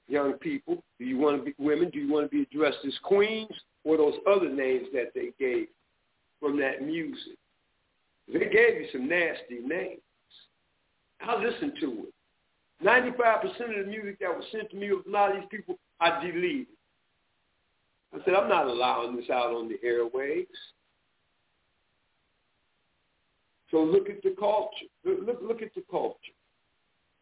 young 0.09 0.35
people. 0.35 0.83
Do 0.99 1.05
you 1.05 1.19
want 1.19 1.39
to 1.39 1.45
be 1.45 1.55
women? 1.59 1.91
Do 1.91 1.99
you 2.01 2.13
want 2.13 2.31
to 2.31 2.37
be 2.37 2.43
addressed 2.43 2.85
as 2.87 2.95
queens 3.03 3.51
or 3.85 3.97
those 3.97 4.15
other 4.27 4.49
names 4.49 4.87
that 4.93 5.13
they 5.15 5.31
gave 5.39 5.69
from 6.41 6.59
that 6.59 6.83
music? 6.83 7.37
They 8.33 8.41
gave 8.41 8.81
you 8.81 8.87
some 8.93 9.09
nasty 9.09 9.61
names. 9.65 10.01
I 11.27 11.37
listened 11.37 11.75
to 11.81 12.07
it. 12.07 12.15
95% 12.85 13.45
of 13.45 13.85
the 13.85 13.91
music 13.91 14.19
that 14.21 14.35
was 14.35 14.45
sent 14.51 14.71
to 14.71 14.77
me 14.77 14.93
with 14.93 15.07
a 15.07 15.11
lot 15.11 15.35
of 15.35 15.41
these 15.41 15.49
people, 15.51 15.79
I 16.01 16.25
deleted. 16.25 16.67
I 18.15 18.19
said, 18.25 18.35
I'm 18.35 18.49
not 18.49 18.67
allowing 18.67 19.17
this 19.17 19.29
out 19.31 19.55
on 19.55 19.69
the 19.69 19.79
airwaves. 19.87 20.47
So 23.71 23.83
look 23.83 24.09
at 24.09 24.23
the 24.23 24.35
culture. 24.39 24.87
Look, 25.05 25.21
look, 25.27 25.39
look 25.43 25.63
at 25.63 25.75
the 25.75 25.83
culture. 25.91 26.17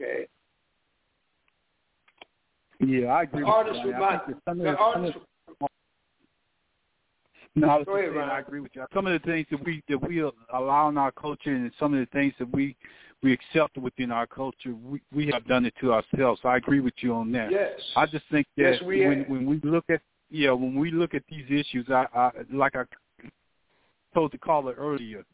Okay. 0.00 0.26
Yeah, 2.80 3.08
I 3.08 3.22
agree. 3.24 3.42
The 3.42 3.46
artists 3.46 3.82
with 3.84 3.96
my, 3.96 4.20
the 4.46 4.76
artists, 4.76 5.18
No, 7.56 7.68
I 7.68 7.76
was 7.78 7.86
saying, 7.86 8.16
I 8.16 8.38
agree 8.38 8.60
with 8.60 8.70
you. 8.74 8.86
Some 8.94 9.06
of 9.06 9.20
the 9.20 9.26
things 9.26 9.46
that 9.50 9.64
we 9.64 9.82
that 9.88 9.98
we 9.98 10.20
allow 10.54 10.88
in 10.88 10.96
our 10.96 11.10
culture, 11.10 11.50
and 11.50 11.70
some 11.78 11.92
of 11.92 12.00
the 12.00 12.06
things 12.06 12.32
that 12.38 12.50
we 12.52 12.76
we 13.22 13.32
accept 13.32 13.76
it 13.76 13.80
within 13.80 14.10
our 14.12 14.26
culture, 14.26 14.74
we 14.84 15.00
we 15.14 15.26
have 15.32 15.46
done 15.46 15.64
it 15.64 15.74
to 15.80 15.92
ourselves. 15.92 16.40
I 16.44 16.56
agree 16.56 16.80
with 16.80 16.94
you 16.98 17.14
on 17.14 17.32
that. 17.32 17.50
Yes. 17.50 17.80
I 17.96 18.06
just 18.06 18.24
think 18.30 18.46
that 18.56 18.74
yes, 18.74 18.82
we 18.82 19.06
when 19.06 19.18
have. 19.18 19.28
when 19.28 19.46
we 19.46 19.60
look 19.68 19.84
at 19.88 20.00
yeah 20.30 20.52
when 20.52 20.74
we 20.76 20.90
look 20.90 21.14
at 21.14 21.22
these 21.28 21.46
issues, 21.48 21.86
I, 21.88 22.06
I 22.14 22.30
like 22.52 22.76
I 22.76 22.84
told 24.14 24.32
the 24.32 24.38
caller 24.38 24.74
earlier, 24.74 25.24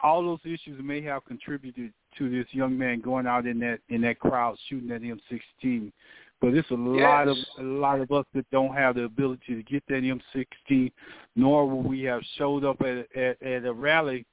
all 0.00 0.22
those 0.22 0.40
issues 0.44 0.80
may 0.82 1.02
have 1.02 1.24
contributed 1.24 1.92
to 2.16 2.30
this 2.30 2.46
young 2.52 2.76
man 2.76 3.00
going 3.00 3.26
out 3.26 3.46
in 3.46 3.58
that 3.60 3.80
in 3.90 4.00
that 4.02 4.18
crowd 4.18 4.56
shooting 4.68 4.90
at 4.90 5.02
M16. 5.02 5.92
But 6.40 6.54
it's 6.54 6.70
a 6.70 6.74
lot 6.74 7.26
of 7.28 7.36
a 7.58 7.62
lot 7.62 8.00
of 8.00 8.10
us 8.12 8.24
that 8.32 8.48
don't 8.50 8.72
have 8.74 8.94
the 8.94 9.02
ability 9.02 9.54
to 9.54 9.62
get 9.64 9.82
that 9.88 10.02
M16, 10.02 10.92
nor 11.36 11.68
will 11.68 11.82
we 11.82 12.02
have 12.02 12.22
showed 12.36 12.64
up 12.64 12.80
at 12.80 13.14
at, 13.16 13.42
at 13.42 13.64
a 13.66 13.72
rally 13.72 14.24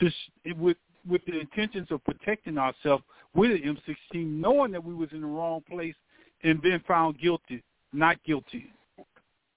just 0.00 0.16
with 0.56 0.76
with 1.08 1.24
the 1.26 1.38
intentions 1.38 1.88
of 1.90 2.04
protecting 2.04 2.58
ourselves 2.58 3.04
with 3.34 3.50
an 3.52 3.76
M16, 4.14 4.26
knowing 4.26 4.72
that 4.72 4.84
we 4.84 4.94
was 4.94 5.08
in 5.12 5.20
the 5.20 5.26
wrong 5.26 5.62
place 5.68 5.94
and 6.42 6.60
been 6.60 6.80
found 6.86 7.18
guilty, 7.20 7.62
not 7.92 8.22
guilty 8.24 8.72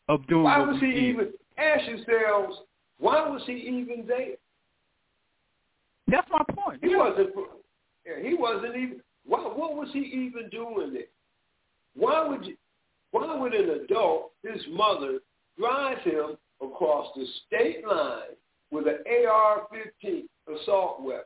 of 0.10 0.26
doing 0.28 0.44
why 0.44 0.60
was 0.60 0.80
he 0.80 0.92
did. 0.92 1.04
even 1.04 1.34
ask 1.58 1.88
yourselves 1.88 2.58
why 2.98 3.28
was 3.28 3.42
he 3.46 3.54
even 3.54 4.06
there? 4.08 4.36
That's 6.08 6.30
my 6.30 6.44
point. 6.56 6.84
He 6.84 6.92
Yeah. 6.92 6.98
wasn't. 6.98 7.36
He 8.22 8.34
wasn't 8.34 8.76
even. 8.76 9.04
Why? 9.26 9.40
What 9.42 9.76
was 9.76 9.92
he 9.94 10.00
even 10.00 10.50
doing 10.50 10.94
there? 10.94 11.08
Why 11.96 12.28
would 12.28 12.46
you? 12.46 12.58
Why 13.12 13.36
would 13.36 13.54
an 13.54 13.70
adult, 13.70 14.34
his 14.44 14.66
mother, 14.68 15.20
drive 15.58 16.00
him 16.00 16.38
across 16.62 17.14
the 17.16 17.26
state 17.46 17.86
line 17.86 18.36
with 18.72 18.88
an 18.88 19.04
AR-15 19.06 20.28
assault 20.48 21.02
weapon? 21.02 21.26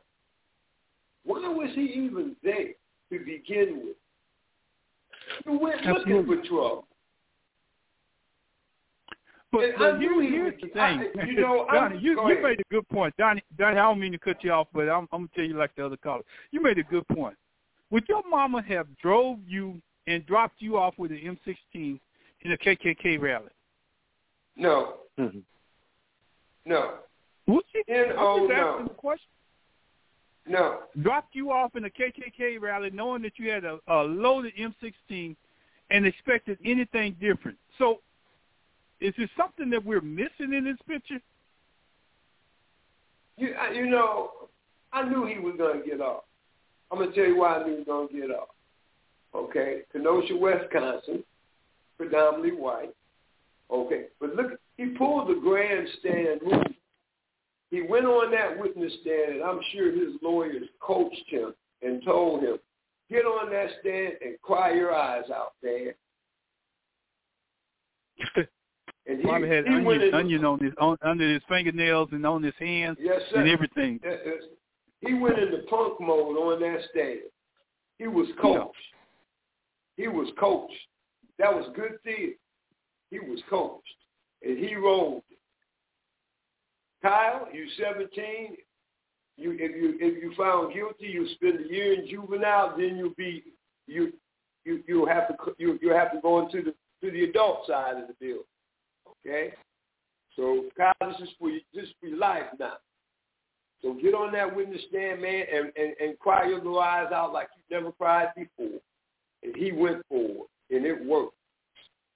Why 1.24 1.48
was 1.48 1.70
he 1.74 1.82
even 1.82 2.36
there 2.42 2.68
to 3.12 3.18
begin 3.24 3.82
with? 3.84 3.96
He 5.44 5.56
went 5.56 5.82
looking 5.84 6.26
for 6.26 6.36
trouble. 6.46 6.84
But, 9.50 9.64
And 9.64 9.74
but 9.78 9.94
I 9.94 9.98
here- 9.98 10.10
knew 10.10 10.20
he 10.20 10.28
here's 10.28 10.60
would- 10.60 10.72
the 10.72 10.80
I- 10.82 10.98
thing. 10.98 11.28
you 11.28 11.40
know, 11.40 11.60
I'm- 11.70 11.90
Donnie, 11.92 11.98
you, 12.02 12.12
you 12.12 12.20
ahead. 12.20 12.42
made 12.42 12.60
a 12.60 12.64
good 12.70 12.88
point. 12.88 13.16
Donnie, 13.16 13.42
Donnie, 13.56 13.78
I 13.78 13.82
don't 13.82 13.98
mean 14.00 14.12
to 14.12 14.18
cut 14.18 14.42
you 14.44 14.52
off, 14.52 14.68
but 14.72 14.88
I'm, 14.88 15.08
I'm 15.12 15.20
going 15.20 15.28
to 15.28 15.34
tell 15.34 15.44
you 15.44 15.54
like 15.54 15.74
the 15.74 15.86
other 15.86 15.96
caller. 15.96 16.22
You 16.50 16.62
made 16.62 16.78
a 16.78 16.82
good 16.82 17.06
point. 17.08 17.36
Would 17.90 18.06
your 18.08 18.22
mama 18.28 18.62
have 18.62 18.86
drove 18.98 19.38
you 19.46 19.80
and 20.06 20.24
dropped 20.26 20.60
you 20.60 20.76
off 20.76 20.94
with 20.98 21.12
an 21.12 21.18
M16 21.74 21.98
in 22.42 22.52
a 22.52 22.56
KKK 22.58 23.18
rally? 23.20 23.48
No, 24.56 24.94
Mhm. 25.18 25.42
no, 26.66 26.98
Would 27.46 27.64
she? 27.72 27.82
And, 27.90 28.12
oh, 28.18 28.46
no. 28.46 28.82
the 28.84 28.90
question. 28.90 29.28
No. 30.48 30.80
Dropped 31.02 31.34
you 31.34 31.50
off 31.50 31.76
in 31.76 31.84
a 31.84 31.90
KKK 31.90 32.60
rally 32.60 32.90
knowing 32.90 33.22
that 33.22 33.38
you 33.38 33.50
had 33.50 33.64
a, 33.64 33.78
a 33.88 34.02
loaded 34.02 34.52
M16 34.56 35.36
and 35.90 36.06
expected 36.06 36.58
anything 36.64 37.16
different. 37.20 37.58
So 37.78 38.00
is 39.00 39.14
there 39.16 39.30
something 39.36 39.70
that 39.70 39.84
we're 39.84 40.00
missing 40.00 40.52
in 40.52 40.64
this 40.64 40.78
picture? 40.86 41.20
You, 43.36 43.54
you 43.72 43.88
know, 43.88 44.30
I 44.92 45.08
knew 45.08 45.26
he 45.26 45.38
was 45.38 45.54
going 45.56 45.82
to 45.82 45.86
get 45.86 46.00
off. 46.00 46.24
I'm 46.90 46.98
going 46.98 47.10
to 47.10 47.14
tell 47.14 47.26
you 47.26 47.38
why 47.38 47.56
I 47.56 47.64
knew 47.64 47.72
he 47.72 47.78
was 47.78 47.86
going 47.86 48.08
to 48.08 48.14
get 48.14 48.30
off. 48.30 48.48
Okay, 49.34 49.82
Kenosha, 49.92 50.34
Wisconsin, 50.34 51.22
predominantly 51.96 52.58
white. 52.58 52.94
Okay, 53.70 54.06
but 54.20 54.34
look, 54.34 54.58
he 54.76 54.86
pulled 54.86 55.28
the 55.28 55.38
grandstand 55.40 56.40
move. 56.42 56.74
He 57.78 57.86
went 57.86 58.06
on 58.06 58.32
that 58.32 58.58
witness 58.58 58.92
stand, 59.02 59.36
and 59.36 59.42
I'm 59.44 59.60
sure 59.72 59.92
his 59.92 60.16
lawyers 60.20 60.66
coached 60.80 61.28
him 61.28 61.54
and 61.80 62.02
told 62.04 62.42
him, 62.42 62.58
get 63.08 63.24
on 63.24 63.52
that 63.52 63.68
stand 63.80 64.14
and 64.20 64.34
cry 64.42 64.72
your 64.72 64.92
eyes 64.94 65.30
out, 65.32 65.52
man. 65.62 65.92
And 69.06 69.20
he, 69.20 69.24
Probably 69.24 69.48
had 69.48 69.66
he 69.66 69.72
onion, 69.72 70.12
onion 70.12 70.44
on 70.44 70.58
his 70.58 70.74
on, 70.78 70.98
under 71.00 71.32
his 71.32 71.40
fingernails 71.48 72.10
and 72.12 72.26
on 72.26 72.42
his 72.42 72.52
hands 72.58 72.98
yes, 73.00 73.22
sir. 73.30 73.40
and 73.40 73.48
everything. 73.48 73.98
Uh, 74.06 74.10
uh, 74.10 74.32
He 75.00 75.14
went 75.14 75.38
into 75.38 75.62
punk 75.70 75.98
mode 75.98 76.36
on 76.36 76.60
that 76.60 76.80
stage. 76.90 77.20
He 77.98 78.06
was 78.06 78.26
coached. 78.38 78.76
He 79.96 80.08
was 80.08 80.28
coached. 80.38 80.74
That 81.38 81.54
was 81.54 81.70
good 81.74 81.92
theater. 82.04 82.34
He 83.10 83.18
was 83.20 83.40
coached. 83.48 83.86
And 84.42 84.58
he 84.58 84.74
rolled. 84.74 85.22
Kyle, 87.02 87.48
you 87.52 87.66
17. 87.78 88.56
You 89.36 89.52
if 89.52 89.76
you 89.76 89.96
if 90.00 90.22
you 90.22 90.32
found 90.36 90.74
guilty, 90.74 91.06
you 91.06 91.28
spend 91.34 91.60
a 91.60 91.72
year 91.72 91.94
in 91.94 92.08
juvenile. 92.08 92.74
Then 92.76 92.96
you'll 92.96 93.14
be 93.16 93.44
you 93.86 94.12
you 94.64 94.82
you 94.86 95.06
have 95.06 95.28
to 95.28 95.34
you 95.58 95.78
you 95.80 95.90
have 95.90 96.12
to 96.12 96.20
go 96.20 96.44
into 96.44 96.62
the 96.62 96.74
to 97.02 97.12
the 97.12 97.24
adult 97.24 97.66
side 97.66 97.96
of 97.96 98.08
the 98.08 98.14
deal. 98.24 98.40
Okay. 99.26 99.52
So 100.34 100.64
Kyle, 100.76 100.94
this 101.00 101.28
is 101.28 101.34
for 101.38 101.50
you, 101.50 101.60
this 101.72 101.84
is 101.84 101.90
for 102.00 102.06
your 102.08 102.18
life 102.18 102.44
now. 102.58 102.74
So 103.82 103.94
get 103.94 104.14
on 104.14 104.32
that 104.32 104.54
witness 104.54 104.82
stand, 104.88 105.22
man, 105.22 105.44
and, 105.52 105.72
and, 105.76 105.94
and 106.00 106.18
cry 106.18 106.48
your 106.48 106.58
little 106.58 106.80
eyes 106.80 107.12
out 107.12 107.32
like 107.32 107.48
you 107.56 107.76
never 107.76 107.92
cried 107.92 108.28
before. 108.36 108.80
And 109.42 109.54
he 109.54 109.70
went 109.70 110.04
forward, 110.08 110.48
and 110.70 110.84
it 110.84 111.04
worked. 111.04 111.34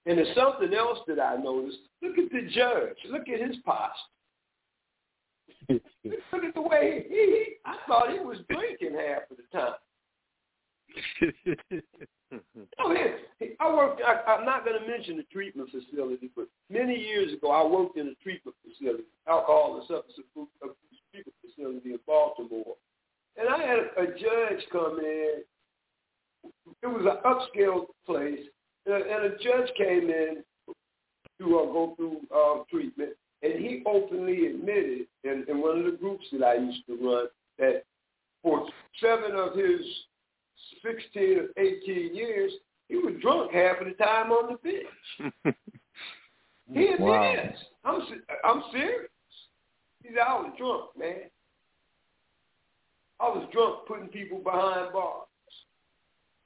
And 0.07 0.19
there's 0.19 0.35
something 0.35 0.75
else 0.75 0.99
that 1.07 1.21
I 1.21 1.37
noticed. 1.37 1.79
Look 2.03 2.19
at 2.19 2.33
the 2.33 2.49
judge. 2.51 2.97
Look 3.09 3.29
at 3.29 3.41
his 3.41 3.57
posture. 3.65 4.12
Look 6.05 6.45
at 6.45 6.55
the 6.55 6.63
way 6.63 7.07
he, 7.09 7.15
he 7.15 7.45
I 7.65 7.77
thought 7.87 8.13
he 8.13 8.19
was 8.19 8.39
drinking 8.49 8.95
half 8.95 9.31
of 9.31 9.37
the 9.37 9.59
time. 9.59 9.75
Oh, 12.79 12.93
yeah. 12.93 13.49
I 13.61 13.75
worked. 13.75 14.01
I, 14.01 14.33
I'm 14.33 14.47
not 14.47 14.65
going 14.65 14.81
to 14.81 14.87
mention 14.87 15.17
the 15.17 15.23
treatment 15.25 15.69
facility, 15.71 16.31
but 16.35 16.47
many 16.71 16.95
years 16.95 17.33
ago, 17.33 17.51
I 17.51 17.67
worked 17.67 17.99
in 17.99 18.09
a 18.09 18.15
treatment 18.23 18.57
facility, 18.63 19.05
alcohol 19.29 19.77
and 19.77 19.83
substance 19.87 20.27
abuse 20.35 20.77
treatment 21.13 21.37
facility 21.45 21.93
in 21.93 21.99
Baltimore, 22.07 22.77
and 23.37 23.49
I 23.49 23.59
had 23.59 23.79
a, 23.79 24.03
a 24.03 24.07
judge 24.07 24.65
come 24.71 24.99
in. 25.01 25.43
It 26.83 26.87
was 26.87 27.05
an 27.05 27.21
upscale 27.31 27.87
place, 28.07 28.41
and, 28.87 29.03
and 29.03 29.25
a 29.27 29.37
judge 29.39 29.71
came 29.77 30.09
in 30.09 30.43
to 31.39 31.59
uh, 31.59 31.65
go 31.67 31.95
through 31.97 32.21
uh, 32.35 32.65
treatment, 32.71 33.13
and 33.43 33.55
he 33.55 33.83
openly 33.87 34.47
admitted 34.47 35.07
in, 35.25 35.45
in 35.49 35.61
one 35.61 35.79
of 35.79 35.85
the 35.85 35.99
groups 35.99 36.25
that 36.33 36.45
I 36.45 36.55
used 36.55 36.87
to 36.87 36.95
run 36.95 37.27
that 37.59 37.85
for 38.43 38.67
seven 39.01 39.33
of 39.37 39.57
his 39.57 39.81
16 40.85 41.39
or 41.39 41.63
18 41.63 42.15
years, 42.15 42.53
he 42.89 42.97
was 42.97 43.15
drunk 43.21 43.53
half 43.53 43.81
of 43.81 43.87
the 43.87 43.95
time 43.95 44.31
on 44.31 44.53
the 44.53 44.59
bench. 44.59 45.57
He 46.73 46.87
admits. 46.87 47.01
Wow. 47.01 47.53
I'm 47.85 48.01
I'm 48.45 48.63
serious. 48.73 49.11
He 50.03 50.09
said, 50.09 50.19
I 50.27 50.35
was 50.41 50.53
drunk, 50.57 50.85
man. 50.99 51.29
I 53.21 53.25
was 53.25 53.47
drunk 53.53 53.87
putting 53.87 54.09
people 54.09 54.39
behind 54.39 54.93
bars. 54.93 55.27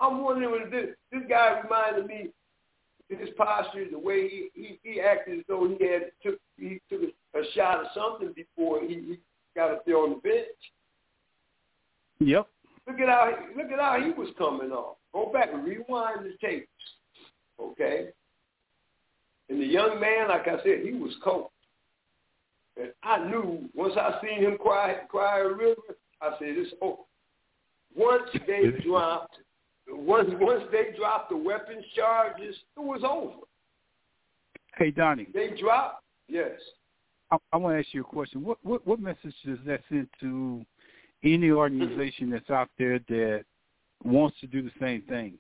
I'm 0.00 0.22
wondering 0.22 0.64
if 0.64 0.70
this, 0.70 0.96
this 1.10 1.22
guy 1.28 1.60
reminded 1.62 2.06
me 2.06 2.30
his 3.08 3.30
posture, 3.36 3.86
the 3.90 3.98
way 3.98 4.28
he, 4.28 4.48
he, 4.54 4.80
he 4.82 5.00
acted 5.00 5.38
as 5.38 5.44
though 5.48 5.68
he 5.68 5.84
had 5.84 6.10
took 6.22 6.38
he 6.58 6.80
took 6.90 7.02
a, 7.02 7.38
a 7.38 7.42
shot 7.54 7.80
of 7.80 7.86
something 7.94 8.32
before 8.34 8.80
he, 8.80 8.94
he 8.94 9.18
got 9.54 9.70
up 9.70 9.86
there 9.86 9.98
on 9.98 10.10
the 10.10 10.16
bench. 10.16 10.46
Yep. 12.20 12.48
Look 12.88 13.00
at 13.00 13.08
how 13.08 13.32
look 13.56 13.70
at 13.70 13.78
how 13.78 14.00
he 14.02 14.10
was 14.10 14.28
coming 14.38 14.72
off. 14.72 14.96
Go 15.12 15.30
back 15.32 15.50
and 15.52 15.64
rewind 15.64 16.24
the 16.24 16.34
tapes, 16.40 16.68
okay? 17.60 18.08
And 19.48 19.60
the 19.60 19.66
young 19.66 20.00
man, 20.00 20.28
like 20.28 20.48
I 20.48 20.62
said, 20.62 20.80
he 20.84 20.92
was 20.92 21.14
cold. 21.22 21.50
And 22.76 22.92
I 23.02 23.24
knew 23.24 23.68
once 23.74 23.94
I 23.96 24.20
seen 24.22 24.42
him 24.42 24.58
cry 24.58 24.96
cry 25.08 25.40
a 25.40 25.48
river, 25.48 25.76
I 26.20 26.30
said 26.38 26.48
it's 26.48 26.74
over. 26.80 27.02
Once 27.94 28.28
they 28.46 28.72
dropped, 28.84 29.38
once 29.88 30.28
once 30.40 30.64
they 30.72 30.96
dropped 30.96 31.30
the 31.30 31.36
weapons 31.36 31.84
charges, 31.94 32.56
it 32.76 32.80
was 32.80 33.02
over. 33.04 33.42
Hey, 34.76 34.90
Donnie, 34.90 35.26
They 35.32 35.50
dropped, 35.58 36.02
yes. 36.28 36.50
I, 37.30 37.38
I 37.52 37.56
want 37.56 37.74
to 37.74 37.78
ask 37.78 37.94
you 37.94 38.02
a 38.02 38.04
question. 38.04 38.44
What, 38.44 38.58
what 38.62 38.86
what 38.86 39.00
message 39.00 39.34
does 39.44 39.58
that 39.66 39.80
send 39.88 40.08
to 40.20 40.64
any 41.22 41.48
mm-hmm. 41.48 41.56
organization 41.56 42.30
that's 42.30 42.50
out 42.50 42.68
there 42.78 42.98
that 43.08 43.44
wants 44.04 44.38
to 44.40 44.46
do 44.46 44.62
the 44.62 44.70
same 44.80 45.02
thing? 45.02 45.34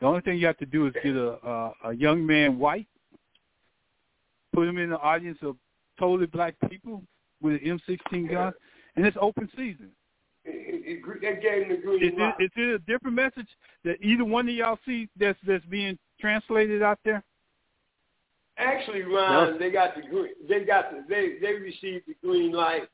The 0.00 0.06
only 0.06 0.20
thing 0.20 0.38
you 0.38 0.46
have 0.46 0.58
to 0.58 0.66
do 0.66 0.86
is 0.86 0.92
get 1.02 1.16
a 1.16 1.38
a, 1.46 1.72
a 1.86 1.92
young 1.94 2.24
man 2.26 2.58
white, 2.58 2.88
put 4.52 4.68
him 4.68 4.78
in 4.78 4.90
the 4.90 4.98
audience 4.98 5.38
of 5.42 5.56
totally 5.98 6.26
black 6.26 6.54
people 6.68 7.02
with 7.40 7.54
an 7.54 7.80
M16 7.88 8.30
gun, 8.30 8.52
and 8.96 9.06
it's 9.06 9.16
open 9.20 9.48
season. 9.56 9.90
It, 10.46 11.02
it, 11.04 11.22
it, 11.22 11.42
gave 11.42 11.62
him 11.62 11.76
the 11.76 11.82
green 11.82 12.04
Is 12.04 12.18
light. 12.18 12.34
it, 12.38 12.44
is 12.44 12.50
it 12.56 12.74
a 12.74 12.78
different 12.80 13.16
message 13.16 13.48
that 13.84 13.96
either 14.00 14.24
one 14.24 14.48
of 14.48 14.54
y'all 14.54 14.78
see 14.86 15.08
that's 15.18 15.38
that's 15.46 15.64
being 15.66 15.98
translated 16.20 16.82
out 16.82 16.98
there? 17.04 17.22
Actually, 18.58 19.02
Ron, 19.02 19.52
no. 19.52 19.58
they 19.58 19.70
got 19.70 19.94
the 19.94 20.02
green. 20.02 20.32
They 20.48 20.64
got 20.64 20.90
the 20.90 21.04
they 21.08 21.38
they 21.40 21.54
received 21.54 22.06
the 22.06 22.14
green 22.22 22.52
light 22.52 22.88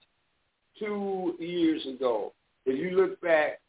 two 0.78 1.36
years 1.38 1.86
ago. 1.86 2.32
If 2.66 2.78
you 2.78 2.96
look 2.96 3.20
back, 3.20 3.60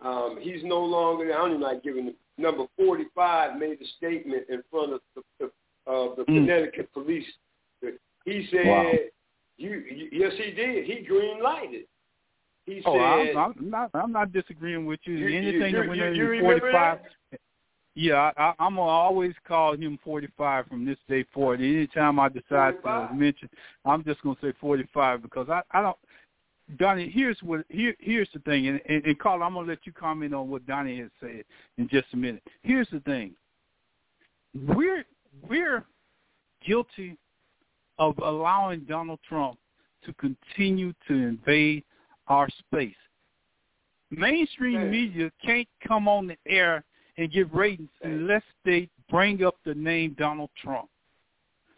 um, 0.00 0.38
he's 0.40 0.62
no 0.62 0.80
longer. 0.80 1.32
I 1.32 1.36
don't 1.36 1.50
even 1.50 1.62
like 1.62 1.82
giving 1.82 2.06
the 2.06 2.14
number 2.38 2.64
forty-five 2.76 3.58
made 3.58 3.78
a 3.80 3.86
statement 3.98 4.44
in 4.48 4.62
front 4.70 4.94
of 4.94 5.00
the, 5.14 5.22
the, 5.40 5.46
uh, 5.90 6.14
the 6.14 6.22
mm. 6.22 6.26
Connecticut 6.26 6.92
police. 6.92 7.26
He 8.24 8.48
said, 8.50 8.66
wow. 8.66 8.92
you, 9.56 9.84
you, 9.88 10.08
yes, 10.10 10.32
he 10.36 10.50
did. 10.50 10.84
He 10.84 11.04
green 11.06 11.40
lighted. 11.40 11.84
He 12.66 12.82
oh, 12.84 12.94
said, 12.94 13.36
I'm, 13.36 13.54
I'm 13.58 13.70
not. 13.70 13.90
I'm 13.94 14.12
not 14.12 14.32
disagreeing 14.32 14.86
with 14.86 15.00
you. 15.04 15.14
you 15.14 15.38
Anything 15.38 15.72
you, 15.72 15.92
you, 15.94 16.04
you, 16.12 16.32
you 16.32 16.40
45. 16.42 16.72
That? 16.72 17.40
Yeah, 17.94 18.30
I, 18.36 18.52
I'm 18.58 18.74
gonna 18.74 18.82
always 18.82 19.32
call 19.46 19.74
him 19.74 19.98
45 20.04 20.66
from 20.66 20.84
this 20.84 20.98
day 21.08 21.24
forward. 21.32 21.60
Anytime 21.60 22.20
I 22.20 22.28
decide 22.28 22.74
45. 22.82 23.08
to 23.08 23.14
mention, 23.14 23.48
I'm 23.84 24.04
just 24.04 24.20
gonna 24.22 24.36
say 24.42 24.52
45 24.60 25.22
because 25.22 25.48
I, 25.48 25.62
I 25.70 25.80
don't. 25.80 25.96
Donnie, 26.78 27.08
here's 27.08 27.38
what 27.42 27.64
here 27.68 27.94
here's 28.00 28.28
the 28.34 28.40
thing, 28.40 28.66
and, 28.66 28.80
and, 28.88 29.04
and 29.06 29.18
Carl, 29.18 29.44
I'm 29.44 29.54
gonna 29.54 29.68
let 29.68 29.78
you 29.84 29.92
comment 29.92 30.34
on 30.34 30.50
what 30.50 30.66
Donnie 30.66 30.98
has 30.98 31.10
said 31.20 31.44
in 31.78 31.88
just 31.88 32.08
a 32.12 32.16
minute. 32.16 32.42
Here's 32.62 32.88
the 32.90 33.00
thing. 33.00 33.34
We're 34.52 35.04
we're 35.48 35.84
guilty 36.66 37.16
of 37.98 38.18
allowing 38.18 38.80
Donald 38.80 39.20
Trump 39.26 39.58
to 40.04 40.12
continue 40.14 40.92
to 41.08 41.14
invade 41.14 41.84
our 42.28 42.48
space. 42.58 42.94
Mainstream 44.10 44.90
media 44.90 45.30
can't 45.44 45.68
come 45.86 46.06
on 46.08 46.28
the 46.28 46.36
air 46.46 46.84
and 47.18 47.32
give 47.32 47.52
ratings 47.52 47.90
unless 48.02 48.42
they 48.64 48.88
bring 49.10 49.44
up 49.44 49.56
the 49.64 49.74
name 49.74 50.14
Donald 50.18 50.50
Trump. 50.62 50.88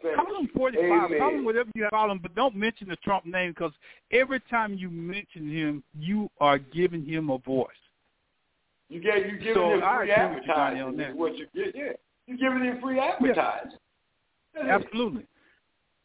Call 0.01 0.39
him 0.39 0.49
45. 0.55 0.83
Amen. 0.83 1.19
Call 1.19 1.29
him 1.31 1.45
whatever 1.45 1.69
you 1.75 1.87
call 1.89 2.09
him, 2.11 2.19
but 2.21 2.33
don't 2.35 2.55
mention 2.55 2.87
the 2.87 2.95
Trump 2.97 3.25
name 3.25 3.51
because 3.51 3.73
every 4.11 4.39
time 4.49 4.75
you 4.75 4.89
mention 4.89 5.51
him, 5.51 5.83
you 5.97 6.29
are 6.39 6.57
giving 6.57 7.05
him 7.05 7.29
a 7.29 7.37
voice. 7.39 7.67
You 8.87 9.01
get 9.01 9.29
you 9.29 9.37
giving 9.37 9.53
so 9.55 9.73
him 9.73 9.81
free 9.81 10.11
advertising. 10.11 11.17
What 11.17 11.37
you 11.37 11.47
get? 11.53 11.75
Yeah, 11.75 11.91
you 12.27 12.37
giving 12.37 12.63
him 12.63 12.79
free 12.81 12.99
advertising. 12.99 13.77
Yeah. 14.55 14.75
Absolutely. 14.75 15.25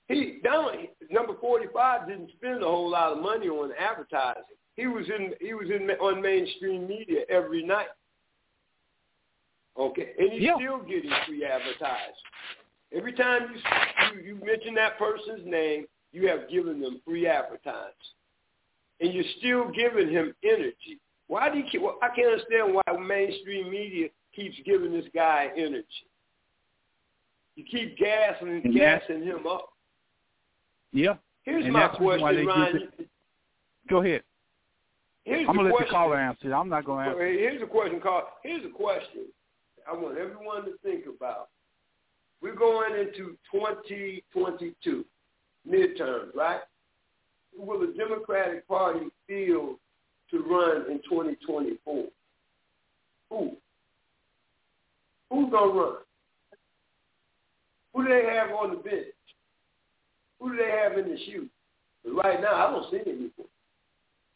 He 0.08 0.38
down 0.44 0.70
number 1.10 1.34
forty 1.40 1.66
five 1.72 2.06
didn't 2.06 2.30
spend 2.36 2.62
a 2.62 2.66
whole 2.66 2.90
lot 2.90 3.12
of 3.12 3.22
money 3.22 3.48
on 3.48 3.72
advertising. 3.78 4.42
He 4.76 4.86
was 4.86 5.06
in 5.08 5.32
he 5.40 5.54
was 5.54 5.70
in 5.70 5.88
on 5.92 6.20
mainstream 6.20 6.86
media 6.86 7.20
every 7.30 7.64
night. 7.64 7.88
Okay, 9.78 10.12
and 10.18 10.32
he's 10.32 10.42
yeah. 10.42 10.56
still 10.56 10.78
getting 10.80 11.10
free 11.26 11.44
advertising. 11.44 12.14
Every 12.92 13.12
time 13.12 13.48
you, 13.52 14.20
you 14.20 14.34
you 14.34 14.44
mention 14.44 14.74
that 14.74 14.98
person's 14.98 15.44
name, 15.46 15.86
you 16.12 16.28
have 16.28 16.48
given 16.50 16.80
them 16.80 17.00
free 17.04 17.26
advertising, 17.26 17.92
and 19.00 19.12
you're 19.12 19.24
still 19.38 19.70
giving 19.72 20.10
him 20.10 20.34
energy. 20.44 21.00
Why 21.28 21.50
do 21.50 21.58
you? 21.58 21.64
Keep, 21.72 21.82
well, 21.82 21.98
I 22.02 22.08
can't 22.14 22.32
understand 22.32 22.74
why 22.74 22.82
mainstream 22.98 23.70
media 23.70 24.08
keeps 24.36 24.56
giving 24.66 24.92
this 24.92 25.06
guy 25.14 25.48
energy. 25.56 25.86
You 27.56 27.64
keep 27.70 27.96
gassing 27.96 28.48
and 28.48 28.74
gassing 28.74 29.22
him 29.22 29.46
up. 29.46 29.70
Yeah. 30.94 31.14
Here's 31.42 31.64
and 31.64 31.72
my 31.72 31.88
question, 31.88 32.46
Ryan. 32.46 32.88
Go 33.90 34.00
ahead. 34.00 34.22
Here's 35.24 35.46
I'm 35.48 35.56
gonna 35.56 35.74
let 35.74 35.86
the 35.86 35.90
caller 35.90 36.16
answer. 36.16 36.54
I'm 36.54 36.68
not 36.68 36.84
gonna 36.84 37.10
answer. 37.10 37.26
Here's 37.26 37.60
a 37.60 37.66
question, 37.66 38.00
Carl. 38.00 38.28
Here's 38.42 38.64
a 38.64 38.70
question. 38.70 39.26
I 39.90 39.94
want 39.94 40.16
everyone 40.16 40.64
to 40.64 40.72
think 40.82 41.04
about. 41.06 41.48
We're 42.40 42.54
going 42.54 42.98
into 42.98 43.36
2022 43.52 45.04
midterms, 45.68 46.34
right? 46.34 46.60
Will 47.56 47.80
the 47.80 47.94
Democratic 47.96 48.66
Party 48.68 49.06
feel 49.26 49.78
to 50.30 50.38
run 50.38 50.90
in 50.90 51.00
2024? 51.08 52.04
Who? 53.30 53.56
Who's 55.30 55.50
gonna 55.50 55.72
run? 55.72 55.96
Who 57.94 58.04
do 58.04 58.08
they 58.08 58.26
have 58.34 58.50
on 58.50 58.70
the 58.70 58.76
bench? 58.76 59.06
Who 60.40 60.50
do 60.50 60.56
they 60.56 60.70
have 60.70 60.98
in 60.98 61.08
the 61.08 61.18
shoe? 61.26 61.48
right 62.06 62.40
now, 62.40 62.54
I 62.54 62.70
don't 62.70 62.90
see 62.90 63.00
anyone. 63.06 63.30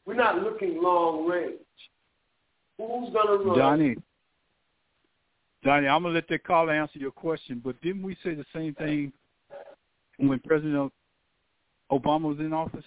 We're 0.06 0.14
not 0.14 0.42
looking 0.42 0.82
long 0.82 1.26
range. 1.26 1.58
Who's 2.78 3.12
going 3.12 3.38
to 3.38 3.44
run? 3.44 3.58
Johnny, 3.58 3.96
Johnny, 5.64 5.88
I'm 5.88 6.02
gonna 6.02 6.14
let 6.14 6.28
that 6.28 6.44
caller 6.44 6.72
answer 6.72 6.98
your 6.98 7.10
question, 7.10 7.60
but 7.62 7.80
didn't 7.82 8.02
we 8.02 8.16
say 8.22 8.34
the 8.34 8.44
same 8.54 8.74
thing 8.74 9.12
when 10.18 10.38
President 10.40 10.92
Obama 11.90 12.22
was 12.22 12.38
in 12.38 12.52
office? 12.52 12.84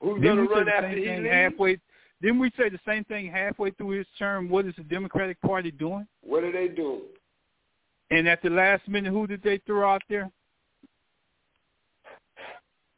Who's 0.00 0.22
didn't 0.22 0.48
say 0.48 0.64
the 0.64 0.80
same 0.80 1.04
thing 1.04 1.24
halfway? 1.24 1.80
Didn't 2.22 2.38
we 2.38 2.50
say 2.56 2.68
the 2.68 2.80
same 2.86 3.04
thing 3.04 3.30
halfway 3.30 3.70
through 3.72 3.90
his 3.90 4.06
term? 4.18 4.48
What 4.48 4.66
is 4.66 4.74
the 4.76 4.84
Democratic 4.84 5.40
Party 5.40 5.70
doing? 5.70 6.06
What 6.22 6.44
are 6.44 6.52
they 6.52 6.68
doing? 6.68 7.02
And 8.10 8.28
at 8.28 8.42
the 8.42 8.50
last 8.50 8.86
minute, 8.88 9.12
who 9.12 9.26
did 9.26 9.42
they 9.42 9.58
throw 9.66 9.88
out 9.90 10.02
there? 10.08 10.30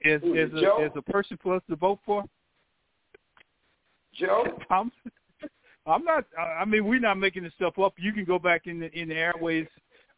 As 0.05 0.21
Ooh, 0.25 0.37
as 0.37 0.51
a, 0.53 0.85
as 0.85 0.91
a 0.97 1.03
person 1.03 1.39
for 1.43 1.57
us 1.57 1.63
to 1.71 1.77
vote 1.77 2.01
for? 2.05 2.25
Joe? 4.15 4.45
I'm, 4.71 4.91
I'm 5.87 6.05
not. 6.05 6.25
I 6.39 6.65
mean, 6.65 6.85
we're 6.85 7.01
not 7.01 7.19
making 7.19 7.45
this 7.45 7.53
stuff 7.55 7.79
up. 7.79 7.95
You 7.97 8.13
can 8.13 8.25
go 8.25 8.39
back 8.39 8.67
in 8.67 8.81
the 8.81 8.91
in 8.99 9.09
the 9.09 9.15
airways 9.15 9.67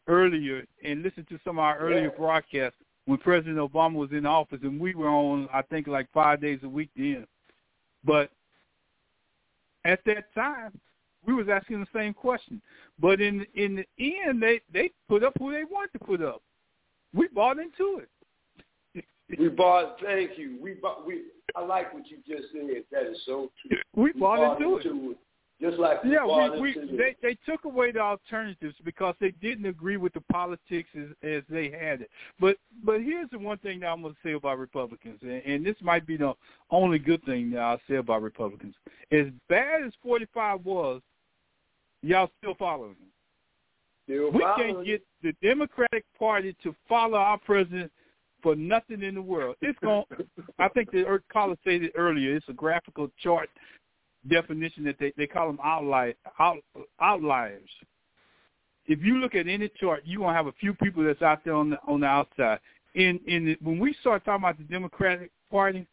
earlier 0.07 0.65
and 0.83 1.01
listen 1.01 1.25
to 1.29 1.39
some 1.43 1.57
of 1.57 1.63
our 1.63 1.77
earlier 1.77 2.11
yeah. 2.11 2.17
broadcasts 2.17 2.77
when 3.05 3.17
President 3.19 3.57
Obama 3.57 3.93
was 3.93 4.11
in 4.11 4.25
office, 4.25 4.59
and 4.63 4.79
we 4.79 4.95
were 4.95 5.09
on, 5.09 5.47
I 5.53 5.61
think, 5.61 5.87
like 5.87 6.07
five 6.11 6.41
days 6.41 6.59
a 6.63 6.69
week 6.69 6.89
then. 6.95 7.25
But 8.03 8.31
at 9.83 9.99
that 10.05 10.33
time, 10.33 10.79
we 11.25 11.33
was 11.33 11.47
asking 11.49 11.79
the 11.79 11.87
same 11.93 12.13
question. 12.13 12.61
But 12.99 13.21
in 13.21 13.45
in 13.55 13.75
the 13.75 13.85
end, 14.25 14.41
they 14.41 14.61
they 14.71 14.91
put 15.07 15.23
up 15.23 15.33
who 15.39 15.51
they 15.51 15.63
want 15.63 15.91
to 15.93 15.99
put 15.99 16.21
up. 16.21 16.41
We 17.13 17.27
bought 17.27 17.59
into 17.59 17.99
it. 17.99 18.09
We 19.37 19.49
bought. 19.49 19.97
Thank 20.03 20.37
you. 20.37 20.57
We 20.61 20.73
bought. 20.73 21.05
We. 21.05 21.23
I 21.55 21.63
like 21.63 21.93
what 21.93 22.03
you 22.07 22.17
just 22.27 22.51
said. 22.51 22.83
That 22.91 23.09
is 23.11 23.17
so 23.25 23.49
true. 23.61 23.77
We, 23.95 24.11
we 24.11 24.19
bought, 24.19 24.59
bought 24.59 24.61
into, 24.61 24.77
it. 24.77 25.11
it. 25.11 25.17
Just 25.61 25.77
like 25.77 25.99
yeah, 26.03 26.25
we, 26.25 26.59
we 26.59 26.97
they 26.97 27.15
they 27.21 27.37
took 27.49 27.63
away 27.63 27.91
the 27.91 27.99
alternatives 27.99 28.75
because 28.83 29.15
they 29.21 29.31
didn't 29.41 29.65
agree 29.65 29.95
with 29.95 30.13
the 30.13 30.21
politics 30.29 30.89
as 30.97 31.07
as 31.23 31.43
they 31.49 31.71
had 31.71 32.01
it. 32.01 32.09
But 32.41 32.57
but 32.83 32.99
here's 32.99 33.29
the 33.29 33.39
one 33.39 33.57
thing 33.59 33.79
that 33.79 33.87
I'm 33.87 34.01
going 34.01 34.13
to 34.13 34.19
say 34.21 34.33
about 34.33 34.59
Republicans, 34.59 35.19
and, 35.21 35.41
and 35.45 35.65
this 35.65 35.77
might 35.81 36.05
be 36.05 36.17
the 36.17 36.33
only 36.71 36.99
good 36.99 37.23
thing 37.23 37.51
that 37.51 37.59
I'll 37.59 37.79
say 37.89 37.95
about 37.95 38.21
Republicans. 38.21 38.75
As 39.13 39.27
bad 39.47 39.83
as 39.85 39.93
45 40.03 40.65
was, 40.65 41.01
y'all 42.01 42.29
still 42.39 42.55
following 42.55 42.89
him. 42.89 43.07
Still 44.03 44.31
we 44.31 44.45
can't 44.57 44.85
get 44.85 45.05
the 45.23 45.33
Democratic 45.41 46.03
Party 46.19 46.53
to 46.63 46.75
follow 46.89 47.17
our 47.17 47.37
president 47.37 47.93
for 48.45 48.55
nothing 48.55 49.01
in 49.01 49.15
the 49.15 49.21
world. 49.23 49.55
It's 49.63 49.79
going. 49.79 50.05
I 50.59 50.67
think 50.69 50.91
the 50.91 51.19
caller 51.33 51.55
said 51.63 51.81
it 51.81 51.93
earlier. 51.95 52.35
It's 52.35 52.47
a 52.47 52.53
graphical 52.53 53.09
chart 53.17 53.49
definition 54.29 54.83
that 54.83 54.97
they, 54.99 55.13
they 55.17 55.25
call 55.25 55.47
them 55.47 55.57
outlier, 55.63 56.13
out, 56.39 56.57
outliers. 57.01 57.67
If 58.85 58.99
you 59.01 59.17
look 59.17 59.33
at 59.33 59.47
any 59.47 59.67
chart, 59.79 60.03
you're 60.05 60.21
gonna 60.21 60.37
have 60.37 60.45
a 60.45 60.51
few 60.51 60.75
people 60.75 61.03
that's 61.03 61.23
out 61.23 61.43
there 61.43 61.55
on 61.55 61.71
the 61.71 61.77
on 61.87 62.01
the 62.01 62.05
outside. 62.05 62.59
In 62.93 63.19
in 63.25 63.45
the, 63.45 63.57
when 63.63 63.79
we 63.79 63.95
start 63.99 64.23
talking 64.23 64.43
about 64.43 64.59
the 64.59 64.63
Democratic 64.65 65.31
Party, 65.49 65.87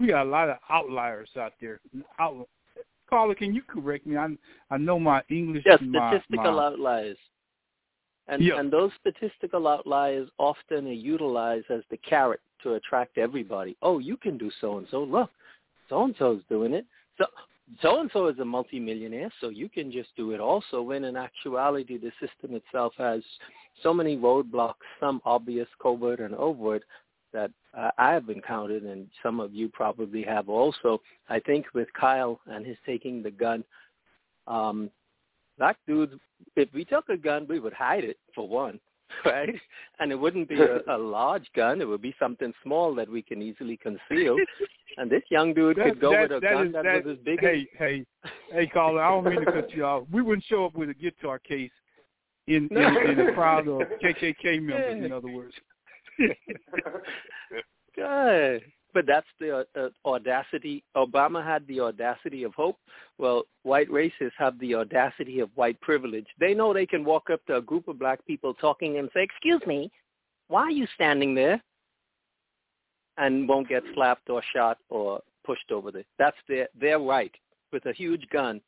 we 0.00 0.08
got 0.08 0.26
a 0.26 0.28
lot 0.28 0.50
of 0.50 0.56
outliers 0.70 1.30
out 1.38 1.52
there. 1.60 1.78
Out, 2.18 2.48
Carla, 3.08 3.36
can 3.36 3.54
you 3.54 3.62
correct 3.62 4.08
me? 4.08 4.16
I 4.16 4.26
I 4.72 4.76
know 4.76 4.98
my 4.98 5.22
English. 5.28 5.62
Yes, 5.64 5.78
my, 5.82 6.10
statistical 6.10 6.56
my, 6.56 6.64
outliers. 6.64 7.18
And 8.28 8.42
and 8.42 8.72
those 8.72 8.90
statistical 9.00 9.66
outliers 9.66 10.28
often 10.38 10.86
are 10.86 10.92
utilized 10.92 11.70
as 11.70 11.82
the 11.90 11.96
carrot 11.98 12.40
to 12.62 12.74
attract 12.74 13.18
everybody. 13.18 13.76
Oh, 13.82 13.98
you 13.98 14.16
can 14.16 14.38
do 14.38 14.50
so 14.60 14.78
and 14.78 14.86
so. 14.90 15.02
Look, 15.02 15.30
so 15.88 16.04
and 16.04 16.14
so's 16.18 16.42
doing 16.48 16.72
it. 16.72 16.86
So 17.18 17.26
so 17.80 18.00
and 18.00 18.10
so 18.12 18.26
is 18.28 18.38
a 18.38 18.44
multimillionaire, 18.44 19.30
so 19.40 19.48
you 19.48 19.68
can 19.68 19.90
just 19.90 20.10
do 20.16 20.32
it 20.32 20.40
also. 20.40 20.82
When 20.82 21.04
in 21.04 21.16
actuality, 21.16 21.98
the 21.98 22.12
system 22.20 22.54
itself 22.54 22.92
has 22.98 23.22
so 23.82 23.94
many 23.94 24.16
roadblocks, 24.16 24.74
some 25.00 25.20
obvious, 25.24 25.68
covert, 25.80 26.20
and 26.20 26.34
overt, 26.34 26.82
that 27.32 27.50
uh, 27.76 27.90
I 27.98 28.12
have 28.12 28.28
encountered, 28.28 28.82
and 28.82 29.08
some 29.22 29.40
of 29.40 29.54
you 29.54 29.68
probably 29.68 30.22
have 30.22 30.48
also. 30.48 31.00
I 31.28 31.40
think 31.40 31.66
with 31.72 31.88
Kyle 31.98 32.40
and 32.46 32.66
his 32.66 32.76
taking 32.84 33.22
the 33.22 33.30
gun, 33.30 33.64
um, 34.46 34.90
that 35.58 35.76
dude, 35.86 36.18
if 36.56 36.68
we 36.72 36.84
took 36.84 37.08
a 37.08 37.16
gun, 37.16 37.46
we 37.48 37.60
would 37.60 37.72
hide 37.72 38.04
it 38.04 38.18
for 38.34 38.48
one. 38.48 38.80
right? 39.24 39.54
And 39.98 40.10
it 40.10 40.18
wouldn't 40.18 40.48
be 40.48 40.60
a, 40.60 40.80
a 40.88 40.98
large 40.98 41.46
gun; 41.54 41.80
it 41.80 41.88
would 41.88 42.02
be 42.02 42.14
something 42.18 42.52
small 42.62 42.94
that 42.94 43.08
we 43.08 43.22
can 43.22 43.42
easily 43.42 43.76
conceal. 43.76 44.36
And 44.98 45.10
this 45.10 45.22
young 45.30 45.54
dude 45.54 45.78
that, 45.78 45.84
could 45.84 46.00
go 46.02 46.10
that, 46.10 46.28
with 46.28 46.32
a 46.32 46.40
that 46.40 46.52
gun 46.52 46.66
is, 46.66 46.72
that, 46.74 46.84
that 46.84 47.04
was 47.06 47.16
as 47.16 47.24
big 47.24 47.40
hey, 47.40 47.60
as. 47.60 47.78
Hey, 47.78 48.04
hey, 48.52 48.66
caller, 48.66 49.02
I 49.02 49.08
don't 49.08 49.24
mean 49.24 49.42
to 49.42 49.50
cut 49.50 49.70
you 49.70 49.86
off. 49.86 50.04
We 50.12 50.20
wouldn't 50.20 50.44
show 50.44 50.66
up 50.66 50.74
with 50.74 50.90
a 50.90 50.94
guitar 50.94 51.38
case 51.38 51.70
in 52.46 52.68
in, 52.70 53.10
in 53.10 53.20
a 53.20 53.32
crowd 53.32 53.68
of 53.68 53.80
KKK 54.04 54.60
members. 54.60 55.02
In 55.02 55.10
other 55.10 55.30
words. 55.30 55.54
Good. 57.96 58.62
But 58.94 59.06
that's 59.06 59.26
the 59.40 59.66
uh, 59.74 59.88
audacity. 60.04 60.84
Obama 60.96 61.44
had 61.44 61.66
the 61.66 61.80
audacity 61.80 62.42
of 62.42 62.54
hope. 62.54 62.76
Well, 63.18 63.44
white 63.62 63.88
racists 63.88 64.32
have 64.38 64.58
the 64.58 64.74
audacity 64.74 65.40
of 65.40 65.48
white 65.54 65.80
privilege. 65.80 66.26
They 66.38 66.52
know 66.52 66.74
they 66.74 66.86
can 66.86 67.04
walk 67.04 67.30
up 67.32 67.44
to 67.46 67.56
a 67.56 67.62
group 67.62 67.88
of 67.88 67.98
black 67.98 68.24
people 68.26 68.52
talking 68.54 68.98
and 68.98 69.08
say, 69.14 69.22
"Excuse 69.22 69.62
me, 69.66 69.90
why 70.48 70.62
are 70.62 70.70
you 70.70 70.86
standing 70.94 71.34
there?" 71.34 71.62
and 73.18 73.48
won't 73.48 73.68
get 73.68 73.82
slapped 73.94 74.28
or 74.30 74.42
shot 74.54 74.78
or 74.88 75.20
pushed 75.44 75.70
over 75.70 75.90
there. 75.90 76.04
That's 76.18 76.36
their 76.48 76.68
their 76.78 76.98
right 76.98 77.32
with 77.72 77.86
a 77.86 77.92
huge 77.92 78.26
gun. 78.32 78.60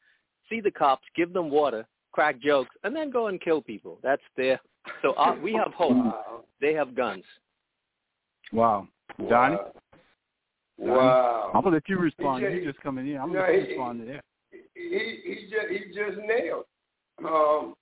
See 0.50 0.60
the 0.60 0.70
cops, 0.70 1.04
give 1.16 1.32
them 1.32 1.50
water, 1.50 1.86
crack 2.12 2.40
jokes, 2.40 2.74
and 2.84 2.94
then 2.94 3.10
go 3.10 3.28
and 3.28 3.40
kill 3.40 3.62
people. 3.62 3.98
That's 4.02 4.22
their. 4.36 4.60
So 5.02 5.12
uh, 5.12 5.36
we 5.42 5.54
have 5.54 5.72
hope. 5.72 5.96
Wow. 5.96 6.44
They 6.60 6.74
have 6.74 6.94
guns. 6.94 7.24
Wow, 8.52 8.88
Donnie. 9.28 9.56
Wow. 9.56 9.72
Wow. 10.78 11.50
I'm 11.54 11.62
gonna 11.62 11.76
let 11.76 11.88
you 11.88 11.98
respond. 11.98 12.42
Just, 12.42 12.54
you 12.54 12.64
just 12.64 12.82
coming 12.82 13.08
in. 13.08 13.16
I'm 13.16 13.32
gonna 13.32 13.40
let 13.40 13.54
you 13.54 13.68
respond 13.68 14.00
to 14.00 14.06
that. 14.12 14.24
He 14.74 15.20
he 15.24 15.48
just 15.50 15.68
he 15.70 15.94
just 15.94 16.18
nailed. 16.26 16.64
Um, 17.24 17.74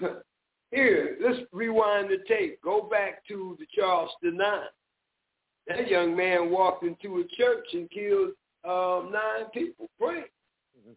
here, 0.70 1.18
let's 1.22 1.40
rewind 1.52 2.10
the 2.10 2.18
tape. 2.26 2.60
Go 2.62 2.82
back 2.82 3.26
to 3.28 3.56
the 3.58 3.66
Charleston 3.74 4.36
Nine. 4.36 4.66
That 5.68 5.88
young 5.88 6.16
man 6.16 6.50
walked 6.50 6.82
into 6.82 7.20
a 7.20 7.36
church 7.36 7.66
and 7.72 7.88
killed 7.90 8.30
um, 8.64 9.12
nine 9.12 9.48
people 9.52 9.88
praying. 10.00 10.24
Mm-hmm. 10.78 10.92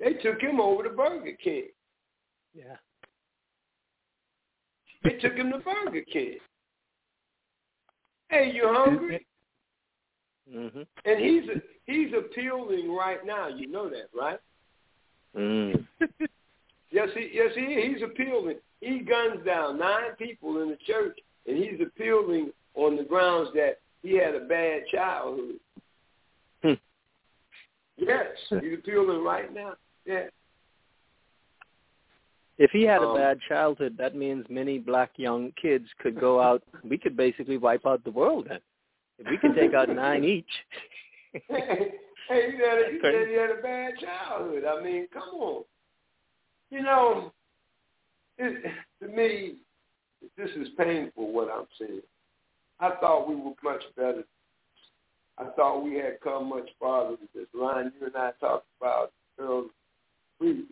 They 0.00 0.14
took 0.14 0.40
him 0.40 0.60
over 0.60 0.84
to 0.84 0.90
Burger 0.90 1.36
King. 1.42 1.68
Yeah. 2.54 2.76
They 5.02 5.14
took 5.14 5.34
him 5.34 5.50
to 5.50 5.58
Burger 5.58 6.04
King. 6.12 6.38
Hey, 8.28 8.52
you 8.54 8.72
hungry? 8.72 9.26
Mm-hmm. 10.52 10.82
And 11.04 11.20
he's 11.20 11.42
he's 11.86 12.12
appealing 12.16 12.94
right 12.94 13.24
now. 13.24 13.48
You 13.48 13.66
know 13.66 13.88
that, 13.88 14.08
right? 14.18 14.38
Mm. 15.36 15.86
yes, 16.90 17.08
he 17.14 17.30
yes 17.32 17.50
he 17.54 17.92
he's 17.92 18.02
appealing. 18.02 18.56
He 18.80 19.00
guns 19.00 19.44
down 19.46 19.78
nine 19.78 20.14
people 20.18 20.62
in 20.62 20.68
the 20.68 20.78
church, 20.86 21.18
and 21.46 21.56
he's 21.56 21.80
appealing 21.80 22.50
on 22.74 22.96
the 22.96 23.04
grounds 23.04 23.50
that 23.54 23.78
he 24.02 24.16
had 24.18 24.34
a 24.34 24.40
bad 24.40 24.82
childhood. 24.92 25.56
Hmm. 26.62 26.72
Yes, 27.96 28.26
he's 28.50 28.78
appealing 28.78 29.24
right 29.24 29.52
now. 29.54 29.74
Yeah. 30.04 30.26
If 32.58 32.70
he 32.70 32.82
had 32.82 33.02
a 33.02 33.08
Um, 33.08 33.16
bad 33.16 33.40
childhood, 33.48 33.96
that 33.96 34.14
means 34.14 34.48
many 34.48 34.78
black 34.78 35.10
young 35.16 35.52
kids 35.52 35.88
could 35.98 36.18
go 36.18 36.40
out. 36.40 36.62
We 36.84 36.98
could 36.98 37.16
basically 37.16 37.56
wipe 37.56 37.84
out 37.86 38.04
the 38.04 38.12
world 38.12 38.46
then. 38.48 38.60
If 39.18 39.30
we 39.30 39.38
could 39.38 39.54
take 39.54 39.74
out 39.74 39.88
nine 39.88 40.24
each. 40.24 40.44
hey, 41.48 41.92
you 42.28 42.64
had 42.64 42.78
a, 42.78 42.92
you 42.92 43.00
said 43.02 43.28
he 43.28 43.34
had 43.34 43.50
a 43.50 43.62
bad 43.62 43.94
childhood. 43.98 44.64
I 44.64 44.82
mean, 44.82 45.06
come 45.12 45.40
on. 45.40 45.64
You 46.70 46.82
know, 46.82 47.32
it, 48.38 48.72
to 49.02 49.08
me, 49.08 49.56
this 50.36 50.50
is 50.56 50.68
painful 50.76 51.32
what 51.32 51.48
I'm 51.50 51.66
saying. 51.78 52.00
I 52.80 52.90
thought 53.00 53.28
we 53.28 53.36
were 53.36 53.52
much 53.62 53.82
better. 53.96 54.24
I 55.38 55.44
thought 55.56 55.84
we 55.84 55.94
had 55.94 56.20
come 56.22 56.48
much 56.48 56.68
farther 56.80 57.10
with 57.10 57.32
this 57.34 57.46
line 57.54 57.92
you 57.98 58.06
and 58.06 58.16
I 58.16 58.30
talked 58.40 58.66
about 58.80 59.12
earlier. 59.38 59.68
We, 60.40 60.64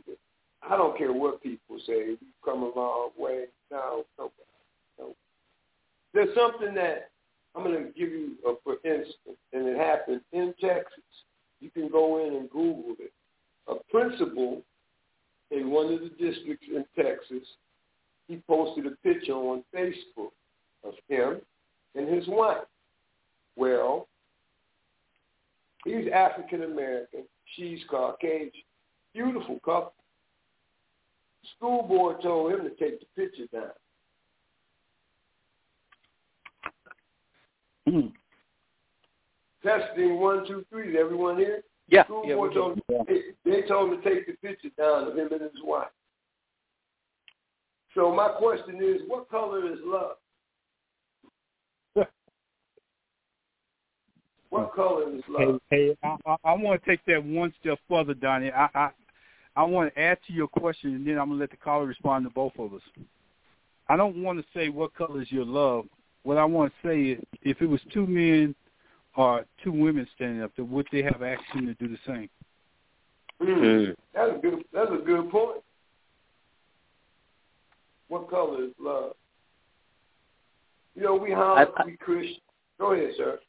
I 0.69 0.77
don't 0.77 0.97
care 0.97 1.13
what 1.13 1.43
people 1.43 1.79
say. 1.87 2.09
We've 2.09 2.19
come 2.45 2.63
a 2.63 2.73
long 2.79 3.11
way. 3.19 3.45
No, 3.71 4.05
no, 4.19 4.31
no. 4.99 5.15
There's 6.15 6.35
something 6.37 6.75
that 6.75 7.12
I'm 7.55 7.65
going 7.65 7.77
to 7.77 7.93
give 7.99 8.09
you, 8.11 8.33
a, 8.47 8.55
for 8.65 8.75
instance, 8.85 9.39
and 9.53 9.67
it 9.67 9.77
happened 9.77 10.23
in 10.33 10.55
Texas. 10.61 11.05
You 11.61 11.71
can 11.71 11.89
go 11.89 12.27
in 12.27 12.35
and 12.35 12.51
Google 12.51 12.97
it. 12.99 13.13
A 13.69 13.75
principal 13.91 14.63
in 15.51 15.71
one 15.71 15.93
of 15.93 16.01
the 16.01 16.09
districts 16.09 16.67
in 16.69 16.85
Texas, 16.97 17.47
he 18.27 18.43
posted 18.49 18.87
a 18.87 18.91
picture 19.03 19.35
on 19.35 19.63
Facebook 19.75 20.33
of 20.85 20.95
him 21.09 21.41
and 21.95 22.09
his 22.09 22.27
wife. 22.27 22.65
Well, 23.57 24.09
he's 25.85 26.07
African 26.13 26.63
American. 26.65 27.25
She's 27.55 27.81
Caucasian. 27.91 28.51
Beautiful 29.13 29.61
couple. 29.65 29.93
School 31.57 31.83
board 31.83 32.23
told 32.23 32.53
him 32.53 32.63
to 32.63 32.71
take 32.71 33.01
the 33.01 33.07
picture 33.15 33.47
down. 33.53 33.73
Hmm. 37.89 38.09
Testing 39.63 40.21
one, 40.21 40.47
two, 40.47 40.65
three. 40.71 40.91
Is 40.91 40.97
everyone 40.99 41.37
here? 41.37 41.63
Yeah. 41.89 42.05
School 42.05 42.25
yeah, 42.27 42.35
board 42.35 42.55
told 42.55 42.79
him, 42.89 43.07
they, 43.07 43.51
they 43.51 43.63
told 43.63 43.93
him 43.93 44.03
to 44.03 44.09
take 44.09 44.27
the 44.27 44.33
picture 44.35 44.71
down 44.79 45.09
of 45.09 45.17
him 45.17 45.29
and 45.33 45.43
his 45.43 45.51
wife. 45.63 45.89
So 47.95 48.15
my 48.15 48.29
question 48.29 48.77
is, 48.83 49.03
what 49.07 49.29
color 49.31 49.71
is 49.71 49.79
love? 49.85 50.17
What 54.51 54.75
color 54.75 55.15
is 55.15 55.23
love? 55.31 55.61
Hey, 55.71 55.89
hey 55.89 55.97
I, 56.03 56.17
I, 56.27 56.37
I 56.45 56.53
want 56.53 56.83
to 56.83 56.91
take 56.91 57.03
that 57.07 57.25
one 57.25 57.55
step 57.59 57.79
further, 57.89 58.13
Donnie. 58.13 58.53
I, 58.53 58.69
I 58.75 58.91
I 59.55 59.65
want 59.65 59.95
to 59.95 60.01
add 60.01 60.19
to 60.27 60.33
your 60.33 60.49
question, 60.49 60.95
and 60.95 61.07
then 61.07 61.19
I'm 61.19 61.29
gonna 61.29 61.41
let 61.41 61.51
the 61.51 61.57
caller 61.57 61.87
respond 61.87 62.25
to 62.27 62.31
both 62.31 62.53
of 62.59 62.75
us. 62.75 62.83
I 63.89 63.97
don't 63.97 64.23
want 64.23 64.39
to 64.39 64.45
say 64.55 64.69
what 64.69 64.95
color 64.95 65.21
is 65.21 65.33
your 65.33 65.45
love. 65.45 65.87
What 66.25 66.39
I 66.39 66.45
want 66.45 66.73
to 66.73 66.89
say 66.89 67.03
is, 67.13 67.25
if 67.43 67.61
it 67.61 67.67
was 67.67 67.81
two 67.93 68.07
men 68.07 68.55
or 69.17 69.45
two 69.63 69.73
women 69.73 70.07
standing 70.15 70.43
up 70.43 70.53
there, 70.57 70.65
would 70.65 70.87
they 70.93 71.03
have 71.03 71.23
action 71.23 71.67
to 71.67 71.75
do 71.75 71.89
the 71.89 71.99
same? 72.07 72.29
Mm. 73.41 73.97
That's 74.15 74.33
a 74.37 74.39
good. 74.39 74.65
That's 74.73 74.91
a 74.91 75.05
good 75.05 75.31
point. 75.31 75.63
What 78.09 78.29
color 78.31 78.65
is 78.65 78.71
love? 78.79 79.15
You 80.95 81.03
know, 81.03 81.17
we 81.17 81.33
holler, 81.33 81.61
I- 81.61 81.83
I- 81.83 81.87
we 81.87 81.97
Christian. 81.97 82.41
Go 82.79 82.93
ahead, 82.93 83.15
sir. 83.17 83.41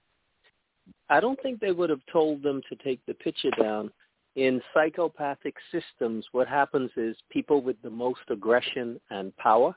I 1.10 1.20
don't 1.20 1.40
think 1.41 1.60
they 1.60 1.72
would 1.72 1.90
have 1.90 2.06
told 2.12 2.41
them 2.41 2.62
to 2.70 2.76
take 2.78 3.06
the 3.06 3.14
picture 3.14 3.52
down. 3.52 3.91
In 4.36 4.62
psychopathic 4.74 5.56
systems, 5.72 6.26
what 6.32 6.48
happens 6.48 6.90
is 6.95 7.16
people 7.30 7.62
with 7.62 7.80
the 7.84 7.90
most 7.90 8.22
aggression 8.30 9.00
and 9.12 9.36
power 9.38 9.76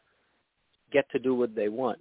get 0.93 1.11
to 1.11 1.19
do 1.19 1.35
what 1.35 1.55
they 1.55 1.69
want. 1.69 1.99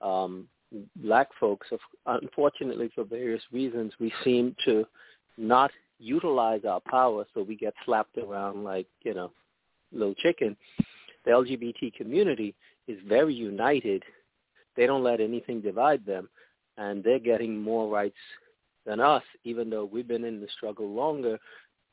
Um, 0.00 0.48
black 0.96 1.28
folks, 1.38 1.68
unfortunately 2.06 2.90
for 2.94 3.04
various 3.04 3.42
reasons, 3.52 3.92
we 3.98 4.12
seem 4.24 4.54
to 4.64 4.86
not 5.36 5.70
utilize 5.98 6.64
our 6.64 6.80
power, 6.80 7.24
so 7.34 7.42
we 7.42 7.56
get 7.56 7.74
slapped 7.84 8.16
around 8.18 8.64
like, 8.64 8.86
you 9.02 9.14
know, 9.14 9.30
little 9.92 10.14
chicken. 10.14 10.56
The 11.24 11.32
LGBT 11.32 11.94
community 11.94 12.54
is 12.88 12.98
very 13.06 13.34
united. 13.34 14.02
They 14.76 14.86
don't 14.86 15.02
let 15.02 15.20
anything 15.20 15.60
divide 15.60 16.06
them, 16.06 16.28
and 16.78 17.04
they're 17.04 17.18
getting 17.18 17.60
more 17.60 17.88
rights 17.88 18.16
than 18.86 19.00
us, 19.00 19.22
even 19.44 19.68
though 19.68 19.84
we've 19.84 20.08
been 20.08 20.24
in 20.24 20.40
the 20.40 20.48
struggle 20.56 20.88
longer. 20.88 21.38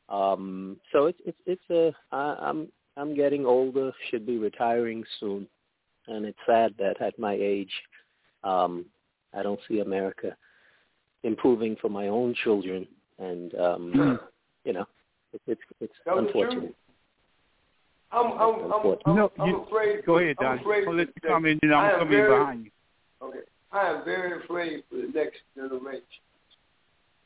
Um, 0.10 0.78
so 0.94 1.08
it's 1.08 1.20
it's 1.26 1.38
it's 1.46 1.70
a 1.70 1.94
I, 2.16 2.38
I'm 2.40 2.70
I'm 2.96 3.14
getting 3.14 3.46
older, 3.46 3.92
should 4.10 4.26
be 4.26 4.38
retiring 4.38 5.04
soon, 5.20 5.48
and 6.08 6.26
it's 6.26 6.40
sad 6.46 6.74
that 6.80 7.02
at 7.02 7.20
my 7.20 7.34
age, 7.34 7.72
um, 8.48 8.86
I 9.38 9.44
don't 9.44 9.60
see 9.68 9.80
America 9.80 10.36
improving 11.24 11.76
for 11.82 11.90
my 11.90 12.08
own 12.08 12.34
children, 12.44 12.88
and 13.20 13.54
um, 13.56 14.20
you 14.64 14.74
know, 14.74 14.86
it, 15.34 15.42
it's 15.48 15.62
it's 15.82 15.94
Tell 16.06 16.20
unfortunate. 16.20 16.76
I'm 18.12 18.32
I'm 18.34 18.72
I'm, 18.72 18.84
I'm, 19.06 19.16
No, 19.16 19.32
I'm 19.40 19.50
you- 19.50 19.62
afraid. 19.64 20.06
Go 20.06 20.18
ahead, 20.20 20.38
I'm 20.40 20.60
I'll 20.66 20.96
let 20.96 21.08
you 21.08 21.14
that- 21.24 21.28
come 21.28 21.46
in, 21.46 21.60
and 21.62 21.74
I 21.74 21.90
I'm 21.92 22.00
coming 22.00 22.14
very- 22.14 22.40
behind 22.40 22.66
you. 22.66 22.72
Okay, 23.22 23.40
I 23.72 23.90
am 23.90 24.06
very 24.06 24.44
afraid 24.44 24.84
for 24.90 24.96
the 24.98 25.10
next 25.14 25.40
generation. 25.56 26.04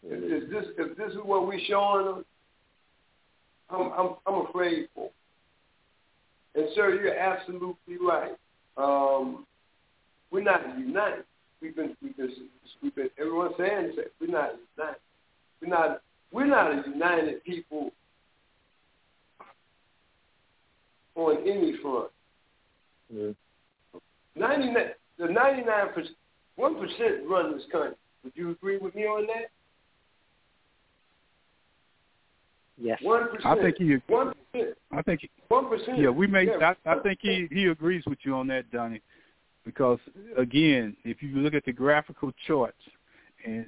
If, 0.04 0.44
if 0.44 0.50
this 0.50 0.66
if 0.78 0.98
this 0.98 1.12
is 1.12 1.20
what 1.24 1.46
we're 1.48 1.60
showing 1.68 2.06
them, 2.06 2.26
I'm 3.70 3.92
I'm 3.92 4.16
I'm 4.26 4.46
afraid 4.48 4.88
for. 4.96 5.10
And 6.56 6.68
sir, 6.76 6.96
you're 6.96 7.18
absolutely 7.18 7.98
right. 8.02 8.36
Um, 8.78 9.46
we're 10.32 10.44
not 10.44 10.62
united. 10.80 11.26
We've 11.62 11.76
been 11.76 11.96
we've 12.02 12.18
been 12.18 12.32
we've 12.82 12.96
been 12.96 13.10
everyone's 13.20 13.54
saying 13.58 13.94
this. 13.96 14.06
We're 14.20 14.28
not 14.28 14.52
united. 14.78 15.00
We're 15.62 15.68
not 15.70 16.02
we're 16.32 16.46
not 16.48 16.72
a 16.72 16.90
united 16.90 17.44
people 17.44 17.92
on 21.16 21.38
any 21.48 21.78
front. 21.82 22.10
Mm. 23.14 23.36
Ninety 24.36 24.72
nine 24.72 24.92
the 25.20 25.28
ninety 25.28 25.64
nine 25.64 25.90
percent 25.94 26.16
one 26.56 26.76
percent 26.76 27.28
run 27.28 27.54
this 27.54 27.64
country. 27.72 27.96
Would 28.24 28.34
you 28.36 28.52
agree 28.52 28.78
with 28.78 28.96
me 28.96 29.04
on 29.04 29.28
that? 29.28 29.52
Yes. 32.78 33.00
One 33.04 33.28
percent. 33.28 33.46
I 33.46 33.62
think 33.62 33.80
you. 33.80 34.02
one 34.08 34.34
I 34.92 35.02
think 35.04 35.30
one 35.50 35.70
percent. 35.70 36.00
Yeah, 36.00 36.10
we 36.10 36.26
may. 36.26 36.46
Yeah. 36.46 36.74
I, 36.86 36.92
I 36.92 37.00
think 37.00 37.20
he 37.22 37.48
he 37.52 37.66
agrees 37.66 38.04
with 38.08 38.20
you 38.24 38.36
on 38.36 38.48
that, 38.48 38.72
Donnie, 38.72 39.02
because 39.66 40.00
again, 40.38 40.96
if 41.04 41.22
you 41.22 41.36
look 41.38 41.54
at 41.54 41.66
the 41.66 41.74
graphical 41.74 42.32
charts, 42.48 42.82
and 43.46 43.66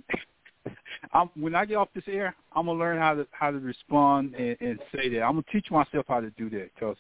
I'm, 1.14 1.30
when 1.36 1.56
I 1.56 1.66
get 1.66 1.76
off 1.76 1.90
this 1.94 2.04
air, 2.08 2.36
I'm 2.56 2.66
gonna 2.66 2.80
learn 2.80 2.98
how 2.98 3.16
to 3.16 3.28
how 3.32 3.52
to 3.52 3.60
respond 3.60 4.36
and, 4.36 4.58
and 4.60 4.80
say 4.94 5.10
that. 5.10 5.22
I'm 5.22 5.34
gonna 5.34 5.44
teach 5.52 5.70
myself 5.72 6.06
how 6.08 6.22
to 6.22 6.30
do 6.32 6.50
that 6.52 6.70
because 6.74 6.98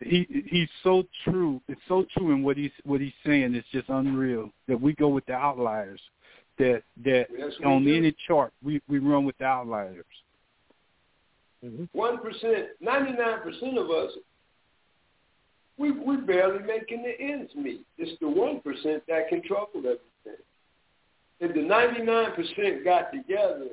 he 0.00 0.44
he's 0.46 0.68
so 0.82 1.04
true. 1.24 1.60
It's 1.68 1.80
so 1.88 2.04
true 2.16 2.32
in 2.32 2.42
what 2.42 2.56
he's 2.56 2.72
what 2.84 3.00
he's 3.00 3.12
saying. 3.24 3.54
It's 3.54 3.68
just 3.72 3.88
unreal 3.88 4.50
that 4.68 4.80
we 4.80 4.94
go 4.94 5.08
with 5.08 5.26
the 5.26 5.34
outliers. 5.34 6.00
That 6.58 6.82
that 7.04 7.26
Yes, 7.36 7.52
on 7.64 7.84
do. 7.84 7.96
any 7.96 8.14
chart 8.26 8.52
we 8.62 8.80
we 8.88 8.98
run 8.98 9.24
with 9.24 9.38
the 9.38 9.44
outliers. 9.44 10.04
Mm-hmm. 11.64 11.84
One 11.92 12.18
percent, 12.18 12.68
ninety 12.80 13.12
nine 13.12 13.40
percent 13.42 13.78
of 13.78 13.90
us, 13.90 14.12
we 15.78 15.90
we 15.90 16.16
barely 16.18 16.60
making 16.64 17.02
the 17.02 17.18
ends 17.20 17.50
meet. 17.54 17.84
It's 17.98 18.18
the 18.20 18.28
one 18.28 18.60
percent 18.60 19.02
that 19.08 19.28
control 19.28 19.68
everything. 19.74 20.42
If 21.40 21.54
the 21.54 21.62
ninety 21.62 22.02
nine 22.02 22.32
percent 22.32 22.84
got 22.84 23.12
together 23.12 23.68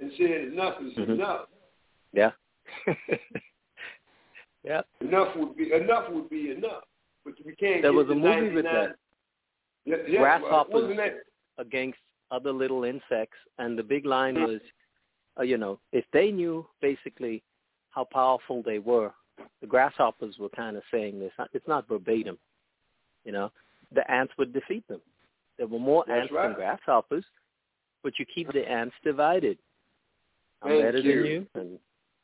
and 0.00 0.10
said 0.18 0.30
enough 0.52 0.80
is 0.82 0.94
Mhm. 0.94 1.08
enough, 1.10 1.48
Yeah. 2.12 2.32
yeah. 4.64 4.82
enough 5.00 5.36
would 5.36 5.56
be 5.56 5.72
enough 5.72 6.10
would 6.10 6.28
be 6.28 6.50
enough. 6.50 6.84
But 7.24 7.34
we 7.44 7.54
can't. 7.54 7.82
There 7.82 7.92
was 7.92 8.06
the 8.06 8.12
a 8.12 8.16
movie 8.16 8.28
99 8.28 8.54
with 8.54 8.64
that. 8.64 8.96
Yeah, 9.84 9.96
yeah, 10.08 10.18
Grasshoppers. 10.20 10.96
That? 10.96 11.22
against 11.58 11.98
other 12.30 12.52
little 12.52 12.84
insects, 12.84 13.38
and 13.58 13.78
the 13.78 13.82
big 13.82 14.04
line 14.04 14.34
Mm. 14.34 14.46
was, 14.46 14.60
uh, 15.38 15.42
you 15.42 15.56
know, 15.56 15.78
if 15.92 16.04
they 16.12 16.30
knew 16.32 16.66
basically 16.80 17.42
how 17.90 18.04
powerful 18.04 18.62
they 18.62 18.78
were, 18.78 19.12
the 19.60 19.66
grasshoppers 19.66 20.36
were 20.38 20.48
kind 20.50 20.76
of 20.76 20.82
saying 20.90 21.18
this. 21.18 21.32
It's 21.52 21.68
not 21.68 21.88
verbatim, 21.88 22.38
you 23.24 23.32
know. 23.32 23.50
The 23.94 24.08
ants 24.10 24.32
would 24.38 24.52
defeat 24.52 24.86
them. 24.88 25.00
There 25.58 25.66
were 25.66 25.78
more 25.78 26.04
That's 26.06 26.22
ants 26.22 26.32
right. 26.32 26.48
than 26.48 26.56
grasshoppers, 26.56 27.24
but 28.02 28.18
you 28.18 28.26
keep 28.26 28.52
the 28.52 28.68
ants 28.68 28.94
divided. 29.04 29.58
I'm 30.62 30.70
Thank 30.70 30.82
better 30.82 30.98
you. 30.98 31.22
than 31.22 31.30
you, 31.30 31.46
and 31.54 31.78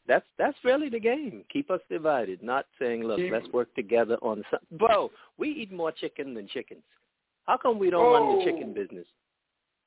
that's 0.06 0.26
that's 0.38 0.56
really 0.64 0.88
the 0.88 1.00
game. 1.00 1.44
Keep 1.52 1.70
us 1.70 1.80
divided, 1.90 2.42
not 2.42 2.66
saying, 2.78 3.04
look, 3.04 3.20
let's 3.30 3.48
work 3.48 3.72
together 3.74 4.16
on 4.22 4.42
some. 4.50 4.60
Bro, 4.78 5.10
we 5.38 5.50
eat 5.50 5.72
more 5.72 5.92
chicken 5.92 6.34
than 6.34 6.48
chickens. 6.48 6.82
How 7.46 7.56
come 7.56 7.78
we 7.78 7.90
don't 7.90 8.12
run 8.12 8.36
the 8.38 8.42
oh. 8.42 8.44
chicken 8.44 8.70
Oh. 8.70 8.82
business? 8.82 9.06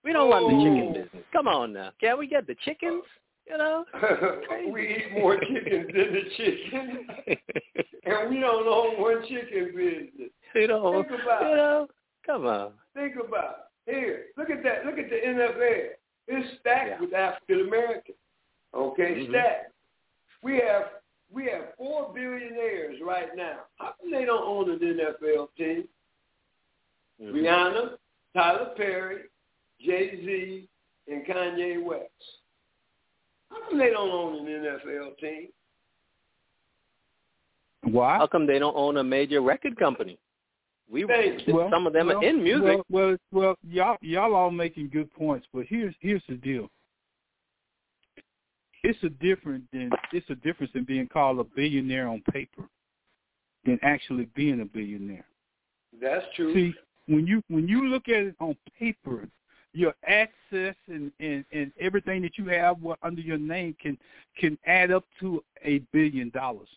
We 0.03 0.13
don't 0.13 0.29
run 0.29 0.43
the 0.43 0.55
oh. 0.55 0.63
chicken 0.63 0.87
Oh. 0.89 1.03
business. 1.03 1.23
Come 1.33 1.47
on 1.47 1.73
now. 1.73 1.91
Can 1.99 2.17
we 2.17 2.27
get 2.27 2.47
the 2.47 2.55
chickens? 2.63 3.03
You 3.47 3.57
know? 3.57 3.85
we 4.71 4.81
eat 4.97 5.11
more 5.13 5.37
chickens 5.39 5.87
than 5.93 6.13
the 6.13 6.21
chicken, 6.35 7.07
and 8.05 8.29
we 8.29 8.39
don't 8.39 8.67
own 8.67 8.99
one 9.01 9.21
chicken 9.27 9.71
business. 9.75 10.31
you 10.55 10.67
know, 10.67 11.03
Think 11.07 11.21
about 11.21 11.41
you 11.49 11.55
know, 11.55 11.87
come 12.25 12.45
on. 12.47 12.71
Think 12.95 13.15
about 13.15 13.57
it. 13.87 13.93
Here, 13.93 14.25
look 14.35 14.49
at 14.49 14.63
that. 14.63 14.83
Look 14.85 14.97
at 14.97 15.09
the 15.11 15.15
NFL. 15.15 15.89
It's 16.27 16.59
stacked 16.59 16.89
Yeah. 16.89 16.99
with 17.01 17.13
African 17.13 17.67
Americans. 17.67 18.17
Okay, 18.73 19.15
Mhm. 19.27 19.29
stacked. 19.29 19.71
We 20.41 20.57
have 20.57 20.89
we 21.31 21.45
have 21.45 21.75
four 21.77 22.11
billionaires 22.13 22.99
right 23.01 23.35
now. 23.35 23.59
How 23.77 23.93
come 23.99 24.09
they 24.11 24.25
don't 24.25 24.43
own 24.43 24.69
an 24.71 24.79
NFL 24.79 25.47
team? 25.55 25.87
Mhm. 27.21 27.31
Rihanna, 27.33 27.97
Tyler 28.33 28.73
Perry, 28.75 29.23
Jay 29.79 30.15
Z, 30.25 30.67
and 31.07 31.25
Kanye 31.25 31.83
West. 31.83 32.39
How 33.55 33.69
come 33.69 33.79
they 33.79 33.89
don't 33.89 34.11
own 34.11 34.47
an 34.47 34.63
NFL 34.63 35.17
team? 35.19 35.47
Why? 37.83 38.17
How 38.17 38.27
come 38.27 38.47
they 38.47 38.59
don't 38.59 38.75
own 38.75 38.97
a 38.97 39.03
major 39.03 39.41
record 39.41 39.77
company? 39.77 40.17
We 40.91 41.05
Thank 41.07 41.47
Well, 41.47 41.69
some 41.71 41.87
of 41.87 41.93
them 41.93 42.07
well, 42.07 42.17
are 42.17 42.23
in 42.23 42.43
music. 42.43 42.81
Well, 42.89 43.09
well, 43.09 43.17
well, 43.31 43.55
y'all 43.67 43.97
y'all 44.01 44.35
all 44.35 44.51
making 44.51 44.89
good 44.89 45.11
points, 45.13 45.47
but 45.53 45.65
here's 45.67 45.95
here's 45.99 46.21
the 46.29 46.35
deal. 46.35 46.69
It's 48.83 49.01
a 49.03 49.09
different 49.09 49.63
than 49.73 49.89
it's 50.11 50.29
a 50.29 50.35
difference 50.35 50.71
in 50.75 50.83
being 50.83 51.07
called 51.07 51.39
a 51.39 51.43
billionaire 51.43 52.07
on 52.07 52.21
paper 52.31 52.69
than 53.65 53.79
actually 53.81 54.27
being 54.35 54.61
a 54.61 54.65
billionaire. 54.65 55.25
That's 55.99 56.25
true. 56.35 56.53
See, 56.53 56.73
when 57.07 57.25
you 57.25 57.41
when 57.47 57.67
you 57.67 57.87
look 57.87 58.07
at 58.07 58.21
it 58.21 58.35
on 58.39 58.55
paper, 58.77 59.27
your 59.75 59.93
access 60.07 60.75
and, 60.87 61.11
and, 61.19 61.43
and 61.51 61.71
everything 61.79 62.21
that 62.21 62.37
you 62.37 62.45
have 62.45 62.77
under 63.03 63.21
your 63.21 63.37
name 63.37 63.75
can 63.81 63.97
can 64.39 64.57
add 64.65 64.91
up 64.91 65.03
to 65.19 65.43
a 65.63 65.79
billion 65.91 66.29
dollars. 66.29 66.69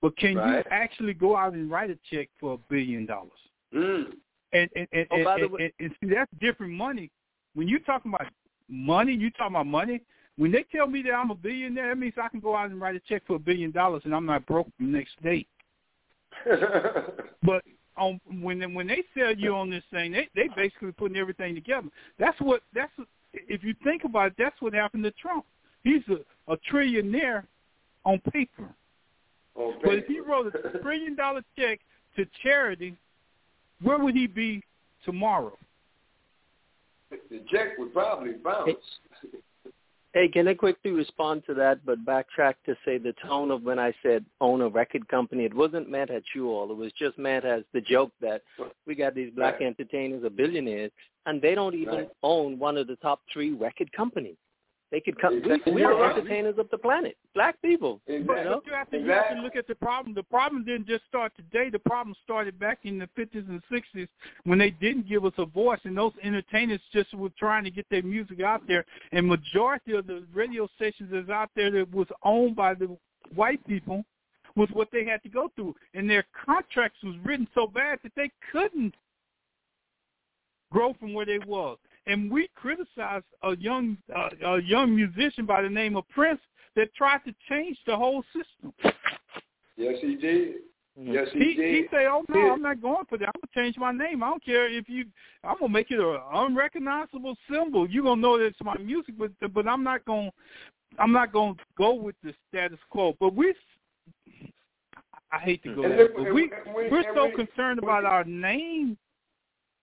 But 0.00 0.16
can 0.16 0.36
Right. 0.36 0.64
you 0.64 0.70
actually 0.70 1.14
go 1.14 1.36
out 1.36 1.52
and 1.54 1.70
write 1.70 1.90
a 1.90 1.98
check 2.10 2.28
for 2.38 2.54
a 2.54 2.58
billion 2.72 3.04
dollars? 3.04 3.32
Mm. 3.74 4.12
And 4.52 4.70
and 4.76 4.88
and, 4.92 5.06
Oh, 5.10 5.16
and, 5.16 5.42
and, 5.42 5.52
way- 5.52 5.72
and, 5.78 5.86
and 5.86 5.96
see 6.00 6.14
that's 6.14 6.30
different 6.40 6.72
money. 6.72 7.10
When 7.54 7.68
you're 7.68 7.80
talking 7.80 8.12
about 8.14 8.32
money, 8.68 9.12
you 9.12 9.30
talking 9.30 9.56
about 9.56 9.66
money. 9.66 10.00
When 10.36 10.52
they 10.52 10.64
tell 10.72 10.86
me 10.86 11.02
that 11.02 11.12
I'm 11.12 11.30
a 11.30 11.34
billionaire, 11.34 11.88
that 11.90 11.98
means 11.98 12.14
I 12.16 12.28
can 12.28 12.40
go 12.40 12.56
out 12.56 12.70
and 12.70 12.80
write 12.80 12.94
a 12.96 13.00
check 13.00 13.22
for 13.26 13.36
a 13.36 13.38
billion 13.38 13.72
dollars, 13.72 14.02
and 14.04 14.14
I'm 14.14 14.24
not 14.24 14.46
broke 14.46 14.68
the 14.78 14.86
next 14.86 15.20
day. 15.22 15.46
But 17.42 17.64
on 18.00 18.20
when 18.40 18.58
they, 18.58 18.66
when 18.66 18.86
they 18.88 19.04
sell 19.16 19.32
you 19.32 19.54
on 19.54 19.70
this 19.70 19.84
thing, 19.92 20.12
they 20.12 20.28
they 20.34 20.48
basically 20.56 20.92
putting 20.92 21.16
everything 21.16 21.54
together. 21.54 21.88
That's 22.18 22.40
what 22.40 22.62
that's 22.74 22.92
if 23.32 23.62
you 23.62 23.74
think 23.84 24.04
about 24.04 24.28
it, 24.28 24.34
that's 24.38 24.60
what 24.60 24.72
happened 24.72 25.04
to 25.04 25.12
Trump. 25.12 25.44
He's 25.84 26.02
a, 26.08 26.52
a 26.52 26.56
trillionaire 26.72 27.44
on 28.04 28.18
paper. 28.32 28.68
On 29.54 29.74
But 29.84 29.94
if 29.94 30.06
he 30.06 30.20
wrote 30.20 30.52
a 30.54 30.78
trillion 30.82 31.14
dollar 31.14 31.42
check 31.56 31.80
to 32.16 32.26
charity, 32.42 32.96
where 33.82 33.98
would 33.98 34.16
he 34.16 34.26
be 34.26 34.62
tomorrow? 35.04 35.56
the 37.10 37.42
check 37.50 37.76
would 37.78 37.92
probably 37.92 38.34
bounce. 38.34 38.76
Hey, 40.12 40.26
can 40.26 40.48
I 40.48 40.54
quickly 40.54 40.90
respond 40.90 41.44
to 41.46 41.54
that, 41.54 41.86
but 41.86 42.04
backtrack 42.04 42.54
to 42.66 42.76
say 42.84 42.98
the 42.98 43.14
tone 43.24 43.52
of 43.52 43.62
when 43.62 43.78
I 43.78 43.94
said 44.02 44.24
own 44.40 44.60
a 44.60 44.68
record 44.68 45.06
company, 45.06 45.44
it 45.44 45.54
wasn't 45.54 45.88
meant 45.88 46.10
at 46.10 46.24
you 46.34 46.48
all. 46.48 46.68
It 46.72 46.76
was 46.76 46.92
just 46.98 47.16
meant 47.16 47.44
as 47.44 47.62
the 47.72 47.80
joke 47.80 48.10
that 48.20 48.42
we 48.86 48.96
got 48.96 49.14
these 49.14 49.32
black 49.32 49.60
Right. 49.60 49.66
entertainers 49.66 50.24
or 50.24 50.30
billionaires, 50.30 50.90
and 51.26 51.40
they 51.40 51.54
don't 51.54 51.76
even 51.76 51.94
Right. 51.94 52.10
own 52.24 52.58
one 52.58 52.76
of 52.76 52.88
the 52.88 52.96
top 52.96 53.20
three 53.32 53.52
record 53.52 53.92
companies. 53.92 54.36
They 54.90 55.00
could 55.00 55.20
come. 55.20 55.34
We, 55.34 55.38
Exactly. 55.38 55.72
we 55.72 55.80
You're 55.82 56.10
entertainers 56.10 56.56
of 56.58 56.68
the 56.70 56.78
planet, 56.78 57.16
black 57.34 57.60
people. 57.62 58.00
But, 58.06 58.14
Exactly. 58.14 58.36
You 58.36 58.44
know? 58.44 58.54
but 58.56 58.66
you 58.66 58.72
have 58.76 58.90
to, 58.90 58.98
you 58.98 59.10
have 59.10 59.36
to 59.36 59.42
look 59.42 59.56
at 59.56 59.68
the 59.68 59.74
problem. 59.76 60.14
The 60.14 60.24
problem 60.24 60.64
didn't 60.64 60.88
just 60.88 61.04
start 61.06 61.32
today. 61.36 61.70
The 61.70 61.78
problem 61.78 62.14
started 62.24 62.58
back 62.58 62.80
in 62.84 62.98
the 62.98 63.08
50s 63.16 63.48
and 63.48 63.62
60s 63.70 64.08
when 64.44 64.58
they 64.58 64.70
didn't 64.70 65.08
give 65.08 65.24
us 65.24 65.32
a 65.38 65.46
voice, 65.46 65.78
and 65.84 65.96
those 65.96 66.12
entertainers 66.22 66.80
just 66.92 67.14
were 67.14 67.30
trying 67.38 67.64
to 67.64 67.70
get 67.70 67.86
their 67.90 68.02
music 68.02 68.40
out 68.40 68.62
there. 68.66 68.84
And 69.12 69.26
majority 69.26 69.92
of 69.92 70.06
the 70.06 70.24
radio 70.34 70.68
stations 70.74 71.10
that's 71.12 71.30
out 71.30 71.50
there 71.54 71.70
that 71.70 71.92
was 71.94 72.08
owned 72.24 72.56
by 72.56 72.74
the 72.74 72.96
white 73.34 73.64
people 73.66 74.04
was 74.56 74.68
what 74.72 74.88
they 74.92 75.04
had 75.04 75.22
to 75.22 75.28
go 75.28 75.50
through, 75.54 75.76
and 75.94 76.10
their 76.10 76.24
contracts 76.44 76.98
was 77.04 77.14
written 77.24 77.46
so 77.54 77.68
bad 77.68 78.00
that 78.02 78.12
they 78.16 78.30
couldn't 78.50 78.94
grow 80.72 80.94
from 80.94 81.14
where 81.14 81.26
they 81.26 81.38
was. 81.46 81.78
And 82.10 82.30
we 82.30 82.48
criticized 82.54 83.24
a 83.42 83.56
young 83.56 83.96
uh, 84.14 84.30
a 84.44 84.60
young 84.62 84.94
musician 84.96 85.46
by 85.46 85.62
the 85.62 85.68
name 85.70 85.96
of 85.96 86.08
Prince 86.08 86.40
that 86.76 86.92
tried 86.94 87.20
to 87.24 87.34
change 87.48 87.78
the 87.86 87.96
whole 87.96 88.24
system. 88.34 88.72
Yes, 89.76 89.96
he 90.00 90.16
did. 90.16 90.54
Mhm. 90.98 91.14
Yes, 91.14 91.28
he, 91.32 91.38
He 91.38 91.54
did. 91.54 91.74
he 91.74 91.88
say, 91.90 92.06
"Oh 92.06 92.24
no, 92.28 92.36
Yeah. 92.46 92.52
I'm 92.52 92.62
not 92.62 92.82
going 92.82 93.04
for 93.08 93.16
that. 93.18 93.26
I'm 93.32 93.40
gonna 93.40 93.54
change 93.64 93.76
my 93.78 93.92
name. 93.92 94.22
I 94.24 94.28
don't 94.30 94.44
care 94.44 94.66
if 94.68 94.88
you. 94.88 95.04
I'm 95.44 95.56
gonna 95.60 95.72
make 95.72 95.90
it 95.92 96.00
an 96.00 96.18
unrecognizable 96.32 97.36
symbol. 97.50 97.88
You 97.88 98.00
are 98.02 98.04
gonna 98.10 98.20
know 98.20 98.38
that 98.38 98.46
it's 98.46 98.60
my 98.62 98.76
music, 98.78 99.14
but 99.16 99.30
but 99.54 99.68
I'm 99.68 99.84
not 99.84 100.04
gonna 100.04 100.32
I'm 100.98 101.12
not 101.12 101.32
gonna 101.32 101.54
go 101.78 101.94
with 101.94 102.16
the 102.24 102.34
status 102.48 102.80
quo. 102.90 103.14
But 103.20 103.34
we, 103.34 103.54
I 105.30 105.38
hate 105.38 105.62
to 105.62 105.74
go 105.76 105.82
And 105.84 105.92
there, 105.92 106.08
look, 106.08 106.16
but 106.16 106.34
we, 106.34 106.50
we 106.76 106.90
we're 106.90 107.14
so 107.14 107.26
we- 107.26 107.34
concerned 107.44 107.78
we- 107.80 107.86
about 107.86 108.04
our 108.04 108.24
name 108.24 108.98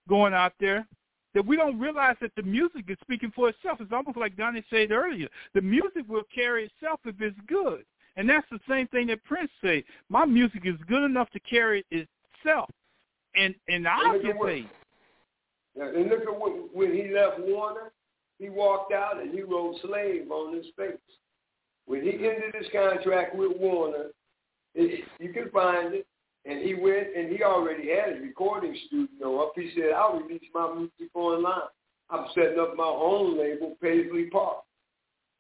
going 0.09 0.33
out 0.33 0.53
there 0.59 0.85
that 1.33 1.45
we 1.45 1.55
don't 1.55 1.79
realize 1.79 2.15
that 2.21 2.31
the 2.35 2.43
music 2.43 2.85
is 2.87 2.97
speaking 3.01 3.31
for 3.35 3.49
itself. 3.49 3.79
It's 3.81 3.91
almost 3.91 4.17
like 4.17 4.35
Donnie 4.37 4.63
said 4.69 4.91
earlier. 4.91 5.27
The 5.53 5.61
music 5.61 6.07
will 6.07 6.23
carry 6.33 6.65
itself 6.65 6.99
if 7.05 7.19
it's 7.21 7.37
good. 7.47 7.83
And 8.15 8.27
that's 8.27 8.47
the 8.49 8.59
same 8.67 8.87
thing 8.87 9.07
that 9.07 9.23
Prince 9.25 9.51
said. 9.61 9.83
My 10.09 10.25
music 10.25 10.61
is 10.65 10.75
good 10.87 11.03
enough 11.03 11.29
to 11.31 11.39
carry 11.41 11.85
itself. 11.91 12.69
And 13.35 13.53
and 13.67 13.87
I'll 13.87 14.13
look 14.13 14.21
at 14.21 14.23
get 14.23 14.37
what- 14.37 14.47
paid. 14.47 14.69
Yeah, 15.75 15.89
and 15.89 16.09
look 16.09 16.21
at 16.21 16.39
when, 16.39 16.69
when 16.73 16.91
he 16.95 17.13
left 17.13 17.39
Warner, 17.39 17.91
he 18.39 18.49
walked 18.49 18.91
out 18.93 19.21
and 19.21 19.31
he 19.31 19.43
wrote 19.43 19.75
"slave" 19.81 20.31
on 20.31 20.55
his 20.55 20.65
face. 20.75 20.97
When 21.85 22.01
he 22.01 22.13
ended 22.13 22.55
his 22.55 22.65
contract 22.71 23.35
with 23.35 23.51
Warner, 23.57 24.07
it, 24.73 25.05
you 25.19 25.31
can 25.33 25.51
find 25.51 25.93
it. 25.93 26.06
And 26.47 26.61
he 26.61 26.73
went 26.75 27.07
and 27.15 27.29
he 27.29 27.43
already 27.43 27.89
had 27.89 28.13
his 28.13 28.23
recording 28.23 28.75
studio 28.87 29.41
up. 29.41 29.51
He 29.55 29.71
said, 29.75 29.91
"I'll 29.95 30.19
release 30.19 30.43
my 30.53 30.73
music 30.73 31.13
online. 31.13 31.69
I'm 32.09 32.27
setting 32.33 32.59
up 32.59 32.75
my 32.77 32.85
own 32.85 33.37
label, 33.37 33.75
Paisley 33.81 34.25
Park." 34.25 34.63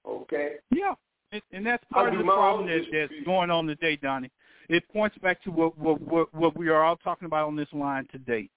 Okay. 0.05 0.55
Yeah. 0.71 0.95
and, 1.31 1.41
and 1.51 1.65
that's 1.65 1.83
part 1.91 2.13
of 2.13 2.19
the 2.19 2.25
problem 2.25 2.67
that, 2.67 2.85
that's 2.91 3.13
going 3.25 3.49
on 3.51 3.67
today, 3.67 3.95
Donnie. 3.95 4.31
It 4.69 4.83
points 4.91 5.17
back 5.19 5.41
to 5.43 5.51
what, 5.51 5.77
what 5.77 6.01
what 6.01 6.33
what 6.33 6.57
we 6.57 6.67
are 6.67 6.83
all 6.83 6.97
talking 6.97 7.25
about 7.25 7.47
on 7.47 7.55
this 7.55 7.71
line 7.71 8.05
today. 8.11 8.49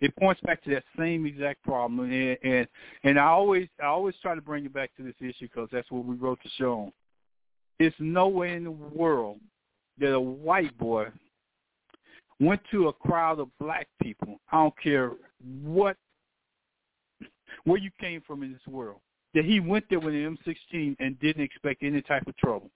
It 0.00 0.14
points 0.16 0.40
back 0.42 0.62
to 0.64 0.70
that 0.70 0.84
same 0.98 1.26
exact 1.26 1.62
problem, 1.62 2.10
and 2.10 2.38
and, 2.42 2.68
and 3.04 3.18
I 3.18 3.26
always 3.26 3.68
I 3.82 3.86
always 3.86 4.14
try 4.22 4.34
to 4.34 4.40
bring 4.40 4.64
it 4.64 4.72
back 4.72 4.96
to 4.96 5.02
this 5.02 5.14
issue 5.20 5.48
because 5.48 5.68
that's 5.70 5.90
what 5.90 6.06
we 6.06 6.16
wrote 6.16 6.38
the 6.42 6.50
show 6.56 6.72
on. 6.72 6.92
It's 7.78 7.96
no 7.98 8.28
way 8.28 8.54
in 8.54 8.64
the 8.64 8.70
world 8.70 9.40
that 9.98 10.12
a 10.12 10.20
white 10.20 10.76
boy 10.78 11.08
went 12.40 12.60
to 12.70 12.88
a 12.88 12.92
crowd 12.92 13.40
of 13.40 13.48
black 13.58 13.88
people. 14.02 14.40
I 14.52 14.62
don't 14.62 14.74
care 14.80 15.12
what 15.64 15.96
where 17.64 17.78
you 17.78 17.90
came 18.00 18.22
from 18.26 18.42
in 18.42 18.52
this 18.52 18.66
world. 18.66 19.00
That 19.34 19.44
he 19.44 19.60
went 19.60 19.84
there 19.90 20.00
with 20.00 20.14
an 20.14 20.38
M16 20.46 20.96
and 21.00 21.18
didn't 21.20 21.42
expect 21.42 21.82
any 21.82 22.00
type 22.02 22.26
of 22.26 22.36
trouble. 22.36 22.70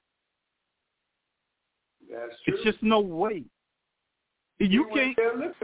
That's 2.10 2.34
true. 2.44 2.55
It's 2.55 2.64
just 2.64 2.82
no 2.82 3.01
way. 3.01 3.44
You 4.59 4.86
can't. 4.94 5.16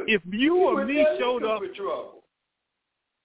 If 0.06 0.22
you 0.30 0.56
or 0.56 0.84
me 0.84 1.06
showed 1.18 1.44
up, 1.44 1.60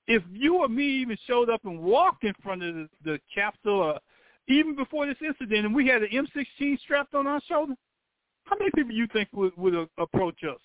if 0.07 0.23
you 0.31 0.57
or 0.57 0.67
me 0.67 0.85
even 0.85 1.17
showed 1.25 1.49
up 1.49 1.61
and 1.63 1.79
walked 1.79 2.25
in 2.25 2.33
front 2.43 2.63
of 2.63 2.75
the, 2.75 2.89
the 3.03 3.19
Capitol, 3.33 3.79
or 3.79 3.99
even 4.47 4.75
before 4.75 5.05
this 5.05 5.17
incident, 5.25 5.65
and 5.65 5.73
we 5.73 5.87
had 5.87 6.03
an 6.03 6.09
M16 6.11 6.79
strapped 6.81 7.15
on 7.15 7.25
our 7.25 7.41
shoulder, 7.47 7.73
how 8.45 8.57
many 8.57 8.71
people 8.75 8.93
you 8.93 9.07
think 9.13 9.29
would 9.33 9.55
would 9.57 9.75
uh, 9.75 9.85
approach 9.97 10.43
us? 10.43 10.59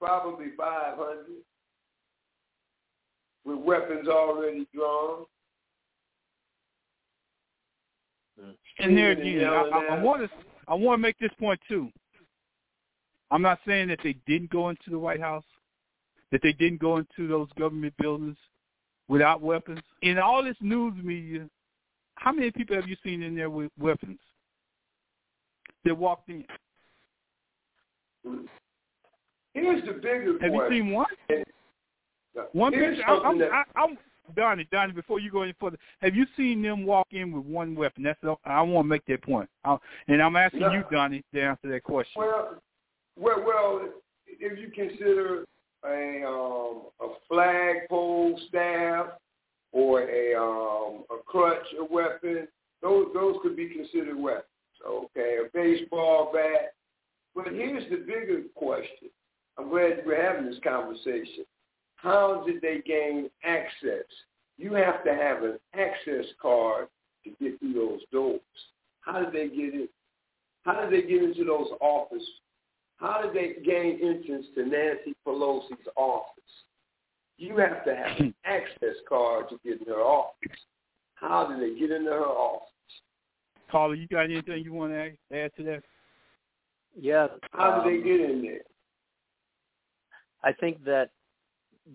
Probably 0.00 0.48
500 0.56 1.24
with 3.44 3.58
weapons 3.58 4.08
already 4.08 4.66
drawn. 4.74 5.24
And 8.78 8.96
there 8.96 9.12
again, 9.12 9.44
I, 9.44 9.94
I 9.96 10.02
want 10.02 10.22
to 10.22 10.28
I 10.68 10.74
want 10.74 10.98
to 10.98 11.02
make 11.02 11.18
this 11.18 11.30
point 11.38 11.58
too. 11.68 11.88
I'm 13.30 13.42
not 13.42 13.58
saying 13.66 13.88
that 13.88 14.00
they 14.04 14.16
didn't 14.26 14.50
go 14.50 14.68
into 14.68 14.90
the 14.90 14.98
White 14.98 15.20
House, 15.20 15.44
that 16.32 16.40
they 16.42 16.52
didn't 16.52 16.80
go 16.80 16.98
into 16.98 17.26
those 17.26 17.48
government 17.58 17.94
buildings 17.98 18.36
without 19.08 19.40
weapons. 19.40 19.80
In 20.02 20.18
all 20.18 20.44
this 20.44 20.56
news 20.60 20.94
media, 21.02 21.48
how 22.16 22.32
many 22.32 22.50
people 22.50 22.76
have 22.76 22.88
you 22.88 22.96
seen 23.02 23.22
in 23.22 23.34
there 23.34 23.50
with 23.50 23.70
weapons 23.78 24.18
that 25.86 25.96
walked 25.96 26.28
in? 26.28 26.44
Here's 29.54 29.84
the 29.86 29.92
bigger 29.92 30.36
Have 30.40 30.52
you 30.52 30.66
seen 30.68 30.92
one? 30.92 31.06
One 32.52 32.72
Here's 32.72 32.98
picture. 32.98 33.10
I'm, 33.10 33.38
that- 33.38 33.50
I, 33.52 33.62
I'm 33.76 33.96
Donnie, 34.34 34.66
Donnie. 34.72 34.92
Before 34.92 35.20
you 35.20 35.30
go 35.30 35.42
any 35.42 35.54
further, 35.58 35.78
have 36.00 36.14
you 36.14 36.26
seen 36.36 36.60
them 36.60 36.84
walk 36.84 37.06
in 37.12 37.32
with 37.32 37.44
one 37.44 37.74
weapon? 37.74 38.02
That's 38.02 38.18
I 38.44 38.60
want 38.62 38.84
to 38.84 38.88
make 38.88 39.06
that 39.06 39.22
point. 39.22 39.48
I, 39.64 39.76
and 40.08 40.20
I'm 40.20 40.36
asking 40.36 40.60
No. 40.60 40.72
you, 40.72 40.84
Donnie, 40.90 41.24
to 41.32 41.40
answer 41.40 41.68
that 41.70 41.84
question. 41.84 42.20
Well, 42.20 42.56
well, 43.16 43.44
well, 43.46 43.88
if 44.26 44.58
you 44.58 44.70
consider 44.70 45.44
a 45.84 46.26
um, 46.26 46.82
a 47.00 47.14
flagpole 47.28 48.38
staff 48.48 49.06
or 49.72 50.02
a 50.02 50.34
um, 50.34 51.04
a 51.10 51.22
crutch 51.24 51.64
a 51.78 51.84
weapon, 51.84 52.48
those 52.82 53.06
those 53.14 53.36
could 53.42 53.56
be 53.56 53.68
considered 53.68 54.16
weapons. 54.18 54.44
Okay, 54.86 55.38
a 55.44 55.48
baseball 55.52 56.30
bat. 56.32 56.74
But 57.34 57.52
here's 57.52 57.88
the 57.90 57.96
bigger 57.96 58.42
question. 58.54 59.10
I'm 59.58 59.68
glad 59.68 60.02
we're 60.04 60.22
having 60.22 60.46
this 60.46 60.60
conversation. 60.64 61.44
How 61.96 62.44
did 62.46 62.60
they 62.60 62.82
gain 62.86 63.30
access? 63.44 64.06
You 64.58 64.74
have 64.74 65.04
to 65.04 65.14
have 65.14 65.42
an 65.42 65.58
access 65.74 66.24
card 66.40 66.88
to 67.24 67.30
get 67.40 67.58
through 67.58 67.74
those 67.74 68.00
doors. 68.12 68.40
How 69.00 69.20
did 69.20 69.32
they 69.32 69.48
get 69.54 69.74
in? 69.74 69.88
How 70.64 70.80
did 70.80 70.92
they 70.92 71.08
get 71.08 71.22
into 71.22 71.44
those 71.44 71.68
offices? 71.80 72.28
How 72.96 73.22
did 73.22 73.34
they 73.34 73.62
gain 73.62 74.00
entrance 74.02 74.46
to 74.54 74.64
Nancy 74.64 75.14
Pelosi's 75.26 75.86
office? 75.96 76.42
You 77.38 77.56
have 77.58 77.84
to 77.84 77.94
have 77.94 78.18
an 78.18 78.34
access 78.44 78.96
card 79.08 79.48
to 79.50 79.58
get 79.64 79.80
in 79.80 79.86
her 79.92 80.00
office. 80.00 80.58
How 81.14 81.46
did 81.46 81.60
they 81.60 81.78
get 81.78 81.90
into 81.90 82.10
her 82.10 82.24
office? 82.24 82.68
Carla, 83.70 83.96
you 83.96 84.06
got 84.08 84.24
anything 84.24 84.62
you 84.62 84.72
want 84.72 84.92
to 84.92 84.98
add, 84.98 85.16
add 85.32 85.50
to 85.56 85.62
that? 85.64 85.82
Yeah. 86.98 87.28
How 87.52 87.82
did 87.82 87.94
um, 87.94 88.02
they 88.02 88.08
get 88.08 88.20
in 88.20 88.42
there? 88.42 88.60
I 90.42 90.52
think 90.52 90.84
that 90.84 91.10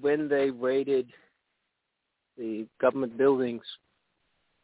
when 0.02 0.28
they 0.28 0.50
raided 0.50 1.08
the 2.38 2.68
government 2.80 3.18
buildings, 3.18 3.64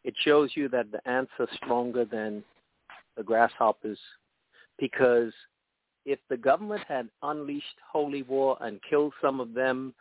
it 0.04 0.14
shows 0.24 0.52
you 0.56 0.70
that 0.70 0.92
the 0.92 1.06
ants 1.10 1.32
are 1.40 1.48
stronger 1.56 2.06
than 2.06 2.44
the 3.16 3.24
grasshoppers 3.24 4.00
because 4.78 5.34
if 6.06 6.20
the 6.30 6.38
government 6.38 6.84
had 6.88 7.10
unleashed 7.24 7.66
holy 7.92 8.24
war 8.24 8.58
and 8.62 8.80
killed 8.90 9.14
some 9.22 9.40
of 9.40 9.54
them, 9.54 9.94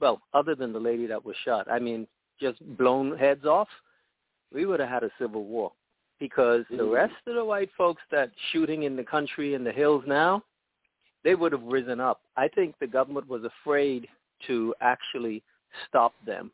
well, 0.00 0.22
other 0.32 0.54
than 0.54 0.72
the 0.72 0.80
lady 0.80 1.06
that 1.06 1.22
was 1.24 1.36
shot, 1.44 1.70
I 1.70 1.78
mean, 1.78 2.06
just 2.40 2.58
blown 2.78 3.18
heads 3.18 3.44
off, 3.44 3.68
we 4.52 4.66
would 4.66 4.80
have 4.80 4.88
had 4.88 5.04
a 5.04 5.10
civil 5.18 5.44
war 5.44 5.72
because 6.18 6.64
the 6.70 6.84
rest 6.84 7.14
of 7.26 7.34
the 7.34 7.44
white 7.44 7.70
folks 7.76 8.02
that 8.10 8.30
shooting 8.52 8.82
in 8.82 8.94
the 8.94 9.02
country 9.02 9.54
in 9.54 9.64
the 9.64 9.72
hills 9.72 10.04
now, 10.06 10.42
they 11.24 11.34
would 11.34 11.52
have 11.52 11.62
risen 11.62 11.98
up. 11.98 12.20
I 12.36 12.48
think 12.48 12.74
the 12.78 12.86
government 12.86 13.28
was 13.28 13.42
afraid 13.44 14.06
to 14.46 14.74
actually 14.80 15.42
stop 15.88 16.12
them 16.26 16.50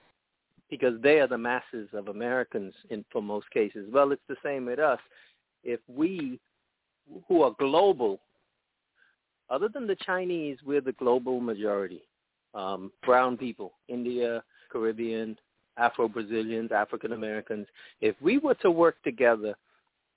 because 0.71 1.01
they 1.03 1.19
are 1.21 1.27
the 1.27 1.39
masses 1.39 1.89
of 1.93 2.09
Americans 2.09 2.75
in 2.91 3.05
for 3.11 3.23
most 3.23 3.51
cases. 3.51 3.89
Well, 3.93 4.13
it's 4.13 4.23
the 4.29 4.37
same 4.43 4.67
with 4.67 4.79
us. 4.79 4.99
If 5.63 5.81
we 5.89 6.41
who 7.29 7.43
are 7.43 7.55
global, 7.59 8.21
other 9.49 9.69
than 9.69 9.87
the 9.87 9.97
Chinese, 9.97 10.59
we're 10.65 10.81
the 10.81 10.93
global 10.93 11.41
majority. 11.41 12.03
Um, 12.55 12.91
brown 13.05 13.37
people, 13.37 13.75
India, 13.89 14.43
Caribbean, 14.73 15.37
Afro-Brazilians, 15.77 16.73
African 16.73 17.13
Americans. 17.13 17.67
If 18.01 18.17
we 18.21 18.39
were 18.39 18.55
to 18.57 18.71
work 18.71 18.97
together, 19.03 19.55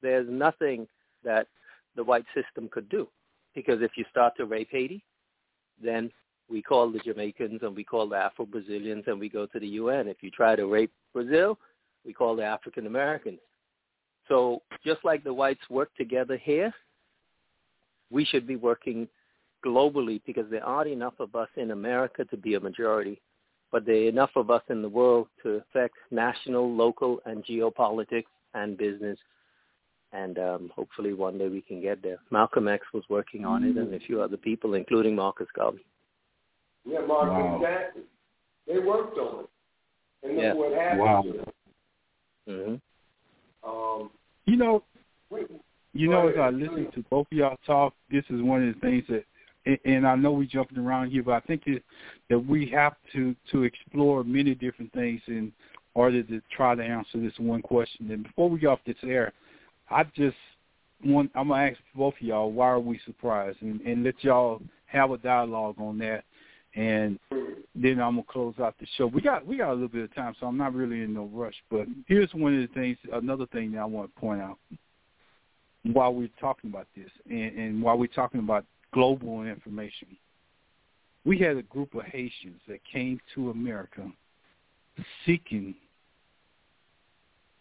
there's 0.01 0.27
nothing 0.29 0.87
that 1.23 1.47
the 1.95 2.03
white 2.03 2.25
system 2.33 2.69
could 2.71 2.89
do. 2.89 3.07
Because 3.55 3.81
if 3.81 3.91
you 3.97 4.05
start 4.09 4.33
to 4.37 4.45
rape 4.45 4.69
Haiti, 4.71 5.03
then 5.83 6.11
we 6.49 6.61
call 6.61 6.91
the 6.91 6.99
Jamaicans 6.99 7.61
and 7.61 7.75
we 7.75 7.83
call 7.83 8.07
the 8.07 8.15
Afro-Brazilians 8.15 9.03
and 9.07 9.19
we 9.19 9.29
go 9.29 9.45
to 9.47 9.59
the 9.59 9.67
UN. 9.67 10.07
If 10.07 10.17
you 10.21 10.31
try 10.31 10.55
to 10.55 10.65
rape 10.65 10.91
Brazil, 11.13 11.57
we 12.05 12.13
call 12.13 12.35
the 12.35 12.43
African 12.43 12.87
Americans. 12.87 13.39
So 14.27 14.61
just 14.85 15.03
like 15.03 15.23
the 15.23 15.33
whites 15.33 15.69
work 15.69 15.89
together 15.97 16.37
here, 16.37 16.73
we 18.11 18.25
should 18.25 18.47
be 18.47 18.55
working 18.55 19.07
globally 19.65 20.21
because 20.25 20.45
there 20.49 20.65
aren't 20.65 20.89
enough 20.89 21.19
of 21.19 21.35
us 21.35 21.49
in 21.57 21.71
America 21.71 22.23
to 22.25 22.37
be 22.37 22.55
a 22.55 22.59
majority, 22.59 23.21
but 23.71 23.85
there 23.85 23.95
are 23.95 24.09
enough 24.09 24.31
of 24.35 24.49
us 24.49 24.63
in 24.69 24.81
the 24.81 24.89
world 24.89 25.27
to 25.43 25.61
affect 25.61 25.95
national, 26.11 26.73
local, 26.73 27.21
and 27.25 27.43
geopolitics 27.45 28.25
and 28.53 28.77
business. 28.77 29.17
And 30.11 30.39
um, 30.39 30.71
hopefully 30.75 31.13
one 31.13 31.37
day 31.37 31.49
we 31.49 31.61
can 31.61 31.81
get 31.81 32.01
there. 32.01 32.17
Malcolm 32.31 32.67
X 32.67 32.85
was 32.93 33.03
working 33.09 33.45
on 33.45 33.63
it, 33.63 33.77
and 33.77 33.93
a 33.93 33.99
few 33.99 34.21
other 34.21 34.37
people, 34.37 34.73
including 34.73 35.15
Marcus 35.15 35.47
Garvey. 35.55 35.85
Yeah, 36.85 37.01
Marcus 37.01 37.29
Wow. 37.29 37.59
Jackson. 37.61 38.01
They 38.65 38.79
worked 38.79 39.17
on 39.17 39.43
it. 39.43 39.49
And 40.23 40.35
look 40.35 40.43
Yeah. 40.43 40.53
what 40.53 40.73
happened 40.73 40.99
Wow. 40.99 41.21
to 41.21 41.31
them. 41.33 42.81
hmm 43.63 43.67
Um, 43.69 44.11
You 44.45 44.55
know, 44.55 44.83
we, 45.29 45.45
You 45.93 46.07
Go 46.07 46.13
know, 46.13 46.27
as. 46.29 46.37
I 46.37 46.49
listen 46.49 46.91
to 46.91 47.03
both 47.09 47.27
of 47.31 47.37
y'all 47.37 47.57
talk, 47.65 47.93
this 48.09 48.23
is 48.29 48.41
one 48.41 48.67
of 48.67 48.73
the 48.73 48.79
things 48.79 49.03
that, 49.09 49.25
and- 49.65 50.07
I 50.07 50.15
know 50.15 50.31
we're 50.31 50.45
jumping 50.45 50.77
around 50.77 51.11
here, 51.11 51.23
but 51.23 51.33
I 51.33 51.39
think 51.41 51.63
that, 51.65 51.83
that 52.29 52.39
we 52.39 52.67
have 52.67 52.95
to 53.13 53.35
to 53.51 53.63
explore 53.63 54.23
many 54.23 54.55
different 54.55 54.91
things 54.93 55.21
in 55.27 55.51
order 55.93 56.23
to 56.23 56.41
try 56.55 56.75
to 56.75 56.83
answer 56.83 57.19
this 57.19 57.37
one 57.39 57.61
question. 57.61 58.11
And 58.11 58.23
before 58.23 58.49
we 58.49 58.59
get 58.59 58.67
off 58.67 58.79
this 58.85 58.95
air, 59.03 59.33
I 59.89 60.03
just 60.15 60.37
want 61.03 61.31
I'm 61.35 61.49
gonna 61.49 61.71
ask 61.71 61.79
both 61.95 62.15
of 62.15 62.21
y'all 62.21 62.51
why 62.51 62.67
are 62.67 62.79
we 62.79 62.99
surprised, 63.05 63.61
and, 63.61 63.81
and 63.81 64.03
let 64.03 64.23
y'all 64.23 64.61
have 64.85 65.11
a 65.11 65.17
dialogue 65.17 65.75
on 65.79 65.97
that, 65.99 66.23
and 66.75 67.19
then 67.75 67.99
I'm 67.99 68.15
gonna 68.15 68.23
close 68.27 68.55
out 68.59 68.75
the 68.79 68.87
show. 68.97 69.07
We 69.07 69.21
got 69.21 69.45
we 69.45 69.57
got 69.57 69.71
a 69.71 69.73
little 69.73 69.87
bit 69.87 70.03
of 70.03 70.15
time, 70.15 70.35
so 70.39 70.47
I'm 70.47 70.57
not 70.57 70.73
really 70.73 71.01
in 71.01 71.13
no 71.13 71.25
rush. 71.33 71.55
But 71.69 71.87
here's 72.07 72.33
one 72.33 72.55
of 72.55 72.61
the 72.61 72.73
things, 72.73 72.97
another 73.11 73.45
thing 73.47 73.71
that 73.73 73.79
I 73.79 73.85
want 73.85 74.13
to 74.13 74.19
point 74.19 74.41
out 74.41 74.57
while 75.83 76.13
we're 76.13 76.29
talking 76.39 76.69
about 76.69 76.87
this 76.95 77.09
and, 77.29 77.57
and 77.57 77.81
while 77.81 77.97
we're 77.97 78.07
talking 78.07 78.41
about 78.41 78.65
global 78.93 79.43
information. 79.43 80.07
We 81.25 81.37
had 81.37 81.57
a 81.57 81.63
group 81.63 81.95
of 81.95 82.03
Haitians 82.03 82.61
that 82.67 82.79
came 82.85 83.19
to 83.35 83.51
America 83.51 84.11
seeking 85.25 85.75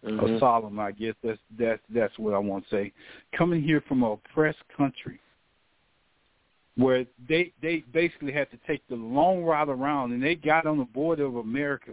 Mhm. 0.04 0.36
asylum, 0.36 0.78
I 0.78 0.92
guess 0.92 1.14
that's 1.22 1.40
that's 1.56 1.82
that's 1.90 2.18
what 2.18 2.34
I 2.34 2.38
want 2.38 2.64
to 2.64 2.70
say. 2.70 2.92
Coming 3.32 3.62
here 3.62 3.80
from 3.82 4.02
an 4.04 4.12
oppressed 4.12 4.66
country 4.68 5.20
where 6.76 7.04
they 7.28 7.52
they 7.60 7.80
basically 7.92 8.32
had 8.32 8.50
to 8.52 8.56
take 8.58 8.86
the 8.86 8.94
long 8.94 9.42
route 9.42 9.68
around 9.68 10.12
and 10.12 10.22
they 10.22 10.36
got 10.36 10.66
on 10.66 10.78
the 10.78 10.84
border 10.84 11.24
of 11.24 11.36
America 11.36 11.92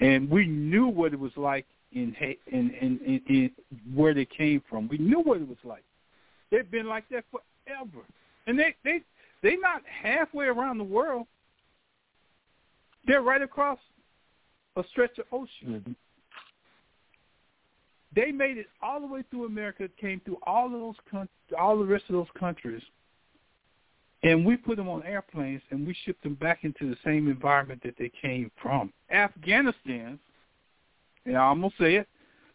and 0.00 0.30
we 0.30 0.46
knew 0.46 0.86
what 0.86 1.12
it 1.12 1.18
was 1.18 1.36
like 1.36 1.66
in 1.92 2.14
in 2.46 2.70
in, 2.70 3.00
in, 3.04 3.22
in 3.26 3.50
where 3.92 4.14
they 4.14 4.24
came 4.24 4.62
from. 4.68 4.86
We 4.88 4.98
knew 4.98 5.20
what 5.20 5.40
it 5.40 5.48
was 5.48 5.58
like. 5.64 5.84
They've 6.50 6.70
been 6.70 6.86
like 6.86 7.08
that 7.10 7.24
forever, 7.68 8.06
and 8.46 8.58
they 8.58 8.74
they 8.84 9.02
they 9.42 9.56
not 9.56 9.82
halfway 10.02 10.46
around 10.46 10.78
the 10.78 10.84
world. 10.84 11.26
They're 13.06 13.22
right 13.22 13.42
across 13.42 13.78
a 14.76 14.84
stretch 14.90 15.18
of 15.18 15.24
ocean. 15.32 15.48
Mm-hmm. 15.68 15.92
They 18.14 18.32
made 18.32 18.58
it 18.58 18.66
all 18.82 19.00
the 19.00 19.06
way 19.06 19.22
through 19.30 19.46
America, 19.46 19.88
came 20.00 20.20
through 20.24 20.38
all 20.46 20.66
of 20.66 20.72
those 20.72 20.96
con- 21.10 21.28
all 21.58 21.78
the 21.78 21.84
rest 21.84 22.04
of 22.08 22.14
those 22.14 22.26
countries, 22.38 22.82
and 24.22 24.44
we 24.44 24.56
put 24.56 24.76
them 24.76 24.88
on 24.88 25.02
airplanes 25.04 25.62
and 25.70 25.86
we 25.86 25.96
shipped 26.04 26.22
them 26.22 26.34
back 26.34 26.64
into 26.64 26.88
the 26.88 26.96
same 27.04 27.28
environment 27.28 27.82
that 27.84 27.94
they 27.98 28.10
came 28.20 28.50
from. 28.60 28.92
Afghanistan, 29.10 30.18
and 31.26 31.36
I'm 31.36 31.60
gonna 31.60 31.72
say 31.78 31.96
it, 31.96 32.08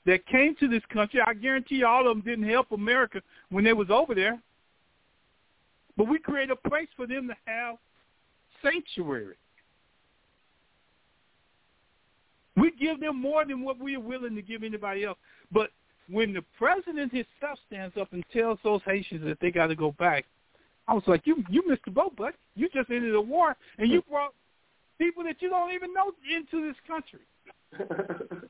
that 0.05 0.25
came 0.25 0.55
to 0.55 0.67
this 0.67 0.83
country. 0.91 1.21
I 1.25 1.33
guarantee 1.33 1.75
you, 1.75 1.87
all 1.87 2.07
of 2.07 2.17
them 2.17 2.25
didn't 2.25 2.49
help 2.49 2.71
America 2.71 3.21
when 3.49 3.63
they 3.63 3.73
was 3.73 3.89
over 3.89 4.13
there. 4.13 4.39
But 5.97 6.07
we 6.07 6.19
create 6.19 6.49
a 6.49 6.55
place 6.55 6.87
for 6.95 7.05
them 7.05 7.27
to 7.27 7.35
have 7.45 7.75
sanctuary. 8.63 9.35
We 12.55 12.71
give 12.79 12.99
them 12.99 13.19
more 13.19 13.45
than 13.45 13.63
what 13.63 13.79
we 13.79 13.95
are 13.95 13.99
willing 13.99 14.35
to 14.35 14.41
give 14.41 14.63
anybody 14.63 15.05
else. 15.05 15.17
But 15.51 15.71
when 16.09 16.33
the 16.33 16.43
president 16.57 17.11
himself 17.11 17.59
stands 17.67 17.95
up 17.97 18.13
and 18.13 18.23
tells 18.31 18.59
those 18.63 18.81
Haitians 18.85 19.23
that 19.25 19.39
they 19.39 19.51
got 19.51 19.67
to 19.67 19.75
go 19.75 19.91
back, 19.93 20.25
I 20.87 20.93
was 20.93 21.03
like, 21.07 21.25
you 21.25 21.43
you 21.49 21.67
missed 21.67 21.85
the 21.85 21.91
boat, 21.91 22.15
bud. 22.15 22.33
You 22.55 22.69
just 22.69 22.89
ended 22.89 23.15
a 23.15 23.21
war, 23.21 23.55
and 23.77 23.89
you 23.89 24.01
brought 24.09 24.33
people 24.97 25.23
that 25.23 25.41
you 25.41 25.49
don't 25.49 25.71
even 25.71 25.93
know 25.93 26.11
into 26.35 26.67
this 26.67 26.75
country. 26.87 27.19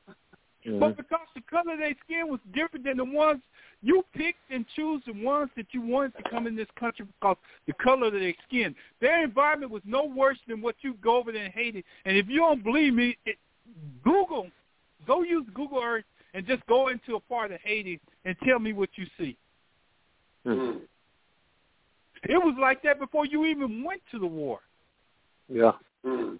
mm-hmm. 0.66 0.78
But 0.78 0.96
because 0.96 1.26
the 1.34 1.42
color 1.42 1.74
of 1.74 1.78
their 1.78 1.94
skin 2.04 2.28
was 2.28 2.40
different 2.54 2.84
than 2.84 2.96
the 2.96 3.04
ones 3.04 3.40
you 3.82 4.02
picked 4.14 4.38
and 4.50 4.64
choose 4.74 5.02
the 5.06 5.12
ones 5.12 5.50
that 5.56 5.66
you 5.72 5.82
wanted 5.82 6.14
to 6.16 6.30
come 6.30 6.46
in 6.46 6.56
this 6.56 6.68
country 6.78 7.06
because 7.20 7.36
the 7.66 7.74
color 7.74 8.06
of 8.06 8.14
their 8.14 8.34
skin. 8.48 8.74
Their 9.00 9.22
environment 9.22 9.70
was 9.70 9.82
no 9.84 10.04
worse 10.04 10.38
than 10.48 10.62
what 10.62 10.76
you 10.80 10.94
go 11.02 11.18
over 11.18 11.32
there 11.32 11.44
and 11.44 11.52
Haiti. 11.52 11.84
And 12.06 12.16
if 12.16 12.26
you 12.28 12.38
don't 12.38 12.64
believe 12.64 12.94
me, 12.94 13.18
it, 13.26 13.36
Google, 14.02 14.48
go 15.06 15.22
use 15.22 15.46
Google 15.54 15.82
Earth 15.82 16.04
and 16.32 16.46
just 16.46 16.64
go 16.66 16.88
into 16.88 17.16
a 17.16 17.20
part 17.20 17.52
of 17.52 17.60
Haiti 17.62 18.00
and 18.24 18.34
tell 18.44 18.58
me 18.58 18.72
what 18.72 18.88
you 18.96 19.06
see. 19.18 19.36
Mm-hmm. 20.46 20.78
It 22.24 22.38
was 22.38 22.56
like 22.58 22.82
that 22.82 22.98
before 22.98 23.26
you 23.26 23.44
even 23.44 23.84
went 23.84 24.00
to 24.12 24.18
the 24.18 24.26
war. 24.26 24.60
Yeah. 25.48 25.72
Mm-hmm. 26.06 26.36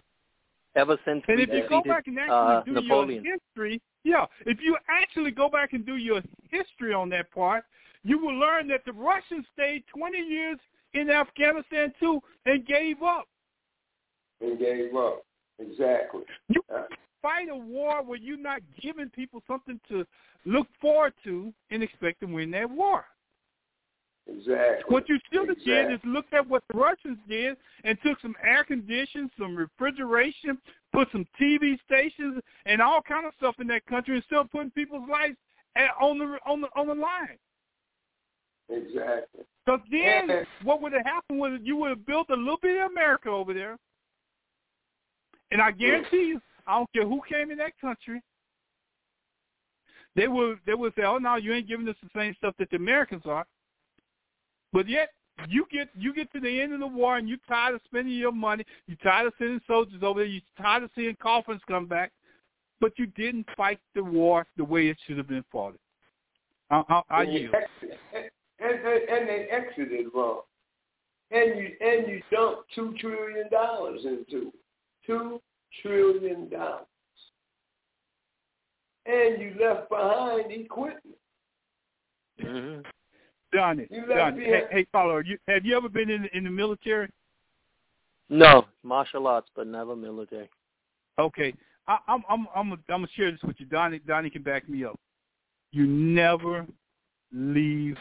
Ever 0.76 0.98
since 1.04 1.22
and 1.28 1.40
if 1.40 1.50
you 1.50 1.64
go 1.68 1.82
back 1.82 2.06
and 2.06 2.18
actually 2.18 2.34
uh, 2.34 2.62
do 2.62 2.72
Napoleon. 2.72 3.22
your 3.22 3.36
history, 3.36 3.80
yeah, 4.04 4.26
if 4.46 4.58
you 4.60 4.76
actually 4.88 5.30
go 5.30 5.48
back 5.48 5.72
and 5.72 5.84
do 5.84 5.96
your 5.96 6.22
history 6.50 6.92
on 6.92 7.08
that 7.10 7.30
part, 7.30 7.64
you 8.02 8.18
will 8.18 8.38
learn 8.38 8.68
that 8.68 8.84
the 8.84 8.92
Russians 8.92 9.46
stayed 9.54 9.82
20 9.94 10.18
years 10.18 10.58
in 10.92 11.10
Afghanistan 11.10 11.92
too 11.98 12.20
and 12.44 12.66
gave 12.66 13.02
up. 13.02 13.26
And 14.40 14.58
gave 14.58 14.94
up. 14.94 15.24
Exactly. 15.58 16.22
You 16.48 16.62
uh, 16.74 16.82
fight 17.22 17.48
a 17.50 17.56
war 17.56 18.04
where 18.04 18.18
you're 18.18 18.36
not 18.36 18.60
giving 18.80 19.08
people 19.08 19.42
something 19.46 19.80
to 19.88 20.04
look 20.44 20.66
forward 20.80 21.14
to 21.24 21.52
and 21.70 21.82
expect 21.82 22.20
to 22.20 22.26
win 22.26 22.50
that 22.50 22.70
war. 22.70 23.06
Exactly. 24.26 24.84
What 24.88 25.08
you 25.08 25.18
should 25.30 25.48
have 25.48 25.58
exactly. 25.58 25.72
did 25.72 25.92
is 25.92 26.00
looked 26.04 26.32
at 26.32 26.48
what 26.48 26.62
the 26.72 26.78
Russians 26.78 27.18
did 27.28 27.56
and 27.84 27.98
took 28.02 28.20
some 28.20 28.34
air 28.42 28.64
conditioning, 28.64 29.30
some 29.38 29.54
refrigeration, 29.54 30.58
put 30.94 31.08
some 31.12 31.26
TV 31.40 31.76
stations 31.84 32.40
and 32.66 32.80
all 32.80 33.02
kind 33.02 33.26
of 33.26 33.32
stuff 33.36 33.56
in 33.60 33.66
that 33.66 33.84
country, 33.86 34.14
and 34.14 34.24
still 34.24 34.44
putting 34.44 34.70
people's 34.70 35.08
lives 35.10 35.36
at, 35.76 35.90
on 36.00 36.18
the 36.18 36.38
on 36.46 36.60
the 36.60 36.68
on 36.76 36.86
the 36.86 36.94
line. 36.94 37.38
Exactly. 38.70 39.44
Because 39.66 39.80
then, 39.90 40.46
what 40.62 40.80
would 40.80 40.92
have 40.92 41.04
happened 41.04 41.38
was 41.38 41.58
you 41.62 41.76
would 41.76 41.90
have 41.90 42.06
built 42.06 42.28
a 42.30 42.36
little 42.36 42.58
bit 42.62 42.80
of 42.82 42.90
America 42.90 43.28
over 43.28 43.52
there, 43.52 43.76
and 45.50 45.60
I 45.60 45.70
guarantee 45.70 46.28
you, 46.28 46.40
I 46.66 46.78
don't 46.78 46.92
care 46.92 47.06
who 47.06 47.20
came 47.28 47.50
in 47.50 47.58
that 47.58 47.72
country, 47.80 48.22
they 50.16 50.28
would 50.28 50.58
they 50.66 50.74
would 50.74 50.94
say, 50.94 51.02
"Oh 51.02 51.18
no, 51.18 51.36
you 51.36 51.52
ain't 51.52 51.68
giving 51.68 51.88
us 51.88 51.96
the 52.02 52.10
same 52.14 52.34
stuff 52.38 52.54
that 52.58 52.70
the 52.70 52.76
Americans 52.76 53.22
are." 53.26 53.44
But 54.72 54.88
yet 54.88 55.10
you 55.48 55.66
get 55.70 55.88
you 55.98 56.14
get 56.14 56.32
to 56.32 56.40
the 56.40 56.60
end 56.60 56.72
of 56.72 56.80
the 56.80 56.86
war 56.86 57.16
and 57.16 57.28
you're 57.28 57.38
tired 57.48 57.74
of 57.74 57.80
spending 57.84 58.14
your 58.14 58.32
money. 58.32 58.64
You're 58.86 58.96
tired 58.98 59.26
of 59.26 59.32
sending 59.38 59.60
soldiers 59.66 60.02
over 60.02 60.20
there. 60.20 60.28
You're 60.28 60.42
tired 60.60 60.84
of 60.84 60.90
seeing 60.94 61.16
coffins 61.20 61.60
come 61.66 61.86
back, 61.86 62.12
but 62.80 62.92
you 62.98 63.06
didn't 63.06 63.46
fight 63.56 63.80
the 63.94 64.04
war 64.04 64.46
the 64.56 64.64
way 64.64 64.88
it 64.88 64.96
should 65.06 65.18
have 65.18 65.28
been 65.28 65.44
fought. 65.50 65.74
I, 66.70 66.82
I, 66.88 67.02
I 67.10 67.22
and, 67.22 67.32
yield. 67.32 67.54
and, 68.14 68.24
and, 68.60 68.86
and 68.86 69.28
they 69.28 69.48
exited 69.50 70.06
wrong, 70.14 70.42
and 71.30 71.58
you 71.58 71.70
and 71.80 72.08
you 72.08 72.22
dumped 72.30 72.72
two 72.74 72.94
trillion 73.00 73.50
dollars 73.50 74.00
into 74.04 74.52
two 75.06 75.40
trillion 75.82 76.48
dollars, 76.48 76.86
and 79.06 79.42
you 79.42 79.54
left 79.60 79.90
behind 79.90 80.50
equipment. 80.52 81.16
Mm-hmm. 82.42 82.80
Done 83.54 83.78
it. 83.80 83.90
Done 84.08 84.38
it. 84.38 84.46
Hey, 84.46 84.62
hey, 84.70 84.86
follower, 84.90 85.22
you, 85.22 85.38
have 85.46 85.64
you 85.64 85.76
ever 85.76 85.88
been 85.88 86.10
in 86.10 86.28
in 86.32 86.44
the 86.44 86.50
military? 86.50 87.08
No, 88.28 88.66
martial 88.82 89.28
arts, 89.28 89.48
but 89.54 89.66
never 89.68 89.94
military. 89.94 90.50
Okay, 91.18 91.54
I, 91.86 91.98
I'm 92.08 92.24
I'm 92.28 92.46
I'm 92.54 92.72
I'm 92.72 92.78
gonna 92.88 93.06
share 93.14 93.30
this 93.30 93.42
with 93.42 93.56
you. 93.60 93.66
Donnie 93.66 94.00
Donnie 94.00 94.30
can 94.30 94.42
back 94.42 94.68
me 94.68 94.84
up. 94.84 94.98
You 95.70 95.86
never 95.86 96.66
leave 97.32 97.96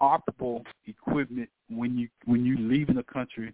operable 0.00 0.62
equipment 0.86 1.48
when 1.68 1.98
you 1.98 2.08
when 2.26 2.44
you 2.44 2.56
leaving 2.56 2.98
a 2.98 3.02
country, 3.02 3.52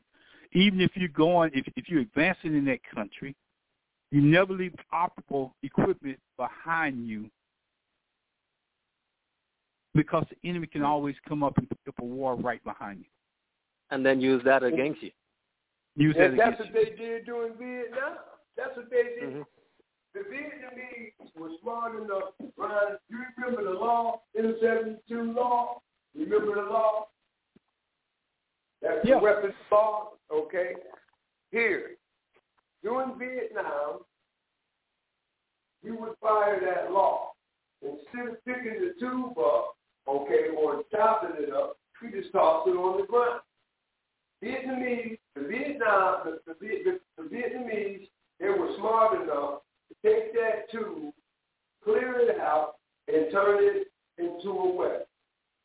even 0.52 0.80
if 0.80 0.90
you're 0.94 1.08
going 1.08 1.50
if 1.54 1.66
if 1.76 1.88
you're 1.88 2.00
advancing 2.00 2.54
in 2.54 2.66
that 2.66 2.80
country, 2.94 3.34
you 4.10 4.20
never 4.20 4.52
leave 4.52 4.74
operable 4.92 5.52
equipment 5.62 6.18
behind 6.36 7.08
you 7.08 7.30
because 9.94 10.24
the 10.30 10.48
enemy 10.48 10.66
can 10.66 10.82
always 10.82 11.16
come 11.28 11.42
up 11.42 11.58
and 11.58 11.68
put 11.68 11.78
up 11.88 11.94
a 12.00 12.04
war 12.04 12.36
right 12.36 12.62
behind 12.64 13.00
you. 13.00 13.06
And 13.90 14.06
then 14.06 14.20
use 14.20 14.42
that 14.44 14.62
against 14.62 15.02
you. 15.02 15.10
Use 15.96 16.14
and 16.18 16.38
that 16.38 16.58
that's 16.58 16.60
against 16.60 16.74
what 16.74 16.86
you. 16.86 16.96
they 16.96 17.04
did 17.04 17.26
during 17.26 17.54
Vietnam. 17.54 18.16
That's 18.56 18.76
what 18.76 18.90
they 18.90 19.02
did. 19.02 19.28
Mm-hmm. 19.30 19.42
The 20.14 20.20
Vietnamese 20.20 21.38
were 21.38 21.50
smart 21.62 21.96
enough. 21.96 22.32
Ryan, 22.56 22.96
you 23.08 23.18
remember 23.38 23.64
the 23.64 23.78
law, 23.78 24.22
M72 24.38 25.34
LAW? 25.34 25.78
Remember 26.16 26.54
the 26.56 26.70
law? 26.70 27.06
That's 28.82 29.04
Yeah. 29.04 29.16
the 29.16 29.22
weapons 29.22 29.54
law, 29.70 30.12
okay? 30.32 30.74
Here, 31.52 31.96
during 32.82 33.18
Vietnam, 33.18 34.00
you 35.82 35.96
would 35.96 36.16
fire 36.20 36.60
that 36.60 36.92
law. 36.92 37.32
Instead 37.82 38.28
of 38.28 38.44
picking 38.44 38.80
the 38.80 38.94
tube 38.98 39.38
up, 39.38 39.76
okay, 40.08 40.54
or 40.56 40.82
chopping 40.90 41.42
it 41.42 41.52
up, 41.52 41.76
we 42.02 42.10
just 42.10 42.32
toss 42.32 42.66
it 42.66 42.70
on 42.70 43.00
the 43.00 43.06
ground. 43.06 43.40
Vietnamese, 44.42 45.18
the 45.34 45.42
Vietnam, 45.42 46.20
the, 46.24 46.40
the, 46.46 46.54
the, 46.60 47.00
the 47.18 47.28
Vietnamese, 47.28 48.08
they 48.38 48.48
were 48.48 48.74
smart 48.78 49.20
enough 49.22 49.60
to 49.88 49.94
take 50.02 50.32
that 50.32 50.70
tube, 50.70 51.12
clear 51.84 52.18
it 52.20 52.40
out, 52.40 52.76
and 53.08 53.30
turn 53.30 53.58
it 53.60 53.88
into 54.18 54.50
a 54.50 54.74
weapon. 54.74 55.06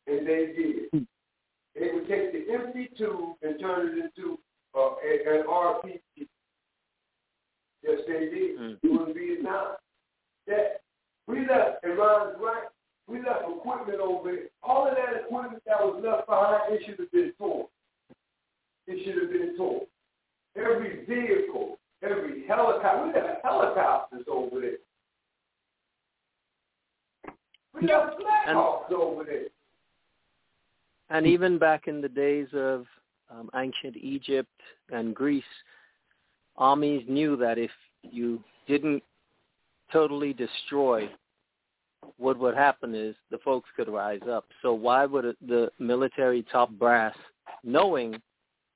And 0.07 0.27
they 0.27 0.53
did. 0.57 1.07
They 1.73 1.89
would 1.93 2.07
take 2.07 2.31
the 2.31 2.53
empty 2.53 2.89
tube 2.97 3.35
and 3.41 3.59
turn 3.59 3.87
it 3.87 4.11
into 4.17 4.39
uh, 4.77 4.95
a, 5.03 5.39
an 5.39 5.45
RPG. 5.47 6.27
Yes, 7.83 7.99
they 8.07 8.29
did. 8.29 8.59
Mm. 8.59 8.81
During 8.81 9.13
Vietnam. 9.13 9.75
That 10.47 10.81
we 11.27 11.39
left, 11.47 11.83
and 11.83 11.97
Ron's 11.97 12.35
right, 12.39 12.67
we 13.07 13.19
left 13.19 13.43
equipment 13.47 13.99
over 13.99 14.31
there. 14.31 14.45
All 14.63 14.87
of 14.87 14.95
that 14.95 15.21
equipment 15.21 15.61
that 15.65 15.79
was 15.79 16.01
left 16.03 16.27
behind, 16.27 16.73
it 16.73 16.81
should 16.85 16.99
have 16.99 17.11
been 17.11 17.33
torn. 17.37 17.67
It 18.87 19.05
should 19.05 19.21
have 19.21 19.31
been 19.31 19.57
torn. 19.57 19.81
Every 20.55 21.05
vehicle, 21.05 21.77
every 22.01 22.47
helicopter, 22.47 23.07
we 23.07 23.13
got 23.13 23.41
helicopters 23.43 24.25
over 24.27 24.61
there. 24.61 24.77
We 27.73 27.87
got 27.87 28.17
Blackhawks 28.17 28.91
over 28.91 29.23
there. 29.23 29.45
And 31.09 31.27
even 31.27 31.59
back 31.59 31.87
in 31.87 32.01
the 32.01 32.09
days 32.09 32.47
of 32.53 32.85
um, 33.29 33.49
ancient 33.55 33.97
Egypt 33.97 34.49
and 34.89 35.13
Greece, 35.13 35.43
armies 36.57 37.03
knew 37.07 37.35
that 37.37 37.57
if 37.57 37.71
you 38.01 38.41
didn't 38.67 39.03
totally 39.91 40.33
destroy, 40.33 41.09
what 42.17 42.39
would 42.39 42.55
happen 42.55 42.95
is 42.95 43.15
the 43.31 43.37
folks 43.39 43.69
could 43.75 43.89
rise 43.89 44.21
up. 44.29 44.45
So 44.61 44.73
why 44.73 45.05
would 45.05 45.35
the 45.47 45.71
military 45.79 46.43
top 46.51 46.69
brass, 46.71 47.15
knowing 47.63 48.21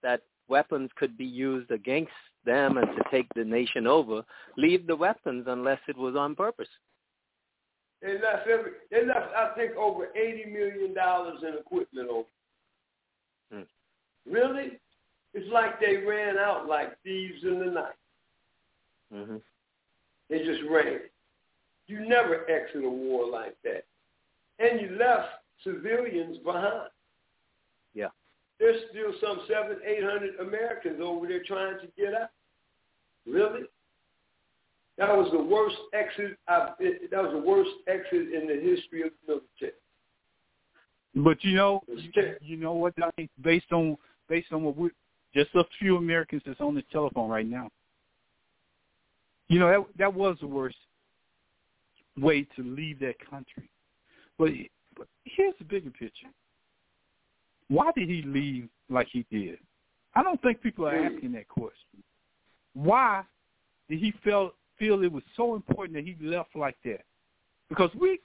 that 0.04 0.22
weapons 0.48 0.90
could 0.96 1.18
be 1.18 1.26
used 1.26 1.72
against 1.72 2.12
them 2.46 2.78
and 2.78 2.88
to 2.88 3.04
take 3.12 3.28
the 3.36 3.44
nation 3.44 3.86
over, 3.88 4.24
leave 4.58 4.88
the 4.88 4.96
weapons 4.96 5.46
unless 5.48 5.80
it 5.88 5.98
was 5.98 6.16
on 6.16 6.36
purpose. 6.36 6.70
They 8.02 8.14
left 8.14 8.48
every. 8.48 8.72
They 8.92 9.06
left, 9.06 9.28
I 9.36 9.54
think, 9.56 9.76
over 9.76 10.08
eighty 10.16 10.46
million 10.46 10.94
dollars 10.94 11.44
in 11.46 11.58
equipment 11.58 12.10
over. 12.10 12.28
Hmm. 13.52 14.32
Really? 14.32 14.80
It's 15.34 15.52
like 15.52 15.80
they 15.80 15.98
ran 15.98 16.38
out 16.38 16.68
like 16.68 17.02
thieves 17.04 17.44
in 17.44 17.60
the 17.60 17.66
night. 17.66 17.94
Mm-hmm. 19.14 19.38
They 20.30 20.40
just 20.40 20.62
ran. 20.70 21.00
You 21.90 22.08
never 22.08 22.48
exit 22.48 22.86
a 22.86 22.90
war 22.90 23.28
like 23.28 23.58
that, 23.64 23.84
and 24.60 24.80
you 24.80 24.96
left 24.96 25.30
civilians 25.64 26.38
behind. 26.46 26.90
Yeah. 27.96 28.10
There's 28.60 28.80
still 28.92 29.12
some 29.20 29.42
seven, 29.48 29.78
eight 29.84 30.04
hundred 30.04 30.36
Americans 30.40 31.00
over 31.04 31.28
there 31.28 31.42
trying 31.44 31.80
to 31.80 31.88
get 31.98 32.14
out. 32.14 32.30
Really? 33.26 33.64
That 35.00 35.18
was 35.18 35.32
the 35.32 35.42
worst 35.42 35.78
exit. 35.94 36.38
I've, 36.48 36.78
that 36.78 37.24
was 37.24 37.32
the 37.34 37.40
worst 37.40 37.72
exit 37.88 38.34
in 38.36 38.48
the 38.48 38.62
history 38.62 39.02
of 39.02 39.10
the 39.26 39.34
military. 39.34 39.74
But 41.16 41.44
you 41.44 41.56
know, 41.56 41.82
you 42.40 42.58
know 42.58 42.74
what? 42.74 42.94
I 43.02 43.10
mean, 43.18 43.30
based 43.42 43.72
on 43.72 43.98
based 44.28 44.52
on 44.52 44.62
what 44.62 44.78
we 44.78 44.92
just 45.34 45.50
a 45.56 45.64
few 45.80 45.98
Americans 45.98 46.44
that's 46.46 46.62
on 46.62 46.76
the 46.76 46.84
telephone 46.92 47.32
right 47.32 47.48
now. 47.48 47.68
You 49.48 49.58
know 49.58 49.70
that 49.72 49.98
that 49.98 50.14
was 50.14 50.38
the 50.40 50.46
worst 50.48 50.78
way 52.18 52.46
to 52.56 52.64
leave 52.64 53.00
that 53.00 53.16
country. 53.30 53.70
But, 54.38 54.52
but 54.98 55.08
here's 55.26 55.56
the 55.60 55.66
bigger 55.66 55.90
picture. 55.90 56.28
Why 57.68 57.92
did 57.96 58.10
he 58.10 58.24
leave 58.24 58.68
like 58.90 59.08
he 59.12 59.26
did? 59.32 59.60
I 60.16 60.24
don't 60.24 60.42
think 60.42 60.62
people 60.62 60.88
are 60.88 60.96
asking 60.96 61.34
that 61.34 61.48
question. 61.48 62.04
Why 62.74 63.24
did 63.90 64.00
he 64.00 64.14
feel 64.24 64.52
feel 64.78 65.04
it 65.04 65.12
was 65.12 65.24
so 65.36 65.56
important 65.56 65.96
that 65.96 66.06
he 66.06 66.16
left 66.26 66.56
like 66.56 66.78
that? 66.86 67.02
Because 67.68 67.92
we, 68.00 68.20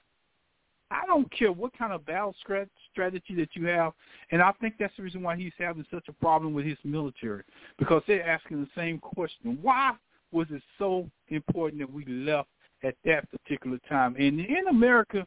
I 0.89 1.05
don't 1.05 1.31
care 1.31 1.51
what 1.51 1.77
kind 1.77 1.93
of 1.93 2.05
battle 2.05 2.33
strategy 2.39 3.35
that 3.35 3.49
you 3.53 3.67
have, 3.67 3.93
and 4.31 4.41
I 4.41 4.51
think 4.53 4.75
that's 4.79 4.95
the 4.97 5.03
reason 5.03 5.21
why 5.21 5.35
he's 5.35 5.53
having 5.57 5.85
such 5.91 6.07
a 6.07 6.13
problem 6.13 6.53
with 6.53 6.65
his 6.65 6.77
military 6.83 7.43
because 7.77 8.01
they're 8.07 8.27
asking 8.27 8.61
the 8.61 8.69
same 8.75 8.97
question: 8.99 9.59
Why 9.61 9.93
was 10.31 10.47
it 10.49 10.63
so 10.79 11.09
important 11.29 11.81
that 11.81 11.91
we 11.91 12.05
left 12.05 12.49
at 12.83 12.95
that 13.05 13.29
particular 13.31 13.79
time? 13.89 14.15
And 14.17 14.39
in 14.39 14.67
America, 14.69 15.25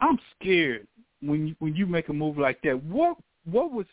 I'm 0.00 0.18
scared 0.38 0.86
when 1.20 1.48
you, 1.48 1.56
when 1.58 1.76
you 1.76 1.86
make 1.86 2.08
a 2.08 2.12
move 2.12 2.38
like 2.38 2.60
that. 2.62 2.82
What 2.84 3.16
what 3.44 3.72
was 3.72 3.86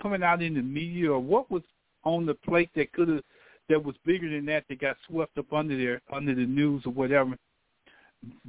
coming 0.00 0.22
out 0.22 0.42
in 0.42 0.54
the 0.54 0.62
media, 0.62 1.12
or 1.12 1.20
what 1.20 1.50
was 1.50 1.62
on 2.04 2.26
the 2.26 2.34
plate 2.34 2.70
that 2.76 2.92
could 2.92 3.08
have 3.08 3.22
that 3.68 3.82
was 3.82 3.96
bigger 4.04 4.30
than 4.30 4.46
that 4.46 4.64
that 4.68 4.80
got 4.80 4.96
swept 5.08 5.36
up 5.38 5.52
under 5.52 5.76
there 5.76 6.00
under 6.12 6.34
the 6.34 6.46
news 6.46 6.82
or 6.86 6.92
whatever, 6.92 7.36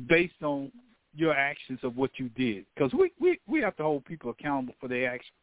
based 0.08 0.42
on 0.44 0.72
your 1.18 1.34
actions 1.34 1.80
of 1.84 1.98
what 1.98 2.12
you 2.18 2.30
did? 2.30 2.66
Because 2.76 2.94
we 2.94 3.12
we 3.20 3.40
we 3.48 3.62
have 3.62 3.76
to 3.78 3.84
hold 3.84 4.06
people 4.06 4.32
accountable 4.32 4.76
for 4.80 4.88
their 4.88 5.12
actions. 5.12 5.34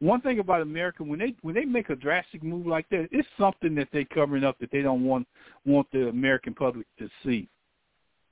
One 0.00 0.20
thing 0.20 0.38
about 0.38 0.62
America, 0.62 1.04
when 1.04 1.18
they 1.18 1.34
when 1.42 1.54
they 1.54 1.64
make 1.64 1.90
a 1.90 1.96
drastic 1.96 2.42
move 2.42 2.66
like 2.66 2.88
that, 2.90 3.08
it's 3.12 3.28
something 3.38 3.74
that 3.74 3.88
they're 3.92 4.04
covering 4.06 4.44
up 4.44 4.58
that 4.58 4.70
they 4.70 4.82
don't 4.82 5.04
want 5.04 5.26
want 5.64 5.86
the 5.92 6.08
American 6.08 6.54
public 6.54 6.86
to 6.98 7.08
see. 7.24 7.48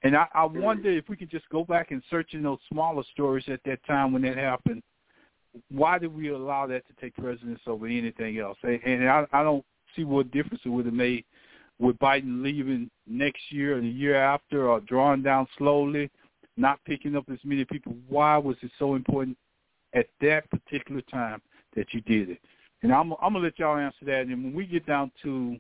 And 0.02 0.16
I, 0.16 0.27
I 0.35 0.40
mm-hmm. 0.47 0.60
wonder 0.60 0.90
if 0.90 1.09
we 1.09 1.16
could 1.16 1.31
just 1.31 1.48
go 1.51 1.64
back 1.64 1.90
and 1.90 2.02
search 2.10 2.35
in 2.35 2.43
those 2.43 2.59
smaller 2.70 3.02
stories 3.12 3.44
at 3.48 3.60
that 3.64 3.85
time 3.86 4.12
when 4.12 4.23
that 4.23 4.36
happened. 4.36 4.82
Why 5.70 5.98
did 5.98 6.14
we 6.14 6.28
allow 6.28 6.66
that 6.66 6.86
to 6.86 6.93
take 7.01 7.16
precedence 7.16 7.60
over 7.66 7.86
anything 7.86 8.39
else? 8.39 8.59
And, 8.62 8.78
and 8.85 9.09
I, 9.09 9.27
I 9.32 9.43
don't 9.43 9.64
see 9.94 10.05
what 10.05 10.31
difference 10.31 10.60
it 10.64 10.68
would 10.68 10.85
have 10.85 10.94
made 10.94 11.24
with 11.78 11.98
Biden 11.98 12.43
leaving 12.43 12.90
next 13.06 13.40
year 13.51 13.78
or 13.78 13.81
the 13.81 13.89
year 13.89 14.16
after 14.16 14.68
or 14.68 14.81
drawing 14.81 15.23
down 15.23 15.47
slowly, 15.59 16.10
not 16.56 16.80
picking 16.84 17.16
up 17.16 17.24
as 17.30 17.38
many 17.44 17.64
people. 17.64 17.94
Why 18.08 18.36
was 18.36 18.56
it 18.62 18.70
so 18.78 18.94
important 18.94 19.36
at 19.94 20.06
that 20.20 20.50
particular 20.50 21.02
time 21.02 21.40
that 21.74 21.92
you 21.92 22.00
did 22.02 22.30
it? 22.30 22.40
And 22.82 22.92
I'm, 22.92 23.12
I'm 23.20 23.32
to 23.34 23.38
let 23.38 23.58
y'all 23.58 23.78
answer 23.78 24.04
that. 24.04 24.22
And 24.22 24.44
when 24.44 24.54
we 24.54 24.66
get 24.66 24.86
down 24.86 25.10
to 25.22 25.56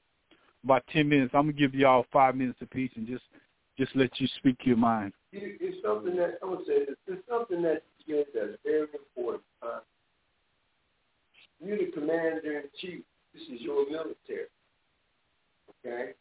about 0.64 0.84
10 0.92 1.08
minutes, 1.08 1.32
I'm 1.34 1.46
to 1.46 1.52
give 1.52 1.74
y'all 1.74 2.06
five 2.12 2.36
minutes 2.36 2.58
apiece 2.60 2.92
and 2.96 3.06
just– 3.06 3.24
just 3.78 3.94
let 3.94 4.18
you 4.20 4.26
speak 4.38 4.56
your 4.64 4.76
mind. 4.76 5.12
It's 5.32 5.76
something 5.84 6.16
that 6.16 6.38
I 6.42 6.46
would 6.46 6.60
say. 6.66 6.86
It's 7.06 7.28
something 7.28 7.62
that 7.62 7.82
you 8.06 8.24
that's 8.34 8.56
very 8.64 8.86
important. 8.92 9.42
Uh, 9.62 9.80
you're 11.62 11.78
the 11.78 11.90
commander 11.92 12.40
in 12.58 12.62
chief. 12.80 13.02
This 13.34 13.42
is 13.42 13.60
your 13.60 13.88
military. 13.90 14.48
Okay, 15.84 16.12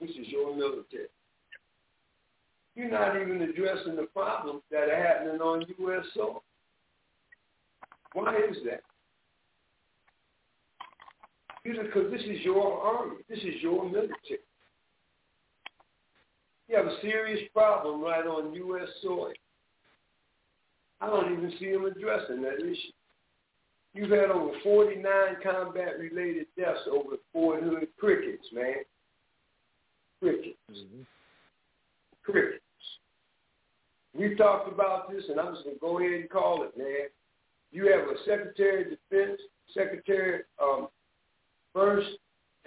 this 0.00 0.10
is 0.10 0.28
your 0.28 0.56
military. 0.56 1.08
You're 2.74 2.90
not 2.90 3.20
even 3.20 3.42
addressing 3.42 3.96
the 3.96 4.06
problems 4.14 4.62
that 4.70 4.88
are 4.88 5.02
happening 5.02 5.40
on 5.40 5.64
U.S. 5.78 6.04
soil. 6.14 6.42
Why 8.14 8.36
is 8.36 8.56
that? 8.64 8.82
Because 11.64 12.10
this 12.10 12.22
is 12.22 12.40
your 12.42 12.80
army. 12.82 13.16
This 13.28 13.38
is 13.38 13.60
your 13.60 13.84
military. 13.84 14.40
You 16.68 16.76
have 16.76 16.86
a 16.86 17.00
serious 17.02 17.40
problem 17.54 18.00
right 18.00 18.26
on 18.26 18.54
U.S. 18.54 18.88
soil. 19.02 19.32
I 21.00 21.06
don't 21.06 21.32
even 21.32 21.52
see 21.58 21.70
them 21.72 21.84
addressing 21.84 22.42
that 22.42 22.58
issue. 22.58 22.92
You've 23.94 24.10
had 24.10 24.30
over 24.30 24.52
49 24.62 25.04
combat-related 25.42 26.46
deaths 26.56 26.80
over 26.90 27.16
Fort 27.32 27.62
Hood 27.62 27.88
crickets, 27.98 28.46
man. 28.52 28.76
Crickets. 30.20 30.56
Mm-hmm. 30.70 31.02
Crickets. 32.24 32.61
We've 34.16 34.36
talked 34.36 34.70
about 34.70 35.10
this, 35.10 35.24
and 35.28 35.40
I'm 35.40 35.54
just 35.54 35.64
going 35.64 35.76
to 35.76 35.80
go 35.80 35.98
ahead 35.98 36.20
and 36.20 36.30
call 36.30 36.64
it, 36.64 36.76
man. 36.76 37.08
You 37.70 37.90
have 37.90 38.08
a 38.08 38.18
Secretary 38.26 38.82
of 38.82 38.90
Defense, 38.90 39.40
Secretary, 39.72 40.42
um, 40.62 40.88
first 41.72 42.08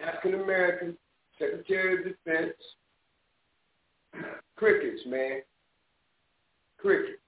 African 0.04 0.42
American, 0.42 0.98
Secretary 1.38 2.00
of 2.00 2.04
Defense, 2.04 2.56
Crickets, 4.56 5.02
man. 5.06 5.42
Crickets. 6.78 7.20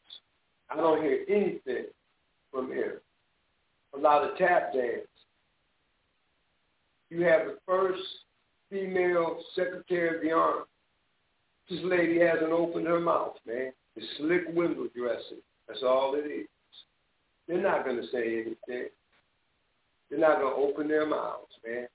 I 0.69 0.77
don't 0.77 1.01
hear 1.01 1.25
anything 1.27 1.85
from 2.51 2.71
him. 2.71 2.93
A 3.95 3.99
lot 3.99 4.23
of 4.23 4.37
tap 4.37 4.73
dance. 4.73 5.07
You 7.09 7.23
have 7.23 7.45
the 7.45 7.57
first 7.65 8.01
female 8.69 9.39
Secretary 9.55 10.15
of 10.15 10.21
the 10.21 10.31
Army. 10.31 10.65
This 11.69 11.79
lady 11.83 12.19
hasn't 12.19 12.51
opened 12.51 12.87
her 12.87 12.99
mouth, 12.99 13.35
man. 13.45 13.71
It's 13.97 14.05
slick 14.17 14.43
window 14.53 14.87
dressing. 14.95 15.41
That's 15.67 15.81
all 15.83 16.13
it 16.15 16.29
is. 16.29 16.47
They're 17.47 17.61
not 17.61 17.83
going 17.83 17.97
to 17.97 18.07
say 18.11 18.41
anything. 18.41 18.89
They're 20.09 20.19
not 20.19 20.39
going 20.39 20.53
to 20.53 20.61
open 20.61 20.87
their 20.87 21.07
mouths, 21.07 21.51
man. 21.65 21.87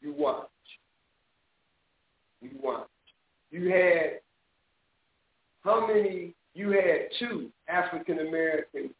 You 0.00 0.12
watch. 0.12 0.48
You 2.40 2.50
watch. 2.60 2.88
You 3.50 3.70
had 3.70 4.20
how 5.62 5.86
many? 5.86 6.34
You 6.54 6.70
had 6.70 7.08
two 7.18 7.50
African 7.68 8.20
American 8.20 8.90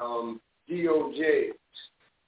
um, 0.00 0.40
DOJs. 0.70 1.52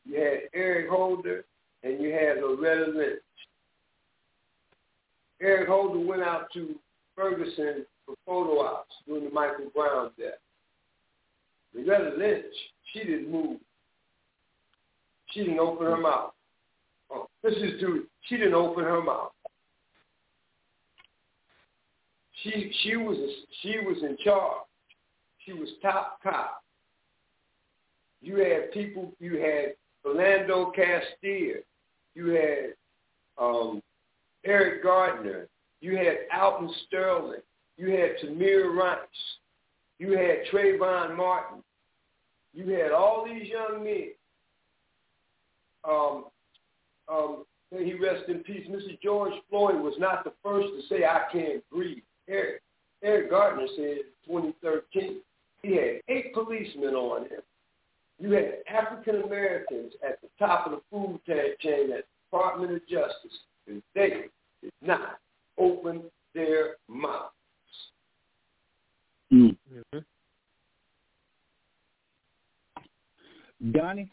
You 0.05 0.15
had 0.17 0.39
Eric 0.55 0.89
Holder 0.89 1.45
and 1.85 2.03
you 2.03 2.13
had 2.13 2.39
Loretta 2.39 2.91
Lynch. 2.91 3.21
Eric 5.41 5.69
Holder 5.69 6.01
went 6.01 6.23
out 6.23 6.47
to 6.55 6.75
Ferguson 7.15 7.85
for 8.25 8.45
photo 8.45 8.61
ops 8.61 8.95
during 9.07 9.25
the 9.25 9.31
Michael 9.31 9.71
Brown 9.75 10.11
death. 10.19 10.39
Loretta 11.75 12.17
Lynch, 12.19 12.45
she 12.93 13.01
didn't 13.01 13.31
move. 13.31 13.59
She 15.31 15.41
didn't 15.41 15.59
open 15.59 15.87
her 15.87 15.97
mouth. 15.97 16.33
Oh, 17.11 17.29
this 17.43 17.55
is 17.55 17.81
true. 17.81 18.05
She 18.29 18.37
didn't 18.37 18.55
open 18.55 18.85
her 18.85 19.03
mouth. 19.03 19.33
She 22.43 22.73
she 22.83 22.97
was 22.97 23.17
a, 23.17 23.29
she 23.63 23.79
was 23.79 23.99
in 24.03 24.17
charge. 24.25 24.67
She 25.45 25.53
was 25.53 25.69
top 25.81 26.19
cop. 26.23 26.63
You 28.21 28.37
had 28.37 28.73
people. 28.73 29.13
You 29.19 29.39
had 29.39 29.75
Philando 30.05 30.75
Castile. 30.75 31.63
You 32.15 32.27
had 32.29 32.75
um, 33.39 33.83
Eric 34.45 34.83
Gardner. 34.83 35.49
You 35.81 35.97
had 35.97 36.19
Alton 36.39 36.71
Sterling. 36.87 37.41
You 37.83 37.91
had 37.91 38.17
Tamir 38.23 38.73
Rice. 38.73 38.99
You 39.99 40.13
had 40.13 40.45
Trayvon 40.53 41.17
Martin. 41.17 41.65
You 42.55 42.71
had 42.75 42.93
all 42.93 43.25
these 43.25 43.49
young 43.49 43.83
men. 43.83 44.11
Um, 45.83 46.27
um, 47.09 47.45
may 47.73 47.85
he 47.85 47.95
rest 47.95 48.29
in 48.29 48.45
peace. 48.45 48.69
Mr. 48.71 49.01
George 49.03 49.33
Floyd 49.51 49.81
was 49.81 49.95
not 49.99 50.23
the 50.23 50.33
first 50.45 50.69
to 50.69 50.95
say, 50.95 51.05
I 51.05 51.23
can't 51.33 51.69
breathe. 51.71 52.05
Eric, 52.29 52.63
Eric 53.03 53.31
Gardner 53.31 53.67
said 53.75 53.85
in 53.85 54.05
2013 54.29 55.17
he 55.65 55.75
had 55.75 56.03
eight 56.07 56.33
policemen 56.35 56.95
on 56.95 57.23
him. 57.23 57.41
You 58.21 58.31
had 58.31 58.59
African 58.73 59.23
Americans 59.23 59.93
at 60.09 60.21
the 60.21 60.29
top 60.39 60.67
of 60.67 60.73
the 60.73 60.83
food 60.89 61.19
chain 61.27 61.91
at 61.91 62.05
the 62.05 62.31
Department 62.31 62.75
of 62.75 62.83
Justice 62.87 63.41
because 63.67 63.83
they 63.97 64.27
did 64.63 64.73
not 64.83 65.19
open 65.59 66.03
their 66.33 66.77
mouths. 66.89 67.33
Mm. 69.33 69.57
Mm-hmm. 69.73 69.99
Donnie, 73.71 74.11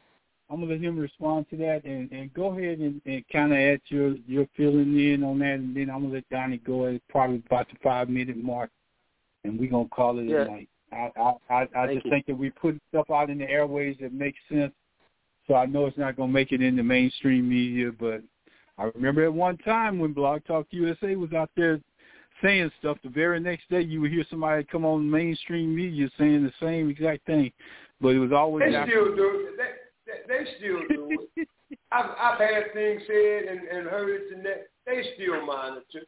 I'm 0.49 0.61
gonna 0.61 0.71
let 0.71 0.81
him 0.81 0.97
respond 0.97 1.47
to 1.49 1.57
that, 1.57 1.83
and, 1.83 2.11
and 2.11 2.33
go 2.33 2.57
ahead 2.57 2.79
and, 2.79 3.01
and 3.05 3.23
kind 3.31 3.51
of 3.51 3.57
add 3.57 3.81
your 3.87 4.15
your 4.27 4.47
feeling 4.55 4.97
in 4.99 5.23
on 5.23 5.39
that, 5.39 5.55
and 5.55 5.75
then 5.75 5.89
I'm 5.89 6.03
gonna 6.03 6.15
let 6.15 6.29
Donnie 6.29 6.57
go 6.57 6.85
at 6.87 7.01
probably 7.09 7.43
about 7.45 7.67
the 7.69 7.75
five 7.83 8.09
minute 8.09 8.37
mark, 8.37 8.69
and 9.43 9.59
we're 9.59 9.69
gonna 9.69 9.89
call 9.89 10.19
it 10.19 10.25
yeah. 10.25 10.43
a 10.43 10.45
night. 10.45 10.69
I 10.91 11.09
I 11.17 11.33
I, 11.49 11.67
I 11.75 11.93
just 11.93 12.05
you. 12.05 12.11
think 12.11 12.25
that 12.27 12.37
we 12.37 12.51
put 12.51 12.79
stuff 12.89 13.09
out 13.11 13.29
in 13.29 13.39
the 13.39 13.49
airways 13.49 13.97
that 14.01 14.13
makes 14.13 14.39
sense. 14.49 14.73
So 15.47 15.55
I 15.55 15.65
know 15.65 15.87
it's 15.87 15.97
not 15.97 16.15
gonna 16.15 16.31
make 16.31 16.51
it 16.51 16.61
in 16.61 16.75
the 16.75 16.83
mainstream 16.83 17.49
media, 17.49 17.91
but 17.91 18.21
I 18.77 18.85
remember 18.95 19.25
at 19.25 19.33
one 19.33 19.57
time 19.57 19.99
when 19.99 20.13
Blog 20.13 20.45
Talk 20.45 20.67
USA 20.71 21.15
was 21.15 21.33
out 21.33 21.49
there 21.55 21.79
saying 22.41 22.71
stuff, 22.79 22.97
the 23.03 23.09
very 23.09 23.39
next 23.39 23.69
day 23.69 23.81
you 23.81 24.01
would 24.01 24.11
hear 24.11 24.25
somebody 24.29 24.63
come 24.63 24.85
on 24.85 25.09
mainstream 25.09 25.75
media 25.75 26.09
saying 26.17 26.43
the 26.43 26.65
same 26.65 26.89
exact 26.89 27.25
thing. 27.25 27.51
But 28.01 28.09
it 28.09 28.19
was 28.19 28.31
always 28.31 28.69
they 28.69 28.75
after. 28.75 28.91
still 28.91 29.15
do. 29.15 29.49
They, 29.57 30.27
they, 30.27 30.43
they 30.43 30.51
still 30.57 30.79
do 30.87 31.27
it. 31.35 31.47
I've 31.91 32.11
I've 32.19 32.39
had 32.39 32.73
things 32.73 33.01
said 33.07 33.43
and, 33.49 33.59
and 33.67 33.87
heard 33.87 34.09
it 34.09 34.35
and 34.35 34.45
that 34.45 34.67
they 34.85 35.03
still 35.15 35.45
monitor. 35.45 36.05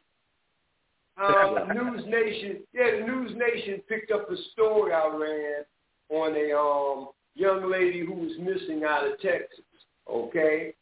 Um, 1.22 1.68
News 1.74 2.04
Nation, 2.06 2.62
yeah, 2.72 3.04
News 3.06 3.32
Nation 3.36 3.82
picked 3.88 4.10
up 4.10 4.30
a 4.30 4.36
story 4.52 4.92
I 4.92 5.06
ran 5.08 5.64
on 6.10 6.34
a 6.34 6.56
um 6.56 7.10
young 7.34 7.70
lady 7.70 8.00
who 8.00 8.14
was 8.14 8.32
missing 8.38 8.84
out 8.84 9.06
of 9.06 9.20
Texas. 9.20 9.64
Okay, 10.10 10.74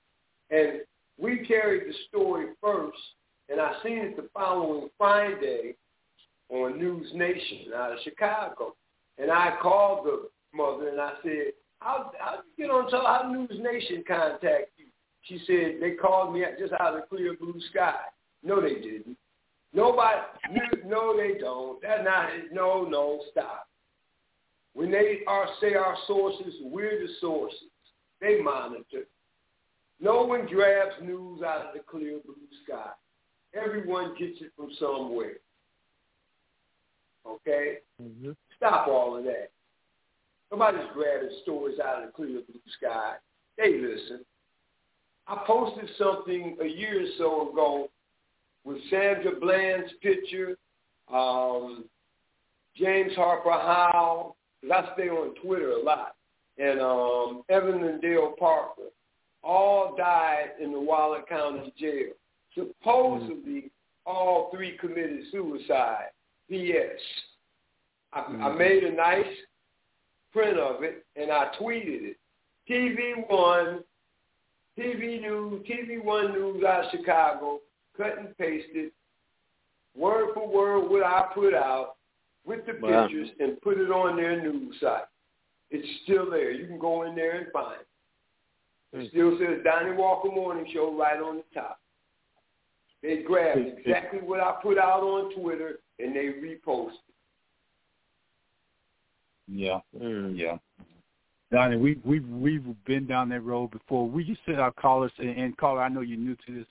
and 0.50 0.80
we 1.18 1.44
carried 1.46 1.88
the 1.88 1.94
story 2.08 2.46
first, 2.60 2.96
and 3.50 3.60
I 3.60 3.72
seen 3.82 3.98
it 3.98 4.16
the 4.16 4.28
following 4.32 4.88
Friday 4.96 5.74
on 6.48 6.78
News 6.78 7.10
Nation 7.14 7.72
out 7.76 7.92
of 7.92 7.98
Chicago, 8.04 8.74
and 9.18 9.30
I 9.30 9.56
called 9.60 10.06
the 10.06 10.28
mother, 10.54 10.88
and 10.88 11.00
I 11.00 11.12
said, 11.22 11.52
how 11.80 12.12
how 12.18 12.36
did 12.36 12.44
you 12.56 12.64
get 12.64 12.70
on 12.70 12.90
top? 12.90 13.22
How 13.22 13.30
News 13.30 13.58
Nation 13.60 14.04
contact 14.06 14.70
you? 14.76 14.86
She 15.22 15.40
said 15.46 15.80
they 15.80 15.92
called 15.92 16.34
me 16.34 16.44
just 16.58 16.72
out 16.74 16.94
of 16.94 17.00
the 17.00 17.06
clear 17.06 17.34
blue 17.38 17.60
sky. 17.70 17.94
No, 18.42 18.60
they 18.60 18.74
didn't. 18.74 19.16
Nobody. 19.72 20.18
No, 20.86 21.16
they 21.16 21.38
don't. 21.38 21.80
That's 21.82 22.04
not. 22.04 22.28
No, 22.52 22.84
no, 22.84 23.20
stop. 23.30 23.68
When 24.74 24.90
they 24.90 25.20
are 25.26 25.46
say 25.60 25.74
our 25.74 25.96
sources, 26.06 26.54
we're 26.62 27.00
the 27.00 27.12
sources. 27.20 27.58
They 28.20 28.40
monitor. 28.40 29.06
No 30.00 30.24
one 30.24 30.46
grabs 30.46 30.94
news 31.02 31.42
out 31.42 31.66
of 31.66 31.74
the 31.74 31.80
clear 31.80 32.18
blue 32.24 32.34
sky. 32.64 32.90
Everyone 33.54 34.14
gets 34.18 34.40
it 34.40 34.52
from 34.56 34.70
somewhere. 34.78 35.34
Okay? 37.26 37.78
Mm-hmm. 38.02 38.32
Stop 38.56 38.88
all 38.88 39.16
of 39.16 39.24
that. 39.24 39.50
Nobody's 40.50 40.88
grabbing 40.94 41.30
stories 41.42 41.78
out 41.78 42.02
of 42.02 42.06
the 42.06 42.12
clear 42.12 42.28
blue 42.28 42.60
sky. 42.78 43.14
They 43.56 43.78
listen. 43.78 44.24
I 45.26 45.42
posted 45.46 45.88
something 45.96 46.56
a 46.60 46.66
year 46.66 47.02
or 47.02 47.08
so 47.18 47.50
ago 47.50 47.88
with 48.64 48.78
Sandra 48.90 49.38
Bland's 49.38 49.92
picture, 50.02 50.56
um, 51.12 51.84
James 52.76 53.14
Harper 53.14 53.50
Howe, 53.50 54.34
because 54.60 54.84
I 54.88 54.94
stay 54.94 55.08
on 55.08 55.34
Twitter 55.42 55.72
a 55.72 55.82
lot, 55.82 56.14
and 56.58 56.80
um, 56.80 57.42
Evan 57.48 57.84
and 57.84 58.02
Dale 58.02 58.34
Parker, 58.38 58.90
all 59.42 59.94
died 59.96 60.50
in 60.60 60.72
the 60.72 60.80
Waller 60.80 61.22
County 61.28 61.72
Jail. 61.78 62.12
Supposedly, 62.54 63.70
all 64.06 64.50
three 64.54 64.76
committed 64.78 65.20
suicide. 65.30 66.06
BS. 66.50 66.88
I, 68.12 68.20
Mm-hmm. 68.22 68.42
I 68.42 68.52
made 68.54 68.82
a 68.84 68.92
nice 68.92 69.24
print 70.32 70.58
of 70.58 70.82
it, 70.82 71.04
and 71.16 71.30
I 71.30 71.50
tweeted 71.60 72.10
it. 72.12 72.16
TV 72.68 73.28
One, 73.28 73.84
TV 74.78 75.20
News, 75.20 75.64
TV 75.66 76.02
One 76.02 76.32
News 76.32 76.64
out 76.64 76.86
of 76.86 76.90
Chicago, 76.90 77.60
cut 77.96 78.18
and 78.18 78.36
pasted, 78.36 78.90
word 79.96 80.34
for 80.34 80.48
word 80.48 80.88
what 80.90 81.04
I 81.04 81.26
put 81.34 81.54
out 81.54 81.96
with 82.44 82.66
the 82.66 82.74
Wow. 82.80 83.06
pictures 83.06 83.28
and 83.38 83.60
put 83.60 83.78
it 83.78 83.90
on 83.92 84.16
their 84.16 84.40
news 84.42 84.74
site. 84.80 85.04
It's 85.70 85.86
still 86.02 86.28
there. 86.30 86.50
You 86.50 86.66
can 86.66 86.78
go 86.78 87.02
in 87.04 87.14
there 87.14 87.38
and 87.40 87.52
find 87.52 87.80
it. 87.80 87.86
It 88.92 89.10
still 89.10 89.38
says 89.38 89.62
Donnie 89.62 89.92
Walker 89.96 90.30
Morning 90.30 90.66
Show 90.72 90.96
right 90.98 91.20
on 91.22 91.36
the 91.36 91.44
top. 91.54 91.78
They 93.02 93.22
grabbed 93.22 93.60
exactly 93.78 94.20
what 94.20 94.40
I 94.40 94.56
put 94.62 94.78
out 94.78 95.02
on 95.02 95.34
Twitter 95.34 95.78
and 95.98 96.14
they 96.14 96.26
reposted. 96.26 96.92
Yeah. 99.48 99.80
Mm. 99.98 100.38
Yeah. 100.38 100.58
Donnie, 101.50 101.76
we 101.76 101.98
we've 102.04 102.28
we've 102.28 102.64
been 102.86 103.06
down 103.06 103.28
that 103.30 103.40
road 103.40 103.72
before. 103.72 104.08
We 104.08 104.22
used 104.22 104.44
to 104.46 104.54
our 104.54 104.70
callers 104.70 105.12
and, 105.18 105.30
and 105.30 105.56
caller, 105.56 105.82
I 105.82 105.88
know 105.88 106.00
you're 106.00 106.18
new 106.18 106.36
to 106.46 106.54
this, 106.54 106.66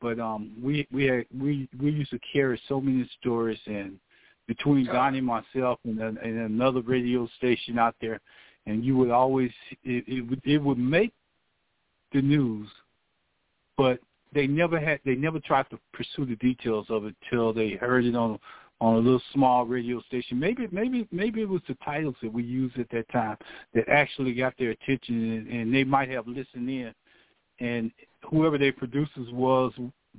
but 0.00 0.18
um 0.18 0.52
we 0.62 0.86
we 0.92 1.04
had, 1.04 1.24
we 1.38 1.68
we 1.80 1.90
used 1.90 2.10
to 2.10 2.20
carry 2.32 2.60
so 2.68 2.80
many 2.80 3.08
stories 3.18 3.58
and 3.66 3.98
between 4.46 4.84
Donnie 4.86 5.18
and 5.18 5.26
myself 5.26 5.78
and, 5.84 6.00
and 6.00 6.18
another 6.18 6.80
radio 6.82 7.28
station 7.38 7.78
out 7.78 7.94
there, 8.00 8.20
and 8.66 8.84
you 8.84 8.96
would 8.96 9.10
always 9.10 9.52
it, 9.84 10.04
it 10.06 10.20
would 10.22 10.42
it 10.44 10.58
would 10.58 10.78
make 10.78 11.14
the 12.12 12.20
news, 12.20 12.68
but 13.78 14.00
they 14.32 14.46
never 14.46 14.78
had 14.78 15.00
they 15.04 15.14
never 15.14 15.40
tried 15.40 15.68
to 15.70 15.78
pursue 15.92 16.24
the 16.26 16.36
details 16.36 16.86
of 16.88 17.04
it 17.04 17.14
till 17.28 17.52
they 17.52 17.70
heard 17.72 18.04
it 18.04 18.14
on 18.14 18.38
on 18.80 18.94
a 18.94 18.98
little 18.98 19.22
small 19.32 19.66
radio 19.66 20.00
station. 20.02 20.38
Maybe 20.38 20.68
maybe 20.70 21.06
maybe 21.10 21.42
it 21.42 21.48
was 21.48 21.62
the 21.68 21.76
titles 21.84 22.16
that 22.22 22.32
we 22.32 22.42
used 22.42 22.78
at 22.78 22.90
that 22.90 23.08
time 23.10 23.36
that 23.74 23.88
actually 23.88 24.34
got 24.34 24.54
their 24.58 24.70
attention, 24.70 25.32
and, 25.32 25.48
and 25.48 25.74
they 25.74 25.84
might 25.84 26.08
have 26.08 26.26
listened 26.26 26.68
in, 26.68 26.94
and 27.58 27.90
whoever 28.28 28.58
their 28.58 28.72
producers 28.72 29.28
was 29.32 29.72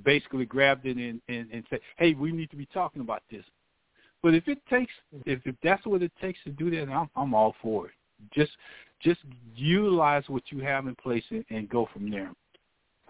basically 0.04 0.46
grabbed 0.46 0.86
it 0.86 0.98
and, 0.98 1.22
and, 1.28 1.50
and 1.52 1.64
said, 1.70 1.80
"Hey, 1.98 2.14
we 2.14 2.32
need 2.32 2.50
to 2.52 2.56
be 2.58 2.68
talking 2.68 3.02
about 3.02 3.24
this." 3.32 3.44
But 4.22 4.36
if 4.36 4.48
it 4.48 4.60
takes, 4.70 4.94
if, 5.26 5.40
if 5.46 5.56
that's 5.64 5.86
what 5.86 6.04
it 6.04 6.12
takes 6.22 6.40
to 6.44 6.52
do 6.52 6.70
that, 6.72 6.92
I'm, 6.92 7.10
I'm 7.16 7.34
all 7.34 7.56
for 7.62 7.88
it. 7.88 7.94
Just 8.34 8.52
just 9.02 9.22
utilize 9.56 10.24
what 10.28 10.44
you 10.52 10.60
have 10.60 10.86
in 10.86 10.96
place 10.96 11.24
and, 11.32 11.44
and 11.50 11.68
go 11.68 11.90
from 11.92 12.12
there. 12.12 12.32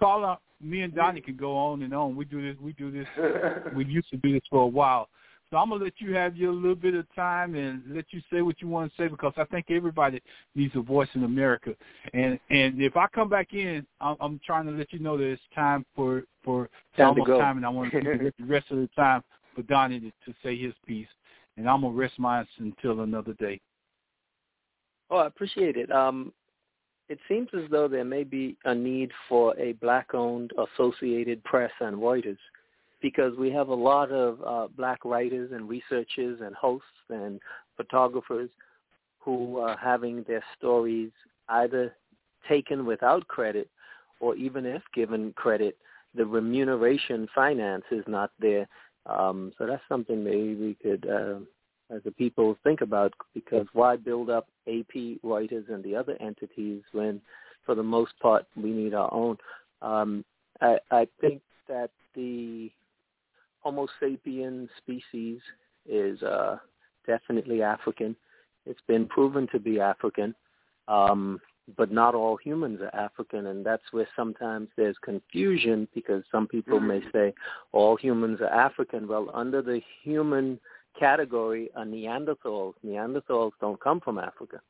Call 0.02 0.26
up. 0.26 0.42
Me 0.60 0.82
and 0.82 0.94
Donnie 0.94 1.22
can 1.22 1.36
go 1.36 1.56
on 1.58 1.82
and 1.84 1.94
on. 1.94 2.16
We 2.16 2.26
do 2.26 2.42
this. 2.42 2.60
We 2.62 2.74
do 2.74 2.92
this. 2.92 3.08
we 3.76 3.86
used 3.86 4.10
to 4.10 4.18
do 4.18 4.34
this 4.34 4.44
for 4.50 4.62
a 4.64 4.68
while. 4.68 5.10
So 5.52 5.58
I'm 5.58 5.70
gonna 5.70 5.84
let 5.84 5.94
you 5.98 6.14
have 6.16 6.38
your 6.38 6.54
little 6.54 6.76
bit 6.76 6.96
of 6.96 7.06
time 7.14 7.56
and 7.56 7.84
let 7.90 8.06
you 8.12 8.22
say 8.32 8.42
what 8.42 8.62
you 8.62 8.70
want 8.70 8.90
to 8.90 8.98
say 9.02 9.10
because 9.10 9.34
I 9.36 9.44
think 9.44 9.66
everybody 9.70 10.22
needs 10.56 10.74
a 10.78 10.82
voice 10.82 11.10
in 11.14 11.26
America. 11.26 11.76
And 12.14 12.40
and 12.50 12.82
if 12.82 12.96
I 12.96 13.08
come 13.14 13.28
back 13.28 13.54
in, 13.54 13.86
I'm, 14.00 14.16
I'm 14.22 14.40
trying 14.46 14.66
to 14.68 14.72
let 14.72 14.94
you 14.94 15.00
know 15.00 15.18
that 15.18 15.26
it's 15.26 15.42
time 15.54 15.86
for 15.94 16.24
for 16.44 16.70
Time 16.96 17.10
almost 17.10 17.30
time, 17.32 17.58
and 17.58 17.66
I 17.66 17.70
want 17.70 17.92
to 17.92 18.02
give 18.02 18.34
the 18.40 18.46
rest 18.46 18.72
of 18.72 18.78
the 18.78 18.90
time 18.96 19.24
for 19.54 19.62
Donnie 19.64 20.00
to, 20.00 20.10
to 20.26 20.38
say 20.42 20.58
his 20.58 20.74
piece. 20.88 21.08
And 21.58 21.70
I'm 21.70 21.82
gonna 21.82 21.94
rest 21.94 22.18
mine 22.18 22.48
until 22.58 23.02
another 23.02 23.34
day. 23.34 23.60
Oh, 25.10 25.18
I 25.18 25.28
appreciate 25.28 25.76
it. 25.76 25.92
Um, 25.92 26.32
it 27.10 27.20
seems 27.28 27.50
as 27.54 27.70
though 27.70 27.88
there 27.88 28.06
may 28.06 28.24
be 28.24 28.58
a 28.66 28.74
need 28.74 29.12
for 29.28 29.58
a 29.60 29.74
black-owned 29.74 30.52
Associated 30.58 31.44
Press 31.44 31.72
and 31.82 31.98
Reuters 31.98 32.38
because 33.02 33.36
we 33.38 33.52
have 33.52 33.70
a 33.70 33.74
lot 33.74 34.12
of 34.12 34.42
uh, 34.46 34.68
black 34.78 35.04
writers 35.04 35.52
and 35.52 35.68
researchers 35.68 36.40
and 36.42 36.56
hosts 36.56 36.88
and 37.10 37.40
photographers 37.76 38.50
who 39.20 39.58
are 39.58 39.78
having 39.78 40.24
their 40.28 40.44
stories 40.58 41.12
either 41.50 41.96
taken 42.48 42.86
without 42.86 43.28
credit 43.28 43.70
or 44.20 44.36
even 44.36 44.66
if 44.66 44.82
given 44.94 45.34
credit, 45.34 45.78
the 46.16 46.26
remuneration 46.26 47.28
finance 47.34 47.84
is 47.92 48.04
not 48.08 48.32
there. 48.40 48.68
Um, 49.08 49.52
so 49.58 49.66
that's 49.66 49.82
something 49.90 50.24
maybe 50.24 50.56
we 50.56 50.78
could 50.82 51.10
uh, 51.10 51.40
as 51.94 52.02
the 52.04 52.12
people 52.12 52.58
think 52.64 52.82
about 52.82 53.14
because 53.34 53.68
why 53.74 53.96
build 53.96 54.30
up 54.30 54.48
AP, 54.68 55.20
writers 55.24 55.66
and 55.70 55.84
the 55.84 55.96
other 55.96 56.18
entities 56.20 56.82
when, 56.94 57.22
for 57.66 57.76
the 57.76 57.84
most 57.84 58.14
part, 58.22 58.46
we 58.56 58.72
need 58.72 58.94
our 58.94 59.14
own. 59.14 59.38
Um, 59.82 60.24
I, 60.62 60.78
I 60.92 61.08
think 61.20 61.42
that 61.68 61.92
the 62.16 62.72
Homo 63.60 63.88
sapien 64.02 64.68
species 64.78 65.40
is 65.88 66.22
uh, 66.24 66.58
definitely 67.06 67.62
African. 67.62 68.16
It's 68.66 68.82
been 68.88 69.08
proven 69.08 69.48
to 69.52 69.60
be 69.60 69.80
African, 69.80 70.36
um, 70.88 71.40
but 71.78 71.92
not 71.92 72.16
all 72.16 72.38
humans 72.38 72.80
are 72.82 72.96
African, 72.96 73.48
and 73.48 73.66
that's 73.66 73.84
where 73.92 74.08
sometimes 74.16 74.70
there's 74.78 74.98
confusion 75.04 75.88
because 75.94 76.24
some 76.32 76.48
people 76.48 76.80
may 76.80 77.02
say 77.12 77.34
all 77.72 77.96
humans 77.96 78.40
are 78.42 78.54
African. 78.54 79.08
Well, 79.08 79.30
under 79.34 79.62
the 79.62 79.82
human 80.04 80.60
category 81.00 81.70
are 81.76 81.86
Neanderthals. 81.86 82.74
Neanderthals 82.86 83.52
don't 83.60 83.80
come 83.80 84.00
from 84.00 84.18
Africa. 84.18 84.62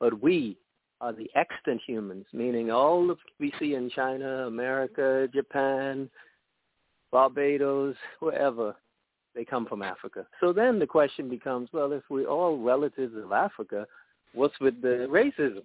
But 0.00 0.22
we 0.22 0.58
are 1.00 1.12
the 1.12 1.30
extant 1.34 1.80
humans, 1.86 2.26
meaning 2.32 2.70
all 2.70 3.10
of 3.10 3.18
we 3.38 3.52
see 3.58 3.74
in 3.74 3.90
China, 3.90 4.46
America, 4.46 5.28
Japan, 5.32 6.08
Barbados, 7.10 7.94
wherever, 8.20 8.74
they 9.34 9.44
come 9.44 9.66
from 9.66 9.82
Africa. 9.82 10.26
So 10.40 10.52
then 10.52 10.78
the 10.78 10.86
question 10.86 11.28
becomes, 11.28 11.68
well, 11.72 11.92
if 11.92 12.02
we're 12.08 12.26
all 12.26 12.58
relatives 12.58 13.14
of 13.16 13.32
Africa, 13.32 13.86
what's 14.32 14.58
with 14.60 14.80
the 14.80 15.06
racism? 15.10 15.62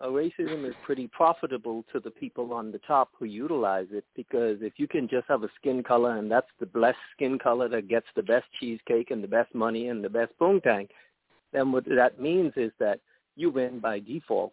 Uh, 0.00 0.06
racism 0.06 0.68
is 0.68 0.74
pretty 0.84 1.08
profitable 1.08 1.84
to 1.92 1.98
the 1.98 2.10
people 2.10 2.52
on 2.52 2.70
the 2.70 2.78
top 2.86 3.08
who 3.18 3.24
utilize 3.24 3.88
it 3.90 4.04
because 4.14 4.58
if 4.60 4.74
you 4.76 4.86
can 4.86 5.08
just 5.08 5.26
have 5.26 5.42
a 5.42 5.50
skin 5.56 5.82
color 5.82 6.18
and 6.18 6.30
that's 6.30 6.50
the 6.60 6.66
blessed 6.66 6.98
skin 7.16 7.36
color 7.36 7.68
that 7.68 7.88
gets 7.88 8.06
the 8.14 8.22
best 8.22 8.44
cheesecake 8.60 9.10
and 9.10 9.24
the 9.24 9.28
best 9.28 9.52
money 9.56 9.88
and 9.88 10.04
the 10.04 10.08
best 10.08 10.32
poontang, 10.40 10.86
then 11.52 11.72
what 11.72 11.84
that 11.86 12.20
means 12.20 12.52
is 12.56 12.70
that 12.78 13.00
you 13.34 13.50
win 13.50 13.80
by 13.80 13.98
default. 13.98 14.52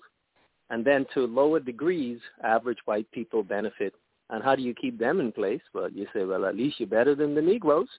And 0.71 0.83
then 0.83 1.05
to 1.13 1.27
lower 1.27 1.59
degrees, 1.59 2.19
average 2.43 2.79
white 2.85 3.09
people 3.11 3.43
benefit. 3.43 3.93
And 4.31 4.43
how 4.43 4.55
do 4.55 4.63
you 4.63 4.73
keep 4.73 4.97
them 4.97 5.19
in 5.19 5.31
place? 5.31 5.61
Well, 5.75 5.91
you 5.91 6.07
say, 6.11 6.23
well, 6.23 6.45
at 6.45 6.55
least 6.55 6.79
you're 6.79 6.89
better 6.89 7.13
than 7.13 7.35
the 7.35 7.41
Negroes. 7.41 7.89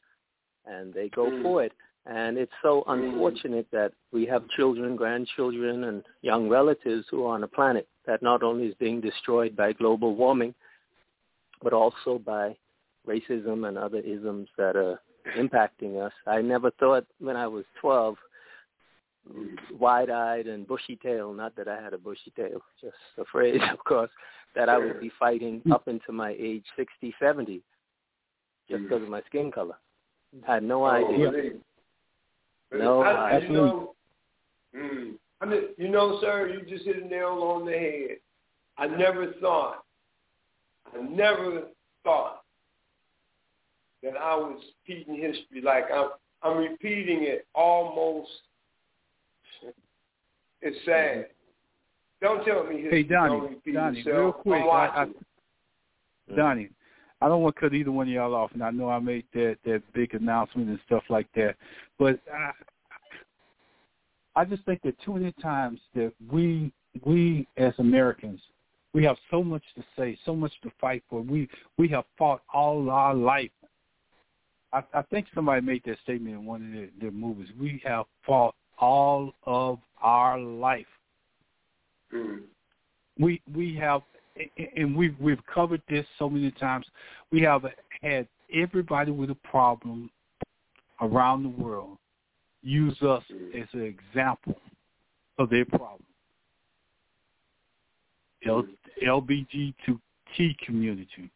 And 0.65 0.93
they 0.93 1.09
go 1.11 1.31
mm. 1.31 1.43
for 1.43 1.63
it. 1.63 1.73
And 2.09 2.39
it's 2.39 2.53
so 2.63 2.85
unfortunate 2.87 3.67
that 3.73 3.93
we 4.13 4.27
have 4.27 4.49
children, 4.51 4.95
grandchildren, 4.95 5.85
and 5.85 6.05
young 6.23 6.49
relatives 6.49 7.07
who 7.11 7.25
are 7.25 7.35
on 7.35 7.43
a 7.43 7.49
planet 7.49 7.89
that 8.07 8.23
not 8.23 8.45
only 8.45 8.67
is 8.67 8.75
being 8.79 9.01
destroyed 9.01 9.57
by 9.57 9.73
global 9.73 10.15
warming, 10.15 10.55
but 11.63 11.73
also 11.73 12.21
by 12.25 12.57
racism 13.09 13.67
and 13.67 13.77
other 13.77 13.99
isms 13.99 14.49
that 14.57 14.77
are 14.77 15.01
impacting 15.37 16.01
us. 16.05 16.13
I 16.27 16.43
never 16.43 16.71
thought 16.73 17.07
when 17.19 17.37
I 17.37 17.49
was 17.49 17.65
12 17.81 18.17
wide-eyed 19.79 20.47
and 20.47 20.67
bushy-tailed. 20.67 21.37
Not 21.37 21.57
that 21.57 21.67
I 21.67 21.81
had 21.81 21.93
a 21.93 21.99
bushy 21.99 22.33
tail, 22.37 22.61
just 22.81 22.95
afraid, 23.19 23.61
of 23.73 23.79
course, 23.85 24.11
that 24.55 24.69
I 24.69 24.79
would 24.79 25.01
be 25.01 25.11
fighting 25.19 25.63
up 25.73 25.89
into 25.89 26.13
my 26.13 26.37
age 26.39 26.65
60, 26.77 27.15
70, 27.21 27.63
just 28.71 28.83
because 28.85 29.03
of 29.03 29.09
my 29.09 29.23
skin 29.23 29.51
color. 29.51 29.77
I 30.47 30.55
had 30.55 30.63
no 30.63 30.85
oh, 30.85 30.87
idea. 30.87 31.53
No 32.73 33.03
I, 33.03 33.33
idea. 33.33 33.49
You 33.49 33.55
know, 33.55 33.95
mm, 34.77 35.13
I 35.41 35.47
mean, 35.47 35.61
you 35.79 35.89
know, 35.89 36.19
sir, 36.21 36.49
you 36.49 36.69
just 36.69 36.85
hit 36.85 37.03
a 37.03 37.07
nail 37.07 37.43
on 37.43 37.67
the 37.67 37.73
head. 37.73 38.17
I 38.79 38.87
never 38.87 39.33
thought, 39.41 39.85
I 40.95 41.03
never 41.03 41.63
thought 42.05 42.43
that 44.03 44.17
I 44.17 44.37
was 44.37 44.63
repeating 44.87 45.17
history 45.17 45.63
like 45.63 45.85
I'm, 45.93 46.11
I'm 46.43 46.59
repeating 46.59 47.23
it 47.23 47.47
almost 47.55 48.31
it's 50.63 50.77
sad. 50.85 51.27
Don't 52.21 52.45
tell 52.45 52.65
me 52.65 52.81
history. 52.83 53.03
Hey, 53.03 53.09
Donnie, 53.09 53.57
Donnie, 53.73 54.03
real 54.05 54.33
quick. 54.33 54.63
I, 54.63 55.05
I, 55.05 56.35
Donnie, 56.35 56.71
I 57.21 57.29
don't 57.29 57.43
want 57.43 57.57
to 57.57 57.61
cut 57.61 57.75
either 57.75 57.93
one 57.93 58.09
of 58.09 58.13
y'all 58.13 58.35
off, 58.35 58.53
and 58.53 58.63
I 58.63 58.71
know 58.71 58.89
I 58.89 58.99
made 58.99 59.25
that 59.35 59.57
that 59.65 59.83
big 59.95 60.15
announcement 60.15 60.69
and 60.69 60.79
stuff 60.87 61.03
like 61.09 61.29
that, 61.35 61.57
but 61.99 62.19
I, 62.33 62.51
I 64.41 64.45
just 64.45 64.65
think 64.65 64.83
that 64.83 65.01
too 65.03 65.15
many 65.15 65.33
times 65.41 65.81
that 65.95 66.13
we 66.31 66.73
we 67.05 67.47
as 67.57 67.73
Americans 67.79 68.41
we 68.97 69.05
have 69.05 69.19
so 69.31 69.45
much 69.45 69.63
to 69.75 69.85
say, 69.95 70.19
so 70.25 70.35
much 70.35 70.53
to 70.63 70.71
fight 70.81 71.05
for. 71.11 71.21
We 71.21 71.51
we 71.77 71.87
have 71.89 72.05
fought 72.17 72.41
all 72.55 72.89
our 72.89 73.15
life. 73.15 73.51
I, 74.73 74.83
I 74.95 75.03
think 75.03 75.27
somebody 75.35 75.61
made 75.61 75.83
that 75.85 75.99
statement 76.03 76.35
in 76.35 76.47
one 76.47 76.65
of 76.65 76.73
their, 76.73 76.89
their 76.99 77.11
movies. 77.11 77.49
We 77.61 77.79
have 77.85 78.07
fought 78.25 78.55
all 78.79 79.35
of 79.45 79.81
our 80.01 80.41
life. 80.41 80.87
Mm. 82.11 82.45
We 83.19 83.43
we 83.55 83.77
have 83.77 84.01
and 84.77 84.97
we've 84.97 85.19
we've 85.21 85.45
covered 85.47 85.83
this 85.89 86.07
so 86.19 86.29
many 86.29 86.51
times. 86.53 86.87
We 87.31 87.41
have 87.43 87.65
had 88.03 88.29
everybody 88.55 89.11
with 89.11 89.31
a 89.31 89.37
problem 89.37 90.11
around 91.01 91.43
the 91.43 91.63
world 91.63 91.99
use 92.63 93.01
us 93.03 93.23
as 93.57 93.67
an 93.73 93.83
example 93.83 94.57
of 95.39 95.51
their 95.51 95.65
problem. 95.65 96.03
L, 98.47 98.65
community. 100.65 101.31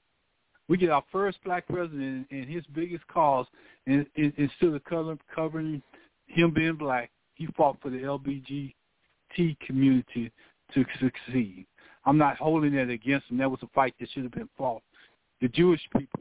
We 0.69 0.77
get 0.77 0.91
our 0.91 1.05
first 1.11 1.39
black 1.45 1.67
president, 1.67 2.29
and 2.31 2.49
his 2.49 2.65
biggest 2.75 3.07
cause, 3.09 3.47
and 3.87 4.07
instead 4.15 4.73
of 4.75 5.19
covering 5.35 5.83
him 6.27 6.53
being 6.55 6.77
black, 6.77 7.11
he 7.35 7.47
fought 7.57 7.79
for 7.83 7.91
the 7.91 7.99
LBGT 7.99 9.59
community 9.67 10.31
to 10.75 10.85
succeed. 11.01 11.67
I'm 12.05 12.19
not 12.19 12.37
holding 12.39 12.75
that 12.77 12.89
against 12.89 13.31
him. 13.31 13.39
That 13.39 13.51
was 13.51 13.61
a 13.63 13.69
fight 13.69 13.95
that 14.01 14.09
should 14.13 14.23
have 14.23 14.33
been 14.33 14.49
fought. 14.57 14.83
The 15.41 15.49
Jewish 15.49 15.81
people, 15.97 16.21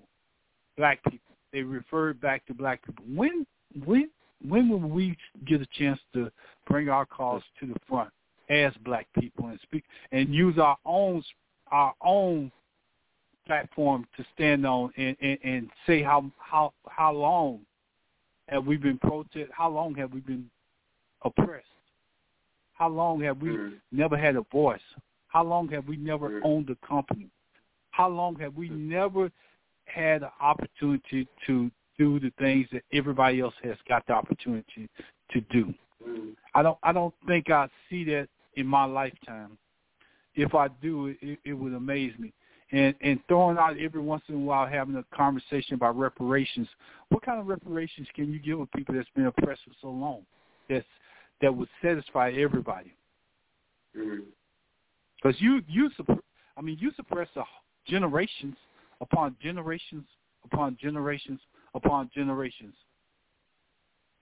black 0.77 1.03
people, 1.03 1.35
they 1.51 1.61
referred 1.61 2.19
back 2.21 2.45
to 2.47 2.53
black 2.53 2.85
people. 2.85 3.05
When 3.13 3.45
when 3.85 4.09
when 4.47 4.69
will 4.69 4.79
we 4.79 5.17
get 5.45 5.61
a 5.61 5.67
chance 5.77 5.99
to 6.13 6.31
bring 6.67 6.89
our 6.89 7.05
cause 7.05 7.41
to 7.59 7.67
the 7.67 7.75
front 7.87 8.09
as 8.49 8.73
black 8.83 9.07
people 9.19 9.47
and 9.47 9.59
speak 9.63 9.83
and 10.11 10.33
use 10.33 10.57
our 10.57 10.77
own 10.85 11.23
our 11.71 11.93
own 12.01 12.51
platform 13.45 14.05
to 14.15 14.23
stand 14.33 14.65
on 14.65 14.91
and, 14.97 15.15
and, 15.21 15.37
and 15.43 15.69
say 15.85 16.01
how 16.01 16.31
how 16.37 16.73
how 16.87 17.11
long 17.11 17.59
have 18.47 18.65
we 18.65 18.77
been 18.77 18.97
protest 18.97 19.51
how 19.51 19.69
long 19.69 19.93
have 19.95 20.13
we 20.13 20.19
been 20.21 20.49
oppressed? 21.23 21.65
How 22.73 22.89
long 22.89 23.21
have 23.21 23.41
we 23.41 23.49
mm-hmm. 23.49 23.75
never 23.91 24.17
had 24.17 24.35
a 24.35 24.43
voice? 24.51 24.79
How 25.29 25.43
long 25.43 25.69
have 25.69 25.87
we 25.87 25.95
never 25.95 26.29
mm-hmm. 26.29 26.45
owned 26.45 26.69
a 26.69 26.87
company? 26.87 27.29
How 27.91 28.09
long 28.09 28.35
have 28.39 28.55
we 28.55 28.69
mm-hmm. 28.69 28.89
never 28.89 29.31
had 29.85 30.23
an 30.23 30.29
opportunity 30.41 31.27
to 31.47 31.71
do 31.97 32.19
the 32.19 32.31
things 32.39 32.67
that 32.71 32.83
everybody 32.93 33.39
else 33.39 33.53
has 33.63 33.75
got 33.87 34.05
the 34.07 34.13
opportunity 34.13 34.89
to 35.31 35.41
do? 35.51 35.73
Mm-hmm. 36.05 36.29
I 36.55 36.63
don't. 36.63 36.77
I 36.83 36.91
don't 36.91 37.13
think 37.27 37.49
I 37.49 37.67
see 37.89 38.03
that 38.05 38.27
in 38.55 38.65
my 38.65 38.85
lifetime. 38.85 39.57
If 40.35 40.55
I 40.55 40.67
do, 40.81 41.15
it, 41.21 41.39
it 41.43 41.53
would 41.53 41.73
amaze 41.73 42.13
me. 42.17 42.33
And 42.71 42.95
and 43.01 43.19
throwing 43.27 43.57
out 43.57 43.77
every 43.79 44.01
once 44.01 44.23
in 44.29 44.35
a 44.35 44.39
while 44.39 44.67
having 44.67 44.95
a 44.95 45.15
conversation 45.15 45.73
about 45.73 45.97
reparations. 45.97 46.67
What 47.09 47.23
kind 47.23 47.39
of 47.39 47.47
reparations 47.47 48.07
can 48.15 48.31
you 48.31 48.39
give 48.39 48.59
a 48.59 48.65
people 48.67 48.95
that's 48.95 49.09
been 49.15 49.25
oppressed 49.25 49.61
for 49.65 49.73
so 49.81 49.89
long? 49.89 50.21
That's 50.69 50.85
that 51.41 51.55
would 51.55 51.69
satisfy 51.81 52.31
everybody. 52.31 52.93
Because 55.21 55.39
you 55.41 55.61
you 55.67 55.89
I 56.57 56.61
mean 56.61 56.77
you 56.79 56.91
suppress 56.95 57.27
generations 57.87 58.55
upon 59.01 59.35
generations 59.41 60.05
upon 60.45 60.77
generations 60.81 61.39
upon 61.75 62.09
generations, 62.13 62.73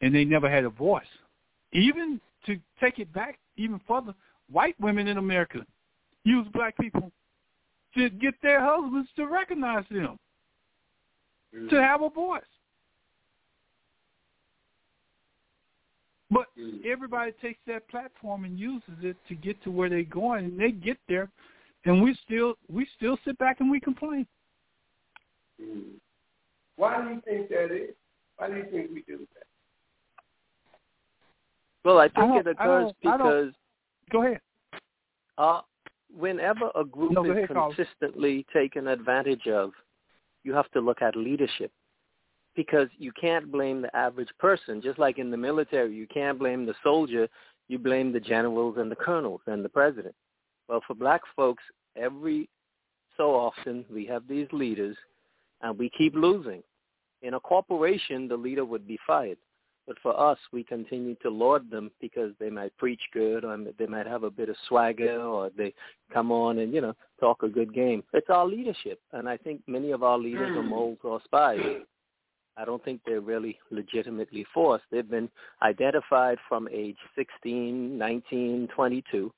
and 0.01 0.13
they 0.13 0.25
never 0.25 0.49
had 0.49 0.63
a 0.63 0.69
voice. 0.69 1.05
Even 1.73 2.19
to 2.45 2.57
take 2.79 2.99
it 2.99 3.11
back 3.13 3.39
even 3.57 3.79
further, 3.87 4.13
white 4.49 4.79
women 4.79 5.07
in 5.07 5.17
America 5.17 5.65
use 6.23 6.47
black 6.53 6.77
people 6.77 7.11
to 7.95 8.09
get 8.09 8.33
their 8.41 8.61
husbands 8.61 9.09
to 9.15 9.27
recognize 9.27 9.85
them, 9.89 10.17
mm-hmm. 11.55 11.67
to 11.69 11.81
have 11.81 12.01
a 12.01 12.09
voice. 12.09 12.41
But 16.29 16.47
everybody 16.85 17.31
takes 17.41 17.59
that 17.67 17.87
platform 17.87 18.43
and 18.43 18.59
uses 18.59 18.95
it 19.01 19.15
to 19.29 19.35
get 19.35 19.61
to 19.63 19.71
where 19.71 19.89
they're 19.89 20.03
going, 20.03 20.45
and 20.45 20.59
they 20.59 20.71
get 20.71 20.97
there, 21.07 21.29
and 21.85 22.01
we 22.01 22.17
still 22.25 22.55
we 22.69 22.87
still 22.97 23.17
sit 23.23 23.37
back 23.37 23.61
and 23.61 23.71
we 23.71 23.79
complain. 23.79 24.27
Mm. 25.61 25.83
Why 26.75 27.01
do 27.01 27.09
you 27.09 27.21
think 27.25 27.49
that 27.49 27.73
is? 27.73 27.95
Why 28.37 28.49
do 28.49 28.57
you 28.57 28.65
think 28.69 28.91
we 28.93 29.03
do 29.07 29.19
that? 29.35 29.47
Well, 31.85 31.99
I 31.99 32.09
think 32.09 32.31
I 32.31 32.39
it 32.39 32.47
occurs 32.47 32.91
because. 33.01 33.53
Go 34.11 34.25
ahead. 34.25 34.39
Uh, 35.37 35.61
whenever 36.15 36.71
a 36.75 36.83
group 36.83 37.11
no, 37.11 37.25
is 37.25 37.31
ahead, 37.31 37.49
consistently 37.49 38.45
taken 38.53 38.87
advantage 38.87 39.47
of, 39.47 39.71
you 40.43 40.53
have 40.53 40.69
to 40.71 40.79
look 40.79 41.01
at 41.01 41.15
leadership 41.15 41.71
because 42.57 42.87
you 42.97 43.13
can't 43.13 43.49
blame 43.49 43.81
the 43.81 43.95
average 43.95 44.31
person. 44.39 44.81
Just 44.81 44.99
like 44.99 45.19
in 45.19 45.31
the 45.31 45.37
military, 45.37 45.95
you 45.95 46.07
can't 46.07 46.37
blame 46.37 46.65
the 46.65 46.73
soldier. 46.83 47.29
You 47.69 47.77
blame 47.77 48.11
the 48.11 48.19
generals 48.19 48.75
and 48.77 48.91
the 48.91 48.95
colonels 48.95 49.41
and 49.45 49.63
the 49.63 49.69
president. 49.69 50.15
Well, 50.67 50.81
for 50.85 50.95
black 50.95 51.21
folks, 51.35 51.63
every 51.95 52.49
so 53.15 53.33
often 53.35 53.85
we 53.93 54.05
have 54.07 54.27
these 54.27 54.47
leaders 54.51 54.97
and 55.61 55.77
we 55.77 55.89
keep 55.97 56.15
losing. 56.15 56.63
In 57.21 57.35
a 57.35 57.39
corporation, 57.39 58.27
the 58.27 58.35
leader 58.35 58.65
would 58.65 58.87
be 58.87 58.99
fired. 59.05 59.37
But 59.85 59.97
for 60.03 60.19
us, 60.19 60.37
we 60.51 60.63
continue 60.63 61.15
to 61.21 61.29
laud 61.29 61.71
them 61.71 61.91
because 62.01 62.33
they 62.39 62.49
might 62.49 62.75
preach 62.77 63.01
good 63.13 63.45
or 63.45 63.57
they 63.79 63.85
might 63.85 64.07
have 64.07 64.23
a 64.23 64.31
bit 64.31 64.49
of 64.49 64.55
swagger 64.67 65.21
or 65.21 65.49
they 65.55 65.73
come 66.11 66.31
on 66.31 66.59
and, 66.59 66.73
you 66.73 66.81
know, 66.81 66.93
talk 67.19 67.43
a 67.43 67.47
good 67.47 67.73
game. 67.73 68.03
It's 68.13 68.29
our 68.29 68.45
leadership. 68.45 68.99
And 69.13 69.29
I 69.29 69.37
think 69.37 69.61
many 69.67 69.91
of 69.91 70.03
our 70.03 70.17
leaders 70.17 70.57
are 70.57 70.61
hmm. 70.61 70.69
moles 70.69 70.97
or 71.03 71.21
spies. 71.23 71.59
I 72.57 72.65
don't 72.65 72.83
think 72.83 73.01
they're 73.05 73.21
really 73.21 73.59
legitimately 73.69 74.45
forced. 74.53 74.85
They've 74.91 75.07
been 75.09 75.29
identified 75.61 76.37
from 76.49 76.67
age 76.71 76.97
16, 77.15 77.97
19, 77.97 78.67
22. 78.75 79.31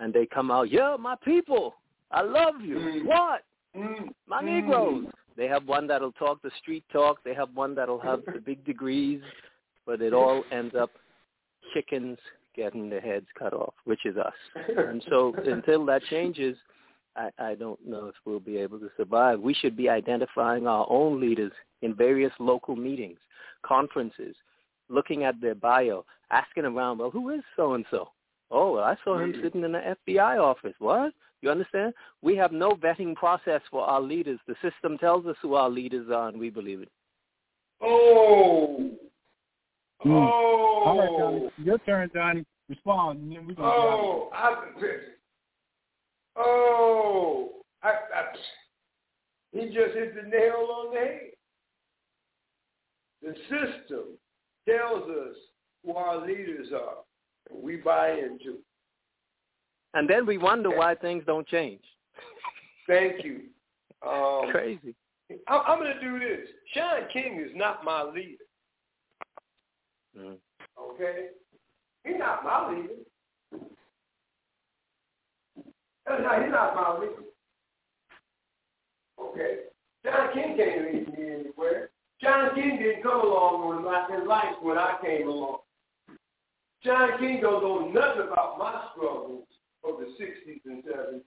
and 0.00 0.14
they 0.14 0.26
come 0.26 0.50
out, 0.50 0.70
yeah, 0.70 0.96
my 0.98 1.16
people, 1.24 1.74
I 2.12 2.22
love 2.22 2.60
you. 2.62 2.76
Mm. 2.76 3.04
What? 3.06 3.42
Mm. 3.76 4.08
My 4.28 4.40
Mm. 4.42 4.44
Negroes. 4.46 5.06
They 5.36 5.46
have 5.48 5.66
one 5.68 5.86
that'll 5.86 6.12
talk 6.12 6.40
the 6.42 6.50
street 6.62 6.84
talk. 6.92 7.22
They 7.24 7.34
have 7.34 7.50
one 7.54 7.74
that'll 7.74 8.00
have 8.00 8.22
the 8.32 8.40
big 8.40 8.64
degrees, 8.64 9.20
but 9.86 10.00
it 10.00 10.12
all 10.12 10.42
ends 10.50 10.74
up 10.74 10.90
chickens 11.74 12.18
getting 12.56 12.88
their 12.90 13.00
heads 13.00 13.26
cut 13.38 13.52
off, 13.52 13.74
which 13.84 14.04
is 14.04 14.16
us. 14.16 14.32
And 14.76 15.04
so 15.08 15.32
until 15.46 15.84
that 15.86 16.02
changes, 16.10 16.56
I, 17.14 17.30
I 17.38 17.54
don't 17.54 17.78
know 17.86 18.06
if 18.06 18.14
we'll 18.24 18.40
be 18.40 18.56
able 18.58 18.78
to 18.80 18.90
survive. 18.96 19.40
We 19.40 19.54
should 19.54 19.76
be 19.76 19.88
identifying 19.88 20.66
our 20.66 20.86
own 20.90 21.20
leaders 21.20 21.52
in 21.82 21.94
various 21.94 22.32
local 22.38 22.76
meetings, 22.76 23.18
conferences, 23.64 24.34
looking 24.88 25.24
at 25.24 25.40
their 25.40 25.54
bio, 25.54 26.04
asking 26.30 26.64
around, 26.64 26.98
well, 26.98 27.10
who 27.10 27.30
is 27.30 27.42
so-and-so? 27.56 28.08
Oh, 28.50 28.72
well, 28.72 28.84
I 28.84 28.96
saw 29.04 29.18
him 29.18 29.32
Mhm. 29.32 29.42
sitting 29.42 29.64
in 29.64 29.72
the 29.72 29.86
FBI 29.86 30.38
office. 30.38 30.74
What? 30.78 31.12
You 31.42 31.50
understand? 31.50 31.94
We 32.22 32.34
have 32.36 32.50
no 32.50 32.72
vetting 32.72 33.14
process 33.14 33.62
for 33.70 33.84
our 33.84 34.00
leaders. 34.00 34.40
The 34.46 34.56
system 34.56 34.98
tells 34.98 35.26
us 35.26 35.36
who 35.40 35.54
our 35.54 35.68
leaders 35.68 36.10
are, 36.10 36.28
and 36.28 36.38
we 36.38 36.50
believe 36.50 36.80
it. 36.82 36.90
Oh. 37.80 38.76
Mm. 40.04 40.10
Oh. 40.10 40.82
All 40.84 40.98
right, 40.98 41.18
Donnie. 41.18 41.50
Your 41.58 41.78
turn, 41.78 42.10
Donnie. 42.14 42.44
Respond, 42.68 43.20
and 43.20 43.32
then 43.32 43.46
we're 43.46 43.54
to 43.54 43.62
Oh, 43.62 44.30
I, 44.32 44.56
oh, 46.36 47.50
I, 47.82 47.88
I, 47.88 48.24
he 49.52 49.66
just 49.66 49.94
hit 49.94 50.14
the 50.14 50.28
nail 50.28 50.68
on 50.70 50.94
the 50.94 51.00
head. 51.00 51.30
The 53.22 53.34
system 53.48 54.18
tells 54.68 55.08
us 55.08 55.36
who 55.84 55.94
our 55.94 56.24
leaders 56.26 56.68
are, 56.72 56.98
and 57.50 57.62
we 57.62 57.76
buy 57.76 58.12
into. 58.12 58.58
And 59.94 60.08
then 60.08 60.26
we 60.26 60.38
wonder 60.38 60.70
why 60.70 60.94
things 60.94 61.24
don't 61.26 61.46
change. 61.46 61.82
Thank 62.86 63.24
you. 63.24 63.42
Um, 64.06 64.52
Crazy. 64.52 64.94
I'm, 65.48 65.60
I'm 65.66 65.78
going 65.80 65.92
to 65.92 66.00
do 66.00 66.20
this. 66.20 66.46
Shaun 66.72 67.08
King 67.12 67.44
is 67.44 67.50
not 67.56 67.84
my 67.84 68.04
leader. 68.04 68.44
Mm. 70.16 70.36
Okay? 70.80 71.26
He's 72.04 72.14
not 72.16 72.44
my 72.44 72.70
leader. 72.70 72.94
Not, 76.08 76.42
he's 76.44 76.52
not 76.52 76.74
my 76.76 76.98
leader. 77.00 77.22
Okay? 79.20 79.56
John 80.04 80.32
King 80.32 80.56
can't 80.56 80.94
lead 80.94 81.18
me 81.18 81.24
anywhere. 81.24 81.90
John 82.22 82.54
King 82.54 82.78
didn't 82.78 83.02
come 83.02 83.20
along 83.20 83.78
in 83.78 84.26
life 84.26 84.56
when 84.60 84.76
I 84.76 84.96
came 85.04 85.28
along. 85.28 85.58
John 86.84 87.18
King 87.18 87.40
don't 87.40 87.62
know 87.62 87.88
nothing 87.88 88.28
about 88.32 88.58
my 88.58 88.88
struggles 88.92 89.46
of 89.84 89.98
the 89.98 90.06
60s 90.22 90.60
and 90.64 90.82
70s. 90.84 91.22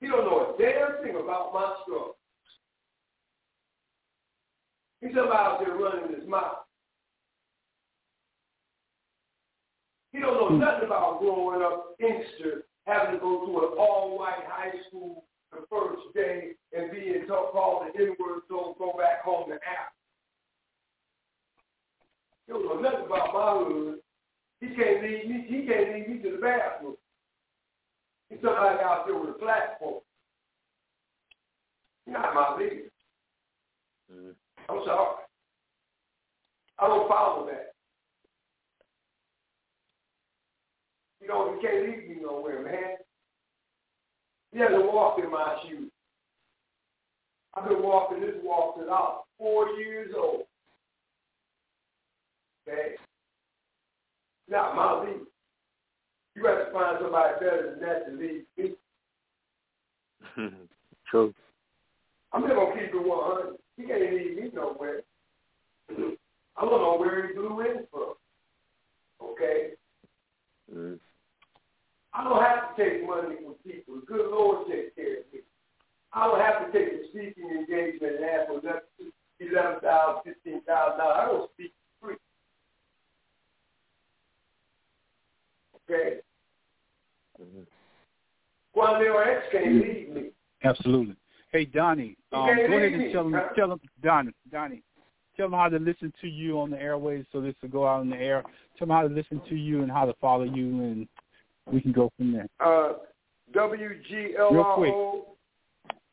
He 0.00 0.08
don't 0.08 0.24
know 0.24 0.54
a 0.54 0.62
damn 0.62 1.02
thing 1.02 1.16
about 1.16 1.52
my 1.52 1.74
struggles. 1.82 2.16
He's 5.00 5.16
out 5.16 5.60
there 5.64 5.74
running 5.74 6.14
his 6.18 6.28
mouth. 6.28 6.58
He 10.12 10.20
don't 10.20 10.34
know 10.34 10.48
hmm. 10.48 10.60
nothing 10.60 10.86
about 10.86 11.20
growing 11.20 11.62
up 11.62 11.94
Inkster, 12.00 12.64
having 12.86 13.14
to 13.14 13.20
go 13.20 13.46
to 13.46 13.52
an 13.66 13.78
all-white 13.78 14.44
high 14.48 14.72
school 14.88 15.24
the 15.56 15.66
first 15.70 16.14
day 16.14 16.52
and 16.72 16.90
being 16.90 17.26
called 17.26 17.86
the 17.86 18.00
N-word, 18.00 18.42
so 18.48 18.76
go 18.78 18.94
back 18.98 19.22
home 19.24 19.48
to 19.48 19.54
act. 19.54 19.94
He 22.46 22.52
don't 22.52 22.64
know 22.64 22.80
nothing 22.80 23.06
about 23.06 23.34
my 23.34 23.64
hood. 23.64 23.98
He 24.60 24.68
can't 24.68 25.02
lead 25.02 25.28
me. 25.28 25.44
He 25.48 25.66
can't 25.66 25.92
lead 25.92 26.08
me 26.08 26.22
to 26.22 26.36
the 26.36 26.42
bathroom. 26.42 26.96
He's 28.28 28.38
somebody 28.42 28.78
out 28.82 29.04
there 29.06 29.18
with 29.18 29.30
a 29.30 29.38
platform. 29.38 30.00
He's 32.04 32.12
not 32.12 32.34
my 32.34 32.56
leader. 32.58 32.90
Mm. 34.12 34.34
I'm 34.68 34.82
sorry. 34.84 35.16
I 36.78 36.86
don't 36.88 37.08
follow 37.08 37.46
that. 37.46 37.72
You 41.20 41.28
know, 41.28 41.54
you 41.54 41.60
can't 41.60 41.82
lead 41.82 42.08
me 42.08 42.22
nowhere, 42.22 42.62
man. 42.62 42.96
You 44.56 44.62
have 44.62 44.70
to 44.70 44.86
walk 44.90 45.18
in 45.22 45.30
my 45.30 45.58
shoes. 45.68 45.90
I've 47.52 47.68
been 47.68 47.82
walking 47.82 48.22
this 48.22 48.36
walk 48.42 48.76
since 48.78 48.88
I 48.88 49.00
was 49.00 49.24
four 49.36 49.68
years 49.78 50.14
old. 50.16 50.44
Okay? 52.66 52.94
Not 54.48 54.74
my 54.74 55.02
lead. 55.02 55.26
You 56.34 56.46
have 56.46 56.68
to 56.68 56.72
find 56.72 56.96
somebody 57.02 57.34
better 57.38 57.70
than 57.70 57.86
that 57.86 58.06
to 58.06 58.12
lead 58.16 58.46
me. 58.56 58.72
True. 61.10 61.34
I'm 62.32 62.40
just 62.40 62.54
gonna 62.54 62.74
keep 62.80 62.94
it 62.94 63.06
100. 63.06 63.56
He 63.76 63.82
can't 63.84 64.00
lead 64.00 64.36
me 64.36 64.50
nowhere. 64.54 65.02
I 65.90 66.62
don't 66.62 66.80
know 66.80 66.96
where 66.98 67.26
he 67.28 67.34
blew 67.34 67.60
in 67.60 67.86
from. 67.92 68.14
Okay? 69.22 69.72
Mm. 70.74 70.98
I 72.16 72.24
don't 72.24 72.42
have 72.42 72.74
to 72.74 72.82
take 72.82 73.06
money 73.06 73.36
from 73.44 73.54
people. 73.62 73.96
The 73.96 74.06
good 74.06 74.30
Lord 74.30 74.66
takes 74.68 74.94
care 74.94 75.18
of 75.18 75.24
me. 75.32 75.40
I 76.14 76.26
don't 76.26 76.40
have 76.40 76.64
to 76.64 76.72
take 76.72 76.88
a 76.88 77.08
speaking 77.10 77.50
engagement 77.50 78.16
and 78.16 78.24
ask 78.24 78.46
for 78.46 78.60
eleven 79.38 79.80
thousand, 79.82 80.22
fifteen 80.24 80.62
thousand 80.62 80.98
dollars. 80.98 81.16
I 81.18 81.26
don't 81.26 81.50
speak 81.52 81.74
for 82.00 82.08
free. 82.08 82.16
Okay? 85.90 86.20
Mm-hmm. 87.38 87.60
Quanell 88.74 89.36
X 89.36 89.46
can't 89.52 89.74
lead 89.74 90.14
me. 90.14 90.30
Absolutely. 90.78 91.16
Hey, 91.52 91.64
Donnie, 91.64 92.16
um, 92.32 92.46
go 92.46 92.52
ahead 92.52 92.92
and 92.92 93.12
tell 93.12 93.22
them, 93.22 93.32
me, 93.32 93.38
huh? 93.40 93.48
tell 93.56 93.68
them, 93.68 93.80
Donnie, 94.02 94.32
Donnie, 94.52 94.82
tell 95.36 95.48
them 95.48 95.58
how 95.58 95.68
to 95.68 95.78
listen 95.78 96.12
to 96.20 96.26
you 96.28 96.60
on 96.60 96.70
the 96.70 96.80
airways 96.80 97.24
so 97.32 97.40
this 97.40 97.54
will 97.62 97.68
go 97.68 97.86
out 97.86 98.00
on 98.00 98.10
the 98.10 98.16
air. 98.16 98.42
Tell 98.78 98.86
them 98.86 98.96
how 98.96 99.02
to 99.08 99.14
listen 99.14 99.40
to 99.48 99.54
you 99.54 99.82
and 99.82 99.90
how 99.90 100.04
to 100.04 100.14
follow 100.20 100.44
you, 100.44 100.66
and 100.82 101.08
we 101.72 101.80
can 101.80 101.92
go 101.92 102.10
from 102.16 102.32
there. 102.32 102.48
uh, 102.60 102.94
WGLRO 103.54 105.22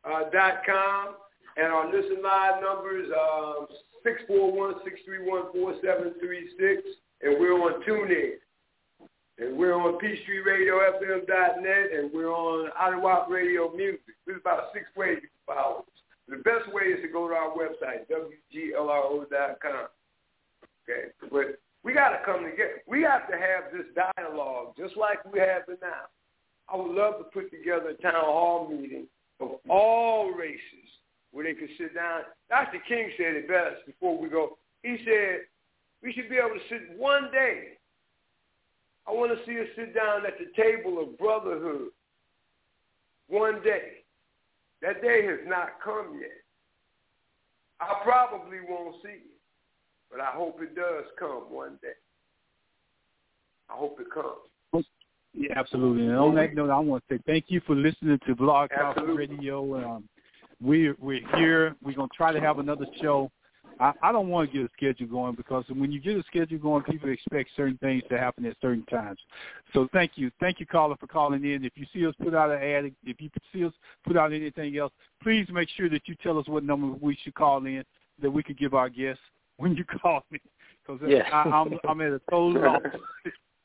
uh, 0.06 0.30
dot 0.31 0.61
com, 0.65 1.15
and 1.57 1.68
our 1.68 1.91
listen 1.91 2.22
live 2.23 2.61
numbers 2.61 3.10
um, 3.19 3.68
six 4.03 4.22
four 4.27 4.52
one 4.52 4.76
six 4.84 4.99
three 5.06 5.19
one 5.19 5.52
four 5.52 5.76
seven 5.84 6.14
three 6.19 6.49
six, 6.60 6.81
and 7.22 7.40
we're 7.40 7.53
on 7.53 7.81
TuneIn, 7.84 8.34
and 9.40 9.57
we're 9.57 9.73
on 9.73 9.99
PeachTreeRadioFM.net, 9.99 11.91
and 11.98 12.11
we're 12.14 12.31
on 12.31 12.69
Ottawa 12.80 13.26
Radio 13.26 13.72
Music. 13.76 14.02
About 14.43 14.73
six 14.73 14.85
ways 14.95 15.19
you 15.21 15.29
can 15.31 15.55
follow 15.55 15.79
us. 15.79 15.85
The 16.27 16.37
best 16.37 16.67
way 16.73 16.83
is 16.83 17.01
to 17.01 17.07
go 17.07 17.27
to 17.27 17.33
our 17.33 17.51
website 17.55 18.07
WGLRO 18.11 19.29
dot 19.29 19.59
com. 19.61 19.87
Okay, 20.83 21.11
but 21.31 21.59
we 21.83 21.93
got 21.93 22.09
to 22.09 22.19
come 22.25 22.43
together. 22.43 22.83
We 22.87 23.03
have 23.03 23.29
to 23.29 23.37
have 23.37 23.71
this 23.71 23.87
dialogue 23.95 24.75
just 24.77 24.97
like 24.97 25.23
we 25.31 25.39
have 25.39 25.63
it 25.69 25.79
now. 25.81 26.11
I 26.67 26.75
would 26.75 26.91
love 26.91 27.17
to 27.19 27.23
put 27.25 27.51
together 27.51 27.89
a 27.89 28.01
town 28.01 28.13
hall 28.15 28.69
meeting 28.69 29.05
of 29.39 29.59
all 29.69 30.31
races 30.31 30.59
where 31.31 31.45
they 31.45 31.53
could 31.53 31.69
sit 31.77 31.95
down. 31.95 32.21
Dr. 32.49 32.79
King 32.87 33.11
said 33.17 33.35
it 33.35 33.47
best 33.47 33.85
before 33.85 34.17
we 34.17 34.29
go. 34.29 34.57
He 34.81 34.97
said 35.05 35.41
we 36.01 36.11
should 36.13 36.29
be 36.29 36.35
able 36.35 36.55
to 36.55 36.69
sit 36.69 36.97
one 36.97 37.31
day. 37.31 37.77
I 39.07 39.11
want 39.11 39.31
to 39.31 39.45
see 39.45 39.59
us 39.59 39.67
sit 39.75 39.95
down 39.95 40.25
at 40.25 40.33
the 40.37 40.51
table 40.61 41.01
of 41.01 41.17
brotherhood 41.17 41.89
one 43.27 43.61
day. 43.63 44.02
That 44.84 45.01
day 45.01 45.26
has 45.26 45.39
not 45.47 45.81
come 45.84 46.19
yet. 46.19 46.30
I 47.80 48.03
probably 48.03 48.57
won't 48.68 48.97
see 49.01 49.10
it, 49.10 49.39
but 50.11 50.19
I 50.19 50.31
hope 50.31 50.61
it 50.61 50.76
does 50.76 51.05
come 51.18 51.45
one 51.49 51.80
day. 51.81 51.95
I 53.69 53.73
hope 53.73 53.99
it 53.99 54.07
comes. 54.14 54.85
Yeah, 55.34 55.53
absolutely. 55.55 56.05
And 56.05 56.15
on 56.15 56.35
that 56.35 56.53
note, 56.53 56.69
I 56.69 56.77
want 56.77 57.03
to 57.10 57.15
say 57.15 57.22
thank 57.26 57.45
you 57.47 57.60
for 57.65 57.76
listening 57.76 58.19
to 58.27 58.35
Blog 58.35 58.69
Talk. 58.69 58.97
Radio. 58.97 59.76
Um, 59.84 60.03
we're 60.61 60.95
we're 60.99 61.27
here. 61.35 61.76
We're 61.81 61.95
gonna 61.95 62.07
try 62.15 62.31
to 62.31 62.39
have 62.39 62.60
another 62.60 62.85
show. 63.01 63.31
I, 63.84 63.91
I 64.01 64.11
don't 64.14 64.30
want 64.30 64.49
to 64.49 64.57
get 64.57 64.65
a 64.65 64.72
schedule 64.77 65.07
going 65.07 65.35
because 65.35 65.65
when 65.68 65.91
you 65.91 65.99
get 65.99 66.15
a 66.15 66.23
schedule 66.23 66.57
going, 66.57 66.84
people 66.84 67.10
expect 67.10 67.49
certain 67.53 67.77
things 67.80 68.01
to 68.10 68.18
happen 68.18 68.45
at 68.45 68.55
certain 68.61 68.85
times. 68.85 69.19
So 69.73 69.89
thank 69.91 70.11
you, 70.15 70.31
thank 70.39 70.61
you, 70.61 70.65
caller, 70.65 70.95
for 70.97 71.07
calling 71.07 71.43
in. 71.43 71.65
If 71.65 71.73
you 71.76 71.85
see 71.93 72.07
us 72.07 72.15
put 72.23 72.34
out 72.34 72.49
an 72.49 72.64
ad, 72.64 72.95
if 73.03 73.19
you 73.19 73.30
see 73.51 73.65
us 73.65 73.73
put 74.07 74.15
out 74.15 74.31
anything 74.31 74.77
else, 74.77 74.93
please 75.22 75.47
make 75.51 75.68
sure 75.76 75.89
that 75.89 76.07
you 76.07 76.15
tell 76.23 76.39
us 76.39 76.47
what 76.47 76.64
number 76.64 76.88
we 77.01 77.18
should 77.23 77.35
call 77.35 77.65
in 77.65 77.84
that 78.22 78.31
we 78.31 78.41
could 78.41 78.57
give 78.57 78.73
our 78.73 78.88
guests 78.88 79.22
when 79.57 79.76
you 79.76 79.84
call 80.01 80.23
me. 80.31 80.39
Because 80.88 81.01
Yeah. 81.05 81.23
I'm 81.34 81.77
I'm 81.85 81.99
at 81.99 82.14
a 82.14 82.22
total 82.30 82.53
loss. 82.61 82.81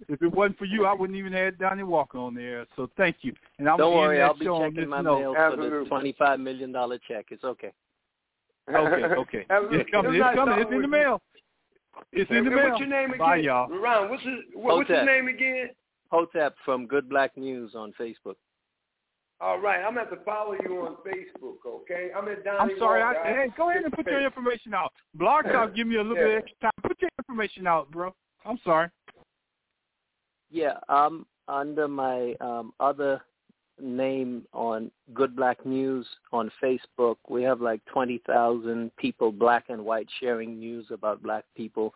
If 0.08 0.20
it 0.20 0.32
wasn't 0.32 0.58
for 0.58 0.64
you, 0.64 0.84
I 0.84 0.94
wouldn't 0.94 1.18
even 1.18 1.32
have 1.32 1.58
Donnie 1.58 1.84
Walker 1.84 2.18
on 2.18 2.34
there. 2.34 2.66
So 2.74 2.90
thank 2.96 3.18
you. 3.22 3.34
And 3.60 3.68
I'm 3.68 3.78
Don't 3.78 3.92
gonna 3.92 4.00
worry, 4.00 4.20
end 4.20 4.22
that 4.22 4.48
I'll 4.48 4.60
be 4.60 4.66
checking 4.74 4.88
my 4.88 5.00
note. 5.00 5.20
mail 5.20 5.34
for 5.34 5.56
the 5.56 5.84
twenty-five 5.88 6.40
million 6.40 6.72
dollar 6.72 6.98
check. 7.06 7.26
It's 7.30 7.44
okay. 7.44 7.72
Okay, 8.68 9.04
okay. 9.14 9.46
It's 9.50 9.90
coming. 9.90 10.14
It's 10.14 10.20
nice 10.20 10.34
coming. 10.34 10.58
It's 10.58 10.70
in 10.72 10.82
the 10.82 10.88
mail. 10.88 11.20
It's 12.12 12.30
in 12.30 12.44
the 12.44 12.50
And 12.50 12.56
mail. 12.56 12.68
What's 12.70 12.80
your 12.80 12.88
name 12.88 13.10
again? 13.10 13.18
Bye, 13.18 13.36
y'all. 13.36 13.68
Ron, 13.68 14.10
what's 14.10 14.22
his, 14.22 14.34
what, 14.54 14.76
what's 14.76 14.90
his 14.90 15.04
name 15.04 15.28
again? 15.28 15.70
Hotep 16.10 16.54
from 16.64 16.86
Good 16.86 17.08
Black 17.08 17.36
News 17.36 17.74
on 17.74 17.92
Facebook. 17.98 18.36
All 19.40 19.60
right, 19.60 19.84
I'm 19.84 19.94
going 19.94 20.08
to 20.08 20.16
follow 20.24 20.54
you 20.64 20.80
on 20.80 20.96
Facebook, 21.06 21.58
okay? 21.66 22.08
I'm 22.16 22.26
at 22.28 22.44
Donnie 22.44 22.72
I'm 22.72 22.78
sorry. 22.78 23.02
Walk, 23.02 23.16
I, 23.24 23.28
hey, 23.28 23.46
go 23.56 23.70
ahead 23.70 23.84
and 23.84 23.92
put 23.92 24.06
your 24.06 24.24
information 24.24 24.74
out. 24.74 24.92
Blog 25.14 25.44
Talk, 25.52 25.76
give 25.76 25.86
me 25.86 25.96
a 25.96 26.02
little 26.02 26.16
Yeah. 26.16 26.24
bit 26.24 26.38
extra 26.38 26.56
time. 26.62 26.72
Put 26.82 27.00
your 27.00 27.10
information 27.20 27.66
out, 27.66 27.88
bro. 27.90 28.12
I'm 28.44 28.58
sorry. 28.64 28.88
Yeah, 30.50 30.78
I'm 30.88 31.24
under 31.46 31.86
my 31.86 32.34
um, 32.40 32.72
other 32.80 33.20
name 33.80 34.44
on 34.52 34.90
Good 35.14 35.36
Black 35.36 35.64
News 35.64 36.06
on 36.32 36.50
Facebook, 36.62 37.16
we 37.28 37.42
have 37.42 37.60
like 37.60 37.84
20,000 37.86 38.90
people, 38.96 39.32
black 39.32 39.66
and 39.68 39.84
white, 39.84 40.08
sharing 40.20 40.58
news 40.58 40.86
about 40.90 41.22
black 41.22 41.44
people. 41.56 41.94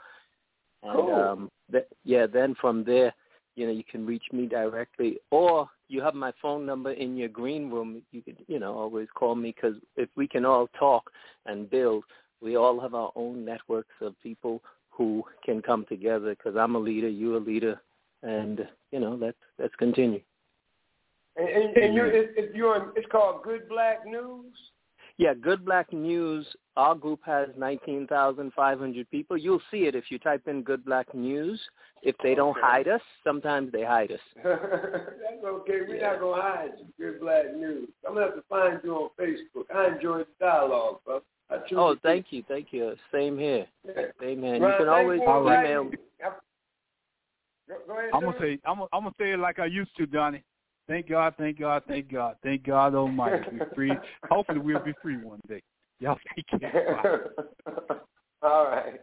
And 0.82 0.92
Cool. 0.92 1.14
um, 1.14 1.50
th- 1.70 1.86
yeah, 2.04 2.26
then 2.26 2.54
from 2.60 2.84
there, 2.84 3.14
you 3.54 3.66
know, 3.66 3.72
you 3.72 3.84
can 3.84 4.06
reach 4.06 4.24
me 4.32 4.46
directly, 4.46 5.18
or 5.30 5.68
you 5.88 6.00
have 6.00 6.14
my 6.14 6.32
phone 6.40 6.64
number 6.64 6.92
in 6.92 7.16
your 7.16 7.28
green 7.28 7.70
room. 7.70 8.02
You 8.10 8.22
could, 8.22 8.38
you 8.48 8.58
know, 8.58 8.74
always 8.74 9.08
call 9.14 9.34
me 9.34 9.54
because 9.54 9.76
if 9.96 10.08
we 10.16 10.26
can 10.26 10.44
all 10.44 10.68
talk 10.78 11.10
and 11.46 11.68
build, 11.68 12.04
we 12.40 12.56
all 12.56 12.80
have 12.80 12.94
our 12.94 13.12
own 13.14 13.44
networks 13.44 13.94
of 14.00 14.14
people 14.22 14.62
who 14.90 15.22
can 15.44 15.60
come 15.60 15.84
together. 15.88 16.30
Because 16.30 16.56
I'm 16.56 16.76
a 16.76 16.78
leader, 16.78 17.08
you're 17.08 17.36
a 17.36 17.40
leader, 17.40 17.80
and 18.22 18.66
you 18.90 19.00
know, 19.00 19.18
let's 19.20 19.36
let's 19.58 19.74
continue. 19.76 20.20
And, 21.36 21.48
and, 21.48 21.76
and 21.76 21.94
you're, 21.94 22.10
it, 22.10 22.32
it, 22.36 22.54
you're 22.54 22.74
on, 22.74 22.92
it's 22.96 23.10
called 23.10 23.42
Good 23.42 23.68
Black 23.68 24.06
News? 24.06 24.52
Yeah, 25.18 25.34
Good 25.34 25.64
Black 25.64 25.92
News. 25.92 26.46
Our 26.76 26.94
group 26.94 27.20
has 27.24 27.48
19,500 27.56 29.10
people. 29.10 29.36
You'll 29.36 29.62
see 29.70 29.84
it 29.86 29.94
if 29.94 30.04
you 30.10 30.18
type 30.18 30.48
in 30.48 30.62
Good 30.62 30.84
Black 30.84 31.14
News. 31.14 31.60
If 32.02 32.16
they 32.22 32.34
don't 32.34 32.50
Okay. 32.56 32.60
hide 32.62 32.88
us, 32.88 33.00
sometimes 33.22 33.70
they 33.72 33.84
hide 33.84 34.12
us. 34.12 34.20
That's 34.44 35.44
okay. 35.44 35.80
We're 35.86 35.96
Yeah. 35.96 36.12
not 36.12 36.20
going 36.20 36.36
to 36.36 36.42
hide 36.42 36.72
you. 36.78 36.86
Good 36.98 37.20
Black 37.20 37.54
News. 37.54 37.88
I'm 38.06 38.14
going 38.14 38.26
to 38.26 38.34
have 38.34 38.42
to 38.42 38.48
find 38.48 38.80
you 38.82 38.94
on 38.94 39.10
Facebook. 39.18 39.64
I 39.74 39.94
enjoy 39.94 40.18
the 40.18 40.26
dialogue, 40.40 41.00
bro. 41.04 41.22
Oh, 41.76 41.96
thank 42.02 42.26
you, 42.30 42.42
thank 42.48 42.72
you. 42.72 42.96
Same 43.12 43.38
here, 43.38 43.66
Yeah. 43.84 44.06
same 44.20 44.42
here. 44.42 44.54
And 44.54 44.64
you 44.64 44.72
can 44.78 44.88
always 44.88 45.20
you 45.20 45.26
All 45.26 45.42
right. 45.42 45.66
email. 45.66 45.84
me. 45.84 45.96
Go, 47.68 47.74
go 47.86 47.98
ahead, 47.98 48.10
I'm 48.12 48.24
gonna 48.24 48.36
say 48.40 48.58
I'm 48.64 48.78
gonna, 48.78 48.88
I'm 48.92 49.02
gonna 49.02 49.14
say 49.18 49.32
it 49.32 49.38
like 49.38 49.58
I 49.58 49.66
used 49.66 49.94
to, 49.96 50.06
Donnie. 50.06 50.42
Thank 50.88 51.08
God, 51.08 51.34
thank 51.38 51.58
God, 51.58 51.82
thank 51.86 52.10
God, 52.10 52.36
thank 52.42 52.64
God 52.64 52.94
Almighty. 52.94 53.44
We're 53.52 53.70
free. 53.74 53.96
Hopefully, 54.30 54.58
we'll 54.58 54.84
be 54.84 54.92
free 55.00 55.16
one 55.16 55.40
day. 55.48 55.62
Y'all 56.00 56.18
take 56.34 56.60
care. 56.60 57.30
All 58.42 58.64
right. 58.66 59.00